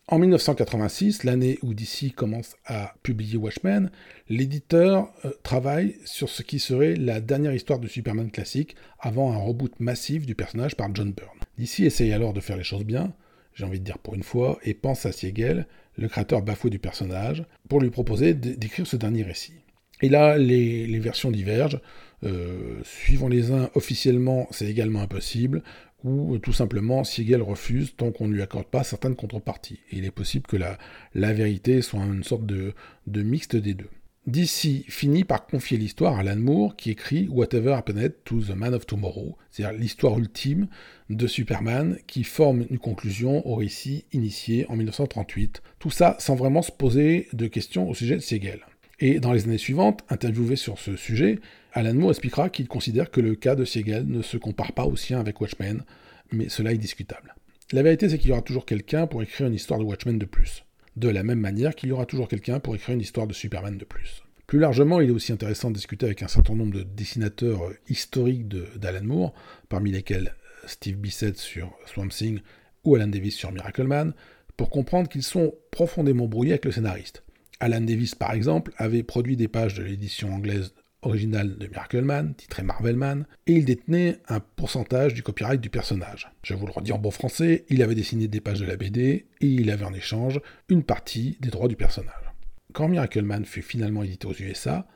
En 0.10 0.20
1986, 0.20 1.24
l'année 1.24 1.60
où 1.62 1.74
DC 1.74 2.14
commence 2.14 2.58
à 2.66 2.93
publier 3.04 3.38
Watchmen, 3.38 3.89
l'éditeur 4.28 5.14
euh, 5.24 5.32
travaille 5.43 5.95
sur 6.04 6.28
ce 6.28 6.43
qui 6.43 6.60
serait 6.60 6.95
la 6.95 7.22
dernière 7.22 7.54
histoire 7.54 7.80
de 7.80 7.88
Superman 7.88 8.30
classique 8.30 8.76
avant 8.99 9.32
un 9.32 9.38
reboot 9.38 9.80
massif 9.80 10.26
du 10.26 10.36
personnage 10.36 10.76
par 10.76 10.93
John 10.93 11.14
Byrne. 11.14 11.39
DC 11.58 11.82
essaye 11.82 12.12
alors 12.12 12.34
de 12.34 12.41
faire 12.41 12.58
les 12.58 12.66
choses 12.66 12.84
bien, 12.84 13.14
j'ai 13.54 13.64
envie 13.64 13.80
de 13.80 13.86
dire 13.86 13.97
pour 13.97 14.14
une 14.14 14.24
fois, 14.24 14.60
et 14.64 14.74
pense 14.74 15.06
à 15.06 15.14
Siegel, 15.14 15.68
le 15.97 16.10
créateur 16.10 16.41
bafoué 16.41 16.70
du 16.70 16.80
personnage, 16.80 17.45
pour 17.70 17.80
lui 17.80 17.89
proposer 17.89 18.34
d'écrire 18.34 18.86
ce 18.86 18.97
dernier 18.97 19.24
récit. 19.24 19.64
Et 20.01 20.10
là, 20.10 20.38
les, 20.38 20.99
versions 20.99 21.32
divergent. 21.32 21.80
Euh, 22.24 22.82
suivant 22.84 23.30
les 23.30 23.51
uns, 23.51 23.70
officiellement, 23.76 24.47
c'est 24.51 24.66
également 24.66 25.01
impossible 25.01 25.64
ou 26.04 26.38
tout 26.38 26.54
simplement 26.54 27.04
Siegel 27.04 27.41
refuse 27.41 27.95
tant 27.95 28.12
qu'on 28.12 28.28
ne 28.28 28.34
lui 28.34 28.41
accorde 28.41 28.68
pas 28.68 28.84
certaines 28.84 29.16
contreparties. 29.16 29.80
Et 29.91 29.97
il 29.97 30.06
est 30.06 30.12
possible 30.12 30.47
que 30.47 30.58
la, 30.58 30.78
la 31.14 31.34
vérité 31.34 31.82
soit 31.82 32.04
une 32.04 32.24
sorte 32.24 32.45
de, 32.45 32.74
de 33.08 33.22
mixte 33.22 33.56
des 33.56 33.74
deux. 33.74 33.89
DC 34.26 34.86
finit 34.88 35.26
par 35.26 35.45
confier 35.45 35.78
l'histoire 35.78 36.16
à 36.16 36.22
Alan 36.22 36.38
Moore 36.38 36.78
qui 36.78 36.91
écrit 36.91 37.28
Whatever 37.28 37.74
Happened 37.74 38.16
to 38.24 38.41
the 38.41 38.56
Man 38.56 38.74
of 38.74 38.86
Tomorrow, 38.86 39.38
c'est-à-dire 39.51 39.78
l'histoire 39.78 40.18
ultime 40.18 40.68
de 41.10 41.28
Superman 41.28 41.97
qui 42.08 42.24
forme 42.24 42.66
une 42.70 42.80
conclusion 42.80 43.45
au 43.45 43.56
récit 43.56 44.06
initié 44.14 44.66
en 44.70 44.78
1938. 44.78 45.62
Tout 45.78 45.89
ça 45.89 46.16
sans 46.20 46.36
vraiment 46.36 46.62
se 46.62 46.72
poser 46.72 47.28
de 47.34 47.47
questions 47.47 47.89
au 47.89 47.93
sujet 47.93 48.16
de 48.16 48.22
Siegel. 48.22 48.62
Et 48.99 49.20
dans 49.20 49.34
les 49.34 49.43
années 49.43 49.58
suivantes, 49.58 50.06
interviewé 50.08 50.56
sur 50.56 50.80
ce 50.80 50.95
sujet, 50.95 51.39
Alan 51.76 51.95
Moore 51.95 52.11
expliquera 52.11 52.49
qu'il 52.49 52.67
considère 52.67 53.09
que 53.09 53.19
le 53.19 53.34
cas 53.34 53.55
de 53.55 53.65
Siegel 53.65 54.07
ne 54.07 54.21
se 54.21 54.38
compare 54.38 54.74
pas 54.74 54.86
au 54.86 54.95
sien 54.95 55.19
avec 55.19 55.41
Watchmen, 55.41 55.84
mais 56.32 56.47
cela 56.47 56.71
est 56.71 56.78
discutable. 56.78 57.34
La 57.71 57.82
vérité, 57.82 58.07
c'est 58.07 58.19
qu'il 58.19 58.30
y 58.30 58.32
aura 58.32 58.43
toujours 58.43 58.67
quelqu'un 58.67 59.07
pour 59.07 59.24
écrire 59.24 59.47
une 59.47 59.55
histoire 59.55 59.80
de 59.80 59.84
Watchmen 59.84 60.19
de 60.19 60.26
plus. 60.26 60.65
De 60.97 61.09
la 61.09 61.24
même 61.24 61.39
manière 61.39 61.74
qu'il 61.74 61.89
y 61.89 61.91
aura 61.91 62.05
toujours 62.05 62.28
quelqu'un 62.28 62.59
pour 62.59 62.76
écrire 62.76 62.93
une 62.93 63.01
histoire 63.01 63.26
de 63.26 63.34
Superman 63.34 63.80
de 63.80 63.86
plus. 63.86 64.24
Plus 64.45 64.59
largement, 64.59 65.01
il 65.01 65.09
est 65.09 65.13
aussi 65.13 65.32
intéressant 65.32 65.71
de 65.71 65.76
discuter 65.76 66.05
avec 66.05 66.21
un 66.21 66.28
certain 66.28 66.53
nombre 66.53 66.76
de 66.76 66.84
dessinateurs 66.84 67.71
historiques 67.89 68.47
d'Alan 68.47 69.03
Moore, 69.03 69.34
parmi 69.67 69.91
lesquels 69.91 70.36
Steve 70.67 70.97
Bissett 70.97 71.38
sur 71.38 71.76
Swamp 71.88 72.09
Thing 72.09 72.39
ou 72.84 72.95
Alan 72.95 73.07
Davis 73.07 73.36
sur 73.36 73.51
Miracle 73.51 73.88
Man, 73.88 74.13
pour 74.57 74.69
comprendre 74.69 75.09
qu'ils 75.09 75.24
sont 75.24 75.55
profondément 75.71 76.28
brouillés 76.28 76.51
avec 76.51 76.65
le 76.65 76.71
scénariste. 76.71 77.24
Alan 77.59 77.82
Davis, 77.82 78.13
par 78.13 78.34
exemple, 78.34 78.74
avait 78.78 79.01
produit 79.01 79.38
des 79.38 79.47
pages 79.47 79.74
de 79.74 79.84
l'édition 79.84 80.32
anglaise 80.32 80.76
original 81.04 81.58
de 81.58 81.68
Miracleman, 81.68 82.34
titré 82.36 82.64
Marvelman, 82.64 83.26
et 83.47 83.54
il 83.54 83.66
détenait 83.66 84.20
un 84.28 84.39
pourcentage 84.39 85.14
du 85.14 85.24
copyright 85.24 85.62
du 85.62 85.70
personnage. 85.70 86.32
Je 86.43 86.54
vous 86.54 86.66
le 86.66 86.72
redis 86.72 86.91
en 86.91 86.99
bon 86.99 87.12
français, 87.12 87.66
il 87.70 87.82
avait 87.82 87.95
dessiné 87.95 88.28
des 88.28 88.41
pages 88.41 88.60
de 88.60 88.66
la 88.66 88.76
BD, 88.76 89.28
et 89.41 89.47
il 89.47 89.70
avait 89.70 89.86
en 89.86 89.93
échange 89.93 90.39
une 90.70 90.84
partie 90.84 91.38
des 91.39 91.49
droits 91.49 91.68
du 91.68 91.76
personnage. 91.76 92.34
Quand 92.74 92.88
Miracleman 92.88 93.45
fut 93.45 93.62
finalement 93.62 94.04
édité 94.04 94.28
aux 94.28 94.34
USA, 94.34 94.88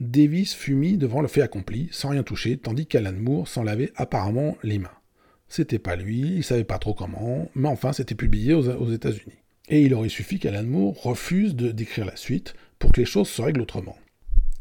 Davis 0.00 0.54
fut 0.54 0.74
mis 0.74 0.96
devant 0.96 1.20
le 1.20 1.28
fait 1.28 1.42
accompli, 1.42 1.88
sans 1.90 2.10
rien 2.10 2.22
toucher, 2.22 2.56
tandis 2.56 2.86
qu'Alan 2.86 3.12
Moore 3.12 3.48
s'en 3.48 3.64
lavait 3.64 3.92
apparemment 3.96 4.56
les 4.62 4.78
mains. 4.78 4.90
C'était 5.48 5.78
pas 5.78 5.96
lui, 5.96 6.20
il 6.20 6.44
savait 6.44 6.64
pas 6.64 6.78
trop 6.78 6.94
comment, 6.94 7.50
mais 7.54 7.68
enfin 7.68 7.92
c'était 7.92 8.14
publié 8.14 8.54
aux, 8.54 8.68
aux 8.68 8.92
États-Unis. 8.92 9.38
Et 9.68 9.82
il 9.82 9.94
aurait 9.94 10.08
suffi 10.08 10.38
qu'Alan 10.38 10.64
Moore 10.64 11.02
refuse 11.02 11.54
de 11.54 11.72
décrire 11.72 12.04
la 12.04 12.16
suite 12.16 12.54
pour 12.78 12.92
que 12.92 13.00
les 13.00 13.06
choses 13.06 13.28
se 13.28 13.42
règlent 13.42 13.62
autrement. 13.62 13.96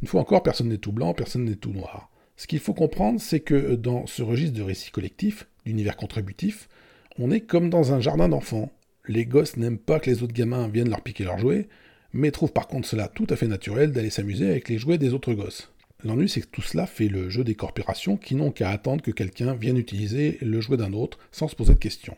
Une 0.02 0.08
fois 0.08 0.22
encore, 0.22 0.44
personne 0.44 0.70
n'est 0.70 0.78
tout 0.78 0.92
blanc, 0.92 1.14
personne 1.14 1.46
n'est 1.46 1.56
tout 1.56 1.72
noir. 1.72 2.10
Ce 2.36 2.46
qu'il 2.46 2.60
faut 2.60 2.74
comprendre, 2.74 3.20
c'est 3.20 3.40
que 3.40 3.76
dans 3.76 4.06
ce 4.06 4.22
registre 4.22 4.56
de 4.56 4.62
récit 4.62 4.92
collectif, 4.92 5.48
d'univers 5.66 5.98
contributif, 5.98 6.70
on 7.18 7.32
est 7.32 7.42
comme 7.42 7.70
dans 7.72 7.94
un 7.94 8.00
jardin 8.00 8.30
d'enfants. 8.30 8.72
Les 9.08 9.26
gosses 9.26 9.58
n'aiment 9.58 9.80
pas 9.80 10.00
que 10.00 10.10
les 10.10 10.22
autres 10.22 10.34
gamins 10.34 10.68
viennent 10.68 10.90
leur 10.90 11.02
piquer 11.02 11.24
leurs 11.24 11.40
jouets, 11.40 11.68
mais 12.14 12.30
trouvent 12.30 12.54
par 12.54 12.68
contre 12.68 12.88
cela 12.88 13.08
tout 13.08 13.26
à 13.30 13.36
fait 13.36 13.48
naturel 13.48 13.92
d'aller 13.92 14.12
s'amuser 14.12 14.48
avec 14.48 14.70
les 14.70 14.78
jouets 14.78 15.00
des 15.00 15.14
autres 15.14 15.34
gosses. 15.34 15.72
L'ennui, 16.04 16.30
c'est 16.30 16.42
que 16.42 16.48
tout 16.48 16.62
cela 16.62 16.86
fait 16.86 17.08
le 17.08 17.30
jeu 17.30 17.44
des 17.44 17.56
corporations 17.56 18.18
qui 18.18 18.36
n'ont 18.36 18.52
qu'à 18.52 18.70
attendre 18.70 19.02
que 19.02 19.10
quelqu'un 19.10 19.56
vienne 19.56 19.78
utiliser 19.78 20.38
le 20.42 20.62
jouet 20.62 20.78
d'un 20.78 20.94
autre 20.94 21.18
sans 21.32 21.48
se 21.48 21.56
poser 21.56 21.74
de 21.74 21.80
questions. 21.80 22.18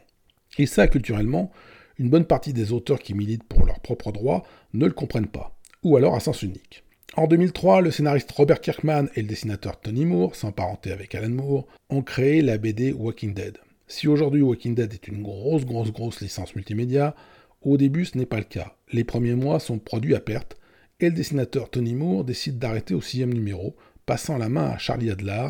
Et 0.58 0.66
ça, 0.66 0.90
culturellement, 0.90 1.50
une 1.98 2.10
bonne 2.10 2.26
partie 2.26 2.52
des 2.52 2.74
auteurs 2.74 3.00
qui 3.00 3.14
militent 3.14 3.46
pour 3.46 3.66
leurs 3.66 3.80
propres 3.80 4.12
droits 4.12 4.44
ne 4.74 4.86
le 4.86 4.92
comprennent 4.92 5.28
pas, 5.28 5.58
ou 5.84 5.96
alors 5.96 6.16
à 6.16 6.20
sens 6.20 6.42
unique. 6.42 6.84
En 7.16 7.26
2003, 7.26 7.82
le 7.82 7.92
scénariste 7.92 8.32
Robert 8.32 8.62
Kirkman 8.62 9.08
et 9.16 9.24
le 9.24 9.28
dessinateur 9.28 9.80
Tony 9.80 10.06
Moore, 10.06 10.36
sans 10.36 10.52
parenté 10.52 10.92
avec 10.92 11.16
Alan 11.16 11.30
Moore, 11.30 11.68
ont 11.90 12.04
créé 12.04 12.42
la 12.42 12.58
BD 12.58 12.94
Walking 12.94 13.34
Dead. 13.34 13.58
Si 13.88 14.08
aujourd'hui 14.08 14.44
Walking 14.44 14.76
Dead 14.76 14.94
est 14.94 15.08
une 15.08 15.24
grosse, 15.24 15.66
grosse, 15.66 15.92
grosse 15.92 16.22
licence 16.22 16.56
multimédia, 16.56 17.16
au 17.64 17.78
début 17.78 18.06
ce 18.06 18.18
n'est 18.18 18.28
pas 18.28 18.38
le 18.38 18.44
cas. 18.44 18.76
Les 18.92 19.04
premiers 19.04 19.34
mois 19.34 19.60
sont 19.60 19.80
produits 19.80 20.16
à 20.16 20.20
perte, 20.20 20.58
et 21.00 21.10
le 21.10 21.16
dessinateur 21.16 21.72
Tony 21.72 21.96
Moore 21.96 22.24
décide 22.24 22.60
d'arrêter 22.60 22.94
au 22.94 23.02
sixième 23.02 23.34
numéro, 23.34 23.76
passant 24.06 24.38
la 24.38 24.50
main 24.50 24.70
à 24.70 24.78
Charlie 24.78 25.10
Adler, 25.10 25.48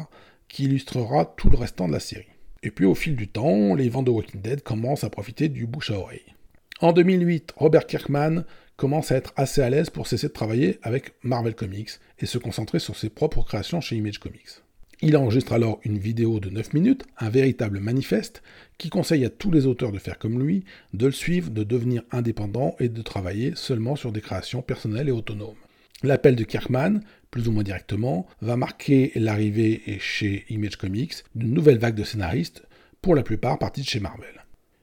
qui 0.48 0.64
illustrera 0.64 1.26
tout 1.26 1.50
le 1.50 1.58
restant 1.58 1.88
de 1.88 1.94
la 1.94 2.00
série. 2.00 2.28
Et 2.64 2.72
puis 2.72 2.86
au 2.86 2.96
fil 2.96 3.16
du 3.18 3.28
temps, 3.28 3.76
les 3.76 3.90
ventes 3.90 4.06
de 4.06 4.12
Walking 4.12 4.42
Dead 4.42 4.64
commencent 4.64 5.04
à 5.04 5.10
profiter 5.10 5.50
du 5.50 5.68
bouche 5.68 5.92
à 5.92 6.00
oreille. 6.00 6.36
En 6.80 6.94
2008, 6.94 7.54
Robert 7.58 7.86
Kirkman 7.86 8.46
commence 8.80 9.12
à 9.12 9.18
être 9.18 9.34
assez 9.36 9.62
à 9.62 9.70
l'aise 9.70 9.90
pour 9.90 10.08
cesser 10.08 10.30
de 10.30 10.34
travailler 10.34 10.80
avec 10.84 11.14
Marvel 11.22 11.54
Comics 11.54 11.92
et 12.18 12.26
se 12.26 12.38
concentrer 12.38 12.80
sur 12.80 12.96
ses 12.96 13.10
propres 13.10 13.44
créations 13.44 13.82
chez 13.82 13.98
Image 13.98 14.20
Comics. 14.20 14.64
Il 15.02 15.18
enregistre 15.18 15.52
alors 15.52 15.82
une 15.84 15.98
vidéo 15.98 16.40
de 16.40 16.50
9 16.50 16.74
minutes, 16.74 17.04
un 17.18 17.30
véritable 17.30 17.82
manifeste, 17.82 18.42
qui 18.78 18.90
conseille 18.90 19.26
à 19.26 19.30
tous 19.30 19.52
les 19.52 19.66
auteurs 19.66 19.92
de 19.92 20.00
faire 20.00 20.18
comme 20.18 20.42
lui, 20.42 20.64
de 20.94 21.08
le 21.08 21.12
suivre, 21.12 21.52
de 21.52 21.64
devenir 21.64 22.04
indépendant 22.12 22.76
et 22.80 22.88
de 22.88 23.02
travailler 23.02 23.52
seulement 23.56 23.98
sur 23.98 24.14
des 24.14 24.22
créations 24.22 24.62
personnelles 24.62 25.10
et 25.10 25.14
autonomes. 25.14 25.56
L'appel 26.02 26.38
de 26.38 26.46
Kirkman, 26.46 27.02
plus 27.32 27.50
ou 27.50 27.52
moins 27.52 27.64
directement, 27.64 28.28
va 28.42 28.56
marquer 28.56 29.12
l'arrivée 29.16 29.82
chez 30.00 30.46
Image 30.50 30.78
Comics 30.78 31.16
d'une 31.36 31.54
nouvelle 31.54 31.80
vague 31.80 31.96
de 31.96 32.06
scénaristes, 32.06 32.64
pour 33.02 33.14
la 33.14 33.24
plupart 33.24 33.60
partis 33.60 33.82
de 33.82 33.88
chez 33.88 34.00
Marvel. 34.00 34.39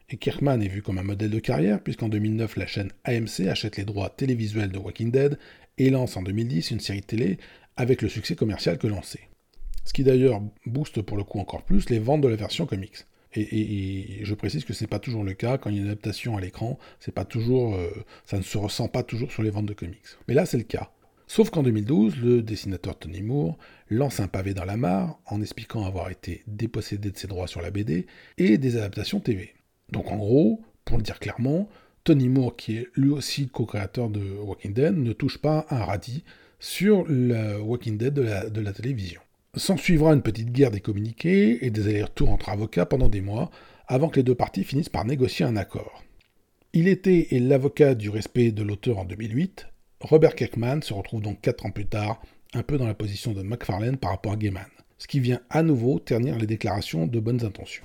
Et 0.08 0.18
Kirkman 0.18 0.60
est 0.60 0.68
vu 0.68 0.82
comme 0.82 0.98
un 0.98 1.02
modèle 1.02 1.30
de 1.30 1.40
carrière, 1.40 1.82
puisqu'en 1.82 2.08
2009, 2.08 2.56
la 2.56 2.66
chaîne 2.66 2.92
AMC 3.04 3.48
achète 3.48 3.76
les 3.76 3.84
droits 3.84 4.10
télévisuels 4.10 4.70
de 4.70 4.78
Walking 4.78 5.10
Dead 5.10 5.36
et 5.78 5.90
lance 5.90 6.16
en 6.16 6.22
2010 6.22 6.70
une 6.70 6.80
série 6.80 7.02
télé 7.02 7.38
avec 7.76 8.02
le 8.02 8.08
succès 8.08 8.36
commercial 8.36 8.78
que 8.78 8.86
l'on 8.86 9.02
sait. 9.02 9.28
Ce 9.84 9.92
qui 9.92 10.04
d'ailleurs 10.04 10.40
booste 10.64 11.02
pour 11.02 11.16
le 11.16 11.24
coup 11.24 11.40
encore 11.40 11.64
plus 11.64 11.90
les 11.90 11.98
ventes 11.98 12.20
de 12.20 12.28
la 12.28 12.36
version 12.36 12.66
comics. 12.66 13.04
Et, 13.34 14.20
je 14.22 14.34
précise 14.34 14.64
que 14.64 14.72
ce 14.72 14.84
n'est 14.84 14.88
pas 14.88 15.00
toujours 15.00 15.24
le 15.24 15.34
cas 15.34 15.58
quand 15.58 15.70
il 15.70 15.76
y 15.76 15.78
a 15.78 15.82
une 15.82 15.88
adaptation 15.88 16.36
à 16.36 16.40
l'écran, 16.40 16.78
c'est 17.00 17.14
pas 17.14 17.24
toujours, 17.24 17.74
euh, 17.74 17.90
ça 18.24 18.38
ne 18.38 18.42
se 18.42 18.56
ressent 18.56 18.88
pas 18.88 19.02
toujours 19.02 19.30
sur 19.30 19.42
les 19.42 19.50
ventes 19.50 19.66
de 19.66 19.74
comics. 19.74 19.98
Mais 20.28 20.34
là, 20.34 20.46
c'est 20.46 20.56
le 20.56 20.62
cas. 20.62 20.90
Sauf 21.26 21.50
qu'en 21.50 21.64
2012, 21.64 22.16
le 22.18 22.42
dessinateur 22.42 22.96
Tony 22.96 23.22
Moore 23.22 23.58
lance 23.90 24.20
un 24.20 24.28
pavé 24.28 24.54
dans 24.54 24.64
la 24.64 24.76
mare 24.76 25.18
en 25.26 25.42
expliquant 25.42 25.84
avoir 25.84 26.08
été 26.10 26.44
dépossédé 26.46 27.10
de 27.10 27.18
ses 27.18 27.26
droits 27.26 27.48
sur 27.48 27.60
la 27.60 27.72
BD 27.72 28.06
et 28.38 28.56
des 28.56 28.76
adaptations 28.76 29.18
TV. 29.18 29.56
Donc 29.92 30.10
en 30.10 30.16
gros, 30.16 30.62
pour 30.84 30.96
le 30.96 31.02
dire 31.02 31.18
clairement, 31.18 31.68
Tony 32.04 32.28
Moore, 32.28 32.56
qui 32.56 32.76
est 32.76 32.88
lui 32.94 33.10
aussi 33.10 33.48
co-créateur 33.48 34.10
de 34.10 34.20
Walking 34.20 34.72
Dead, 34.72 34.96
ne 34.96 35.12
touche 35.12 35.38
pas 35.38 35.66
un 35.70 35.84
radis 35.84 36.24
sur 36.60 37.04
le 37.08 37.60
Walking 37.60 37.98
Dead 37.98 38.14
de 38.14 38.60
la, 38.60 38.72
télévision. 38.72 39.20
S'en 39.54 39.76
suivra 39.76 40.12
une 40.12 40.22
petite 40.22 40.52
guerre 40.52 40.70
des 40.70 40.80
communiqués 40.80 41.64
et 41.64 41.70
des 41.70 41.88
allers-retours 41.88 42.30
entre 42.30 42.50
avocats 42.50 42.86
pendant 42.86 43.08
des 43.08 43.20
mois, 43.20 43.50
avant 43.88 44.08
que 44.08 44.16
les 44.16 44.22
deux 44.22 44.34
parties 44.34 44.64
finissent 44.64 44.88
par 44.88 45.04
négocier 45.04 45.44
un 45.44 45.56
accord. 45.56 46.04
Il 46.72 46.88
était 46.88 47.28
l'avocat 47.32 47.94
du 47.94 48.10
respect 48.10 48.52
de 48.52 48.62
l'auteur 48.62 48.98
en 48.98 49.04
2008. 49.04 49.66
Robert 50.00 50.34
Kirkman 50.34 50.82
se 50.82 50.92
retrouve 50.92 51.22
donc 51.22 51.40
quatre 51.40 51.66
ans 51.66 51.70
plus 51.70 51.86
tard, 51.86 52.20
un 52.54 52.62
peu 52.62 52.78
dans 52.78 52.86
la 52.86 52.94
position 52.94 53.32
de 53.32 53.42
McFarlane 53.42 53.96
par 53.96 54.10
rapport 54.10 54.32
à 54.32 54.36
Gaiman, 54.36 54.66
ce 54.98 55.06
qui 55.06 55.20
vient 55.20 55.40
à 55.50 55.62
nouveau 55.62 55.98
ternir 55.98 56.38
les 56.38 56.46
déclarations 56.46 57.06
de 57.06 57.18
bonnes 57.18 57.44
intentions. 57.44 57.82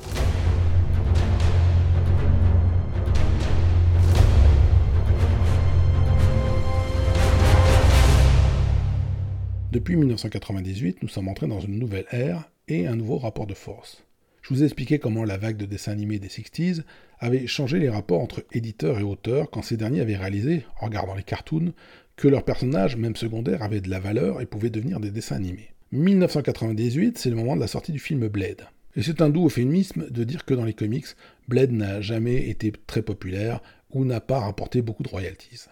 Depuis 9.71 9.95
1998, 9.95 11.01
nous 11.01 11.07
sommes 11.07 11.29
entrés 11.29 11.47
dans 11.47 11.61
une 11.61 11.79
nouvelle 11.79 12.03
ère 12.11 12.51
et 12.67 12.87
un 12.87 12.97
nouveau 12.97 13.17
rapport 13.17 13.47
de 13.47 13.53
force. 13.53 14.03
Je 14.41 14.53
vous 14.53 14.63
ai 14.63 14.65
expliqué 14.65 14.99
comment 14.99 15.23
la 15.23 15.37
vague 15.37 15.55
de 15.55 15.65
dessins 15.65 15.93
animés 15.93 16.19
des 16.19 16.27
60s 16.27 16.81
avait 17.19 17.47
changé 17.47 17.79
les 17.79 17.87
rapports 17.87 18.19
entre 18.19 18.43
éditeurs 18.51 18.99
et 18.99 19.03
auteurs 19.03 19.49
quand 19.49 19.61
ces 19.61 19.77
derniers 19.77 20.01
avaient 20.01 20.17
réalisé, 20.17 20.65
en 20.81 20.87
regardant 20.87 21.15
les 21.15 21.23
cartoons, 21.23 21.71
que 22.17 22.27
leurs 22.27 22.43
personnages, 22.43 22.97
même 22.97 23.15
secondaires, 23.15 23.63
avaient 23.63 23.79
de 23.79 23.89
la 23.89 24.01
valeur 24.01 24.41
et 24.41 24.45
pouvaient 24.45 24.69
devenir 24.69 24.99
des 24.99 25.09
dessins 25.09 25.37
animés. 25.37 25.69
1998, 25.93 27.17
c'est 27.17 27.29
le 27.29 27.37
moment 27.37 27.55
de 27.55 27.61
la 27.61 27.67
sortie 27.67 27.93
du 27.93 27.99
film 27.99 28.27
Blade. 28.27 28.67
Et 28.97 29.03
c'est 29.03 29.21
un 29.21 29.29
doux 29.29 29.45
euphémisme 29.45 30.09
de 30.09 30.25
dire 30.25 30.43
que 30.43 30.53
dans 30.53 30.65
les 30.65 30.73
comics, 30.73 31.07
Blade 31.47 31.71
n'a 31.71 32.01
jamais 32.01 32.49
été 32.49 32.73
très 32.87 33.03
populaire 33.03 33.61
ou 33.89 34.03
n'a 34.03 34.19
pas 34.19 34.39
rapporté 34.39 34.81
beaucoup 34.81 35.03
de 35.03 35.09
royalties. 35.09 35.67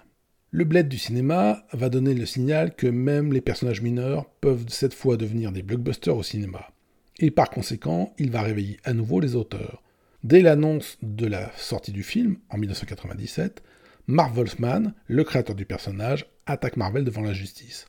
Le 0.52 0.64
bled 0.64 0.88
du 0.88 0.98
cinéma 0.98 1.64
va 1.74 1.90
donner 1.90 2.16
le 2.16 2.26
signal 2.26 2.74
que 2.74 2.88
même 2.88 3.34
les 3.34 3.42
personnages 3.42 3.84
mineurs 3.84 4.26
peuvent 4.42 4.66
cette 4.68 4.96
fois 4.96 5.16
devenir 5.16 5.52
des 5.52 5.62
blockbusters 5.62 6.18
au 6.18 6.24
cinéma. 6.24 6.72
Et 7.20 7.30
par 7.30 7.52
conséquent, 7.52 8.16
il 8.18 8.32
va 8.32 8.42
réveiller 8.42 8.78
à 8.84 8.94
nouveau 8.94 9.20
les 9.20 9.36
auteurs. 9.36 9.84
Dès 10.24 10.42
l'annonce 10.42 10.98
de 11.04 11.28
la 11.28 11.52
sortie 11.56 11.92
du 11.92 12.02
film, 12.02 12.38
en 12.50 12.58
1997, 12.58 13.62
Marv 14.08 14.36
Wolfman, 14.36 14.94
le 15.06 15.24
créateur 15.24 15.56
du 15.56 15.66
personnage, 15.66 16.26
attaque 16.48 16.78
Marvel 16.78 17.04
devant 17.04 17.22
la 17.22 17.34
justice. 17.34 17.88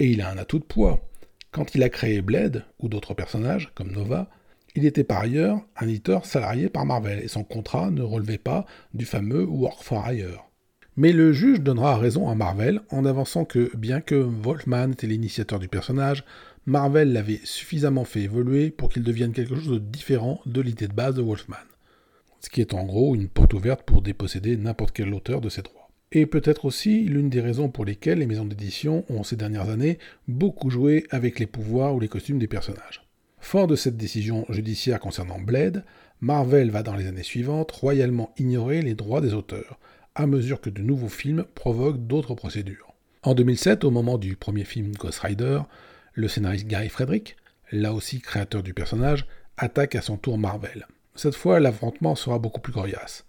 Et 0.00 0.08
il 0.08 0.20
a 0.20 0.30
un 0.30 0.38
atout 0.38 0.58
de 0.58 0.64
poids. 0.64 1.08
Quand 1.52 1.76
il 1.76 1.84
a 1.84 1.90
créé 1.90 2.22
Blade, 2.22 2.64
ou 2.80 2.88
d'autres 2.88 3.14
personnages, 3.14 3.70
comme 3.76 3.92
Nova, 3.92 4.28
il 4.74 4.84
était 4.84 5.04
par 5.04 5.20
ailleurs 5.20 5.60
un 5.76 5.86
éditeur 5.86 6.26
salarié 6.26 6.68
par 6.68 6.86
Marvel, 6.86 7.20
et 7.20 7.28
son 7.28 7.44
contrat 7.44 7.92
ne 7.92 8.02
relevait 8.02 8.36
pas 8.36 8.66
du 8.94 9.04
fameux 9.04 9.44
Work 9.44 9.84
for 9.84 10.04
Hire. 10.08 10.47
Mais 10.98 11.12
le 11.12 11.32
juge 11.32 11.60
donnera 11.60 11.96
raison 11.96 12.28
à 12.28 12.34
Marvel 12.34 12.80
en 12.90 13.04
avançant 13.04 13.44
que, 13.44 13.70
bien 13.76 14.00
que 14.00 14.16
Wolfman 14.16 14.90
était 14.90 15.06
l'initiateur 15.06 15.60
du 15.60 15.68
personnage, 15.68 16.24
Marvel 16.66 17.12
l'avait 17.12 17.38
suffisamment 17.44 18.02
fait 18.04 18.22
évoluer 18.22 18.70
pour 18.70 18.88
qu'il 18.88 19.04
devienne 19.04 19.32
quelque 19.32 19.54
chose 19.54 19.70
de 19.70 19.78
différent 19.78 20.40
de 20.44 20.60
l'idée 20.60 20.88
de 20.88 20.92
base 20.92 21.14
de 21.14 21.22
Wolfman. 21.22 21.54
Ce 22.40 22.50
qui 22.50 22.60
est 22.60 22.74
en 22.74 22.84
gros 22.84 23.14
une 23.14 23.28
porte 23.28 23.54
ouverte 23.54 23.82
pour 23.82 24.02
déposséder 24.02 24.56
n'importe 24.56 24.90
quel 24.90 25.14
auteur 25.14 25.40
de 25.40 25.48
ses 25.48 25.62
droits. 25.62 25.88
Et 26.10 26.26
peut-être 26.26 26.64
aussi 26.64 27.04
l'une 27.04 27.30
des 27.30 27.42
raisons 27.42 27.68
pour 27.68 27.84
lesquelles 27.84 28.18
les 28.18 28.26
maisons 28.26 28.46
d'édition 28.46 29.04
ont 29.08 29.22
ces 29.22 29.36
dernières 29.36 29.70
années 29.70 30.00
beaucoup 30.26 30.68
joué 30.68 31.06
avec 31.10 31.38
les 31.38 31.46
pouvoirs 31.46 31.94
ou 31.94 32.00
les 32.00 32.08
costumes 32.08 32.40
des 32.40 32.48
personnages. 32.48 33.06
Fort 33.38 33.68
de 33.68 33.76
cette 33.76 33.96
décision 33.96 34.46
judiciaire 34.48 34.98
concernant 34.98 35.38
Blade, 35.38 35.84
Marvel 36.20 36.72
va 36.72 36.82
dans 36.82 36.96
les 36.96 37.06
années 37.06 37.22
suivantes 37.22 37.70
royalement 37.70 38.34
ignorer 38.36 38.82
les 38.82 38.94
droits 38.96 39.20
des 39.20 39.32
auteurs, 39.32 39.78
à 40.18 40.26
mesure 40.26 40.60
que 40.60 40.68
de 40.68 40.82
nouveaux 40.82 41.08
films 41.08 41.44
provoquent 41.54 42.06
d'autres 42.06 42.34
procédures. 42.34 42.92
En 43.22 43.34
2007, 43.34 43.84
au 43.84 43.92
moment 43.92 44.18
du 44.18 44.34
premier 44.34 44.64
film 44.64 44.92
Ghost 44.92 45.20
Rider, 45.20 45.60
le 46.12 46.26
scénariste 46.26 46.66
Gary 46.66 46.88
Frederick, 46.88 47.36
là 47.70 47.92
aussi 47.92 48.20
créateur 48.20 48.64
du 48.64 48.74
personnage, 48.74 49.26
attaque 49.56 49.94
à 49.94 50.02
son 50.02 50.16
tour 50.16 50.36
Marvel. 50.36 50.88
Cette 51.14 51.36
fois, 51.36 51.60
l'affrontement 51.60 52.16
sera 52.16 52.40
beaucoup 52.40 52.60
plus 52.60 52.72
coriace. 52.72 53.26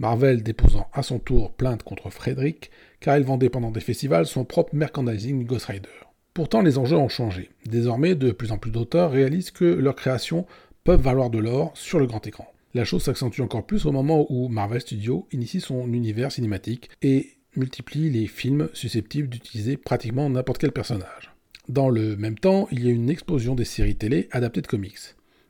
Marvel 0.00 0.42
déposant 0.42 0.88
à 0.92 1.04
son 1.04 1.20
tour 1.20 1.52
plainte 1.52 1.84
contre 1.84 2.10
Frederick, 2.10 2.72
car 2.98 3.16
il 3.16 3.24
vendait 3.24 3.48
pendant 3.48 3.70
des 3.70 3.80
festivals 3.80 4.26
son 4.26 4.44
propre 4.44 4.74
merchandising 4.74 5.46
Ghost 5.46 5.66
Rider. 5.66 5.88
Pourtant, 6.34 6.62
les 6.62 6.76
enjeux 6.76 6.96
ont 6.96 7.08
changé. 7.08 7.50
Désormais, 7.66 8.16
de 8.16 8.32
plus 8.32 8.50
en 8.50 8.58
plus 8.58 8.72
d'auteurs 8.72 9.12
réalisent 9.12 9.52
que 9.52 9.64
leurs 9.64 9.94
créations 9.94 10.46
peuvent 10.82 11.02
valoir 11.02 11.30
de 11.30 11.38
l'or 11.38 11.70
sur 11.74 12.00
le 12.00 12.06
grand 12.06 12.26
écran. 12.26 12.51
La 12.74 12.84
chose 12.84 13.02
s'accentue 13.02 13.40
encore 13.40 13.66
plus 13.66 13.84
au 13.84 13.92
moment 13.92 14.26
où 14.30 14.48
Marvel 14.48 14.80
Studios 14.80 15.26
initie 15.30 15.60
son 15.60 15.92
univers 15.92 16.32
cinématique 16.32 16.88
et 17.02 17.30
multiplie 17.54 18.08
les 18.08 18.26
films 18.26 18.70
susceptibles 18.72 19.28
d'utiliser 19.28 19.76
pratiquement 19.76 20.30
n'importe 20.30 20.58
quel 20.58 20.72
personnage. 20.72 21.34
Dans 21.68 21.90
le 21.90 22.16
même 22.16 22.38
temps, 22.38 22.68
il 22.72 22.84
y 22.84 22.88
a 22.88 22.92
une 22.92 23.10
explosion 23.10 23.54
des 23.54 23.66
séries 23.66 23.96
télé 23.96 24.28
adaptées 24.30 24.62
de 24.62 24.66
comics. 24.66 24.98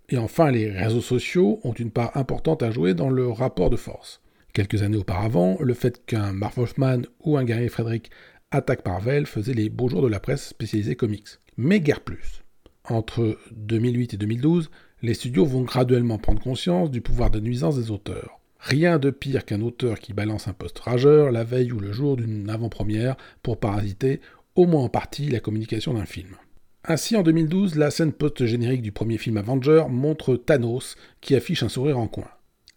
Et 0.09 0.19
enfin, 0.19 0.51
les 0.51 0.71
réseaux 0.71 1.01
sociaux 1.01 1.61
ont 1.63 1.73
une 1.73 1.93
part 1.93 2.17
importante 2.17 2.63
à 2.65 2.73
jouer 2.73 2.93
dans 2.93 3.09
le 3.09 3.29
rapport 3.29 3.71
de 3.71 3.77
force. 3.77 4.21
Quelques 4.53 4.83
années 4.83 4.99
auparavant, 4.99 5.57
le 5.61 5.75
fait 5.75 6.05
qu'un 6.05 6.33
Marv 6.33 6.57
Wolfman 6.57 7.03
ou 7.21 7.39
un 7.39 7.45
Gary 7.45 7.69
Frederick 7.69 8.11
attaquent 8.51 8.85
Marvel 8.85 9.27
faisait 9.27 9.55
les 9.55 9.71
beaux 9.71 9.89
jours 9.89 10.03
de 10.03 10.09
la 10.09 10.21
presse 10.21 10.49
spécialisée 10.49 10.97
comics. 10.97 11.29
Mais 11.57 11.81
guère 11.81 12.01
plus. 12.01 12.43
Entre 12.85 13.39
2008 13.53 14.15
et 14.15 14.17
2012, 14.17 14.71
les 15.03 15.15
studios 15.15 15.45
vont 15.45 15.63
graduellement 15.63 16.19
prendre 16.19 16.41
conscience 16.41 16.91
du 16.91 17.01
pouvoir 17.01 17.31
de 17.31 17.41
nuisance 17.41 17.77
des 17.77 17.91
auteurs. 17.91 18.39
Rien 18.61 19.01
de 19.01 19.11
pire 19.11 19.45
qu'un 19.45 19.61
auteur 19.61 19.99
qui 19.99 20.13
balance 20.13 20.47
un 20.47 20.53
post 20.53 20.79
rageur 20.79 21.33
la 21.33 21.43
veille 21.43 21.73
ou 21.73 21.81
le 21.81 21.93
jour 21.93 22.17
d'une 22.17 22.49
avant-première 22.49 23.17
pour 23.43 23.59
parasiter, 23.59 24.21
au 24.55 24.67
moins 24.67 24.85
en 24.85 24.89
partie, 24.89 25.29
la 25.29 25.41
communication 25.41 25.95
d'un 25.95 26.05
film. 26.05 26.37
Ainsi, 26.85 27.17
en 27.17 27.23
2012, 27.23 27.75
la 27.75 27.91
scène 27.91 28.13
post-générique 28.13 28.83
du 28.83 28.93
premier 28.93 29.19
film 29.19 29.37
Avenger 29.37 29.85
montre 29.89 30.37
Thanos 30.37 30.97
qui 31.21 31.35
affiche 31.35 31.65
un 31.65 31.69
sourire 31.69 31.99
en 31.99 32.07
coin. 32.07 32.29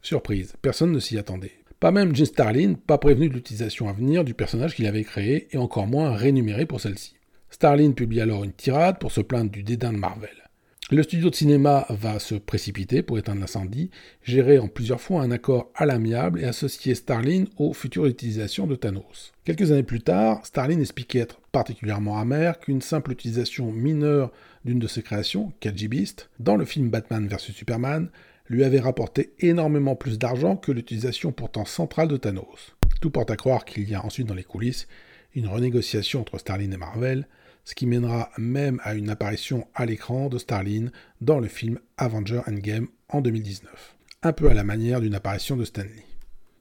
Surprise, 0.01 0.53
personne 0.61 0.91
ne 0.91 0.99
s'y 0.99 1.19
attendait. 1.19 1.53
Pas 1.79 1.91
même 1.91 2.15
Jim 2.15 2.25
Starlin, 2.25 2.73
pas 2.73 2.97
prévenu 2.97 3.29
de 3.29 3.33
l'utilisation 3.33 3.87
à 3.87 3.93
venir 3.93 4.23
du 4.23 4.33
personnage 4.33 4.75
qu'il 4.75 4.87
avait 4.87 5.03
créé 5.03 5.47
et 5.51 5.57
encore 5.57 5.87
moins 5.87 6.15
rémunéré 6.15 6.65
pour 6.65 6.81
celle-ci. 6.81 7.15
Starlin 7.51 7.91
publie 7.91 8.21
alors 8.21 8.43
une 8.43 8.53
tirade 8.53 8.97
pour 8.99 9.11
se 9.11 9.21
plaindre 9.21 9.51
du 9.51 9.61
dédain 9.61 9.93
de 9.93 9.97
Marvel. 9.97 10.44
Le 10.91 11.01
studio 11.01 11.31
de 11.31 11.35
cinéma 11.35 11.87
va 11.89 12.19
se 12.19 12.35
précipiter 12.35 13.01
pour 13.01 13.17
éteindre 13.17 13.41
l'incendie, 13.41 13.89
gérer 14.21 14.59
en 14.59 14.67
plusieurs 14.67 15.01
fois 15.01 15.23
un 15.23 15.31
accord 15.31 15.71
à 15.73 15.87
l'amiable 15.87 16.39
et 16.39 16.43
associer 16.43 16.93
Starlin 16.93 17.45
aux 17.57 17.73
futures 17.73 18.05
utilisations 18.05 18.67
de 18.67 18.75
Thanos. 18.75 19.33
Quelques 19.45 19.71
années 19.71 19.81
plus 19.81 20.01
tard, 20.01 20.45
Starlin 20.45 20.79
expliquait 20.79 21.21
être 21.21 21.39
particulièrement 21.51 22.19
amer 22.19 22.59
qu'une 22.59 22.83
simple 22.83 23.13
utilisation 23.13 23.71
mineure 23.71 24.31
d'une 24.63 24.77
de 24.77 24.85
ses 24.85 25.01
créations, 25.01 25.53
KG 25.59 25.87
Beast, 25.87 26.29
dans 26.39 26.55
le 26.55 26.65
film 26.65 26.91
Batman 26.91 27.27
vs 27.27 27.39
Superman, 27.39 28.09
lui 28.47 28.63
avait 28.63 28.79
rapporté 28.79 29.33
énormément 29.39 29.95
plus 29.95 30.19
d'argent 30.19 30.55
que 30.55 30.71
l'utilisation 30.71 31.31
pourtant 31.31 31.65
centrale 31.65 32.09
de 32.09 32.17
Thanos. 32.17 32.75
Tout 33.01 33.09
porte 33.09 33.31
à 33.31 33.37
croire 33.37 33.65
qu'il 33.65 33.89
y 33.89 33.95
a 33.95 34.05
ensuite 34.05 34.27
dans 34.27 34.35
les 34.35 34.43
coulisses 34.43 34.87
une 35.33 35.47
renégociation 35.47 36.21
entre 36.21 36.37
Starlin 36.37 36.69
et 36.69 36.77
Marvel, 36.77 37.27
ce 37.65 37.75
qui 37.75 37.87
mènera 37.87 38.29
même 38.37 38.79
à 38.83 38.93
une 38.93 39.09
apparition 39.09 39.67
à 39.73 39.85
l'écran 39.85 40.29
de 40.29 40.37
Starlin 40.37 40.91
dans 41.19 41.39
le 41.39 41.47
film 41.47 41.79
Avenger 41.97 42.41
Endgame 42.47 42.87
en 43.09 43.21
2019, 43.21 43.95
un 44.23 44.33
peu 44.33 44.49
à 44.49 44.53
la 44.53 44.63
manière 44.63 45.01
d'une 45.01 45.15
apparition 45.15 45.57
de 45.57 45.65
Stanley. 45.65 46.05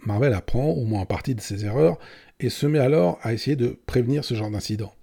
Marvel 0.00 0.34
apprend 0.34 0.70
au 0.70 0.84
moins 0.84 1.02
en 1.02 1.06
partie 1.06 1.34
de 1.34 1.40
ses 1.40 1.64
erreurs 1.64 1.98
et 2.40 2.50
se 2.50 2.66
met 2.66 2.78
alors 2.78 3.18
à 3.22 3.32
essayer 3.32 3.56
de 3.56 3.78
prévenir 3.86 4.24
ce 4.24 4.34
genre 4.34 4.50
d'incident. 4.50 4.94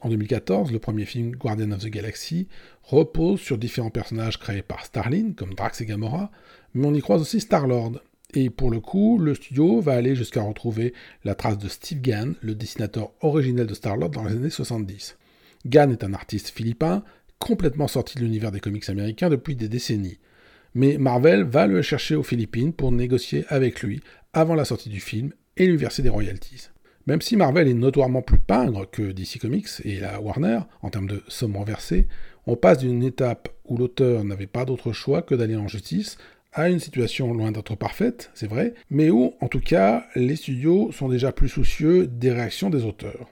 En 0.00 0.10
2014, 0.10 0.70
le 0.70 0.78
premier 0.78 1.06
film 1.06 1.34
Guardian 1.34 1.70
of 1.70 1.82
the 1.82 1.88
Galaxy 1.88 2.48
repose 2.82 3.40
sur 3.40 3.56
différents 3.56 3.90
personnages 3.90 4.38
créés 4.38 4.62
par 4.62 4.84
Starlin, 4.84 5.32
comme 5.34 5.54
Drax 5.54 5.80
et 5.80 5.86
Gamora, 5.86 6.30
mais 6.74 6.86
on 6.86 6.94
y 6.94 7.00
croise 7.00 7.22
aussi 7.22 7.40
Star-Lord. 7.40 8.00
Et 8.34 8.50
pour 8.50 8.70
le 8.70 8.80
coup, 8.80 9.18
le 9.18 9.34
studio 9.34 9.80
va 9.80 9.94
aller 9.94 10.14
jusqu'à 10.14 10.42
retrouver 10.42 10.92
la 11.24 11.34
trace 11.34 11.56
de 11.56 11.68
Steve 11.68 12.00
Gann, 12.00 12.34
le 12.42 12.54
dessinateur 12.54 13.12
originel 13.20 13.66
de 13.66 13.74
Star-Lord 13.74 14.10
dans 14.10 14.24
les 14.24 14.32
années 14.32 14.50
70. 14.50 15.16
Gann 15.66 15.92
est 15.92 16.04
un 16.04 16.14
artiste 16.14 16.50
philippin, 16.50 17.02
complètement 17.38 17.88
sorti 17.88 18.16
de 18.16 18.22
l'univers 18.22 18.52
des 18.52 18.60
comics 18.60 18.88
américains 18.88 19.30
depuis 19.30 19.56
des 19.56 19.68
décennies. 19.68 20.18
Mais 20.74 20.98
Marvel 20.98 21.44
va 21.44 21.66
le 21.66 21.82
chercher 21.82 22.16
aux 22.16 22.22
Philippines 22.22 22.72
pour 22.72 22.92
négocier 22.92 23.44
avec 23.48 23.82
lui 23.82 24.02
avant 24.32 24.54
la 24.54 24.64
sortie 24.64 24.88
du 24.88 25.00
film 25.00 25.32
et 25.56 25.66
lui 25.66 25.76
verser 25.76 26.02
des 26.02 26.08
royalties. 26.08 26.68
Même 27.06 27.20
si 27.20 27.36
Marvel 27.36 27.68
est 27.68 27.74
notoirement 27.74 28.22
plus 28.22 28.38
pingre 28.38 28.90
que 28.90 29.12
DC 29.12 29.38
Comics 29.38 29.68
et 29.84 30.00
la 30.00 30.20
Warner 30.20 30.60
en 30.82 30.90
termes 30.90 31.06
de 31.06 31.22
sommes 31.28 31.56
renversées, 31.56 32.08
on 32.46 32.56
passe 32.56 32.78
d'une 32.78 33.02
étape 33.02 33.48
où 33.66 33.76
l'auteur 33.76 34.24
n'avait 34.24 34.46
pas 34.46 34.64
d'autre 34.64 34.92
choix 34.92 35.22
que 35.22 35.34
d'aller 35.34 35.56
en 35.56 35.68
justice 35.68 36.16
à 36.54 36.68
une 36.68 36.78
situation 36.78 37.32
loin 37.34 37.50
d'être 37.50 37.74
parfaite, 37.74 38.30
c'est 38.32 38.46
vrai, 38.46 38.74
mais 38.88 39.10
où, 39.10 39.34
en 39.40 39.48
tout 39.48 39.60
cas, 39.60 40.06
les 40.14 40.36
studios 40.36 40.92
sont 40.92 41.08
déjà 41.08 41.32
plus 41.32 41.48
soucieux 41.48 42.06
des 42.06 42.30
réactions 42.30 42.70
des 42.70 42.84
auteurs. 42.84 43.28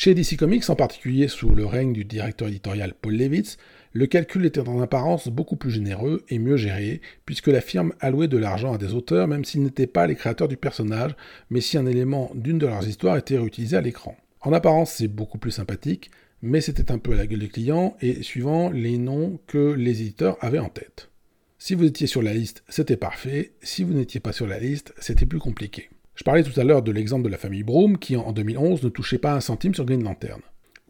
Chez 0.00 0.14
DC 0.14 0.36
Comics, 0.36 0.70
en 0.70 0.76
particulier 0.76 1.26
sous 1.26 1.56
le 1.56 1.66
règne 1.66 1.92
du 1.92 2.04
directeur 2.04 2.46
éditorial 2.46 2.94
Paul 2.94 3.16
Levitz, 3.16 3.56
le 3.92 4.06
calcul 4.06 4.46
était 4.46 4.60
en 4.60 4.80
apparence 4.80 5.26
beaucoup 5.26 5.56
plus 5.56 5.72
généreux 5.72 6.24
et 6.28 6.38
mieux 6.38 6.56
géré, 6.56 7.00
puisque 7.26 7.48
la 7.48 7.60
firme 7.60 7.92
allouait 7.98 8.28
de 8.28 8.38
l'argent 8.38 8.72
à 8.72 8.78
des 8.78 8.94
auteurs 8.94 9.26
même 9.26 9.44
s'ils 9.44 9.64
n'étaient 9.64 9.88
pas 9.88 10.06
les 10.06 10.14
créateurs 10.14 10.46
du 10.46 10.56
personnage, 10.56 11.16
mais 11.50 11.60
si 11.60 11.76
un 11.76 11.84
élément 11.84 12.30
d'une 12.36 12.58
de 12.58 12.68
leurs 12.68 12.86
histoires 12.86 13.16
était 13.16 13.38
réutilisé 13.38 13.76
à 13.76 13.80
l'écran. 13.80 14.16
En 14.40 14.52
apparence, 14.52 14.92
c'est 14.92 15.08
beaucoup 15.08 15.38
plus 15.38 15.50
sympathique, 15.50 16.12
mais 16.42 16.60
c'était 16.60 16.92
un 16.92 16.98
peu 16.98 17.14
à 17.14 17.16
la 17.16 17.26
gueule 17.26 17.40
des 17.40 17.48
clients 17.48 17.96
et 18.00 18.22
suivant 18.22 18.70
les 18.70 18.98
noms 18.98 19.40
que 19.48 19.72
les 19.72 20.02
éditeurs 20.02 20.38
avaient 20.40 20.60
en 20.60 20.68
tête. 20.68 21.10
Si 21.58 21.74
vous 21.74 21.86
étiez 21.86 22.06
sur 22.06 22.22
la 22.22 22.34
liste, 22.34 22.62
c'était 22.68 22.96
parfait, 22.96 23.50
si 23.62 23.82
vous 23.82 23.94
n'étiez 23.94 24.20
pas 24.20 24.32
sur 24.32 24.46
la 24.46 24.60
liste, 24.60 24.94
c'était 25.00 25.26
plus 25.26 25.40
compliqué. 25.40 25.90
Je 26.18 26.24
parlais 26.24 26.42
tout 26.42 26.58
à 26.58 26.64
l'heure 26.64 26.82
de 26.82 26.90
l'exemple 26.90 27.22
de 27.22 27.28
la 27.28 27.38
famille 27.38 27.62
Broom 27.62 27.96
qui 27.96 28.16
en 28.16 28.32
2011 28.32 28.82
ne 28.82 28.88
touchait 28.88 29.18
pas 29.18 29.34
un 29.34 29.40
centime 29.40 29.72
sur 29.72 29.84
Green 29.84 30.02
Lantern. 30.02 30.40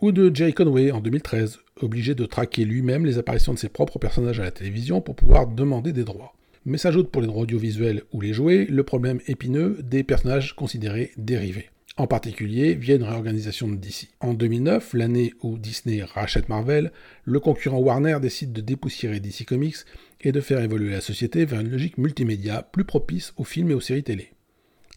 Ou 0.01 0.11
de 0.11 0.35
Jay 0.35 0.55
Conway 0.55 0.91
en 0.91 1.03
2013, 1.03 1.59
obligé 1.83 2.15
de 2.15 2.25
traquer 2.25 2.65
lui-même 2.65 3.05
les 3.05 3.19
apparitions 3.19 3.53
de 3.53 3.59
ses 3.59 3.69
propres 3.69 3.99
personnages 3.99 4.41
à 4.41 4.45
la 4.45 4.51
télévision 4.53 5.03
pour 5.03 5.17
pouvoir 5.17 5.47
demander 5.47 5.93
des 5.93 6.05
droits. 6.05 6.33
Mais 6.65 6.79
s'ajoute 6.79 7.11
pour 7.11 7.21
les 7.21 7.29
droits 7.29 7.43
audiovisuels 7.43 8.05
ou 8.15 8.23
les 8.23 8.33
jouets 8.33 8.65
le 8.71 8.83
problème 8.85 9.21
épineux 9.27 9.77
des 9.83 10.03
personnages 10.03 10.57
considérés 10.57 11.11
dérivés 11.19 11.69
en 11.99 12.07
particulier 12.07 12.75
via 12.75 12.95
une 12.95 13.03
réorganisation 13.03 13.67
de 13.69 13.75
DC. 13.75 14.09
En 14.21 14.33
2009, 14.33 14.95
l'année 14.95 15.35
où 15.43 15.59
Disney 15.59 16.05
rachète 16.05 16.49
Marvel, 16.49 16.93
le 17.25 17.41
concurrent 17.41 17.81
Warner 17.81 18.19
décide 18.23 18.53
de 18.53 18.61
dépoussiérer 18.61 19.19
DC 19.19 19.45
Comics 19.45 19.79
et 20.21 20.31
de 20.31 20.41
faire 20.41 20.61
évoluer 20.61 20.93
la 20.93 21.01
société 21.01 21.45
vers 21.45 21.61
une 21.61 21.71
logique 21.71 21.99
multimédia 21.99 22.63
plus 22.63 22.85
propice 22.85 23.35
aux 23.37 23.45
films 23.45 23.73
et 23.73 23.75
aux 23.75 23.81
séries 23.81 24.05
télé. 24.05 24.31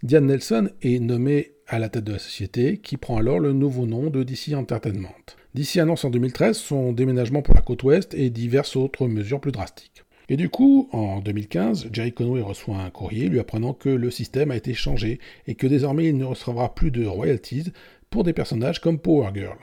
Diane 0.03 0.25
Nelson 0.25 0.71
est 0.81 0.99
nommée 0.99 1.51
à 1.67 1.77
la 1.77 1.87
tête 1.87 2.05
de 2.05 2.13
la 2.13 2.17
société, 2.17 2.79
qui 2.79 2.97
prend 2.97 3.17
alors 3.17 3.39
le 3.39 3.53
nouveau 3.53 3.85
nom 3.85 4.09
de 4.09 4.23
DC 4.23 4.55
Entertainment. 4.55 5.13
DC 5.53 5.77
annonce 5.77 6.03
en 6.03 6.09
2013 6.09 6.57
son 6.57 6.91
déménagement 6.91 7.43
pour 7.43 7.53
la 7.53 7.61
côte 7.61 7.83
ouest 7.83 8.15
et 8.15 8.31
diverses 8.31 8.75
autres 8.75 9.07
mesures 9.07 9.39
plus 9.39 9.51
drastiques. 9.51 10.03
Et 10.27 10.37
du 10.37 10.49
coup, 10.49 10.89
en 10.91 11.19
2015, 11.19 11.89
Jerry 11.93 12.13
Conway 12.13 12.41
reçoit 12.41 12.79
un 12.79 12.89
courrier 12.89 13.27
lui 13.27 13.39
apprenant 13.39 13.73
que 13.73 13.89
le 13.89 14.09
système 14.09 14.49
a 14.49 14.55
été 14.55 14.73
changé 14.73 15.19
et 15.45 15.53
que 15.53 15.67
désormais 15.67 16.07
il 16.07 16.17
ne 16.17 16.25
recevra 16.25 16.73
plus 16.73 16.89
de 16.89 17.05
royalties 17.05 17.71
pour 18.09 18.23
des 18.23 18.33
personnages 18.33 18.81
comme 18.81 18.97
Power 18.97 19.29
Girl. 19.35 19.57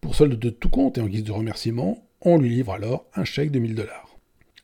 Pour 0.00 0.14
solde 0.14 0.38
de 0.38 0.48
tout 0.48 0.70
compte 0.70 0.96
et 0.96 1.02
en 1.02 1.06
guise 1.06 1.24
de 1.24 1.32
remerciement, 1.32 2.08
on 2.22 2.38
lui 2.38 2.48
livre 2.48 2.72
alors 2.72 3.04
un 3.14 3.24
chèque 3.24 3.50
de 3.50 3.58
1000 3.58 3.74
dollars. 3.74 4.11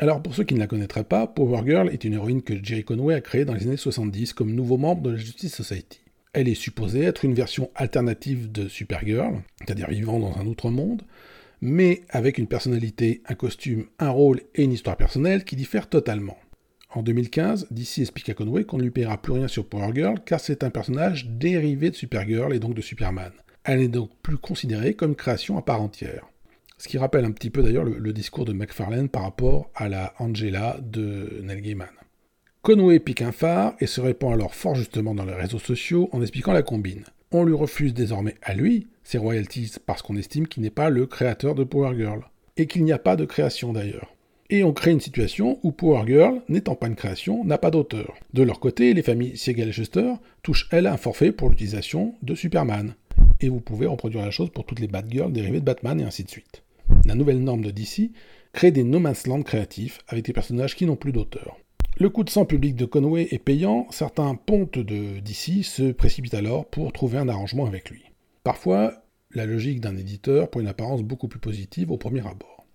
Alors 0.01 0.23
pour 0.23 0.33
ceux 0.33 0.45
qui 0.45 0.55
ne 0.55 0.61
la 0.61 0.69
connaîtraient 0.69 1.03
pas, 1.03 1.27
Power 1.27 1.63
Girl 1.67 1.89
est 1.89 2.05
une 2.05 2.13
héroïne 2.13 2.43
que 2.43 2.63
Jerry 2.63 2.85
Conway 2.85 3.15
a 3.15 3.21
créée 3.21 3.45
dans 3.45 3.55
les 3.55 3.67
années 3.67 3.77
70 3.77 4.33
comme 4.33 4.55
nouveau 4.55 4.77
membre 4.77 5.03
de 5.03 5.11
la 5.11 5.17
Justice 5.17 5.53
Society. 5.53 6.01
Elle 6.33 6.47
est 6.47 6.55
supposée 6.55 7.03
être 7.03 7.25
une 7.25 7.35
version 7.35 7.71
alternative 7.75 8.53
de 8.53 8.69
Supergirl, 8.69 9.43
c'est-à-dire 9.59 9.91
vivant 9.91 10.21
dans 10.21 10.37
un 10.37 10.47
autre 10.47 10.71
monde, 10.71 11.03
mais 11.61 12.03
avec 12.11 12.39
une 12.39 12.47
personnalité, 12.47 13.23
un 13.27 13.35
costume, 13.35 13.87
un 13.99 14.11
rôle 14.11 14.43
et 14.55 14.63
une 14.63 14.73
histoire 14.73 14.97
personnelle 14.97 15.45
qui 15.45 15.57
diffèrent 15.57 15.89
totalement. 15.89 16.39
En 16.95 17.03
2015, 17.03 17.67
DC 17.73 17.99
explique 17.99 18.29
à 18.29 18.35
Conway 18.35 18.63
qu'on 18.63 18.79
ne 18.79 18.85
lui 18.85 18.93
paiera 18.93 19.21
plus 19.21 19.33
rien 19.33 19.49
sur 19.49 19.67
Power 19.67 19.93
Girl 19.93 20.21
car 20.25 20.39
c'est 20.39 20.63
un 20.63 20.71
personnage 20.71 21.27
dérivé 21.27 21.91
de 21.91 21.97
Supergirl 21.97 22.55
et 22.55 22.61
donc 22.61 22.75
de 22.75 22.83
Superman. 22.83 23.33
Elle 23.65 23.81
n'est 23.81 23.89
donc 23.89 24.11
plus 24.23 24.39
considérée 24.39 24.95
comme 24.95 25.17
création 25.17 25.59
à 25.59 25.63
part 25.63 25.83
entière. 25.83 26.29
Ce 26.79 26.87
qui 26.87 26.97
rappelle 26.97 27.25
un 27.25 27.33
petit 27.33 27.51
peu 27.51 27.63
d'ailleurs 27.63 27.85
le, 27.85 28.13
discours 28.13 28.45
de 28.45 28.53
McFarlane 28.53 29.09
par 29.09 29.23
rapport 29.23 29.69
à 29.75 29.89
la 29.89 30.15
Angela 30.19 30.79
de 30.81 31.41
Neil 31.43 31.61
Gaiman. 31.61 31.89
Conway 32.63 33.01
pique 33.01 33.23
un 33.23 33.33
phare 33.33 33.75
et 33.81 33.87
se 33.87 34.01
répand 34.01 34.33
alors 34.33 34.55
fort 34.55 34.77
justement 34.77 35.15
dans 35.15 35.25
les 35.25 35.35
réseaux 35.35 35.59
sociaux 35.59 36.09
en 36.13 36.23
expliquant 36.23 36.53
la 36.53 36.63
combine. 36.63 37.05
On 37.33 37.45
lui 37.45 37.55
refuse 37.55 37.95
désormais 37.95 38.37
à 38.43 38.55
lui 38.55 38.87
ses 39.03 39.19
royalties 39.19 39.75
parce 39.87 40.03
qu'on 40.03 40.17
estime 40.17 40.47
qu'il 40.47 40.63
n'est 40.63 40.71
pas 40.71 40.89
le 40.89 41.07
créateur 41.07 41.55
de 41.55 41.65
Power 41.65 41.97
Girl. 41.97 42.23
Et 42.57 42.67
qu'il 42.67 42.85
n'y 42.85 42.93
a 42.93 42.99
pas 42.99 43.17
de 43.17 43.25
création 43.25 43.73
d'ailleurs. 43.73 44.15
Et 44.51 44.65
on 44.65 44.73
crée 44.73 44.93
une 44.93 45.01
situation 45.01 45.59
où 45.63 45.73
Power 45.73 46.07
Girl, 46.07 46.41
n'étant 46.49 46.75
pas 46.75 46.87
une 46.87 46.97
création, 46.97 47.45
n'a 47.45 47.59
pas 47.59 47.71
d'auteur. 47.71 48.15
De 48.33 48.43
leur 48.43 48.61
côté, 48.61 48.95
les 48.95 49.03
familles 49.03 49.37
Siegel 49.37 49.69
et 49.69 49.73
Schuster 49.73 50.15
touchent, 50.43 50.69
elles, 50.71 50.87
un 50.87 50.97
forfait 50.97 51.33
pour 51.33 51.51
l'utilisation 51.51 52.15
de 52.23 52.35
Superman. 52.35 52.95
Et 53.41 53.49
vous 53.49 53.61
pouvez 53.61 53.87
reproduire 53.87 54.25
la 54.25 54.31
chose 54.31 54.51
pour 54.51 54.65
toutes 54.65 54.81
les 54.81 54.89
Batgirls 54.89 55.33
dérivées 55.33 55.61
de 55.61 55.65
Batman 55.65 56.01
et 56.01 56.05
ainsi 56.05 56.25
de 56.25 56.31
suite. 56.31 56.63
La 57.07 57.15
nouvelle 57.15 57.43
norme 57.43 57.63
de 57.63 57.71
DC 57.71 58.11
crée 58.53 58.71
des 58.71 58.85
no 58.85 58.99
man's 58.99 59.25
créatifs 59.45 60.01
avec 60.09 60.25
des 60.25 60.33
personnages 60.33 60.77
qui 60.77 60.87
n'ont 60.87 60.97
plus 60.97 61.13
d'auteur. 61.13 61.57
Le 61.99 62.11
coup 62.11 62.23
de 62.23 62.31
sang 62.31 62.45
public 62.45 62.77
de 62.77 62.85
Conway 62.85 63.29
est 63.31 63.39
payant, 63.39 63.87
certains 63.91 64.35
pontes 64.35 64.79
de 64.79 65.19
DC 65.19 65.65
se 65.65 65.91
précipitent 65.91 66.35
alors 66.35 66.67
pour 66.67 66.93
trouver 66.93 67.19
un 67.19 67.29
arrangement 67.29 67.67
avec 67.67 67.91
lui. 67.91 68.05
Parfois, 68.45 69.03
la 69.35 69.47
logique 69.47 69.81
d'un 69.81 69.97
éditeur 69.97 70.49
pour 70.49 70.61
une 70.61 70.69
apparence 70.69 71.03
beaucoup 71.03 71.29
plus 71.29 71.41
positive 71.41 71.91
au 71.91 71.97
premier 71.97 72.21
abord. 72.21 72.67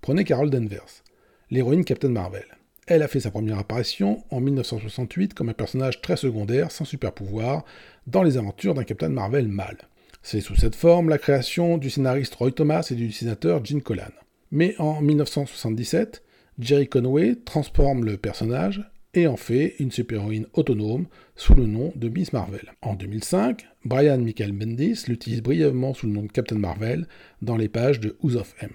Prenez 0.00 0.24
Carol 0.24 0.50
Danvers, 0.50 1.04
l'héroïne 1.50 1.84
Captain 1.84 2.08
Marvel. 2.08 2.46
Elle 2.86 3.02
a 3.02 3.08
fait 3.08 3.20
sa 3.20 3.30
première 3.30 3.58
apparition 3.58 4.24
en 4.30 4.40
1968 4.40 5.34
comme 5.34 5.50
un 5.50 5.54
personnage 5.54 6.00
très 6.00 6.16
secondaire, 6.16 6.72
sans 6.72 6.84
super 6.84 7.12
pouvoir, 7.12 7.64
dans 8.06 8.22
les 8.22 8.38
aventures 8.38 8.74
d'un 8.74 8.84
Captain 8.84 9.10
Marvel 9.10 9.46
mâle. 9.46 9.88
C'est 10.22 10.40
sous 10.40 10.54
cette 10.54 10.76
forme 10.76 11.08
la 11.08 11.18
création 11.18 11.78
du 11.78 11.90
scénariste 11.90 12.36
Roy 12.36 12.52
Thomas 12.52 12.86
et 12.90 12.94
du 12.94 13.08
dessinateur 13.08 13.64
Gene 13.64 13.82
Colan. 13.82 14.12
Mais 14.52 14.76
en 14.78 15.00
1977, 15.00 16.22
Jerry 16.60 16.88
Conway 16.88 17.34
transforme 17.44 18.04
le 18.04 18.16
personnage 18.16 18.88
et 19.14 19.26
en 19.26 19.36
fait 19.36 19.74
une 19.80 19.90
super-héroïne 19.90 20.46
autonome 20.54 21.06
sous 21.34 21.54
le 21.54 21.66
nom 21.66 21.92
de 21.96 22.08
Miss 22.08 22.32
Marvel. 22.32 22.72
En 22.82 22.94
2005, 22.94 23.66
Brian 23.84 24.18
Michael 24.18 24.52
Bendis 24.52 25.04
l'utilise 25.08 25.42
brièvement 25.42 25.92
sous 25.92 26.06
le 26.06 26.12
nom 26.12 26.22
de 26.22 26.32
Captain 26.32 26.56
Marvel 26.58 27.08
dans 27.42 27.56
les 27.56 27.68
pages 27.68 27.98
de 27.98 28.16
Who's 28.22 28.36
of 28.36 28.54
M. 28.60 28.70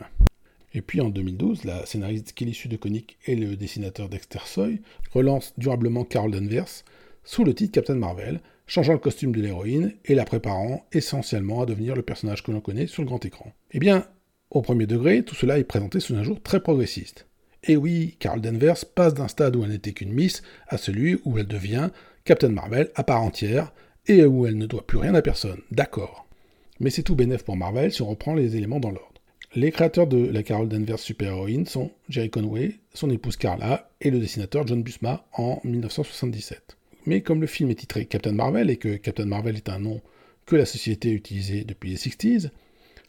Et 0.73 0.81
puis 0.81 0.99
en 0.99 1.09
2012, 1.09 1.63
la 1.63 1.85
scénariste 1.85 2.33
Kelly 2.33 2.53
Sue 2.53 2.67
de 2.67 2.75
Koenig 2.75 3.15
et 3.25 3.35
le 3.35 3.55
dessinateur 3.55 4.09
Dexter 4.09 4.39
Soy 4.45 4.81
relancent 5.11 5.53
durablement 5.57 6.03
Carol 6.03 6.31
Danvers 6.31 6.83
sous 7.23 7.45
le 7.45 7.53
titre 7.53 7.71
Captain 7.71 7.95
Marvel, 7.95 8.41
changeant 8.67 8.93
le 8.93 8.99
costume 8.99 9.33
de 9.33 9.41
l'héroïne 9.41 9.93
et 10.05 10.13
la 10.13 10.25
préparant 10.25 10.85
essentiellement 10.91 11.61
à 11.61 11.65
devenir 11.65 11.95
le 11.95 12.03
personnage 12.03 12.43
que 12.43 12.51
l'on 12.51 12.61
connaît 12.61 12.87
sur 12.87 13.01
le 13.01 13.07
grand 13.07 13.23
écran. 13.25 13.51
Eh 13.71 13.79
bien, 13.79 14.05
au 14.51 14.61
premier 14.61 14.85
degré, 14.85 15.23
tout 15.23 15.35
cela 15.35 15.57
est 15.57 15.63
présenté 15.63 15.99
sous 15.99 16.15
un 16.15 16.23
jour 16.23 16.41
très 16.41 16.59
progressiste. 16.59 17.27
Et 17.63 17.75
oui, 17.75 18.15
Carol 18.19 18.41
Danvers 18.41 18.85
passe 18.93 19.13
d'un 19.13 19.27
stade 19.27 19.55
où 19.55 19.63
elle 19.63 19.71
n'était 19.71 19.93
qu'une 19.93 20.13
Miss 20.13 20.43
à 20.67 20.77
celui 20.77 21.19
où 21.25 21.37
elle 21.37 21.47
devient 21.47 21.89
Captain 22.23 22.49
Marvel 22.49 22.91
à 22.95 23.03
part 23.03 23.23
entière 23.23 23.73
et 24.05 24.23
où 24.25 24.45
elle 24.45 24.57
ne 24.57 24.65
doit 24.65 24.85
plus 24.85 24.97
rien 24.97 25.15
à 25.15 25.21
personne. 25.21 25.61
D'accord. 25.71 26.27
Mais 26.79 26.89
c'est 26.89 27.03
tout 27.03 27.15
bénef 27.15 27.43
pour 27.43 27.57
Marvel 27.57 27.91
si 27.91 28.01
on 28.01 28.09
reprend 28.09 28.35
les 28.35 28.55
éléments 28.55 28.79
dans 28.79 28.91
l'ordre. 28.91 29.21
Les 29.55 29.71
créateurs 29.71 30.07
de 30.07 30.17
la 30.17 30.43
Carol 30.43 30.67
Danvers 30.67 30.99
super-héroïne 30.99 31.65
sont 31.65 31.91
Jerry 32.09 32.29
Conway, 32.29 32.75
son 32.93 33.09
épouse 33.09 33.37
Carla 33.37 33.89
et 34.01 34.11
le 34.11 34.19
dessinateur 34.19 34.67
John 34.67 34.83
Busma 34.83 35.25
en 35.33 35.59
1977. 35.63 36.76
Mais 37.07 37.21
comme 37.21 37.39
le 37.39 37.47
film 37.47 37.71
est 37.71 37.75
titré 37.75 38.05
Captain 38.05 38.33
Marvel 38.33 38.69
et 38.69 38.75
que 38.75 38.97
Captain 38.97 39.25
Marvel 39.25 39.55
est 39.55 39.69
un 39.69 39.79
nom 39.79 40.01
que 40.45 40.57
la 40.57 40.65
société 40.65 41.09
utilisait 41.11 41.63
depuis 41.63 41.91
les 41.91 41.95
60s, 41.95 42.49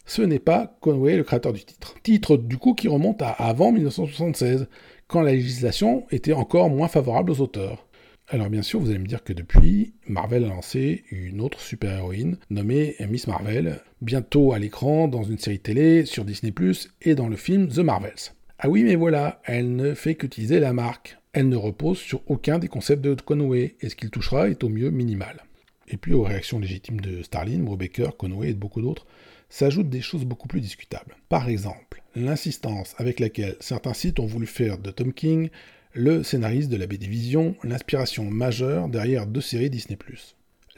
ce 0.06 0.22
n'est 0.22 0.38
pas 0.38 0.78
Conway 0.80 1.16
le 1.16 1.24
créateur 1.24 1.52
du 1.52 1.64
titre. 1.64 1.96
Titre 2.04 2.36
du 2.36 2.58
coup 2.58 2.74
qui 2.74 2.86
remonte 2.86 3.20
à 3.22 3.30
avant 3.30 3.72
1976, 3.72 4.68
quand 5.08 5.20
la 5.20 5.32
législation 5.32 6.06
était 6.12 6.32
encore 6.32 6.70
moins 6.70 6.86
favorable 6.86 7.32
aux 7.32 7.40
auteurs. 7.40 7.88
Alors 8.28 8.50
bien 8.50 8.62
sûr, 8.62 8.78
vous 8.78 8.90
allez 8.90 9.00
me 9.00 9.06
dire 9.06 9.24
que 9.24 9.32
depuis, 9.32 9.94
Marvel 10.06 10.44
a 10.44 10.48
lancé 10.48 11.02
une 11.10 11.40
autre 11.40 11.58
super-héroïne 11.58 12.36
nommée 12.50 12.94
Miss 13.00 13.26
Marvel, 13.26 13.80
bientôt 14.00 14.52
à 14.52 14.60
l'écran 14.60 15.08
dans 15.08 15.24
une 15.24 15.38
série 15.38 15.58
télé 15.58 16.04
sur 16.04 16.24
Disney⁇ 16.24 16.52
et 17.02 17.16
dans 17.16 17.28
le 17.28 17.36
film 17.36 17.66
The 17.66 17.78
Marvels. 17.78 18.32
Ah 18.60 18.68
oui, 18.68 18.84
mais 18.84 18.94
voilà, 18.94 19.42
elle 19.44 19.74
ne 19.74 19.94
fait 19.94 20.14
qu'utiliser 20.14 20.60
la 20.60 20.72
marque. 20.72 21.18
Elle 21.32 21.48
ne 21.48 21.56
repose 21.56 21.98
sur 21.98 22.22
aucun 22.30 22.58
des 22.58 22.68
concepts 22.68 23.02
de 23.02 23.14
Conway, 23.14 23.76
et 23.80 23.88
ce 23.88 23.96
qu'il 23.96 24.10
touchera 24.10 24.48
est 24.48 24.64
au 24.64 24.68
mieux 24.68 24.90
minimal. 24.90 25.44
Et 25.88 25.96
puis 25.96 26.14
aux 26.14 26.22
réactions 26.22 26.58
légitimes 26.58 27.00
de 27.00 27.22
Starlin, 27.22 27.64
Baker, 27.64 28.10
Conway 28.18 28.50
et 28.50 28.54
de 28.54 28.58
beaucoup 28.58 28.80
d'autres, 28.80 29.06
s'ajoutent 29.48 29.88
des 29.88 30.00
choses 30.00 30.24
beaucoup 30.24 30.48
plus 30.48 30.60
discutables. 30.60 31.16
Par 31.28 31.48
exemple, 31.48 32.02
l'insistance 32.14 32.94
avec 32.98 33.20
laquelle 33.20 33.56
certains 33.60 33.94
sites 33.94 34.20
ont 34.20 34.26
voulu 34.26 34.46
faire 34.46 34.78
de 34.78 34.90
Tom 34.90 35.12
King 35.12 35.48
le 35.94 36.22
scénariste 36.22 36.68
de 36.68 36.76
la 36.76 36.86
BD 36.86 37.06
Vision 37.06 37.56
l'inspiration 37.64 38.24
majeure 38.24 38.88
derrière 38.88 39.26
deux 39.26 39.40
séries 39.40 39.70
Disney+. 39.70 39.96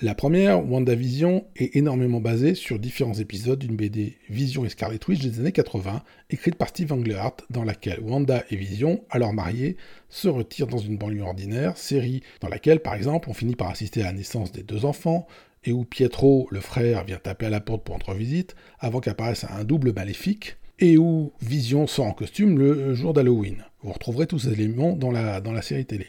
La 0.02 0.14
première, 0.14 0.66
WandaVision, 0.66 1.44
est 1.56 1.76
énormément 1.76 2.20
basée 2.20 2.54
sur 2.54 2.78
différents 2.78 3.12
épisodes 3.12 3.58
d'une 3.58 3.76
BD 3.76 4.16
Vision 4.30 4.64
et 4.64 4.70
Scarlet 4.70 4.98
Witch 5.06 5.20
des 5.20 5.40
années 5.40 5.52
80, 5.52 6.02
écrite 6.30 6.54
par 6.54 6.68
Steve 6.68 6.90
Englehart, 6.90 7.36
dans 7.50 7.64
laquelle 7.64 8.00
Wanda 8.00 8.42
et 8.50 8.56
Vision, 8.56 9.04
alors 9.10 9.34
mariés, 9.34 9.76
se 10.08 10.28
retirent 10.28 10.68
dans 10.68 10.78
une 10.78 10.96
banlieue 10.96 11.20
ordinaire, 11.20 11.76
série 11.76 12.22
dans 12.40 12.48
laquelle, 12.48 12.80
par 12.80 12.94
exemple, 12.94 13.28
on 13.28 13.34
finit 13.34 13.56
par 13.56 13.68
assister 13.68 14.00
à 14.00 14.06
la 14.06 14.14
naissance 14.14 14.52
des 14.52 14.62
deux 14.62 14.86
enfants, 14.86 15.26
et 15.64 15.72
où 15.72 15.84
Pietro, 15.84 16.48
le 16.50 16.60
frère, 16.60 17.04
vient 17.04 17.18
taper 17.18 17.44
à 17.44 17.50
la 17.50 17.60
porte 17.60 17.84
pour 17.84 17.96
rendre 17.96 18.14
visite, 18.14 18.54
avant 18.78 19.00
qu'apparaisse 19.00 19.44
un 19.50 19.64
double 19.64 19.92
maléfique, 19.92 20.56
et 20.78 20.96
où 20.96 21.30
Vision 21.42 21.86
sort 21.86 22.06
en 22.06 22.14
costume 22.14 22.58
le 22.58 22.94
jour 22.94 23.12
d'Halloween. 23.12 23.66
Vous 23.82 23.92
retrouverez 23.92 24.26
tous 24.26 24.38
ces 24.38 24.52
éléments 24.52 24.96
dans 24.96 25.10
la, 25.10 25.42
dans 25.42 25.52
la 25.52 25.60
série 25.60 25.84
télé. 25.84 26.06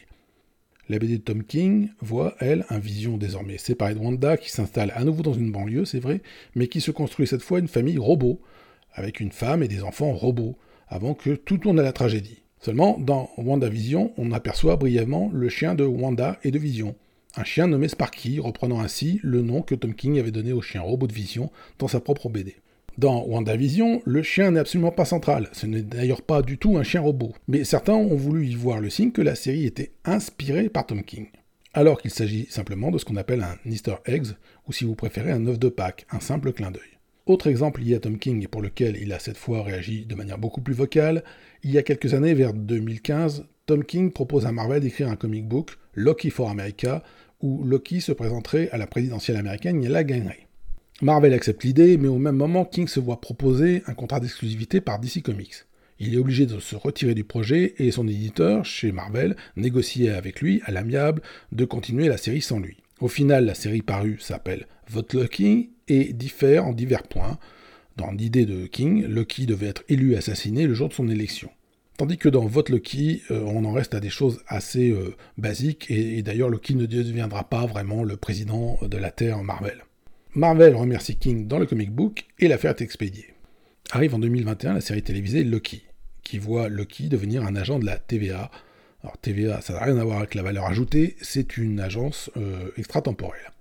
La 0.92 0.98
BD 0.98 1.16
de 1.16 1.22
Tom 1.22 1.42
King 1.42 1.88
voit, 2.02 2.34
elle, 2.38 2.66
un 2.68 2.78
Vision 2.78 3.16
désormais 3.16 3.56
séparé 3.56 3.94
de 3.94 3.98
Wanda 3.98 4.36
qui 4.36 4.50
s'installe 4.50 4.92
à 4.94 5.04
nouveau 5.04 5.22
dans 5.22 5.32
une 5.32 5.50
banlieue, 5.50 5.86
c'est 5.86 6.00
vrai, 6.00 6.20
mais 6.54 6.66
qui 6.66 6.82
se 6.82 6.90
construit 6.90 7.26
cette 7.26 7.40
fois 7.40 7.60
une 7.60 7.66
famille 7.66 7.96
robot, 7.96 8.42
avec 8.92 9.18
une 9.18 9.32
femme 9.32 9.62
et 9.62 9.68
des 9.68 9.84
enfants 9.84 10.12
robots, 10.12 10.54
avant 10.88 11.14
que 11.14 11.30
tout 11.30 11.56
tourne 11.56 11.80
à 11.80 11.82
la 11.82 11.94
tragédie. 11.94 12.42
Seulement, 12.60 12.98
dans 12.98 13.30
WandaVision, 13.38 14.12
on 14.18 14.32
aperçoit 14.32 14.76
brièvement 14.76 15.30
le 15.32 15.48
chien 15.48 15.74
de 15.74 15.84
Wanda 15.84 16.38
et 16.44 16.50
de 16.50 16.58
Vision, 16.58 16.94
un 17.38 17.44
chien 17.44 17.68
nommé 17.68 17.88
Sparky, 17.88 18.38
reprenant 18.38 18.80
ainsi 18.80 19.18
le 19.22 19.40
nom 19.40 19.62
que 19.62 19.74
Tom 19.74 19.94
King 19.94 20.18
avait 20.18 20.30
donné 20.30 20.52
au 20.52 20.60
chien 20.60 20.82
robot 20.82 21.06
de 21.06 21.14
vision 21.14 21.50
dans 21.78 21.88
sa 21.88 22.00
propre 22.00 22.28
BD. 22.28 22.56
Dans 22.98 23.24
WandaVision, 23.24 24.02
le 24.04 24.22
chien 24.22 24.50
n'est 24.50 24.60
absolument 24.60 24.92
pas 24.92 25.06
central, 25.06 25.48
ce 25.52 25.64
n'est 25.64 25.82
d'ailleurs 25.82 26.20
pas 26.20 26.42
du 26.42 26.58
tout 26.58 26.76
un 26.76 26.82
chien 26.82 27.00
robot, 27.00 27.32
mais 27.48 27.64
certains 27.64 27.94
ont 27.94 28.16
voulu 28.16 28.46
y 28.46 28.54
voir 28.54 28.80
le 28.80 28.90
signe 28.90 29.12
que 29.12 29.22
la 29.22 29.34
série 29.34 29.64
était 29.64 29.92
inspirée 30.04 30.68
par 30.68 30.86
Tom 30.86 31.02
King. 31.02 31.28
Alors 31.72 32.02
qu'il 32.02 32.10
s'agit 32.10 32.46
simplement 32.50 32.90
de 32.90 32.98
ce 32.98 33.06
qu'on 33.06 33.16
appelle 33.16 33.42
un 33.42 33.56
Easter 33.64 33.94
eggs, 34.04 34.32
ou 34.68 34.72
si 34.72 34.84
vous 34.84 34.94
préférez 34.94 35.32
un 35.32 35.46
œuf 35.46 35.58
de 35.58 35.70
Pâques, 35.70 36.06
un 36.10 36.20
simple 36.20 36.52
clin 36.52 36.70
d'œil. 36.70 36.82
Autre 37.24 37.46
exemple 37.46 37.80
lié 37.80 37.94
à 37.94 38.00
Tom 38.00 38.18
King 38.18 38.42
et 38.42 38.48
pour 38.48 38.60
lequel 38.60 38.98
il 39.00 39.12
a 39.14 39.18
cette 39.18 39.38
fois 39.38 39.62
réagi 39.62 40.04
de 40.04 40.14
manière 40.14 40.38
beaucoup 40.38 40.60
plus 40.60 40.74
vocale, 40.74 41.24
il 41.62 41.70
y 41.70 41.78
a 41.78 41.82
quelques 41.82 42.12
années, 42.12 42.34
vers 42.34 42.52
2015, 42.52 43.46
Tom 43.64 43.84
King 43.84 44.12
propose 44.12 44.44
à 44.44 44.52
Marvel 44.52 44.80
d'écrire 44.80 45.08
un 45.08 45.16
comic 45.16 45.48
book, 45.48 45.78
Loki 45.94 46.28
for 46.28 46.50
America, 46.50 47.02
où 47.40 47.64
Loki 47.64 48.02
se 48.02 48.12
présenterait 48.12 48.68
à 48.70 48.76
la 48.76 48.86
présidentielle 48.86 49.38
américaine 49.38 49.82
et 49.82 49.88
la 49.88 50.04
gagnerait. 50.04 50.46
Marvel 51.02 51.34
accepte 51.34 51.64
l'idée, 51.64 51.98
mais 51.98 52.06
au 52.06 52.18
même 52.18 52.36
moment, 52.36 52.64
King 52.64 52.86
se 52.86 53.00
voit 53.00 53.20
proposer 53.20 53.82
un 53.88 53.92
contrat 53.92 54.20
d'exclusivité 54.20 54.80
par 54.80 55.00
DC 55.00 55.20
Comics. 55.20 55.66
Il 55.98 56.14
est 56.14 56.18
obligé 56.18 56.46
de 56.46 56.60
se 56.60 56.76
retirer 56.76 57.16
du 57.16 57.24
projet 57.24 57.74
et 57.78 57.90
son 57.90 58.06
éditeur, 58.06 58.64
chez 58.64 58.92
Marvel, 58.92 59.34
négocie 59.56 60.08
avec 60.08 60.40
lui, 60.40 60.62
à 60.64 60.70
l'amiable, 60.70 61.20
de 61.50 61.64
continuer 61.64 62.06
la 62.06 62.18
série 62.18 62.40
sans 62.40 62.60
lui. 62.60 62.76
Au 63.00 63.08
final, 63.08 63.46
la 63.46 63.56
série 63.56 63.82
parue 63.82 64.20
s'appelle 64.20 64.68
Vote 64.88 65.14
Lucky 65.14 65.70
et 65.88 66.12
diffère 66.12 66.66
en 66.66 66.72
divers 66.72 67.02
points. 67.02 67.36
Dans 67.96 68.12
l'idée 68.12 68.46
de 68.46 68.66
King, 68.66 69.04
Lucky 69.04 69.46
devait 69.46 69.66
être 69.66 69.82
élu 69.88 70.14
assassiné 70.14 70.68
le 70.68 70.74
jour 70.74 70.88
de 70.88 70.94
son 70.94 71.08
élection. 71.08 71.50
Tandis 71.96 72.16
que 72.16 72.28
dans 72.28 72.46
Vote 72.46 72.68
Lucky, 72.68 73.22
euh, 73.32 73.42
on 73.44 73.64
en 73.64 73.72
reste 73.72 73.96
à 73.96 74.00
des 74.00 74.08
choses 74.08 74.44
assez 74.46 74.92
euh, 74.92 75.16
basiques, 75.36 75.90
et, 75.90 76.18
et 76.18 76.22
d'ailleurs 76.22 76.48
Lucky 76.48 76.76
ne 76.76 76.86
deviendra 76.86 77.42
pas 77.42 77.66
vraiment 77.66 78.04
le 78.04 78.16
président 78.16 78.78
de 78.82 78.96
la 78.98 79.10
Terre 79.10 79.42
Marvel. 79.42 79.82
Marvel 80.34 80.74
remercie 80.74 81.16
King 81.16 81.46
dans 81.46 81.58
le 81.58 81.66
comic 81.66 81.90
book, 81.90 82.24
et 82.38 82.48
l'affaire 82.48 82.70
est 82.70 82.80
expédiée. 82.80 83.34
Arrive 83.90 84.14
en 84.14 84.18
2021 84.18 84.72
la 84.72 84.80
série 84.80 85.02
télévisée 85.02 85.44
Lucky, 85.44 85.84
qui 86.22 86.38
voit 86.38 86.70
Lucky 86.70 87.10
devenir 87.10 87.44
un 87.44 87.54
agent 87.54 87.78
de 87.78 87.84
la 87.84 87.98
TVA. 87.98 88.50
Alors 89.02 89.18
TVA, 89.18 89.60
ça 89.60 89.74
n'a 89.74 89.84
rien 89.84 89.98
à 89.98 90.04
voir 90.04 90.20
avec 90.20 90.34
la 90.34 90.42
valeur 90.42 90.64
ajoutée, 90.64 91.16
c'est 91.20 91.58
une 91.58 91.80
agence 91.80 92.30
euh, 92.38 92.70
extratemporelle. 92.78 93.52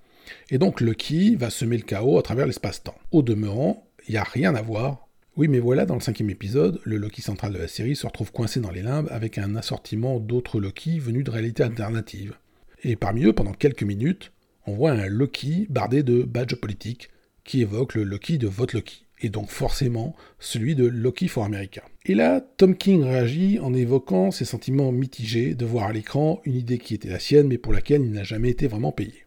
Et 0.49 0.59
donc 0.59 0.79
Lucky 0.79 1.35
va 1.35 1.49
semer 1.49 1.75
le 1.75 1.83
chaos 1.83 2.17
à 2.17 2.23
travers 2.23 2.45
l'espace-temps. 2.45 2.97
Au 3.11 3.21
demeurant, 3.21 3.85
il 4.07 4.13
n'y 4.13 4.17
a 4.17 4.23
rien 4.23 4.55
à 4.55 4.61
voir. 4.61 5.09
Oui, 5.35 5.49
mais 5.49 5.59
voilà, 5.59 5.85
dans 5.85 5.95
le 5.95 5.99
cinquième 5.99 6.29
épisode, 6.29 6.79
le 6.85 6.95
Loki 6.95 7.21
central 7.21 7.51
de 7.51 7.57
la 7.57 7.67
série 7.67 7.97
se 7.97 8.07
retrouve 8.07 8.31
coincé 8.31 8.61
dans 8.61 8.71
les 8.71 8.81
limbes 8.81 9.09
avec 9.11 9.37
un 9.37 9.57
assortiment 9.57 10.21
d'autres 10.21 10.61
Loki 10.61 10.99
venus 10.99 11.25
de 11.25 11.31
réalités 11.31 11.63
alternatives. 11.63 12.35
Et 12.83 12.95
parmi 12.95 13.25
eux, 13.25 13.33
pendant 13.33 13.51
quelques 13.51 13.83
minutes, 13.83 14.31
on 14.65 14.73
voit 14.73 14.91
un 14.91 15.07
Loki 15.07 15.67
bardé 15.69 16.03
de 16.03 16.23
badges 16.23 16.55
politiques 16.55 17.09
qui 17.43 17.61
évoque 17.61 17.95
le 17.95 18.03
Loki 18.03 18.37
de 18.37 18.47
Vote 18.47 18.73
Loki, 18.73 19.05
et 19.21 19.29
donc 19.29 19.49
forcément 19.49 20.15
celui 20.39 20.75
de 20.75 20.85
Loki 20.85 21.27
for 21.27 21.43
America. 21.43 21.83
Et 22.05 22.15
là, 22.15 22.41
Tom 22.57 22.75
King 22.75 23.03
réagit 23.03 23.59
en 23.59 23.73
évoquant 23.73 24.31
ses 24.31 24.45
sentiments 24.45 24.91
mitigés 24.91 25.55
de 25.55 25.65
voir 25.65 25.85
à 25.85 25.93
l'écran 25.93 26.41
une 26.45 26.55
idée 26.55 26.77
qui 26.77 26.93
était 26.93 27.09
la 27.09 27.19
sienne 27.19 27.47
mais 27.47 27.57
pour 27.57 27.73
laquelle 27.73 28.03
il 28.03 28.11
n'a 28.11 28.23
jamais 28.23 28.49
été 28.49 28.67
vraiment 28.67 28.91
payé. 28.91 29.25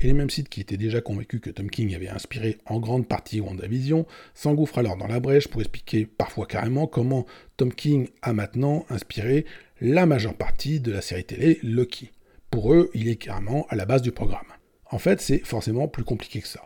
Et 0.00 0.06
les 0.06 0.12
mêmes 0.12 0.30
sites 0.30 0.48
qui 0.48 0.60
étaient 0.60 0.76
déjà 0.76 1.00
convaincus 1.00 1.40
que 1.40 1.50
Tom 1.50 1.70
King 1.70 1.94
avait 1.94 2.08
inspiré 2.08 2.58
en 2.66 2.80
grande 2.80 3.06
partie 3.06 3.40
WandaVision 3.40 4.06
s'engouffrent 4.34 4.78
alors 4.78 4.96
dans 4.96 5.06
la 5.06 5.20
brèche 5.20 5.48
pour 5.48 5.60
expliquer 5.60 6.06
parfois 6.06 6.46
carrément 6.46 6.86
comment 6.86 7.24
Tom 7.56 7.72
King 7.72 8.08
a 8.22 8.32
maintenant 8.32 8.84
inspiré 8.90 9.46
la 9.80 10.06
majeure 10.06 10.34
partie 10.34 10.80
de 10.80 10.92
la 10.92 11.02
série 11.02 11.24
télé 11.24 11.58
Loki. 11.62 12.10
Pour 12.50 12.74
eux, 12.74 12.90
il 12.94 13.08
est 13.08 13.16
carrément 13.16 13.66
à 13.68 13.76
la 13.76 13.86
base 13.86 14.02
du 14.02 14.12
programme. 14.12 14.55
En 14.90 14.98
fait, 14.98 15.20
c'est 15.20 15.44
forcément 15.44 15.88
plus 15.88 16.04
compliqué 16.04 16.40
que 16.40 16.48
ça. 16.48 16.64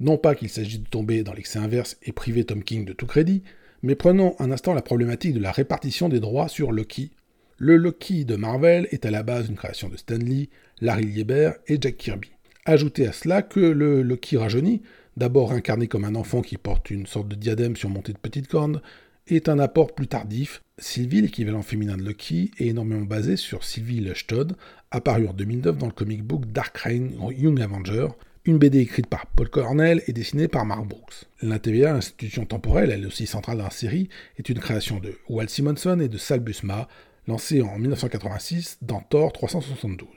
Non 0.00 0.18
pas 0.18 0.34
qu'il 0.34 0.48
s'agisse 0.48 0.80
de 0.80 0.88
tomber 0.88 1.22
dans 1.22 1.32
l'excès 1.32 1.58
inverse 1.58 1.96
et 2.02 2.12
priver 2.12 2.44
Tom 2.44 2.62
King 2.62 2.84
de 2.84 2.92
tout 2.92 3.06
crédit, 3.06 3.42
mais 3.82 3.94
prenons 3.94 4.34
un 4.38 4.50
instant 4.50 4.74
la 4.74 4.82
problématique 4.82 5.34
de 5.34 5.40
la 5.40 5.52
répartition 5.52 6.08
des 6.08 6.20
droits 6.20 6.48
sur 6.48 6.72
Loki. 6.72 7.12
Le 7.56 7.76
Loki 7.76 8.24
de 8.24 8.36
Marvel 8.36 8.88
est 8.90 9.06
à 9.06 9.10
la 9.10 9.22
base 9.22 9.48
une 9.48 9.56
création 9.56 9.88
de 9.88 9.96
Stan 9.96 10.16
Lee, 10.16 10.50
Larry 10.80 11.04
Lieber 11.04 11.52
et 11.68 11.78
Jack 11.80 11.96
Kirby. 11.96 12.30
Ajoutez 12.64 13.06
à 13.06 13.12
cela 13.12 13.42
que 13.42 13.60
le 13.60 14.02
Loki 14.02 14.36
rajeuni, 14.36 14.82
d'abord 15.16 15.52
incarné 15.52 15.88
comme 15.88 16.04
un 16.04 16.14
enfant 16.14 16.42
qui 16.42 16.56
porte 16.56 16.90
une 16.90 17.06
sorte 17.06 17.28
de 17.28 17.34
diadème 17.34 17.76
surmonté 17.76 18.12
de 18.12 18.18
petites 18.18 18.48
cornes, 18.48 18.80
est 19.28 19.48
un 19.48 19.58
apport 19.58 19.94
plus 19.94 20.06
tardif. 20.06 20.62
Sylvie, 20.78 21.22
l'équivalent 21.22 21.62
féminin 21.62 21.96
de 21.96 22.02
Loki, 22.02 22.50
est 22.58 22.66
énormément 22.66 23.04
basé 23.04 23.36
sur 23.36 23.64
Sylvie 23.64 24.00
Lushtod, 24.00 24.56
apparue 24.90 25.28
en 25.28 25.32
2009 25.32 25.78
dans 25.78 25.86
le 25.86 25.92
comic 25.92 26.22
book 26.22 26.46
Dark 26.46 26.76
Reign 26.78 27.12
Young 27.30 27.60
Avenger, 27.60 28.08
une 28.44 28.58
BD 28.58 28.80
écrite 28.80 29.06
par 29.06 29.26
Paul 29.26 29.48
Cornell 29.48 30.02
et 30.08 30.12
dessinée 30.12 30.48
par 30.48 30.64
Mark 30.64 30.86
Brooks. 30.86 31.26
La 31.42 31.60
institution 31.94 32.44
temporelle, 32.44 32.90
elle 32.90 33.06
aussi 33.06 33.26
centrale 33.26 33.58
dans 33.58 33.64
la 33.64 33.70
série, 33.70 34.08
est 34.38 34.48
une 34.48 34.58
création 34.58 34.98
de 34.98 35.14
Walt 35.28 35.48
Simonson 35.48 36.00
et 36.00 36.08
de 36.08 36.18
Sal 36.18 36.40
Busma, 36.40 36.88
lancée 37.28 37.62
en 37.62 37.78
1986 37.78 38.78
dans 38.82 39.00
Thor 39.00 39.32
372. 39.32 40.08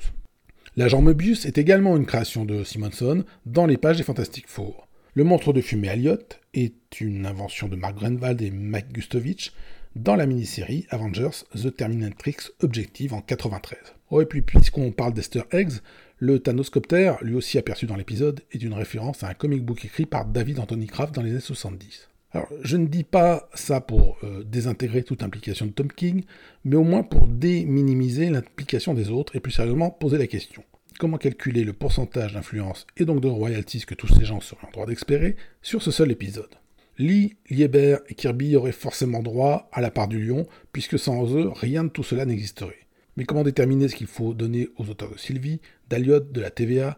L'agent 0.75 1.01
Mobius 1.01 1.45
est 1.45 1.57
également 1.57 1.95
une 1.95 2.05
création 2.05 2.45
de 2.45 2.63
Simonson 2.63 3.23
dans 3.45 3.65
les 3.65 3.77
pages 3.77 3.97
des 3.97 4.03
Fantastic 4.03 4.47
Four. 4.47 4.87
Le 5.17 5.23
montre 5.23 5.53
de 5.53 5.61
fumée 5.61 5.87
Elliot 5.87 6.17
est 6.53 6.99
une 6.99 7.25
invention 7.25 7.69
de 7.69 7.77
Mark 7.77 7.95
Grenwald 7.95 8.41
et 8.41 8.51
Mike 8.51 8.91
Gustovich 8.91 9.53
dans 9.95 10.17
la 10.17 10.25
mini-série 10.25 10.87
Avengers 10.89 11.45
The 11.53 11.73
Terminatrix 11.73 12.35
Objective 12.61 13.13
en 13.13 13.21
93. 13.21 13.79
Oh, 14.09 14.19
et 14.19 14.25
puis 14.25 14.41
puisqu'on 14.41 14.91
parle 14.91 15.13
d'Easter 15.13 15.43
Eggs, 15.51 15.75
le 16.17 16.39
Thanoscopter, 16.39 17.13
lui 17.21 17.35
aussi 17.35 17.57
aperçu 17.57 17.85
dans 17.85 17.95
l'épisode, 17.95 18.41
est 18.51 18.61
une 18.61 18.73
référence 18.73 19.23
à 19.23 19.29
un 19.29 19.33
comic 19.33 19.63
book 19.63 19.85
écrit 19.85 20.05
par 20.05 20.25
David 20.25 20.59
Anthony 20.59 20.87
Kraft 20.87 21.15
dans 21.15 21.21
les 21.21 21.31
années 21.31 21.39
70. 21.39 22.09
Alors, 22.33 22.49
je 22.63 22.75
ne 22.75 22.85
dis 22.85 23.05
pas 23.05 23.47
ça 23.53 23.79
pour 23.79 24.17
euh, 24.25 24.43
désintégrer 24.43 25.03
toute 25.03 25.23
implication 25.23 25.65
de 25.65 25.71
Tom 25.71 25.87
King, 25.93 26.25
mais 26.65 26.75
au 26.75 26.83
moins 26.83 27.03
pour 27.03 27.29
déminimiser 27.29 28.29
l'implication 28.29 28.93
des 28.93 29.09
autres 29.09 29.33
et 29.37 29.39
plus 29.39 29.53
sérieusement 29.53 29.91
poser 29.91 30.17
la 30.17 30.27
question. 30.27 30.65
Comment 30.97 31.17
calculer 31.17 31.65
le 31.65 31.73
pourcentage 31.73 32.33
d'influence 32.33 32.87
et 32.95 33.03
donc 33.03 33.19
de 33.19 33.27
royalties 33.27 33.85
que 33.85 33.95
tous 33.95 34.07
ces 34.07 34.23
gens 34.23 34.39
seraient 34.39 34.65
en 34.65 34.71
droit 34.71 34.85
d'espérer 34.85 35.35
sur 35.61 35.81
ce 35.81 35.91
seul 35.91 36.09
épisode? 36.09 36.55
Lee, 36.97 37.35
Lieber 37.49 37.97
et 38.07 38.15
Kirby 38.15 38.55
auraient 38.55 38.71
forcément 38.71 39.21
droit 39.21 39.69
à 39.73 39.81
la 39.81 39.91
part 39.91 40.07
du 40.07 40.25
lion, 40.25 40.47
puisque 40.71 40.97
sans 40.97 41.35
eux, 41.35 41.49
rien 41.53 41.83
de 41.83 41.89
tout 41.89 42.03
cela 42.03 42.25
n'existerait. 42.25 42.87
Mais 43.17 43.25
comment 43.25 43.43
déterminer 43.43 43.89
ce 43.89 43.95
qu'il 43.97 44.07
faut 44.07 44.33
donner 44.33 44.69
aux 44.77 44.89
auteurs 44.89 45.11
de 45.11 45.17
Sylvie, 45.17 45.59
d'Aliot, 45.89 46.21
de 46.21 46.39
la 46.39 46.49
TVA, 46.49 46.97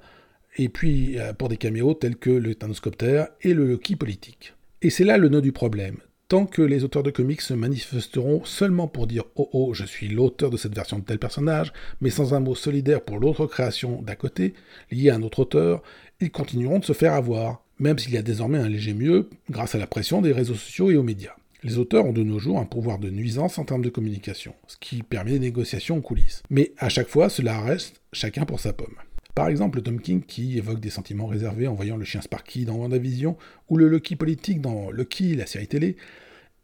et 0.57 0.69
puis 0.69 1.17
euh, 1.17 1.33
pour 1.33 1.49
des 1.49 1.57
caméos 1.57 1.95
tels 1.95 2.17
que 2.17 2.29
le 2.29 2.53
Thanoscopter 2.53 3.25
et 3.41 3.55
le 3.55 3.65
Loki 3.65 3.95
politique? 3.95 4.53
Et 4.83 4.91
c'est 4.91 5.05
là 5.05 5.17
le 5.17 5.29
nœud 5.29 5.41
du 5.41 5.53
problème. 5.53 5.97
Tant 6.27 6.45
que 6.45 6.61
les 6.61 6.83
auteurs 6.83 7.03
de 7.03 7.09
comics 7.09 7.39
se 7.39 7.53
manifesteront 7.53 8.43
seulement 8.43 8.89
pour 8.89 9.07
dire 9.07 9.23
Oh 9.37 9.49
oh, 9.53 9.73
je 9.73 9.85
suis 9.85 10.09
l'auteur 10.09 10.49
de 10.49 10.57
cette 10.57 10.75
version 10.75 10.99
de 10.99 11.05
tel 11.05 11.19
personnage, 11.19 11.71
mais 12.01 12.09
sans 12.09 12.33
un 12.33 12.41
mot 12.41 12.53
solidaire 12.53 13.01
pour 13.01 13.17
l'autre 13.17 13.45
création 13.45 14.01
d'à 14.01 14.17
côté, 14.17 14.53
liée 14.91 15.09
à 15.09 15.15
un 15.15 15.21
autre 15.21 15.39
auteur, 15.39 15.81
ils 16.19 16.29
continueront 16.29 16.79
de 16.79 16.85
se 16.85 16.91
faire 16.91 17.13
avoir, 17.13 17.63
même 17.79 17.97
s'il 17.97 18.13
y 18.13 18.17
a 18.17 18.23
désormais 18.23 18.57
un 18.57 18.67
léger 18.67 18.93
mieux 18.93 19.29
grâce 19.49 19.73
à 19.73 19.77
la 19.77 19.87
pression 19.87 20.21
des 20.21 20.33
réseaux 20.33 20.55
sociaux 20.55 20.91
et 20.91 20.97
aux 20.97 21.03
médias. 21.03 21.35
Les 21.63 21.77
auteurs 21.77 22.05
ont 22.05 22.13
de 22.13 22.23
nos 22.23 22.39
jours 22.39 22.59
un 22.59 22.65
pouvoir 22.65 22.99
de 22.99 23.09
nuisance 23.09 23.57
en 23.57 23.63
termes 23.63 23.81
de 23.81 23.89
communication, 23.89 24.53
ce 24.67 24.75
qui 24.81 25.03
permet 25.03 25.31
des 25.31 25.39
négociations 25.39 25.95
en 25.95 26.01
coulisses. 26.01 26.43
Mais 26.49 26.73
à 26.77 26.89
chaque 26.89 27.07
fois, 27.07 27.29
cela 27.29 27.61
reste 27.61 28.01
chacun 28.11 28.43
pour 28.43 28.59
sa 28.59 28.73
pomme. 28.73 28.97
Par 29.37 29.49
exemple, 29.49 29.83
Tom 29.83 30.01
King 30.01 30.23
qui 30.23 30.57
évoque 30.57 30.79
des 30.79 30.89
sentiments 30.89 31.27
réservés 31.27 31.67
en 31.67 31.75
voyant 31.75 31.95
le 31.95 32.05
chien 32.05 32.21
Sparky 32.21 32.65
dans 32.65 32.77
WandaVision, 32.77 33.37
ou 33.69 33.77
le 33.77 33.87
Lucky 33.87 34.15
politique 34.15 34.61
dans 34.61 34.89
Lucky, 34.89 35.35
la 35.35 35.45
série 35.45 35.67
télé, 35.67 35.95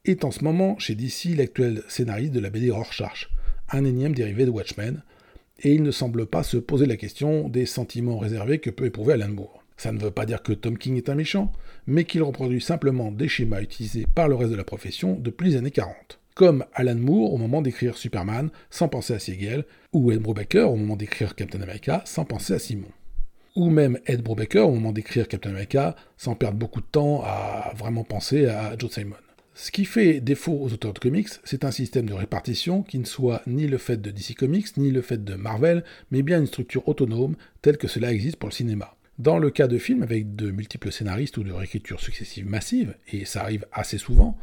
est 0.05 0.23
en 0.25 0.31
ce 0.31 0.43
moment 0.43 0.79
chez 0.79 0.95
DC 0.95 1.35
l'actuel 1.37 1.83
scénariste 1.87 2.33
de 2.33 2.39
la 2.39 2.49
BD 2.49 2.71
Rorschach, 2.71 3.29
un 3.69 3.85
énième 3.85 4.15
dérivé 4.15 4.45
de 4.45 4.49
Watchmen, 4.49 5.03
et 5.59 5.71
il 5.71 5.83
ne 5.83 5.91
semble 5.91 6.25
pas 6.25 6.41
se 6.41 6.57
poser 6.57 6.87
la 6.87 6.97
question 6.97 7.47
des 7.47 7.67
sentiments 7.67 8.17
réservés 8.17 8.57
que 8.57 8.71
peut 8.71 8.85
éprouver 8.85 9.13
Alan 9.13 9.29
Moore. 9.29 9.63
Ça 9.77 9.91
ne 9.91 9.99
veut 9.99 10.09
pas 10.09 10.25
dire 10.25 10.41
que 10.41 10.53
Tom 10.53 10.75
King 10.75 10.97
est 10.97 11.09
un 11.09 11.15
méchant, 11.15 11.51
mais 11.85 12.05
qu'il 12.05 12.23
reproduit 12.23 12.59
simplement 12.59 13.11
des 13.11 13.27
schémas 13.27 13.61
utilisés 13.61 14.07
par 14.15 14.27
le 14.27 14.33
reste 14.33 14.51
de 14.51 14.57
la 14.57 14.63
profession 14.63 15.15
depuis 15.19 15.51
les 15.51 15.57
années 15.57 15.69
40 15.69 16.22
comme 16.35 16.65
Alan 16.73 16.95
Moore 16.95 17.33
au 17.33 17.37
moment 17.37 17.61
d'écrire 17.61 17.97
Superman 17.97 18.49
sans 18.69 18.87
penser 18.87 19.13
à 19.13 19.19
Siegel, 19.19 19.65
ou 19.91 20.11
Ed 20.11 20.19
Brubaker 20.19 20.71
au 20.71 20.75
moment 20.75 20.95
d'écrire 20.95 21.35
Captain 21.35 21.61
America 21.61 22.01
sans 22.05 22.25
penser 22.25 22.53
à 22.53 22.59
Simon. 22.59 22.89
Ou 23.55 23.69
même 23.69 23.99
Ed 24.05 24.21
Brubaker 24.23 24.67
au 24.67 24.73
moment 24.73 24.91
d'écrire 24.91 25.27
Captain 25.27 25.51
America 25.51 25.95
sans 26.17 26.35
perdre 26.35 26.57
beaucoup 26.57 26.81
de 26.81 26.87
temps 26.87 27.21
à 27.23 27.73
vraiment 27.75 28.03
penser 28.03 28.47
à 28.47 28.75
Joe 28.77 28.91
Simon. 28.91 29.15
Ce 29.55 29.69
qui 29.69 29.85
fait 29.85 30.19
défaut 30.19 30.57
aux 30.59 30.73
auteurs 30.73 30.93
de 30.93 30.99
comics, 30.99 31.29
c'est 31.43 31.63
un 31.63 31.69
système 31.69 32.07
de 32.07 32.13
répartition 32.13 32.81
qui 32.81 32.97
ne 32.97 33.05
soit 33.05 33.43
ni 33.45 33.67
le 33.67 33.77
fait 33.77 34.01
de 34.01 34.09
DC 34.09 34.35
Comics, 34.35 34.75
ni 34.77 34.89
le 34.89 35.03
fait 35.03 35.23
de 35.23 35.35
Marvel, 35.35 35.83
mais 36.09 36.23
bien 36.23 36.39
une 36.39 36.47
structure 36.47 36.87
autonome 36.87 37.35
telle 37.61 37.77
que 37.77 37.87
cela 37.87 38.11
existe 38.11 38.37
pour 38.37 38.49
le 38.49 38.55
cinéma. 38.55 38.95
Dans 39.19 39.37
le 39.37 39.51
cas 39.51 39.67
de 39.67 39.77
films 39.77 40.01
avec 40.01 40.35
de 40.35 40.49
multiples 40.49 40.91
scénaristes 40.91 41.37
ou 41.37 41.43
de 41.43 41.51
réécritures 41.51 41.99
successives 41.99 42.49
massives, 42.49 42.95
et 43.11 43.25
ça 43.25 43.41
arrive 43.41 43.67
assez 43.71 43.99
souvent, 43.99 44.39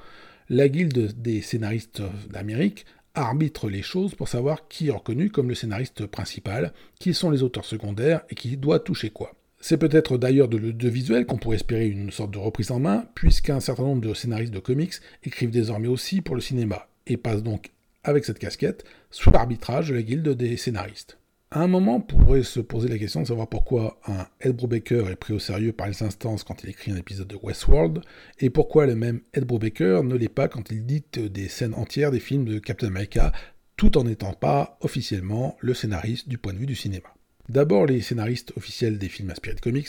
la 0.50 0.68
guilde 0.68 1.22
des 1.22 1.42
scénaristes 1.42 2.02
d'Amérique 2.28 2.84
arbitre 3.14 3.68
les 3.68 3.82
choses 3.82 4.16
pour 4.16 4.28
savoir 4.28 4.68
qui 4.68 4.88
est 4.88 4.92
reconnu 4.92 5.30
comme 5.30 5.48
le 5.48 5.54
scénariste 5.54 6.06
principal, 6.06 6.72
qui 6.98 7.14
sont 7.14 7.30
les 7.30 7.42
auteurs 7.42 7.64
secondaires 7.64 8.22
et 8.30 8.34
qui 8.34 8.56
doit 8.56 8.80
toucher 8.80 9.10
quoi. 9.10 9.32
C'est 9.60 9.78
peut-être 9.78 10.18
d'ailleurs 10.18 10.48
de 10.48 10.56
l'audiovisuel 10.56 11.26
qu'on 11.26 11.38
pourrait 11.38 11.56
espérer 11.56 11.86
une 11.86 12.10
sorte 12.10 12.32
de 12.32 12.38
reprise 12.38 12.70
en 12.72 12.80
main, 12.80 13.04
puisqu'un 13.14 13.60
certain 13.60 13.84
nombre 13.84 14.00
de 14.00 14.14
scénaristes 14.14 14.54
de 14.54 14.58
comics 14.58 14.94
écrivent 15.22 15.50
désormais 15.50 15.88
aussi 15.88 16.20
pour 16.20 16.34
le 16.34 16.40
cinéma, 16.40 16.88
et 17.06 17.16
passent 17.16 17.42
donc 17.42 17.70
avec 18.02 18.24
cette 18.24 18.38
casquette 18.38 18.84
sous 19.10 19.30
l'arbitrage 19.30 19.90
de 19.90 19.94
la 19.94 20.02
guilde 20.02 20.30
des 20.30 20.56
scénaristes. 20.56 21.19
À 21.52 21.62
un 21.62 21.66
moment, 21.66 21.96
on 21.96 22.00
pourrait 22.00 22.44
se 22.44 22.60
poser 22.60 22.88
la 22.88 22.96
question 22.96 23.22
de 23.22 23.26
savoir 23.26 23.48
pourquoi 23.48 23.98
un 24.06 24.28
Ed 24.40 24.54
Brubaker 24.54 25.10
est 25.10 25.16
pris 25.16 25.32
au 25.32 25.40
sérieux 25.40 25.72
par 25.72 25.88
les 25.88 26.04
instances 26.04 26.44
quand 26.44 26.62
il 26.62 26.70
écrit 26.70 26.92
un 26.92 26.96
épisode 26.96 27.26
de 27.26 27.36
Westworld, 27.42 28.02
et 28.38 28.50
pourquoi 28.50 28.86
le 28.86 28.94
même 28.94 29.20
Ed 29.34 29.46
Brubaker 29.46 30.04
ne 30.04 30.14
l'est 30.14 30.28
pas 30.28 30.46
quand 30.46 30.70
il 30.70 30.86
dicte 30.86 31.18
des 31.18 31.48
scènes 31.48 31.74
entières 31.74 32.12
des 32.12 32.20
films 32.20 32.44
de 32.44 32.60
Captain 32.60 32.86
America, 32.86 33.32
tout 33.76 33.98
en 33.98 34.04
n'étant 34.04 34.32
pas 34.32 34.78
officiellement 34.80 35.56
le 35.58 35.74
scénariste 35.74 36.28
du 36.28 36.38
point 36.38 36.52
de 36.52 36.58
vue 36.58 36.66
du 36.66 36.76
cinéma. 36.76 37.08
D'abord, 37.48 37.86
les 37.86 38.00
scénaristes 38.00 38.52
officiels 38.56 38.98
des 38.98 39.08
films 39.08 39.30
inspirés 39.30 39.56
comics 39.56 39.88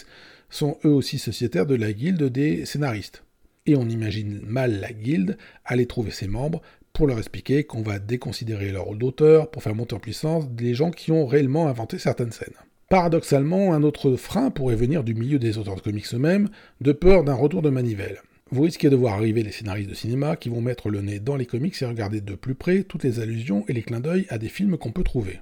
sont 0.50 0.80
eux 0.84 0.90
aussi 0.90 1.20
sociétaires 1.20 1.68
de 1.68 1.76
la 1.76 1.94
guilde 1.94 2.24
des 2.24 2.66
scénaristes. 2.66 3.24
Et 3.68 3.76
on 3.76 3.88
imagine 3.88 4.42
mal 4.44 4.80
la 4.80 4.92
guilde 4.92 5.38
aller 5.64 5.86
trouver 5.86 6.10
ses 6.10 6.28
membres 6.28 6.64
pour 6.94 7.08
leur 7.08 7.18
expliquer 7.18 7.64
qu'on 7.64 7.82
va 7.82 8.00
déconsidérer 8.00 8.72
leur 8.72 8.86
rôle 8.86 8.98
d'auteur 8.98 9.50
pour 9.50 9.64
faire 9.64 9.76
monter 9.76 9.96
en 9.96 10.00
puissance 10.00 10.46
les 10.60 10.74
gens 10.74 10.92
qui 10.92 11.12
ont 11.12 11.26
réellement 11.26 11.68
inventé 11.68 11.98
certaines 12.00 12.32
scènes. 12.32 12.56
Paradoxalement, 12.90 13.74
un 13.74 13.84
autre 13.84 14.16
frein 14.18 14.52
pourrait 14.52 14.76
venir 14.76 15.04
du 15.04 15.16
milieu 15.16 15.40
des 15.40 15.58
auteurs 15.58 15.76
de 15.76 15.82
comics 15.82 16.14
eux-mêmes, 16.14 16.50
de 16.82 16.92
peur 16.92 17.24
d'un 17.24 17.34
retour 17.34 17.62
de 17.62 17.70
manivelle. 17.70 18.22
Vous 18.52 18.64
risquez 18.64 18.90
de 18.90 18.98
voir 18.98 19.14
arriver 19.14 19.44
les 19.44 19.52
scénaristes 19.54 19.90
de 19.90 19.96
cinéma 19.96 20.36
qui 20.36 20.50
vont 20.50 20.60
mettre 20.60 20.90
le 20.90 21.02
nez 21.02 21.22
dans 21.22 21.38
les 21.38 21.46
comics 21.46 21.82
et 21.82 21.86
regarder 21.86 22.20
de 22.20 22.36
plus 22.36 22.54
près 22.54 22.84
toutes 22.84 23.06
les 23.06 23.22
allusions 23.22 23.64
et 23.70 23.74
les 23.74 23.82
clins 23.82 24.02
d'œil 24.02 24.26
à 24.28 24.38
des 24.38 24.50
films 24.50 24.78
qu'on 24.78 24.92
peut 24.92 25.04
trouver. 25.04 25.40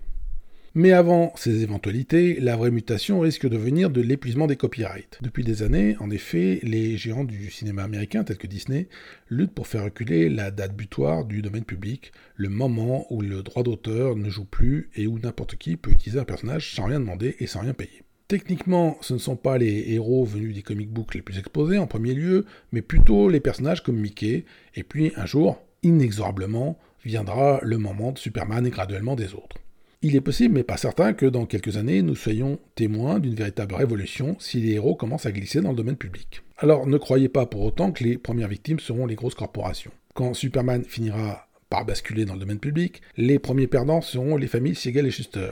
Mais 0.75 0.91
avant 0.91 1.33
ces 1.35 1.63
éventualités, 1.63 2.39
la 2.39 2.55
vraie 2.55 2.69
mutation 2.69 3.19
risque 3.19 3.49
de 3.49 3.57
venir 3.57 3.89
de 3.89 4.01
l'épuisement 4.01 4.45
des 4.45 4.55
copyrights. 4.55 5.17
Depuis 5.21 5.43
des 5.43 5.63
années, 5.63 5.95
en 5.99 6.11
effet, 6.11 6.59
les 6.61 6.95
géants 6.95 7.23
du 7.23 7.49
cinéma 7.49 7.83
américain, 7.83 8.23
tels 8.23 8.37
que 8.37 8.45
Disney, 8.45 8.87
luttent 9.29 9.53
pour 9.53 9.65
faire 9.65 9.83
reculer 9.83 10.29
la 10.29 10.51
date 10.51 10.75
butoir 10.75 11.25
du 11.25 11.41
domaine 11.41 11.63
public, 11.63 12.11
le 12.35 12.49
moment 12.49 13.07
où 13.11 13.21
le 13.21 13.41
droit 13.41 13.63
d'auteur 13.63 14.15
ne 14.15 14.29
joue 14.29 14.45
plus 14.45 14.89
et 14.95 15.07
où 15.07 15.17
n'importe 15.17 15.55
qui 15.55 15.75
peut 15.75 15.91
utiliser 15.91 16.19
un 16.19 16.25
personnage 16.25 16.75
sans 16.75 16.85
rien 16.85 16.99
demander 16.99 17.35
et 17.39 17.47
sans 17.47 17.61
rien 17.61 17.73
payer. 17.73 18.03
Techniquement, 18.27 18.95
ce 19.01 19.15
ne 19.15 19.19
sont 19.19 19.35
pas 19.35 19.57
les 19.57 19.91
héros 19.93 20.23
venus 20.23 20.53
des 20.53 20.61
comic 20.61 20.91
books 20.91 21.15
les 21.15 21.23
plus 21.23 21.39
exposés 21.39 21.79
en 21.79 21.87
premier 21.87 22.13
lieu, 22.13 22.45
mais 22.71 22.83
plutôt 22.83 23.27
les 23.27 23.39
personnages 23.39 23.81
comme 23.81 23.97
Mickey, 23.97 24.45
et 24.75 24.83
puis 24.83 25.11
un 25.15 25.25
jour, 25.25 25.63
inexorablement, 25.81 26.77
viendra 27.03 27.59
le 27.63 27.79
moment 27.79 28.11
de 28.11 28.19
Superman 28.19 28.67
et 28.67 28.69
graduellement 28.69 29.15
des 29.15 29.33
autres. 29.33 29.57
Il 30.01 30.15
est 30.15 30.21
possible, 30.21 30.53
mais 30.53 30.63
pas 30.63 30.77
certain, 30.77 31.11
que 31.11 31.25
dans 31.25 31.45
quelques 31.45 31.75
années, 31.75 32.01
nous 32.01 32.15
soyons 32.15 32.57
témoins 32.75 33.19
d'une 33.19 33.35
véritable 33.35 33.75
révolution 33.75 34.37
si 34.39 34.61
les 34.61 34.75
héros 34.75 34.95
commencent 34.95 35.25
à 35.25 35.31
glisser 35.33 35.59
dans 35.59 35.71
le 35.71 35.75
domaine 35.75 35.97
public. 35.97 36.41
Alors 36.57 36.87
ne 36.87 36.97
croyez 36.97 37.27
pas 37.27 37.45
pour 37.45 37.63
autant 37.63 37.91
que 37.91 38.05
les 38.05 38.17
premières 38.17 38.47
victimes 38.47 38.79
seront 38.79 39.05
les 39.05 39.15
grosses 39.15 39.35
corporations. 39.35 39.91
Quand 40.13 40.33
Superman 40.33 40.85
finira 40.85 41.49
par 41.69 41.83
basculer 41.83 42.23
dans 42.23 42.35
le 42.35 42.39
domaine 42.39 42.59
public, 42.59 43.01
les 43.17 43.39
premiers 43.39 43.67
perdants 43.67 43.99
seront 43.99 44.37
les 44.37 44.47
familles 44.47 44.75
Siegel 44.75 45.05
et 45.05 45.11
Schuster. 45.11 45.51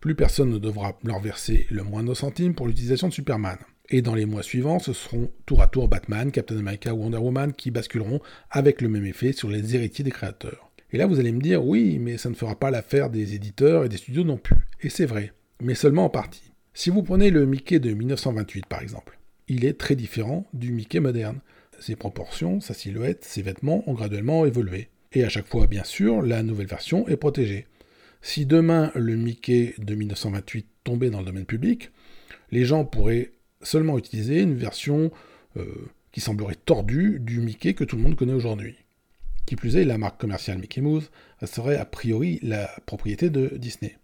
Plus 0.00 0.14
personne 0.14 0.50
ne 0.50 0.58
devra 0.58 0.98
leur 1.04 1.20
verser 1.20 1.66
le 1.70 1.82
moindre 1.82 2.14
centime 2.14 2.54
pour 2.54 2.66
l'utilisation 2.66 3.08
de 3.08 3.12
Superman. 3.12 3.58
Et 3.90 4.00
dans 4.00 4.14
les 4.14 4.24
mois 4.24 4.42
suivants, 4.42 4.78
ce 4.78 4.94
seront 4.94 5.30
tour 5.44 5.60
à 5.60 5.66
tour 5.66 5.88
Batman, 5.88 6.32
Captain 6.32 6.56
America 6.56 6.94
ou 6.94 7.02
Wonder 7.02 7.18
Woman 7.18 7.52
qui 7.52 7.70
basculeront 7.70 8.20
avec 8.50 8.80
le 8.80 8.88
même 8.88 9.04
effet 9.04 9.32
sur 9.32 9.50
les 9.50 9.76
héritiers 9.76 10.02
des 10.02 10.10
créateurs. 10.10 10.71
Et 10.92 10.98
là, 10.98 11.06
vous 11.06 11.18
allez 11.18 11.32
me 11.32 11.40
dire, 11.40 11.64
oui, 11.64 11.98
mais 11.98 12.18
ça 12.18 12.28
ne 12.28 12.34
fera 12.34 12.58
pas 12.58 12.70
l'affaire 12.70 13.08
des 13.08 13.34
éditeurs 13.34 13.84
et 13.84 13.88
des 13.88 13.96
studios 13.96 14.24
non 14.24 14.36
plus. 14.36 14.56
Et 14.82 14.90
c'est 14.90 15.06
vrai, 15.06 15.32
mais 15.62 15.74
seulement 15.74 16.04
en 16.04 16.10
partie. 16.10 16.52
Si 16.74 16.90
vous 16.90 17.02
prenez 17.02 17.30
le 17.30 17.46
Mickey 17.46 17.78
de 17.78 17.92
1928, 17.92 18.66
par 18.66 18.82
exemple, 18.82 19.18
il 19.48 19.64
est 19.64 19.78
très 19.78 19.96
différent 19.96 20.46
du 20.52 20.72
Mickey 20.72 21.00
moderne. 21.00 21.40
Ses 21.78 21.96
proportions, 21.96 22.60
sa 22.60 22.74
silhouette, 22.74 23.24
ses 23.24 23.42
vêtements 23.42 23.88
ont 23.88 23.94
graduellement 23.94 24.44
évolué. 24.46 24.88
Et 25.12 25.24
à 25.24 25.28
chaque 25.28 25.46
fois, 25.46 25.66
bien 25.66 25.84
sûr, 25.84 26.22
la 26.22 26.42
nouvelle 26.42 26.66
version 26.66 27.08
est 27.08 27.16
protégée. 27.16 27.66
Si 28.20 28.46
demain 28.46 28.92
le 28.94 29.16
Mickey 29.16 29.74
de 29.78 29.94
1928 29.94 30.66
tombait 30.84 31.10
dans 31.10 31.20
le 31.20 31.26
domaine 31.26 31.44
public, 31.44 31.90
les 32.50 32.64
gens 32.64 32.84
pourraient 32.84 33.32
seulement 33.62 33.98
utiliser 33.98 34.40
une 34.42 34.54
version 34.54 35.10
euh, 35.56 35.64
qui 36.12 36.20
semblerait 36.20 36.54
tordue 36.54 37.18
du 37.18 37.40
Mickey 37.40 37.74
que 37.74 37.84
tout 37.84 37.96
le 37.96 38.02
monde 38.02 38.16
connaît 38.16 38.32
aujourd'hui. 38.32 38.76
Plus 39.56 39.76
est, 39.76 39.84
la 39.84 39.98
marque 39.98 40.20
commerciale 40.20 40.58
Mickey 40.58 40.80
Mouse 40.80 41.10
serait 41.44 41.76
a 41.76 41.84
priori 41.84 42.38
la 42.42 42.70
propriété 42.86 43.30
de 43.30 43.52
Disney. 43.56 43.96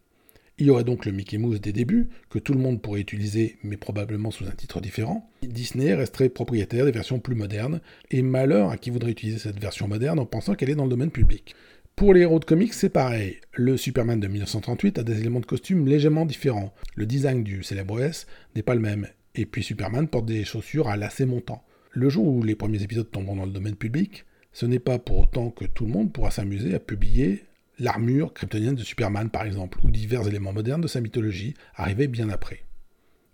Il 0.61 0.66
y 0.66 0.70
aurait 0.70 0.85
donc 0.85 1.07
le 1.07 1.12
Mickey 1.12 1.39
Mouse 1.39 1.61
des 1.61 1.73
débuts, 1.73 2.09
que 2.31 2.41
tout 2.41 2.53
le 2.53 2.59
monde 2.59 2.83
pourrait 2.83 3.01
utiliser, 3.01 3.59
mais 3.62 3.77
probablement 3.77 4.33
sous 4.33 4.45
un 4.45 4.51
titre 4.51 4.81
différent. 4.81 5.31
Disney 5.43 5.95
resterait 5.95 6.29
propriétaire 6.29 6.85
des 6.85 6.91
versions 6.91 7.20
plus 7.20 7.37
modernes, 7.37 7.81
et 8.11 8.23
malheur 8.23 8.70
à 8.70 8.77
qui 8.77 8.91
voudrait 8.91 9.12
utiliser 9.12 9.39
cette 9.39 9.61
version 9.61 9.87
moderne 9.87 10.19
en 10.19 10.27
pensant 10.27 10.57
qu'elle 10.57 10.70
est 10.70 10.75
dans 10.75 10.85
le 10.85 10.91
domaine 10.91 11.12
public. 11.12 11.55
Pour 11.95 12.12
les 12.12 12.23
héros 12.23 12.41
de 12.41 12.45
comics, 12.45 12.75
c'est 12.75 12.89
pareil. 12.89 13.39
Le 13.53 13.77
Superman 13.77 14.19
de 14.19 14.27
1938 14.27 14.99
a 14.99 15.03
des 15.05 15.20
éléments 15.20 15.41
de 15.41 15.47
costume 15.47 15.87
légèrement 15.87 16.27
différents. 16.27 16.75
Le 16.97 17.07
design 17.07 17.45
du 17.45 17.62
célèbre 17.62 18.01
S 18.01 18.27
n'est 18.57 18.62
pas 18.62 18.75
le 18.75 18.81
même. 18.81 19.07
Et 19.37 19.47
puis 19.47 19.62
Superman 19.62 20.09
porte 20.09 20.27
des 20.27 20.45
chaussures 20.45 20.89
à 20.89 20.97
lacets 20.97 21.27
montants. 21.27 21.65
Le 21.91 22.09
jour 22.09 22.27
où 22.27 22.43
les 22.43 22.57
premiers 22.57 22.83
épisodes 22.83 23.11
tomberont 23.11 23.37
dans 23.37 23.47
le 23.47 23.53
domaine 23.53 23.77
public, 23.77 24.25
ce 24.53 24.66
n'est 24.66 24.79
pas 24.79 24.99
pour 24.99 25.19
autant 25.19 25.51
que 25.51 25.65
tout 25.65 25.87
le 25.87 25.93
monde 25.93 26.12
pourra 26.12 26.31
s'amuser 26.31 26.75
à 26.75 26.81
publier 26.81 27.45
l'armure 27.79 28.33
kryptonienne 28.33 28.75
de 28.75 28.83
Superman 28.83 29.31
par 29.31 29.45
exemple, 29.45 29.79
ou 29.85 29.91
divers 29.91 30.27
éléments 30.27 30.53
modernes 30.53 30.81
de 30.81 30.89
sa 30.89 31.01
mythologie, 31.01 31.55
arrivés 31.77 32.09
bien 32.09 32.29
après. 32.29 32.65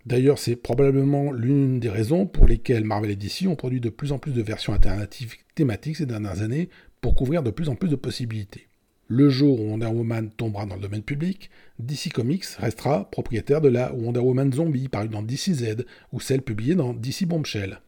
D'ailleurs, 0.05 0.37
c'est 0.37 0.55
probablement 0.55 1.31
l'une 1.31 1.79
des 1.79 1.89
raisons 1.89 2.27
pour 2.27 2.47
lesquelles 2.47 2.83
Marvel 2.83 3.09
et 3.09 3.15
DC 3.15 3.47
ont 3.47 3.55
produit 3.55 3.81
de 3.81 3.89
plus 3.89 4.11
en 4.11 4.19
plus 4.19 4.33
de 4.33 4.41
versions 4.43 4.73
alternatives 4.73 5.33
thématiques 5.55 5.97
ces 5.97 6.05
dernières 6.05 6.43
années 6.43 6.69
pour 7.01 7.15
couvrir 7.15 7.41
de 7.41 7.49
plus 7.49 7.69
en 7.69 7.75
plus 7.75 7.89
de 7.89 7.95
possibilités. 7.95 8.67
Le 9.07 9.29
jour 9.29 9.59
où 9.59 9.69
Wonder 9.69 9.87
Woman 9.87 10.29
tombera 10.31 10.65
dans 10.65 10.75
le 10.75 10.81
domaine 10.81 11.03
public, 11.03 11.49
DC 11.79 12.11
Comics 12.13 12.45
restera 12.57 13.09
propriétaire 13.09 13.61
de 13.61 13.67
la 13.67 13.93
Wonder 13.93 14.19
Woman 14.19 14.51
Zombie 14.51 14.89
parue 14.89 15.09
dans 15.09 15.21
DC 15.21 15.53
Z 15.53 15.85
ou 16.11 16.19
celle 16.19 16.41
publiée 16.41 16.75
dans 16.75 16.93
DC 16.93 17.25
Bombshell. 17.25 17.79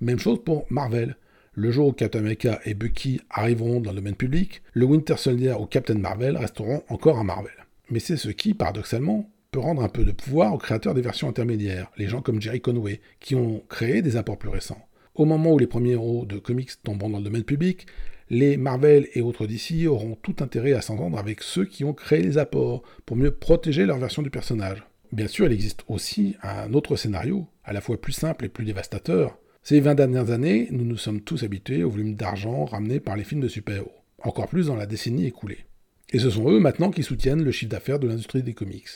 Même 0.00 0.18
chose 0.18 0.42
pour 0.44 0.66
Marvel. 0.70 1.16
Le 1.58 1.70
jour 1.70 1.88
où 1.88 1.92
Captain 1.92 2.18
America 2.18 2.60
et 2.66 2.74
Bucky 2.74 3.18
arriveront 3.30 3.80
dans 3.80 3.92
le 3.92 3.96
domaine 3.96 4.14
public, 4.14 4.60
le 4.74 4.84
Winter 4.84 5.16
Soldier 5.16 5.54
ou 5.58 5.64
Captain 5.64 5.94
Marvel 5.94 6.36
resteront 6.36 6.82
encore 6.90 7.18
à 7.18 7.24
Marvel. 7.24 7.66
Mais 7.88 7.98
c'est 7.98 8.18
ce 8.18 8.28
qui, 8.28 8.52
paradoxalement, 8.52 9.30
peut 9.52 9.60
rendre 9.60 9.82
un 9.82 9.88
peu 9.88 10.04
de 10.04 10.12
pouvoir 10.12 10.52
aux 10.52 10.58
créateurs 10.58 10.92
des 10.92 11.00
versions 11.00 11.30
intermédiaires, 11.30 11.90
les 11.96 12.08
gens 12.08 12.20
comme 12.20 12.42
Jerry 12.42 12.60
Conway, 12.60 13.00
qui 13.20 13.36
ont 13.36 13.62
créé 13.70 14.02
des 14.02 14.18
apports 14.18 14.36
plus 14.36 14.50
récents. 14.50 14.86
Au 15.14 15.24
moment 15.24 15.54
où 15.54 15.58
les 15.58 15.66
premiers 15.66 15.92
héros 15.92 16.26
de 16.26 16.36
comics 16.36 16.72
tomberont 16.82 17.08
dans 17.08 17.18
le 17.20 17.24
domaine 17.24 17.42
public, 17.42 17.86
les 18.28 18.58
Marvel 18.58 19.08
et 19.14 19.22
autres 19.22 19.46
DC 19.46 19.86
auront 19.86 20.18
tout 20.20 20.36
intérêt 20.40 20.74
à 20.74 20.82
s'entendre 20.82 21.18
avec 21.18 21.40
ceux 21.42 21.64
qui 21.64 21.84
ont 21.84 21.94
créé 21.94 22.20
les 22.20 22.36
apports, 22.36 22.82
pour 23.06 23.16
mieux 23.16 23.30
protéger 23.30 23.86
leur 23.86 23.96
version 23.96 24.20
du 24.20 24.28
personnage. 24.28 24.84
Bien 25.10 25.26
sûr, 25.26 25.46
il 25.46 25.52
existe 25.52 25.84
aussi 25.88 26.36
un 26.42 26.74
autre 26.74 26.96
scénario, 26.96 27.46
à 27.64 27.72
la 27.72 27.80
fois 27.80 27.98
plus 27.98 28.12
simple 28.12 28.44
et 28.44 28.50
plus 28.50 28.66
dévastateur, 28.66 29.38
ces 29.68 29.80
20 29.80 29.96
dernières 29.96 30.30
années, 30.30 30.68
nous 30.70 30.84
nous 30.84 30.96
sommes 30.96 31.22
tous 31.22 31.42
habitués 31.42 31.82
au 31.82 31.90
volume 31.90 32.14
d'argent 32.14 32.66
ramené 32.66 33.00
par 33.00 33.16
les 33.16 33.24
films 33.24 33.40
de 33.40 33.48
super-héros, 33.48 33.90
encore 34.22 34.46
plus 34.46 34.68
dans 34.68 34.76
la 34.76 34.86
décennie 34.86 35.26
écoulée. 35.26 35.66
Et 36.12 36.20
ce 36.20 36.30
sont 36.30 36.48
eux 36.48 36.60
maintenant 36.60 36.92
qui 36.92 37.02
soutiennent 37.02 37.42
le 37.42 37.50
chiffre 37.50 37.72
d'affaires 37.72 37.98
de 37.98 38.06
l'industrie 38.06 38.44
des 38.44 38.54
comics. 38.54 38.86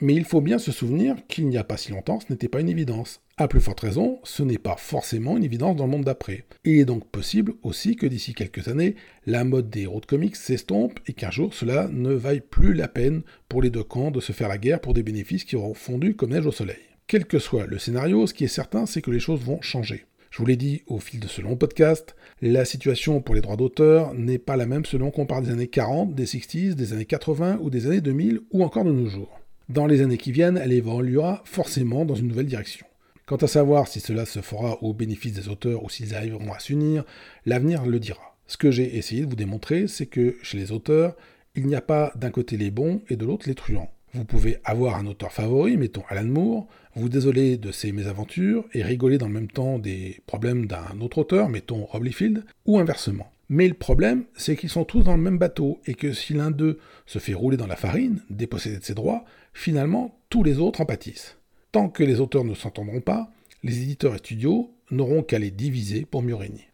Mais 0.00 0.14
il 0.14 0.24
faut 0.24 0.40
bien 0.40 0.58
se 0.58 0.72
souvenir 0.72 1.16
qu'il 1.28 1.46
n'y 1.46 1.58
a 1.58 1.62
pas 1.62 1.76
si 1.76 1.92
longtemps, 1.92 2.20
ce 2.20 2.32
n'était 2.32 2.48
pas 2.48 2.62
une 2.62 2.70
évidence. 2.70 3.20
À 3.36 3.48
plus 3.48 3.60
forte 3.60 3.80
raison, 3.80 4.18
ce 4.24 4.42
n'est 4.42 4.56
pas 4.56 4.76
forcément 4.78 5.36
une 5.36 5.44
évidence 5.44 5.76
dans 5.76 5.84
le 5.84 5.90
monde 5.90 6.04
d'après. 6.04 6.46
il 6.64 6.78
est 6.78 6.86
donc 6.86 7.06
possible 7.10 7.52
aussi 7.62 7.96
que 7.96 8.06
d'ici 8.06 8.32
quelques 8.32 8.68
années, 8.68 8.96
la 9.26 9.44
mode 9.44 9.68
des 9.68 9.82
héros 9.82 10.00
de 10.00 10.06
comics 10.06 10.36
s'estompe 10.36 11.00
et 11.06 11.12
qu'un 11.12 11.30
jour 11.30 11.52
cela 11.52 11.90
ne 11.92 12.14
vaille 12.14 12.40
plus 12.40 12.72
la 12.72 12.88
peine 12.88 13.24
pour 13.50 13.60
les 13.60 13.68
deux 13.68 13.84
camps 13.84 14.10
de 14.10 14.20
se 14.20 14.32
faire 14.32 14.48
la 14.48 14.56
guerre 14.56 14.80
pour 14.80 14.94
des 14.94 15.02
bénéfices 15.02 15.44
qui 15.44 15.54
auront 15.54 15.74
fondu 15.74 16.16
comme 16.16 16.30
neige 16.30 16.46
au 16.46 16.52
soleil. 16.52 16.95
Quel 17.08 17.24
que 17.24 17.38
soit 17.38 17.66
le 17.66 17.78
scénario, 17.78 18.26
ce 18.26 18.34
qui 18.34 18.42
est 18.42 18.48
certain, 18.48 18.84
c'est 18.84 19.00
que 19.00 19.12
les 19.12 19.20
choses 19.20 19.40
vont 19.40 19.62
changer. 19.62 20.06
Je 20.32 20.38
vous 20.38 20.46
l'ai 20.46 20.56
dit 20.56 20.82
au 20.88 20.98
fil 20.98 21.20
de 21.20 21.28
ce 21.28 21.40
long 21.40 21.54
podcast, 21.54 22.16
la 22.42 22.64
situation 22.64 23.20
pour 23.20 23.36
les 23.36 23.40
droits 23.40 23.54
d'auteur 23.54 24.12
n'est 24.12 24.40
pas 24.40 24.56
la 24.56 24.66
même 24.66 24.84
selon 24.84 25.12
qu'on 25.12 25.24
parle 25.24 25.44
des 25.44 25.52
années 25.52 25.68
40, 25.68 26.16
des 26.16 26.26
60s, 26.26 26.74
des 26.74 26.92
années 26.92 27.04
80 27.04 27.60
ou 27.62 27.70
des 27.70 27.86
années 27.86 28.00
2000 28.00 28.40
ou 28.50 28.64
encore 28.64 28.82
de 28.82 28.90
nos 28.90 29.08
jours. 29.08 29.38
Dans 29.68 29.86
les 29.86 30.02
années 30.02 30.18
qui 30.18 30.32
viennent, 30.32 30.56
elle 30.56 30.72
évoluera 30.72 31.42
forcément 31.44 32.04
dans 32.04 32.16
une 32.16 32.26
nouvelle 32.26 32.46
direction. 32.46 32.86
Quant 33.24 33.36
à 33.36 33.46
savoir 33.46 33.86
si 33.86 34.00
cela 34.00 34.26
se 34.26 34.40
fera 34.40 34.82
au 34.82 34.92
bénéfice 34.92 35.32
des 35.32 35.48
auteurs 35.48 35.84
ou 35.84 35.88
s'ils 35.88 36.16
arriveront 36.16 36.52
à 36.52 36.58
s'unir, 36.58 37.04
l'avenir 37.44 37.86
le 37.86 38.00
dira. 38.00 38.36
Ce 38.48 38.56
que 38.56 38.72
j'ai 38.72 38.96
essayé 38.96 39.20
de 39.20 39.28
vous 39.28 39.36
démontrer, 39.36 39.86
c'est 39.86 40.06
que 40.06 40.38
chez 40.42 40.58
les 40.58 40.72
auteurs, 40.72 41.14
il 41.54 41.68
n'y 41.68 41.76
a 41.76 41.80
pas 41.80 42.12
d'un 42.16 42.30
côté 42.30 42.56
les 42.56 42.72
bons 42.72 43.00
et 43.08 43.14
de 43.14 43.24
l'autre 43.24 43.48
les 43.48 43.54
truands. 43.54 43.92
Vous 44.16 44.24
pouvez 44.24 44.56
avoir 44.64 44.96
un 44.96 45.06
auteur 45.06 45.30
favori, 45.30 45.76
mettons 45.76 46.02
Alan 46.08 46.24
Moore, 46.24 46.66
vous 46.96 47.08
désoler 47.08 47.58
de 47.58 47.70
ses 47.70 47.92
mésaventures 47.92 48.64
et 48.72 48.82
rigoler 48.82 49.18
dans 49.18 49.28
le 49.28 49.34
même 49.34 49.50
temps 49.50 49.78
des 49.78 50.20
problèmes 50.26 50.66
d'un 50.66 51.00
autre 51.00 51.18
auteur, 51.18 51.48
mettons 51.48 51.84
Rob 51.84 52.04
Liefeld, 52.04 52.44
ou 52.64 52.78
inversement. 52.78 53.30
Mais 53.48 53.68
le 53.68 53.74
problème, 53.74 54.24
c'est 54.34 54.56
qu'ils 54.56 54.70
sont 54.70 54.84
tous 54.84 55.02
dans 55.02 55.16
le 55.16 55.22
même 55.22 55.38
bateau, 55.38 55.80
et 55.86 55.94
que 55.94 56.12
si 56.12 56.32
l'un 56.32 56.50
d'eux 56.50 56.78
se 57.04 57.18
fait 57.18 57.34
rouler 57.34 57.56
dans 57.56 57.66
la 57.66 57.76
farine, 57.76 58.22
dépossédé 58.30 58.78
de 58.78 58.84
ses 58.84 58.94
droits, 58.94 59.24
finalement, 59.52 60.18
tous 60.30 60.42
les 60.42 60.58
autres 60.58 60.80
en 60.80 60.86
pâtissent. 60.86 61.36
Tant 61.70 61.88
que 61.88 62.02
les 62.02 62.20
auteurs 62.20 62.44
ne 62.44 62.54
s'entendront 62.54 63.02
pas, 63.02 63.30
les 63.62 63.82
éditeurs 63.82 64.14
et 64.14 64.18
studios 64.18 64.72
n'auront 64.90 65.22
qu'à 65.22 65.38
les 65.38 65.50
diviser 65.50 66.06
pour 66.06 66.22
mieux 66.22 66.34
régner. 66.34 66.68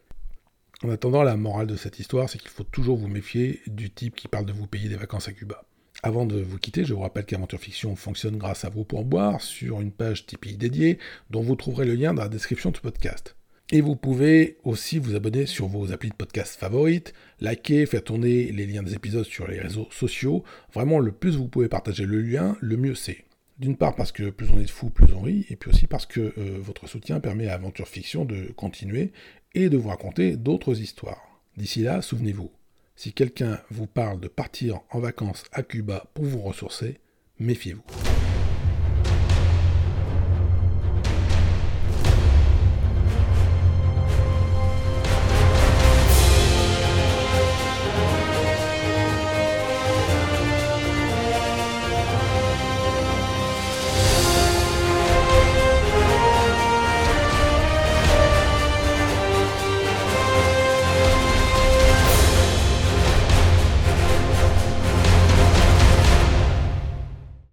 En 0.83 0.89
attendant, 0.89 1.23
la 1.23 1.37
morale 1.37 1.67
de 1.67 1.75
cette 1.75 1.99
histoire, 1.99 2.29
c'est 2.29 2.37
qu'il 2.37 2.49
faut 2.49 2.63
toujours 2.63 2.97
vous 2.97 3.07
méfier 3.07 3.61
du 3.67 3.89
type 3.89 4.15
qui 4.15 4.27
parle 4.27 4.45
de 4.45 4.53
vous 4.53 4.67
payer 4.67 4.89
des 4.89 4.95
vacances 4.95 5.27
à 5.27 5.33
Cuba. 5.33 5.63
Avant 6.05 6.25
de 6.25 6.37
vous 6.41 6.57
quitter, 6.57 6.83
je 6.83 6.93
vous 6.93 6.99
rappelle 6.99 7.23
qu'Aventure 7.23 7.61
Fiction 7.61 7.95
fonctionne 7.95 8.35
grâce 8.35 8.65
à 8.65 8.69
vos 8.69 8.83
pourboires 8.83 9.39
sur 9.39 9.79
une 9.79 9.93
page 9.93 10.25
Tipeee 10.25 10.57
dédiée 10.57 10.99
dont 11.29 11.41
vous 11.41 11.55
trouverez 11.55 11.85
le 11.85 11.95
lien 11.95 12.13
dans 12.13 12.23
la 12.23 12.27
description 12.27 12.71
de 12.71 12.75
ce 12.75 12.81
podcast. 12.81 13.37
Et 13.71 13.79
vous 13.79 13.95
pouvez 13.95 14.57
aussi 14.65 14.99
vous 14.99 15.15
abonner 15.15 15.45
sur 15.45 15.67
vos 15.67 15.93
applis 15.93 16.09
de 16.09 16.15
podcast 16.15 16.59
favorites, 16.59 17.13
liker, 17.39 17.85
faire 17.85 18.03
tourner 18.03 18.51
les 18.51 18.65
liens 18.65 18.83
des 18.83 18.95
épisodes 18.95 19.23
sur 19.23 19.47
les 19.47 19.61
réseaux 19.61 19.87
sociaux. 19.91 20.43
Vraiment, 20.73 20.99
le 20.99 21.13
plus 21.13 21.37
vous 21.37 21.47
pouvez 21.47 21.69
partager 21.69 22.05
le 22.05 22.19
lien, 22.19 22.57
le 22.59 22.75
mieux 22.75 22.95
c'est. 22.95 23.23
D'une 23.57 23.77
part 23.77 23.95
parce 23.95 24.11
que 24.11 24.29
plus 24.29 24.49
on 24.51 24.59
est 24.59 24.65
de 24.65 24.69
fous, 24.69 24.89
plus 24.89 25.13
on 25.13 25.21
rit, 25.21 25.45
et 25.49 25.55
puis 25.55 25.69
aussi 25.69 25.87
parce 25.87 26.05
que 26.05 26.19
euh, 26.19 26.57
votre 26.59 26.85
soutien 26.85 27.21
permet 27.21 27.47
à 27.47 27.53
Aventure 27.53 27.87
Fiction 27.87 28.25
de 28.25 28.51
continuer 28.57 29.13
et 29.55 29.69
de 29.69 29.77
vous 29.77 29.87
raconter 29.87 30.35
d'autres 30.35 30.81
histoires. 30.81 31.39
D'ici 31.55 31.81
là, 31.81 32.01
souvenez-vous, 32.01 32.51
si 33.03 33.11
quelqu'un 33.11 33.59
vous 33.69 33.85
parle 33.85 34.21
de 34.21 34.29
partir 34.29 34.79
en 34.89 35.01
vacances 35.01 35.43
à 35.51 35.61
Cuba 35.61 36.05
pour 36.13 36.23
vous 36.23 36.39
ressourcer, 36.39 37.01
méfiez-vous. 37.37 37.83